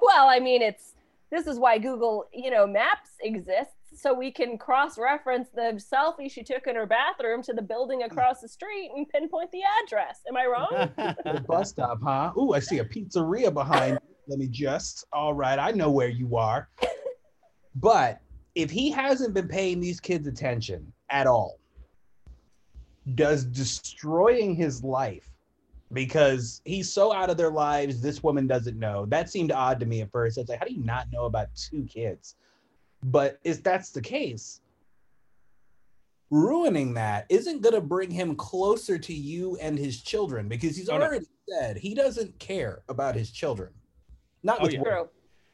well, 0.00 0.28
I 0.28 0.38
mean, 0.38 0.62
it's 0.62 0.94
this 1.32 1.48
is 1.48 1.58
why 1.58 1.78
Google, 1.78 2.28
you 2.32 2.52
know, 2.52 2.64
Maps 2.64 3.10
exists 3.22 3.74
so 3.92 4.14
we 4.14 4.30
can 4.30 4.56
cross-reference 4.56 5.48
the 5.52 5.82
selfie 5.92 6.30
she 6.30 6.44
took 6.44 6.68
in 6.68 6.76
her 6.76 6.86
bathroom 6.86 7.42
to 7.42 7.52
the 7.52 7.60
building 7.60 8.04
across 8.04 8.40
the 8.40 8.46
street 8.46 8.92
and 8.94 9.08
pinpoint 9.08 9.50
the 9.50 9.62
address. 9.82 10.20
Am 10.28 10.36
I 10.36 10.46
wrong? 10.46 10.92
the 11.24 11.44
bus 11.48 11.70
stop, 11.70 11.98
huh? 12.04 12.30
Ooh, 12.38 12.52
I 12.52 12.60
see 12.60 12.78
a 12.78 12.84
pizzeria 12.84 13.52
behind. 13.52 13.98
Let 14.28 14.38
me 14.38 14.46
just. 14.46 15.04
All 15.12 15.34
right, 15.34 15.58
I 15.58 15.72
know 15.72 15.90
where 15.90 16.08
you 16.08 16.36
are. 16.36 16.68
But 17.74 18.20
if 18.54 18.70
he 18.70 18.92
hasn't 18.92 19.34
been 19.34 19.48
paying 19.48 19.80
these 19.80 19.98
kids 19.98 20.28
attention 20.28 20.92
at 21.10 21.26
all, 21.26 21.57
does 23.14 23.44
destroying 23.44 24.54
his 24.54 24.82
life 24.84 25.30
because 25.92 26.60
he's 26.64 26.92
so 26.92 27.12
out 27.12 27.30
of 27.30 27.36
their 27.36 27.50
lives, 27.50 28.00
this 28.00 28.22
woman 28.22 28.46
doesn't 28.46 28.78
know. 28.78 29.06
That 29.06 29.30
seemed 29.30 29.52
odd 29.52 29.80
to 29.80 29.86
me 29.86 30.02
at 30.02 30.10
first. 30.12 30.36
I 30.38 30.42
was 30.42 30.48
like, 30.50 30.58
how 30.58 30.66
do 30.66 30.74
you 30.74 30.84
not 30.84 31.10
know 31.10 31.24
about 31.24 31.48
two 31.56 31.84
kids? 31.84 32.36
But 33.04 33.38
if 33.44 33.62
that's 33.62 33.90
the 33.90 34.02
case, 34.02 34.60
ruining 36.30 36.92
that 36.94 37.24
isn't 37.30 37.62
going 37.62 37.74
to 37.74 37.80
bring 37.80 38.10
him 38.10 38.36
closer 38.36 38.98
to 38.98 39.14
you 39.14 39.56
and 39.62 39.78
his 39.78 40.02
children 40.02 40.48
because 40.48 40.76
he's 40.76 40.88
Oh, 40.88 40.98
no. 40.98 41.04
already 41.06 41.26
said 41.48 41.78
he 41.78 41.94
doesn't 41.94 42.38
care 42.38 42.82
about 42.88 43.14
his 43.14 43.30
children. 43.30 43.72
Not 44.42 44.58
Oh, 44.60 44.64
with 44.64 44.72
yeah. 44.74 44.80
women. 44.80 44.94
True. 44.98 45.08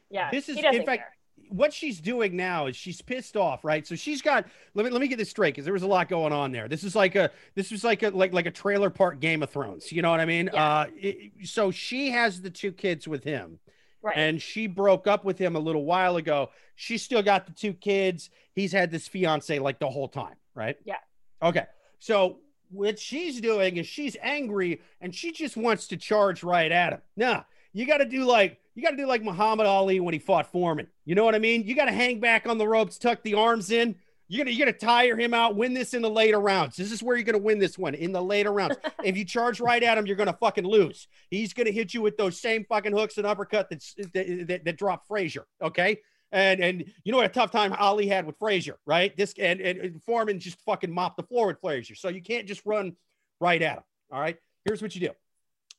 Yeah. 0.09 0.31
This 0.31 0.49
is- 0.49 0.57
in 0.57 0.63
fact, 0.85 0.85
care. 0.85 1.14
What 1.55 1.73
she's 1.73 1.99
doing 1.99 2.35
now 2.35 2.67
is 2.67 2.75
she's 2.75 3.01
pissed 3.01 3.35
off, 3.37 3.63
right? 3.63 3.85
So 3.85 3.95
she's 3.95 4.21
got 4.21 4.45
let 4.73 4.85
me 4.85 4.91
let 4.91 5.01
me 5.01 5.07
get 5.07 5.17
this 5.17 5.29
straight 5.29 5.53
because 5.53 5.65
there 5.65 5.73
was 5.73 5.83
a 5.83 5.87
lot 5.87 6.09
going 6.09 6.33
on 6.33 6.51
there. 6.51 6.67
This 6.67 6.83
is 6.83 6.95
like 6.95 7.15
a 7.15 7.31
this 7.55 7.71
was 7.71 7.83
like 7.83 8.03
a 8.03 8.09
like 8.09 8.33
like 8.33 8.45
a 8.45 8.51
trailer 8.51 8.89
park 8.89 9.19
Game 9.19 9.43
of 9.43 9.49
Thrones. 9.49 9.91
You 9.91 10.01
know 10.01 10.11
what 10.11 10.19
I 10.19 10.25
mean? 10.25 10.49
Yeah. 10.53 10.63
Uh, 10.65 10.85
it- 10.97 11.31
so 11.47 11.71
she 11.71 12.11
has 12.11 12.41
the 12.41 12.49
two 12.49 12.71
kids 12.71 13.07
with 13.07 13.23
him, 13.23 13.59
Right. 14.01 14.15
and 14.17 14.41
she 14.41 14.67
broke 14.67 15.07
up 15.07 15.23
with 15.25 15.37
him 15.37 15.55
a 15.55 15.59
little 15.59 15.85
while 15.85 16.17
ago. 16.17 16.49
She 16.75 16.97
still 16.97 17.23
got 17.23 17.45
the 17.45 17.53
two 17.53 17.73
kids. 17.73 18.29
He's 18.53 18.71
had 18.71 18.91
this 18.91 19.07
fiance 19.07 19.57
like 19.59 19.79
the 19.79 19.89
whole 19.89 20.07
time, 20.09 20.35
right? 20.53 20.77
Yeah. 20.85 20.97
Okay. 21.41 21.65
So 21.99 22.39
what 22.69 22.99
she's 22.99 23.39
doing 23.41 23.77
is 23.77 23.87
she's 23.87 24.17
angry 24.21 24.81
and 24.99 25.13
she 25.13 25.31
just 25.31 25.55
wants 25.55 25.87
to 25.87 25.97
charge 25.97 26.43
right 26.43 26.71
at 26.71 26.93
him. 26.93 27.01
Nah, 27.15 27.43
you 27.75 27.85
got 27.85 27.97
to 27.97 28.05
do 28.05 28.23
like 28.23 28.57
you 28.73 28.81
got 28.81 28.91
to 28.91 28.97
do 28.97 29.05
like 29.05 29.21
Muhammad 29.21 29.67
Ali 29.67 29.99
when 29.99 30.13
he 30.13 30.19
fought 30.19 30.49
Foreman. 30.51 30.87
You 31.03 31.13
know 31.13 31.25
what 31.25 31.35
I 31.35 31.39
mean? 31.39 31.63
You 31.63 31.75
got 31.75 31.85
to 31.85 31.91
hang 31.91 32.21
back 32.21 32.47
on 32.47 32.57
the 32.57 32.67
ropes, 32.67 32.97
tuck 32.97 33.21
the 33.21 33.33
arms 33.33 33.69
in. 33.69 33.95
You're 34.27 34.43
gonna 34.43 34.55
you're 34.55 34.65
gonna 34.65 34.77
tire 34.77 35.15
him 35.15 35.35
out. 35.35 35.55
Win 35.55 35.75
this 35.75 35.93
in 35.93 36.01
the 36.01 36.09
later 36.09 36.39
rounds. 36.39 36.77
This 36.77 36.91
is 36.91 37.03
where 37.03 37.15
you're 37.15 37.25
gonna 37.25 37.37
win 37.37 37.59
this 37.59 37.77
one 37.77 37.93
in 37.93 38.11
the 38.11 38.23
later 38.23 38.51
rounds. 38.51 38.75
if 39.03 39.15
you 39.17 39.23
charge 39.23 39.59
right 39.59 39.83
at 39.83 39.99
him, 39.99 40.07
you're 40.07 40.15
gonna 40.15 40.33
fucking 40.33 40.65
lose. 40.65 41.07
He's 41.29 41.53
gonna 41.53 41.69
hit 41.69 41.93
you 41.93 42.01
with 42.01 42.17
those 42.17 42.39
same 42.39 42.65
fucking 42.65 42.93
hooks 42.93 43.19
and 43.19 43.27
uppercut 43.27 43.69
that's, 43.69 43.93
that 44.13 44.47
that, 44.47 44.65
that 44.65 44.77
drop 44.77 45.05
Frazier. 45.07 45.45
Okay. 45.61 45.99
And 46.31 46.59
and 46.59 46.85
you 47.03 47.11
know 47.11 47.19
what 47.19 47.27
a 47.27 47.33
tough 47.33 47.51
time 47.51 47.73
Ali 47.73 48.07
had 48.07 48.25
with 48.25 48.39
Frazier, 48.39 48.77
right? 48.87 49.15
This 49.15 49.35
and, 49.37 49.61
and, 49.61 49.77
and 49.77 50.03
Foreman 50.03 50.39
just 50.39 50.59
fucking 50.61 50.91
mopped 50.91 51.17
the 51.17 51.23
floor 51.23 51.45
with 51.47 51.61
Frazier. 51.61 51.93
So 51.93 52.09
you 52.09 52.23
can't 52.23 52.47
just 52.47 52.65
run 52.65 52.95
right 53.39 53.61
at 53.61 53.77
him. 53.77 53.83
All 54.11 54.19
right. 54.19 54.37
Here's 54.63 54.81
what 54.81 54.95
you 54.95 55.01
do. 55.01 55.13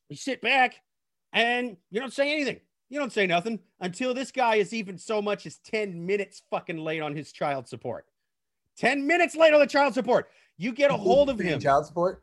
You 0.09 0.16
sit 0.16 0.40
back 0.40 0.76
and 1.37 1.76
you 1.91 2.01
don't 2.01 2.12
say 2.12 2.32
anything. 2.32 2.61
You 2.89 2.99
don't 2.99 3.12
say 3.12 3.26
nothing 3.26 3.61
until 3.80 4.14
this 4.14 4.32
guy 4.32 4.57
is 4.57 4.72
even 4.72 4.97
so 4.97 5.20
much 5.20 5.45
as 5.45 5.59
10 5.59 6.07
minutes 6.07 6.43
fucking 6.51 6.78
late 6.78 7.03
on 7.03 7.14
his 7.14 7.30
child 7.30 7.68
support. 7.68 8.07
10 8.78 9.07
minutes 9.07 9.37
late 9.37 9.53
on 9.53 9.61
the 9.61 9.66
child 9.66 9.95
support. 9.95 10.28
You 10.57 10.72
get 10.72 10.91
a 10.91 10.97
hold 10.97 11.28
of 11.28 11.39
him. 11.39 11.61
Child 11.61 11.87
support. 11.87 12.22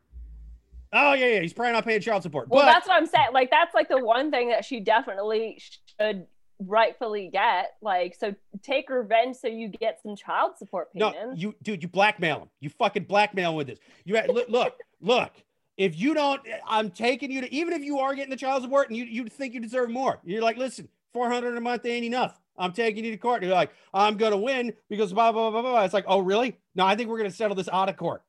Oh, 0.92 1.12
yeah, 1.12 1.26
yeah. 1.26 1.40
He's 1.40 1.52
probably 1.52 1.72
not 1.72 1.84
paying 1.84 2.00
child 2.00 2.22
support. 2.22 2.48
Well, 2.48 2.62
but 2.62 2.72
that's 2.72 2.88
what 2.88 2.96
I'm 2.96 3.06
saying. 3.06 3.28
Like 3.32 3.50
that's 3.50 3.74
like 3.74 3.88
the 3.88 4.04
one 4.04 4.30
thing 4.30 4.48
that 4.48 4.64
she 4.64 4.80
definitely 4.80 5.60
should 6.00 6.26
rightfully 6.58 7.30
get. 7.32 7.74
Like, 7.82 8.16
so 8.18 8.34
take 8.62 8.90
revenge 8.90 9.36
so 9.36 9.48
you 9.48 9.68
get 9.68 10.00
some 10.02 10.16
child 10.16 10.52
support 10.56 10.92
payments. 10.92 11.18
No, 11.20 11.32
you, 11.34 11.54
dude, 11.62 11.82
you 11.82 11.88
blackmail 11.88 12.42
him. 12.42 12.48
You 12.60 12.70
fucking 12.70 13.04
blackmail 13.04 13.50
him 13.50 13.56
with 13.56 13.66
this. 13.68 13.78
You 14.04 14.14
look, 14.28 14.48
look, 14.48 14.74
look. 15.00 15.32
If 15.76 15.98
you 15.98 16.14
don't, 16.14 16.40
I'm 16.66 16.90
taking 16.90 17.30
you 17.30 17.40
to. 17.40 17.52
Even 17.52 17.72
if 17.74 17.82
you 17.82 17.98
are 17.98 18.14
getting 18.14 18.30
the 18.30 18.36
child 18.36 18.62
support 18.62 18.88
and 18.88 18.96
you 18.96 19.04
you 19.04 19.26
think 19.26 19.54
you 19.54 19.60
deserve 19.60 19.90
more, 19.90 20.20
you're 20.24 20.42
like, 20.42 20.56
listen, 20.56 20.88
400 21.12 21.56
a 21.56 21.60
month 21.60 21.84
ain't 21.86 22.04
enough. 22.04 22.40
I'm 22.56 22.72
taking 22.72 23.04
you 23.04 23.10
to 23.10 23.16
court. 23.16 23.42
And 23.42 23.48
You're 23.48 23.56
like, 23.56 23.72
I'm 23.92 24.16
gonna 24.16 24.36
win 24.36 24.72
because 24.88 25.12
blah 25.12 25.32
blah 25.32 25.50
blah 25.50 25.62
blah. 25.62 25.70
blah. 25.72 25.84
It's 25.84 25.94
like, 25.94 26.04
oh 26.06 26.20
really? 26.20 26.56
No, 26.76 26.86
I 26.86 26.94
think 26.94 27.08
we're 27.08 27.18
gonna 27.18 27.30
settle 27.30 27.56
this 27.56 27.68
out 27.72 27.88
of 27.88 27.96
court. 27.96 28.22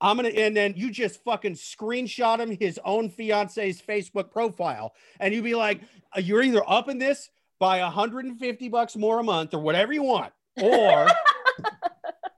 I'm 0.00 0.16
gonna, 0.16 0.28
and 0.28 0.56
then 0.56 0.74
you 0.76 0.90
just 0.90 1.22
fucking 1.24 1.54
screenshot 1.54 2.38
him 2.38 2.56
his 2.60 2.78
own 2.84 3.08
fiance's 3.08 3.80
Facebook 3.82 4.30
profile, 4.30 4.92
and 5.18 5.34
you 5.34 5.42
be 5.42 5.54
like, 5.54 5.80
uh, 6.16 6.20
you're 6.20 6.42
either 6.42 6.62
up 6.68 6.88
in 6.88 6.98
this 6.98 7.30
by 7.58 7.80
150 7.80 8.68
bucks 8.68 8.94
more 8.96 9.18
a 9.18 9.22
month 9.24 9.54
or 9.54 9.60
whatever 9.60 9.92
you 9.92 10.02
want, 10.02 10.32
or 10.62 11.08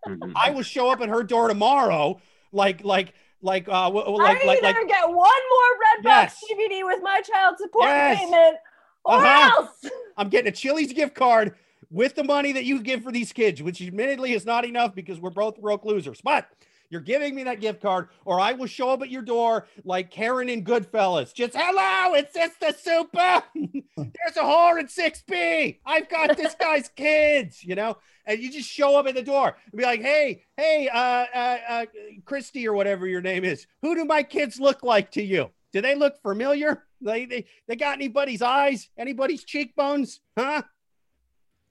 Mhm. 0.07 0.33
I 0.37 0.51
will 0.51 0.63
show 0.63 0.89
up 0.91 1.01
at 1.01 1.09
her 1.09 1.25
door 1.25 1.49
tomorrow, 1.49 2.21
like 2.53 2.85
like 2.85 3.13
like 3.47 3.67
uh 3.69 3.85
w- 3.85 4.05
w- 4.05 4.23
I 4.23 4.33
like 4.35 4.45
like 4.45 4.63
either 4.63 4.79
like 4.81 4.89
get 4.89 5.09
one 5.09 5.15
more 5.17 6.03
Redbox 6.03 6.05
Yes. 6.05 6.45
DVD 6.53 6.85
with 6.85 7.01
my 7.03 7.23
child 7.23 7.57
support 7.59 7.87
Yes. 7.87 8.19
payment, 8.19 8.57
or 9.05 9.15
Uh-huh. 9.15 9.51
else. 9.57 9.91
I'm 10.19 10.29
getting 10.29 10.49
a 10.49 10.53
Chili's 10.55 10.93
gift 10.93 11.15
card 11.15 11.55
with 11.91 12.15
the 12.17 12.25
money 12.25 12.53
that 12.53 12.65
you 12.65 12.83
give 12.83 13.03
for 13.03 13.13
these 13.13 13.33
kids, 13.33 13.63
which 13.63 13.81
admittedly 13.81 14.33
is 14.33 14.45
not 14.45 14.65
enough 14.67 14.95
because 14.95 15.21
we're 15.21 15.31
both 15.31 15.59
broke 15.61 15.85
losers. 15.85 16.21
But 16.21 16.49
you're 16.91 17.01
giving 17.01 17.35
me 17.35 17.43
that 17.45 17.61
gift 17.61 17.81
card, 17.83 18.09
or 18.25 18.41
I 18.41 18.53
will 18.53 18.67
show 18.67 18.91
up 18.91 19.03
at 19.03 19.11
your 19.11 19.23
door 19.23 19.67
like 19.85 20.11
Karen 20.11 20.49
in 20.49 20.65
Goodfellas. 20.65 21.33
Just 21.35 21.55
hello, 21.57 22.15
it's 22.15 22.35
just 22.35 22.61
the 22.61 22.73
super. 22.73 23.43
There's 23.97 24.37
a 24.37 24.41
whore 24.43 24.79
in 24.81 24.87
6B. 24.87 25.79
I've 25.85 26.09
got 26.09 26.37
this 26.37 26.55
guy's 26.61 26.89
kids, 26.89 27.65
you 27.65 27.75
know, 27.75 27.97
and 28.27 28.41
you 28.41 28.51
just 28.51 28.69
show 28.69 28.97
up 28.99 29.07
at 29.07 29.15
the 29.15 29.23
door 29.23 29.57
and 29.71 29.79
be 29.79 29.85
like, 29.85 30.01
hey, 30.03 30.45
hey, 30.57 30.89
uh, 30.93 30.99
uh, 30.99 31.59
uh, 31.69 31.87
Christy 32.25 32.67
or 32.69 32.75
whatever 32.75 33.07
your 33.07 33.21
name 33.21 33.45
is. 33.45 33.67
Who 33.83 33.95
do 33.95 34.05
my 34.05 34.23
kids 34.23 34.61
look 34.61 34.83
like 34.83 35.11
to 35.13 35.23
you? 35.23 35.51
Do 35.73 35.81
they 35.81 35.95
look 35.95 36.21
familiar? 36.23 36.85
They, 37.01 37.27
they, 37.27 37.47
they 37.69 37.77
got 37.77 37.95
anybody's 37.95 38.41
eyes? 38.43 38.89
Anybody's 38.97 39.45
cheekbones? 39.45 40.21
Huh? 40.37 40.63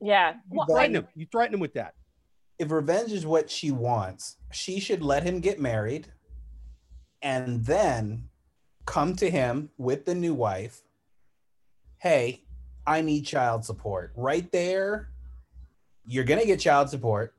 Yeah. 0.01 0.33
You. 0.51 0.61
I- 0.61 0.65
Threaten 0.67 0.93
them. 0.93 1.07
You 1.15 1.25
threaten 1.31 1.53
them 1.53 1.61
with 1.61 1.73
that. 1.73 1.95
If 2.59 2.71
revenge 2.71 3.11
is 3.11 3.25
what 3.25 3.49
she 3.49 3.71
wants, 3.71 4.37
she 4.51 4.79
should 4.79 5.01
let 5.03 5.23
him 5.23 5.39
get 5.39 5.59
married 5.59 6.07
and 7.21 7.65
then 7.65 8.29
come 8.85 9.15
to 9.15 9.29
him 9.29 9.69
with 9.77 10.05
the 10.05 10.15
new 10.15 10.33
wife. 10.33 10.81
Hey, 11.97 12.43
I 12.85 13.01
need 13.01 13.25
child 13.25 13.65
support. 13.65 14.11
Right 14.15 14.49
there, 14.51 15.09
you're 16.07 16.23
going 16.23 16.39
to 16.39 16.45
get 16.45 16.59
child 16.59 16.89
support. 16.89 17.33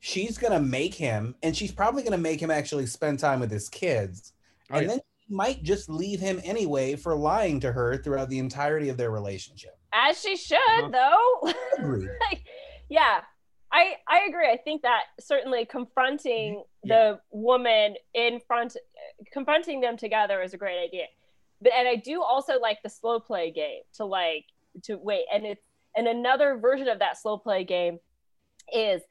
She's 0.00 0.36
going 0.36 0.52
to 0.52 0.58
make 0.60 0.94
him, 0.94 1.36
and 1.44 1.56
she's 1.56 1.70
probably 1.70 2.02
going 2.02 2.10
to 2.12 2.18
make 2.18 2.40
him 2.40 2.50
actually 2.50 2.86
spend 2.86 3.20
time 3.20 3.38
with 3.38 3.52
his 3.52 3.68
kids. 3.68 4.32
Oh, 4.70 4.74
and 4.78 4.82
yeah. 4.82 4.88
then 4.88 5.00
she 5.28 5.32
might 5.34 5.62
just 5.62 5.88
leave 5.88 6.18
him 6.18 6.40
anyway 6.42 6.96
for 6.96 7.14
lying 7.14 7.60
to 7.60 7.70
her 7.70 7.96
throughout 7.98 8.28
the 8.28 8.40
entirety 8.40 8.88
of 8.88 8.96
their 8.96 9.12
relationship. 9.12 9.78
as 9.92 10.20
she 10.20 10.36
should, 10.36 10.56
Uh-huh. 10.56 10.88
though. 11.44 11.52
Agreed. 11.78 12.08
like, 12.30 12.42
yeah, 12.88 13.20
I 13.72 13.94
I 14.08 14.26
agree. 14.28 14.50
I 14.50 14.56
think 14.56 14.82
that 14.82 15.02
certainly 15.20 15.64
confronting 15.64 16.56
mm-hmm. 16.56 16.88
the 16.88 17.20
woman 17.30 17.94
in 18.14 18.40
front, 18.46 18.76
confronting 19.32 19.80
them 19.80 19.96
together 19.96 20.42
is 20.42 20.54
a 20.54 20.58
great 20.58 20.82
idea. 20.82 21.06
But 21.60 21.72
and 21.72 21.88
I 21.88 21.96
do 21.96 22.22
also 22.22 22.58
like 22.58 22.82
the 22.82 22.90
slow 22.90 23.20
play 23.20 23.50
game 23.50 23.82
to 23.94 24.04
like 24.04 24.46
to 24.84 24.96
wait. 24.96 25.24
And 25.32 25.46
it's 25.46 25.62
and 25.96 26.06
another 26.06 26.56
version 26.56 26.88
of 26.88 26.98
that 26.98 27.18
slow 27.20 27.38
play 27.38 27.64
game 27.64 27.98
is 28.72 29.02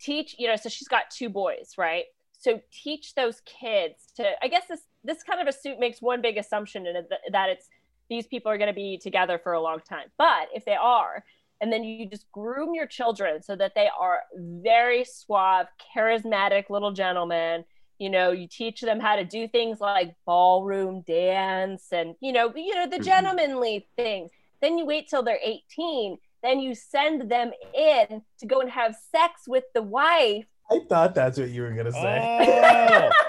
teach 0.00 0.36
you 0.38 0.48
know 0.48 0.56
so 0.56 0.68
she's 0.68 0.88
got 0.88 1.10
two 1.10 1.28
boys 1.28 1.74
right? 1.76 2.04
So 2.38 2.60
teach 2.72 3.14
those 3.14 3.42
kids 3.44 4.12
to 4.16 4.30
i 4.42 4.48
guess 4.48 4.66
this 4.66 4.80
this 5.04 5.22
kind 5.22 5.42
of 5.42 5.46
a 5.46 5.52
suit 5.52 5.78
makes 5.78 6.00
one 6.00 6.22
big 6.22 6.38
assumption 6.38 6.86
in 6.86 6.96
it 6.96 7.06
that, 7.10 7.20
that 7.32 7.48
it's 7.50 7.68
these 8.10 8.26
people 8.26 8.50
are 8.50 8.58
going 8.58 8.68
to 8.68 8.74
be 8.74 8.98
together 8.98 9.38
for 9.38 9.52
a 9.52 9.60
long 9.60 9.80
time. 9.88 10.08
But 10.18 10.48
if 10.52 10.64
they 10.66 10.74
are 10.74 11.24
and 11.60 11.72
then 11.72 11.84
you 11.84 12.06
just 12.06 12.30
groom 12.32 12.74
your 12.74 12.86
children 12.86 13.42
so 13.42 13.54
that 13.56 13.74
they 13.74 13.88
are 13.98 14.20
very 14.36 15.04
suave 15.04 15.66
charismatic 15.94 16.70
little 16.70 16.92
gentlemen 16.92 17.64
you 17.98 18.08
know 18.10 18.30
you 18.30 18.46
teach 18.48 18.80
them 18.80 18.98
how 19.00 19.14
to 19.16 19.24
do 19.24 19.46
things 19.46 19.80
like 19.80 20.14
ballroom 20.26 21.02
dance 21.06 21.88
and 21.92 22.14
you 22.20 22.32
know 22.32 22.52
you 22.54 22.74
know 22.74 22.86
the 22.86 22.98
Mhm. 22.98 23.04
gentlemanly 23.04 23.86
things 23.96 24.30
then 24.60 24.78
you 24.78 24.84
wait 24.86 25.08
till 25.08 25.22
they're 25.22 25.38
18 25.42 26.18
then 26.42 26.58
you 26.60 26.74
send 26.74 27.30
them 27.30 27.52
in 27.74 28.22
to 28.38 28.46
go 28.46 28.60
and 28.60 28.70
have 28.70 28.96
sex 29.12 29.42
with 29.46 29.64
the 29.74 29.82
wife 29.82 30.46
I 30.72 30.78
thought 30.88 31.16
that's 31.16 31.36
what 31.36 31.50
you 31.50 31.62
were 31.62 31.72
going 31.72 31.86
to 31.86 31.92
say. 31.92 33.10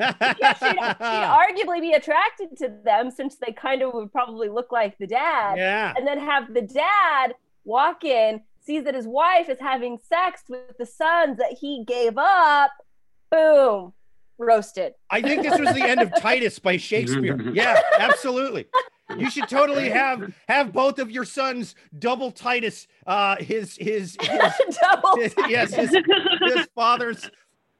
Oh. 0.00 0.12
because 0.18 0.56
she'd, 0.58 0.70
she'd 0.70 0.98
arguably 1.00 1.80
be 1.80 1.92
attracted 1.92 2.56
to 2.58 2.72
them 2.84 3.10
since 3.12 3.36
they 3.36 3.52
kind 3.52 3.82
of 3.82 3.94
would 3.94 4.10
probably 4.12 4.48
look 4.48 4.72
like 4.72 4.98
the 4.98 5.06
dad 5.06 5.56
yeah. 5.58 5.94
and 5.96 6.04
then 6.06 6.18
have 6.18 6.52
the 6.52 6.62
dad 6.62 7.34
walk 7.68 8.02
in 8.02 8.40
sees 8.60 8.84
that 8.84 8.94
his 8.94 9.06
wife 9.06 9.48
is 9.48 9.58
having 9.60 9.98
sex 9.98 10.42
with 10.48 10.76
the 10.78 10.86
sons 10.86 11.36
that 11.38 11.56
he 11.60 11.84
gave 11.86 12.16
up 12.16 12.72
boom 13.30 13.92
roasted 14.38 14.94
I 15.10 15.20
think 15.20 15.42
this 15.42 15.58
was 15.58 15.74
the 15.74 15.82
end 15.82 16.00
of 16.00 16.12
Titus 16.20 16.58
by 16.58 16.76
Shakespeare. 16.76 17.38
Yeah, 17.52 17.80
absolutely. 17.98 18.66
You 19.16 19.30
should 19.30 19.48
totally 19.48 19.88
have 19.88 20.32
have 20.48 20.72
both 20.72 20.98
of 20.98 21.10
your 21.10 21.24
sons 21.24 21.74
double 21.98 22.30
Titus. 22.30 22.86
Uh, 23.06 23.36
his 23.36 23.76
his, 23.76 24.16
his, 24.20 24.76
double 24.80 25.16
his 25.16 25.34
yes 25.48 25.72
his, 25.74 25.90
his 25.90 26.68
father's 26.74 27.28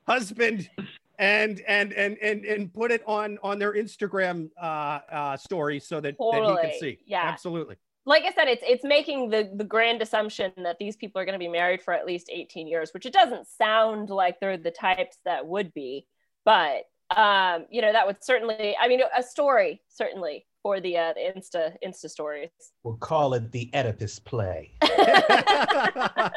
husband, 0.06 0.70
and 1.18 1.60
and 1.68 1.92
and 1.92 2.16
and 2.18 2.44
and 2.44 2.72
put 2.72 2.90
it 2.90 3.02
on 3.06 3.38
on 3.42 3.58
their 3.58 3.74
Instagram 3.74 4.50
uh, 4.60 4.64
uh, 4.64 5.36
story 5.36 5.78
so 5.80 6.00
that, 6.00 6.16
that 6.18 6.58
he 6.62 6.68
can 6.68 6.80
see. 6.80 6.98
Yeah. 7.06 7.24
absolutely. 7.24 7.76
Like 8.08 8.24
I 8.24 8.32
said, 8.32 8.48
it's 8.48 8.64
it's 8.66 8.84
making 8.84 9.28
the 9.28 9.50
the 9.54 9.64
grand 9.64 10.00
assumption 10.00 10.50
that 10.56 10.78
these 10.78 10.96
people 10.96 11.20
are 11.20 11.26
going 11.26 11.34
to 11.34 11.38
be 11.38 11.48
married 11.48 11.82
for 11.82 11.92
at 11.92 12.06
least 12.06 12.30
18 12.32 12.66
years, 12.66 12.90
which 12.94 13.04
it 13.04 13.12
doesn't 13.12 13.46
sound 13.46 14.08
like 14.08 14.40
they're 14.40 14.56
the 14.56 14.70
types 14.70 15.18
that 15.26 15.46
would 15.46 15.74
be, 15.74 16.06
but 16.44 16.84
um, 17.14 17.66
you 17.70 17.80
know, 17.82 17.92
that 17.92 18.06
would 18.06 18.22
certainly, 18.22 18.76
I 18.80 18.88
mean, 18.88 19.00
a 19.16 19.22
story 19.22 19.82
certainly 19.88 20.46
for 20.62 20.80
the 20.80 20.96
uh, 20.96 21.12
the 21.12 21.20
Insta 21.20 21.74
Insta 21.86 22.08
stories. 22.08 22.48
We'll 22.82 22.96
call 22.96 23.34
it 23.34 23.52
the 23.52 23.70
Oedipus 23.74 24.18
play. 24.18 24.72
yeah, 24.82 26.30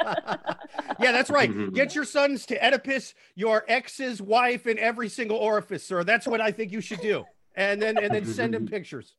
that's 0.99 1.29
right. 1.29 1.73
Get 1.73 1.95
your 1.95 2.05
sons 2.05 2.45
to 2.47 2.65
Oedipus, 2.65 3.13
your 3.35 3.63
ex's 3.69 4.21
wife 4.21 4.67
in 4.67 4.77
every 4.77 5.07
single 5.07 5.37
orifice, 5.37 5.85
sir. 5.85 6.03
That's 6.03 6.27
what 6.27 6.41
I 6.41 6.51
think 6.51 6.73
you 6.73 6.81
should 6.81 7.01
do. 7.01 7.23
And 7.55 7.81
then 7.81 7.97
and 7.97 8.13
then 8.13 8.25
send 8.25 8.55
him 8.55 8.67
pictures. 8.67 9.15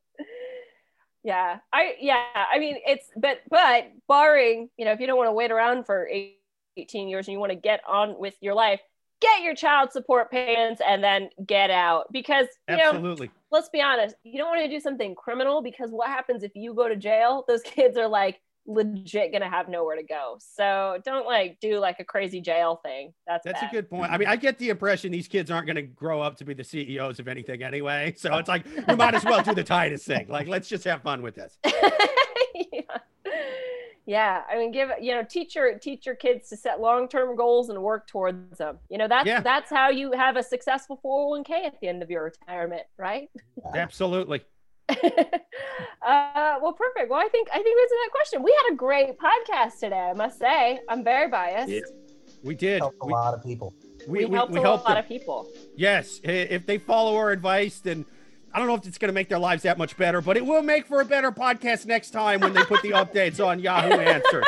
Yeah, 1.24 1.58
I 1.72 1.94
yeah, 2.00 2.24
I 2.34 2.58
mean, 2.58 2.76
it's 2.86 3.08
but 3.16 3.40
but 3.48 3.90
barring 4.08 4.68
you 4.76 4.84
know, 4.84 4.92
if 4.92 5.00
you 5.00 5.06
don't 5.06 5.16
want 5.16 5.28
to 5.28 5.32
wait 5.32 5.50
around 5.50 5.86
for 5.86 6.08
18 6.76 7.08
years 7.08 7.28
and 7.28 7.32
you 7.32 7.38
want 7.38 7.50
to 7.50 7.56
get 7.56 7.80
on 7.86 8.18
with 8.18 8.34
your 8.40 8.54
life. 8.54 8.80
Get 9.20 9.42
your 9.42 9.54
child 9.54 9.92
support 9.92 10.32
payments 10.32 10.82
and 10.84 11.02
then 11.02 11.30
get 11.46 11.70
out 11.70 12.12
because 12.12 12.48
you 12.68 12.76
know 12.76 12.90
Absolutely. 12.90 13.30
let's 13.52 13.68
be 13.68 13.80
honest, 13.80 14.16
you 14.24 14.36
don't 14.36 14.48
want 14.48 14.62
to 14.62 14.68
do 14.68 14.80
something 14.80 15.14
criminal 15.14 15.62
because 15.62 15.90
what 15.90 16.08
happens 16.08 16.42
if 16.42 16.50
you 16.56 16.74
go 16.74 16.88
to 16.88 16.96
jail? 16.96 17.44
Those 17.46 17.62
kids 17.64 17.96
are 17.96 18.08
like 18.08 18.40
legit 18.66 19.32
gonna 19.32 19.48
have 19.48 19.68
nowhere 19.68 19.96
to 19.96 20.02
go. 20.02 20.36
So 20.38 20.98
don't 21.04 21.26
like 21.26 21.58
do 21.60 21.78
like 21.78 21.98
a 22.00 22.04
crazy 22.04 22.40
jail 22.40 22.76
thing. 22.76 23.12
That's 23.26 23.44
That's 23.44 23.62
a 23.62 23.68
good 23.72 23.90
point. 23.90 24.12
I 24.12 24.18
mean, 24.18 24.28
I 24.28 24.36
get 24.36 24.58
the 24.58 24.68
impression 24.70 25.10
these 25.12 25.28
kids 25.28 25.50
aren't 25.50 25.66
going 25.66 25.76
to 25.76 25.82
grow 25.82 26.20
up 26.20 26.36
to 26.38 26.44
be 26.44 26.54
the 26.54 26.64
CEOs 26.64 27.18
of 27.18 27.28
anything 27.28 27.62
anyway. 27.62 28.14
So 28.16 28.36
it's 28.38 28.48
like 28.48 28.64
you 28.88 28.96
might 28.96 29.14
as 29.14 29.24
well 29.24 29.42
do 29.42 29.54
the 29.54 29.64
Titus 29.64 30.04
thing. 30.04 30.28
Like, 30.28 30.46
let's 30.46 30.68
just 30.68 30.84
have 30.84 31.02
fun 31.02 31.22
with 31.22 31.34
this. 31.34 31.58
yeah. 32.72 32.80
yeah, 34.06 34.42
I 34.50 34.56
mean, 34.56 34.70
give 34.72 34.90
you 35.00 35.14
know, 35.14 35.22
teach 35.28 35.54
your 35.54 35.78
teach 35.78 36.06
your 36.06 36.14
kids 36.14 36.48
to 36.50 36.56
set 36.56 36.80
long 36.80 37.08
term 37.08 37.36
goals 37.36 37.68
and 37.68 37.82
work 37.82 38.06
towards 38.06 38.58
them. 38.58 38.78
You 38.88 38.98
know, 38.98 39.08
that's 39.08 39.26
Yeah. 39.26 39.40
that's 39.40 39.70
how 39.70 39.90
you 39.90 40.12
have 40.12 40.36
a 40.36 40.42
successful 40.42 41.00
401k 41.04 41.66
at 41.66 41.80
the 41.80 41.88
end 41.88 42.02
of 42.02 42.10
your 42.10 42.24
retirement, 42.24 42.82
right? 42.98 43.28
Absolutely. 43.74 44.42
uh, 44.88 46.56
well, 46.60 46.72
perfect. 46.72 47.10
Well, 47.10 47.20
I 47.20 47.28
think 47.30 47.48
I 47.50 47.54
think 47.54 47.66
we 47.66 47.82
answered 47.82 47.98
that 48.04 48.10
question. 48.10 48.42
We 48.42 48.56
had 48.64 48.72
a 48.74 48.76
great 48.76 49.16
podcast 49.18 49.78
today. 49.80 50.10
I 50.10 50.12
must 50.12 50.38
say, 50.38 50.80
I'm 50.88 51.04
very 51.04 51.28
biased. 51.28 51.70
Yeah. 51.70 51.80
We 52.42 52.54
did. 52.54 52.80
Helped 52.80 52.98
a 53.00 53.06
We, 53.06 53.12
lot 53.12 53.34
of 53.34 53.42
people. 53.42 53.74
We, 54.08 54.20
we, 54.20 54.24
we, 54.26 54.34
helped 54.34 54.52
we 54.52 54.58
a 54.58 54.62
helped 54.62 54.84
lot 54.84 54.94
them. 54.94 55.04
of 55.04 55.08
people. 55.08 55.48
Yes, 55.76 56.20
if 56.24 56.66
they 56.66 56.78
follow 56.78 57.16
our 57.16 57.30
advice, 57.30 57.78
then 57.78 58.04
I 58.52 58.58
don't 58.58 58.66
know 58.66 58.74
if 58.74 58.86
it's 58.86 58.98
going 58.98 59.08
to 59.08 59.14
make 59.14 59.28
their 59.28 59.38
lives 59.38 59.62
that 59.62 59.78
much 59.78 59.96
better, 59.96 60.20
but 60.20 60.36
it 60.36 60.44
will 60.44 60.62
make 60.62 60.86
for 60.86 61.00
a 61.00 61.04
better 61.04 61.30
podcast 61.30 61.86
next 61.86 62.10
time 62.10 62.40
when 62.40 62.52
they 62.52 62.62
put 62.64 62.82
the 62.82 62.90
updates 62.90 63.44
on 63.44 63.60
Yahoo 63.60 63.94
Answers. 63.94 64.44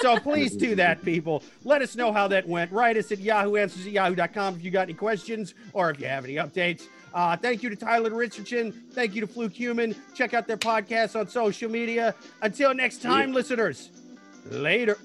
So 0.00 0.18
please 0.18 0.56
do 0.56 0.74
that, 0.76 1.04
people. 1.04 1.42
Let 1.62 1.80
us 1.80 1.96
know 1.96 2.12
how 2.12 2.28
that 2.28 2.48
went. 2.48 2.72
Write 2.72 2.96
us 2.96 3.12
at 3.12 3.18
Yahoo 3.20 3.56
Answers 3.56 3.86
at 3.86 3.92
yahoo.com 3.92 4.56
if 4.56 4.64
you 4.64 4.70
got 4.70 4.82
any 4.82 4.94
questions 4.94 5.54
or 5.72 5.90
if 5.90 6.00
you 6.00 6.06
have 6.06 6.24
any 6.24 6.34
updates. 6.34 6.88
Uh, 7.14 7.36
thank 7.36 7.62
you 7.62 7.70
to 7.70 7.76
Tyler 7.76 8.10
Richardson. 8.10 8.72
Thank 8.92 9.14
you 9.14 9.20
to 9.20 9.26
Fluke 9.26 9.52
Human. 9.52 9.94
Check 10.14 10.34
out 10.34 10.48
their 10.48 10.56
podcast 10.56 11.18
on 11.18 11.28
social 11.28 11.70
media. 11.70 12.14
Until 12.42 12.74
next 12.74 13.02
time, 13.02 13.32
listeners, 13.32 13.90
later. 14.50 14.98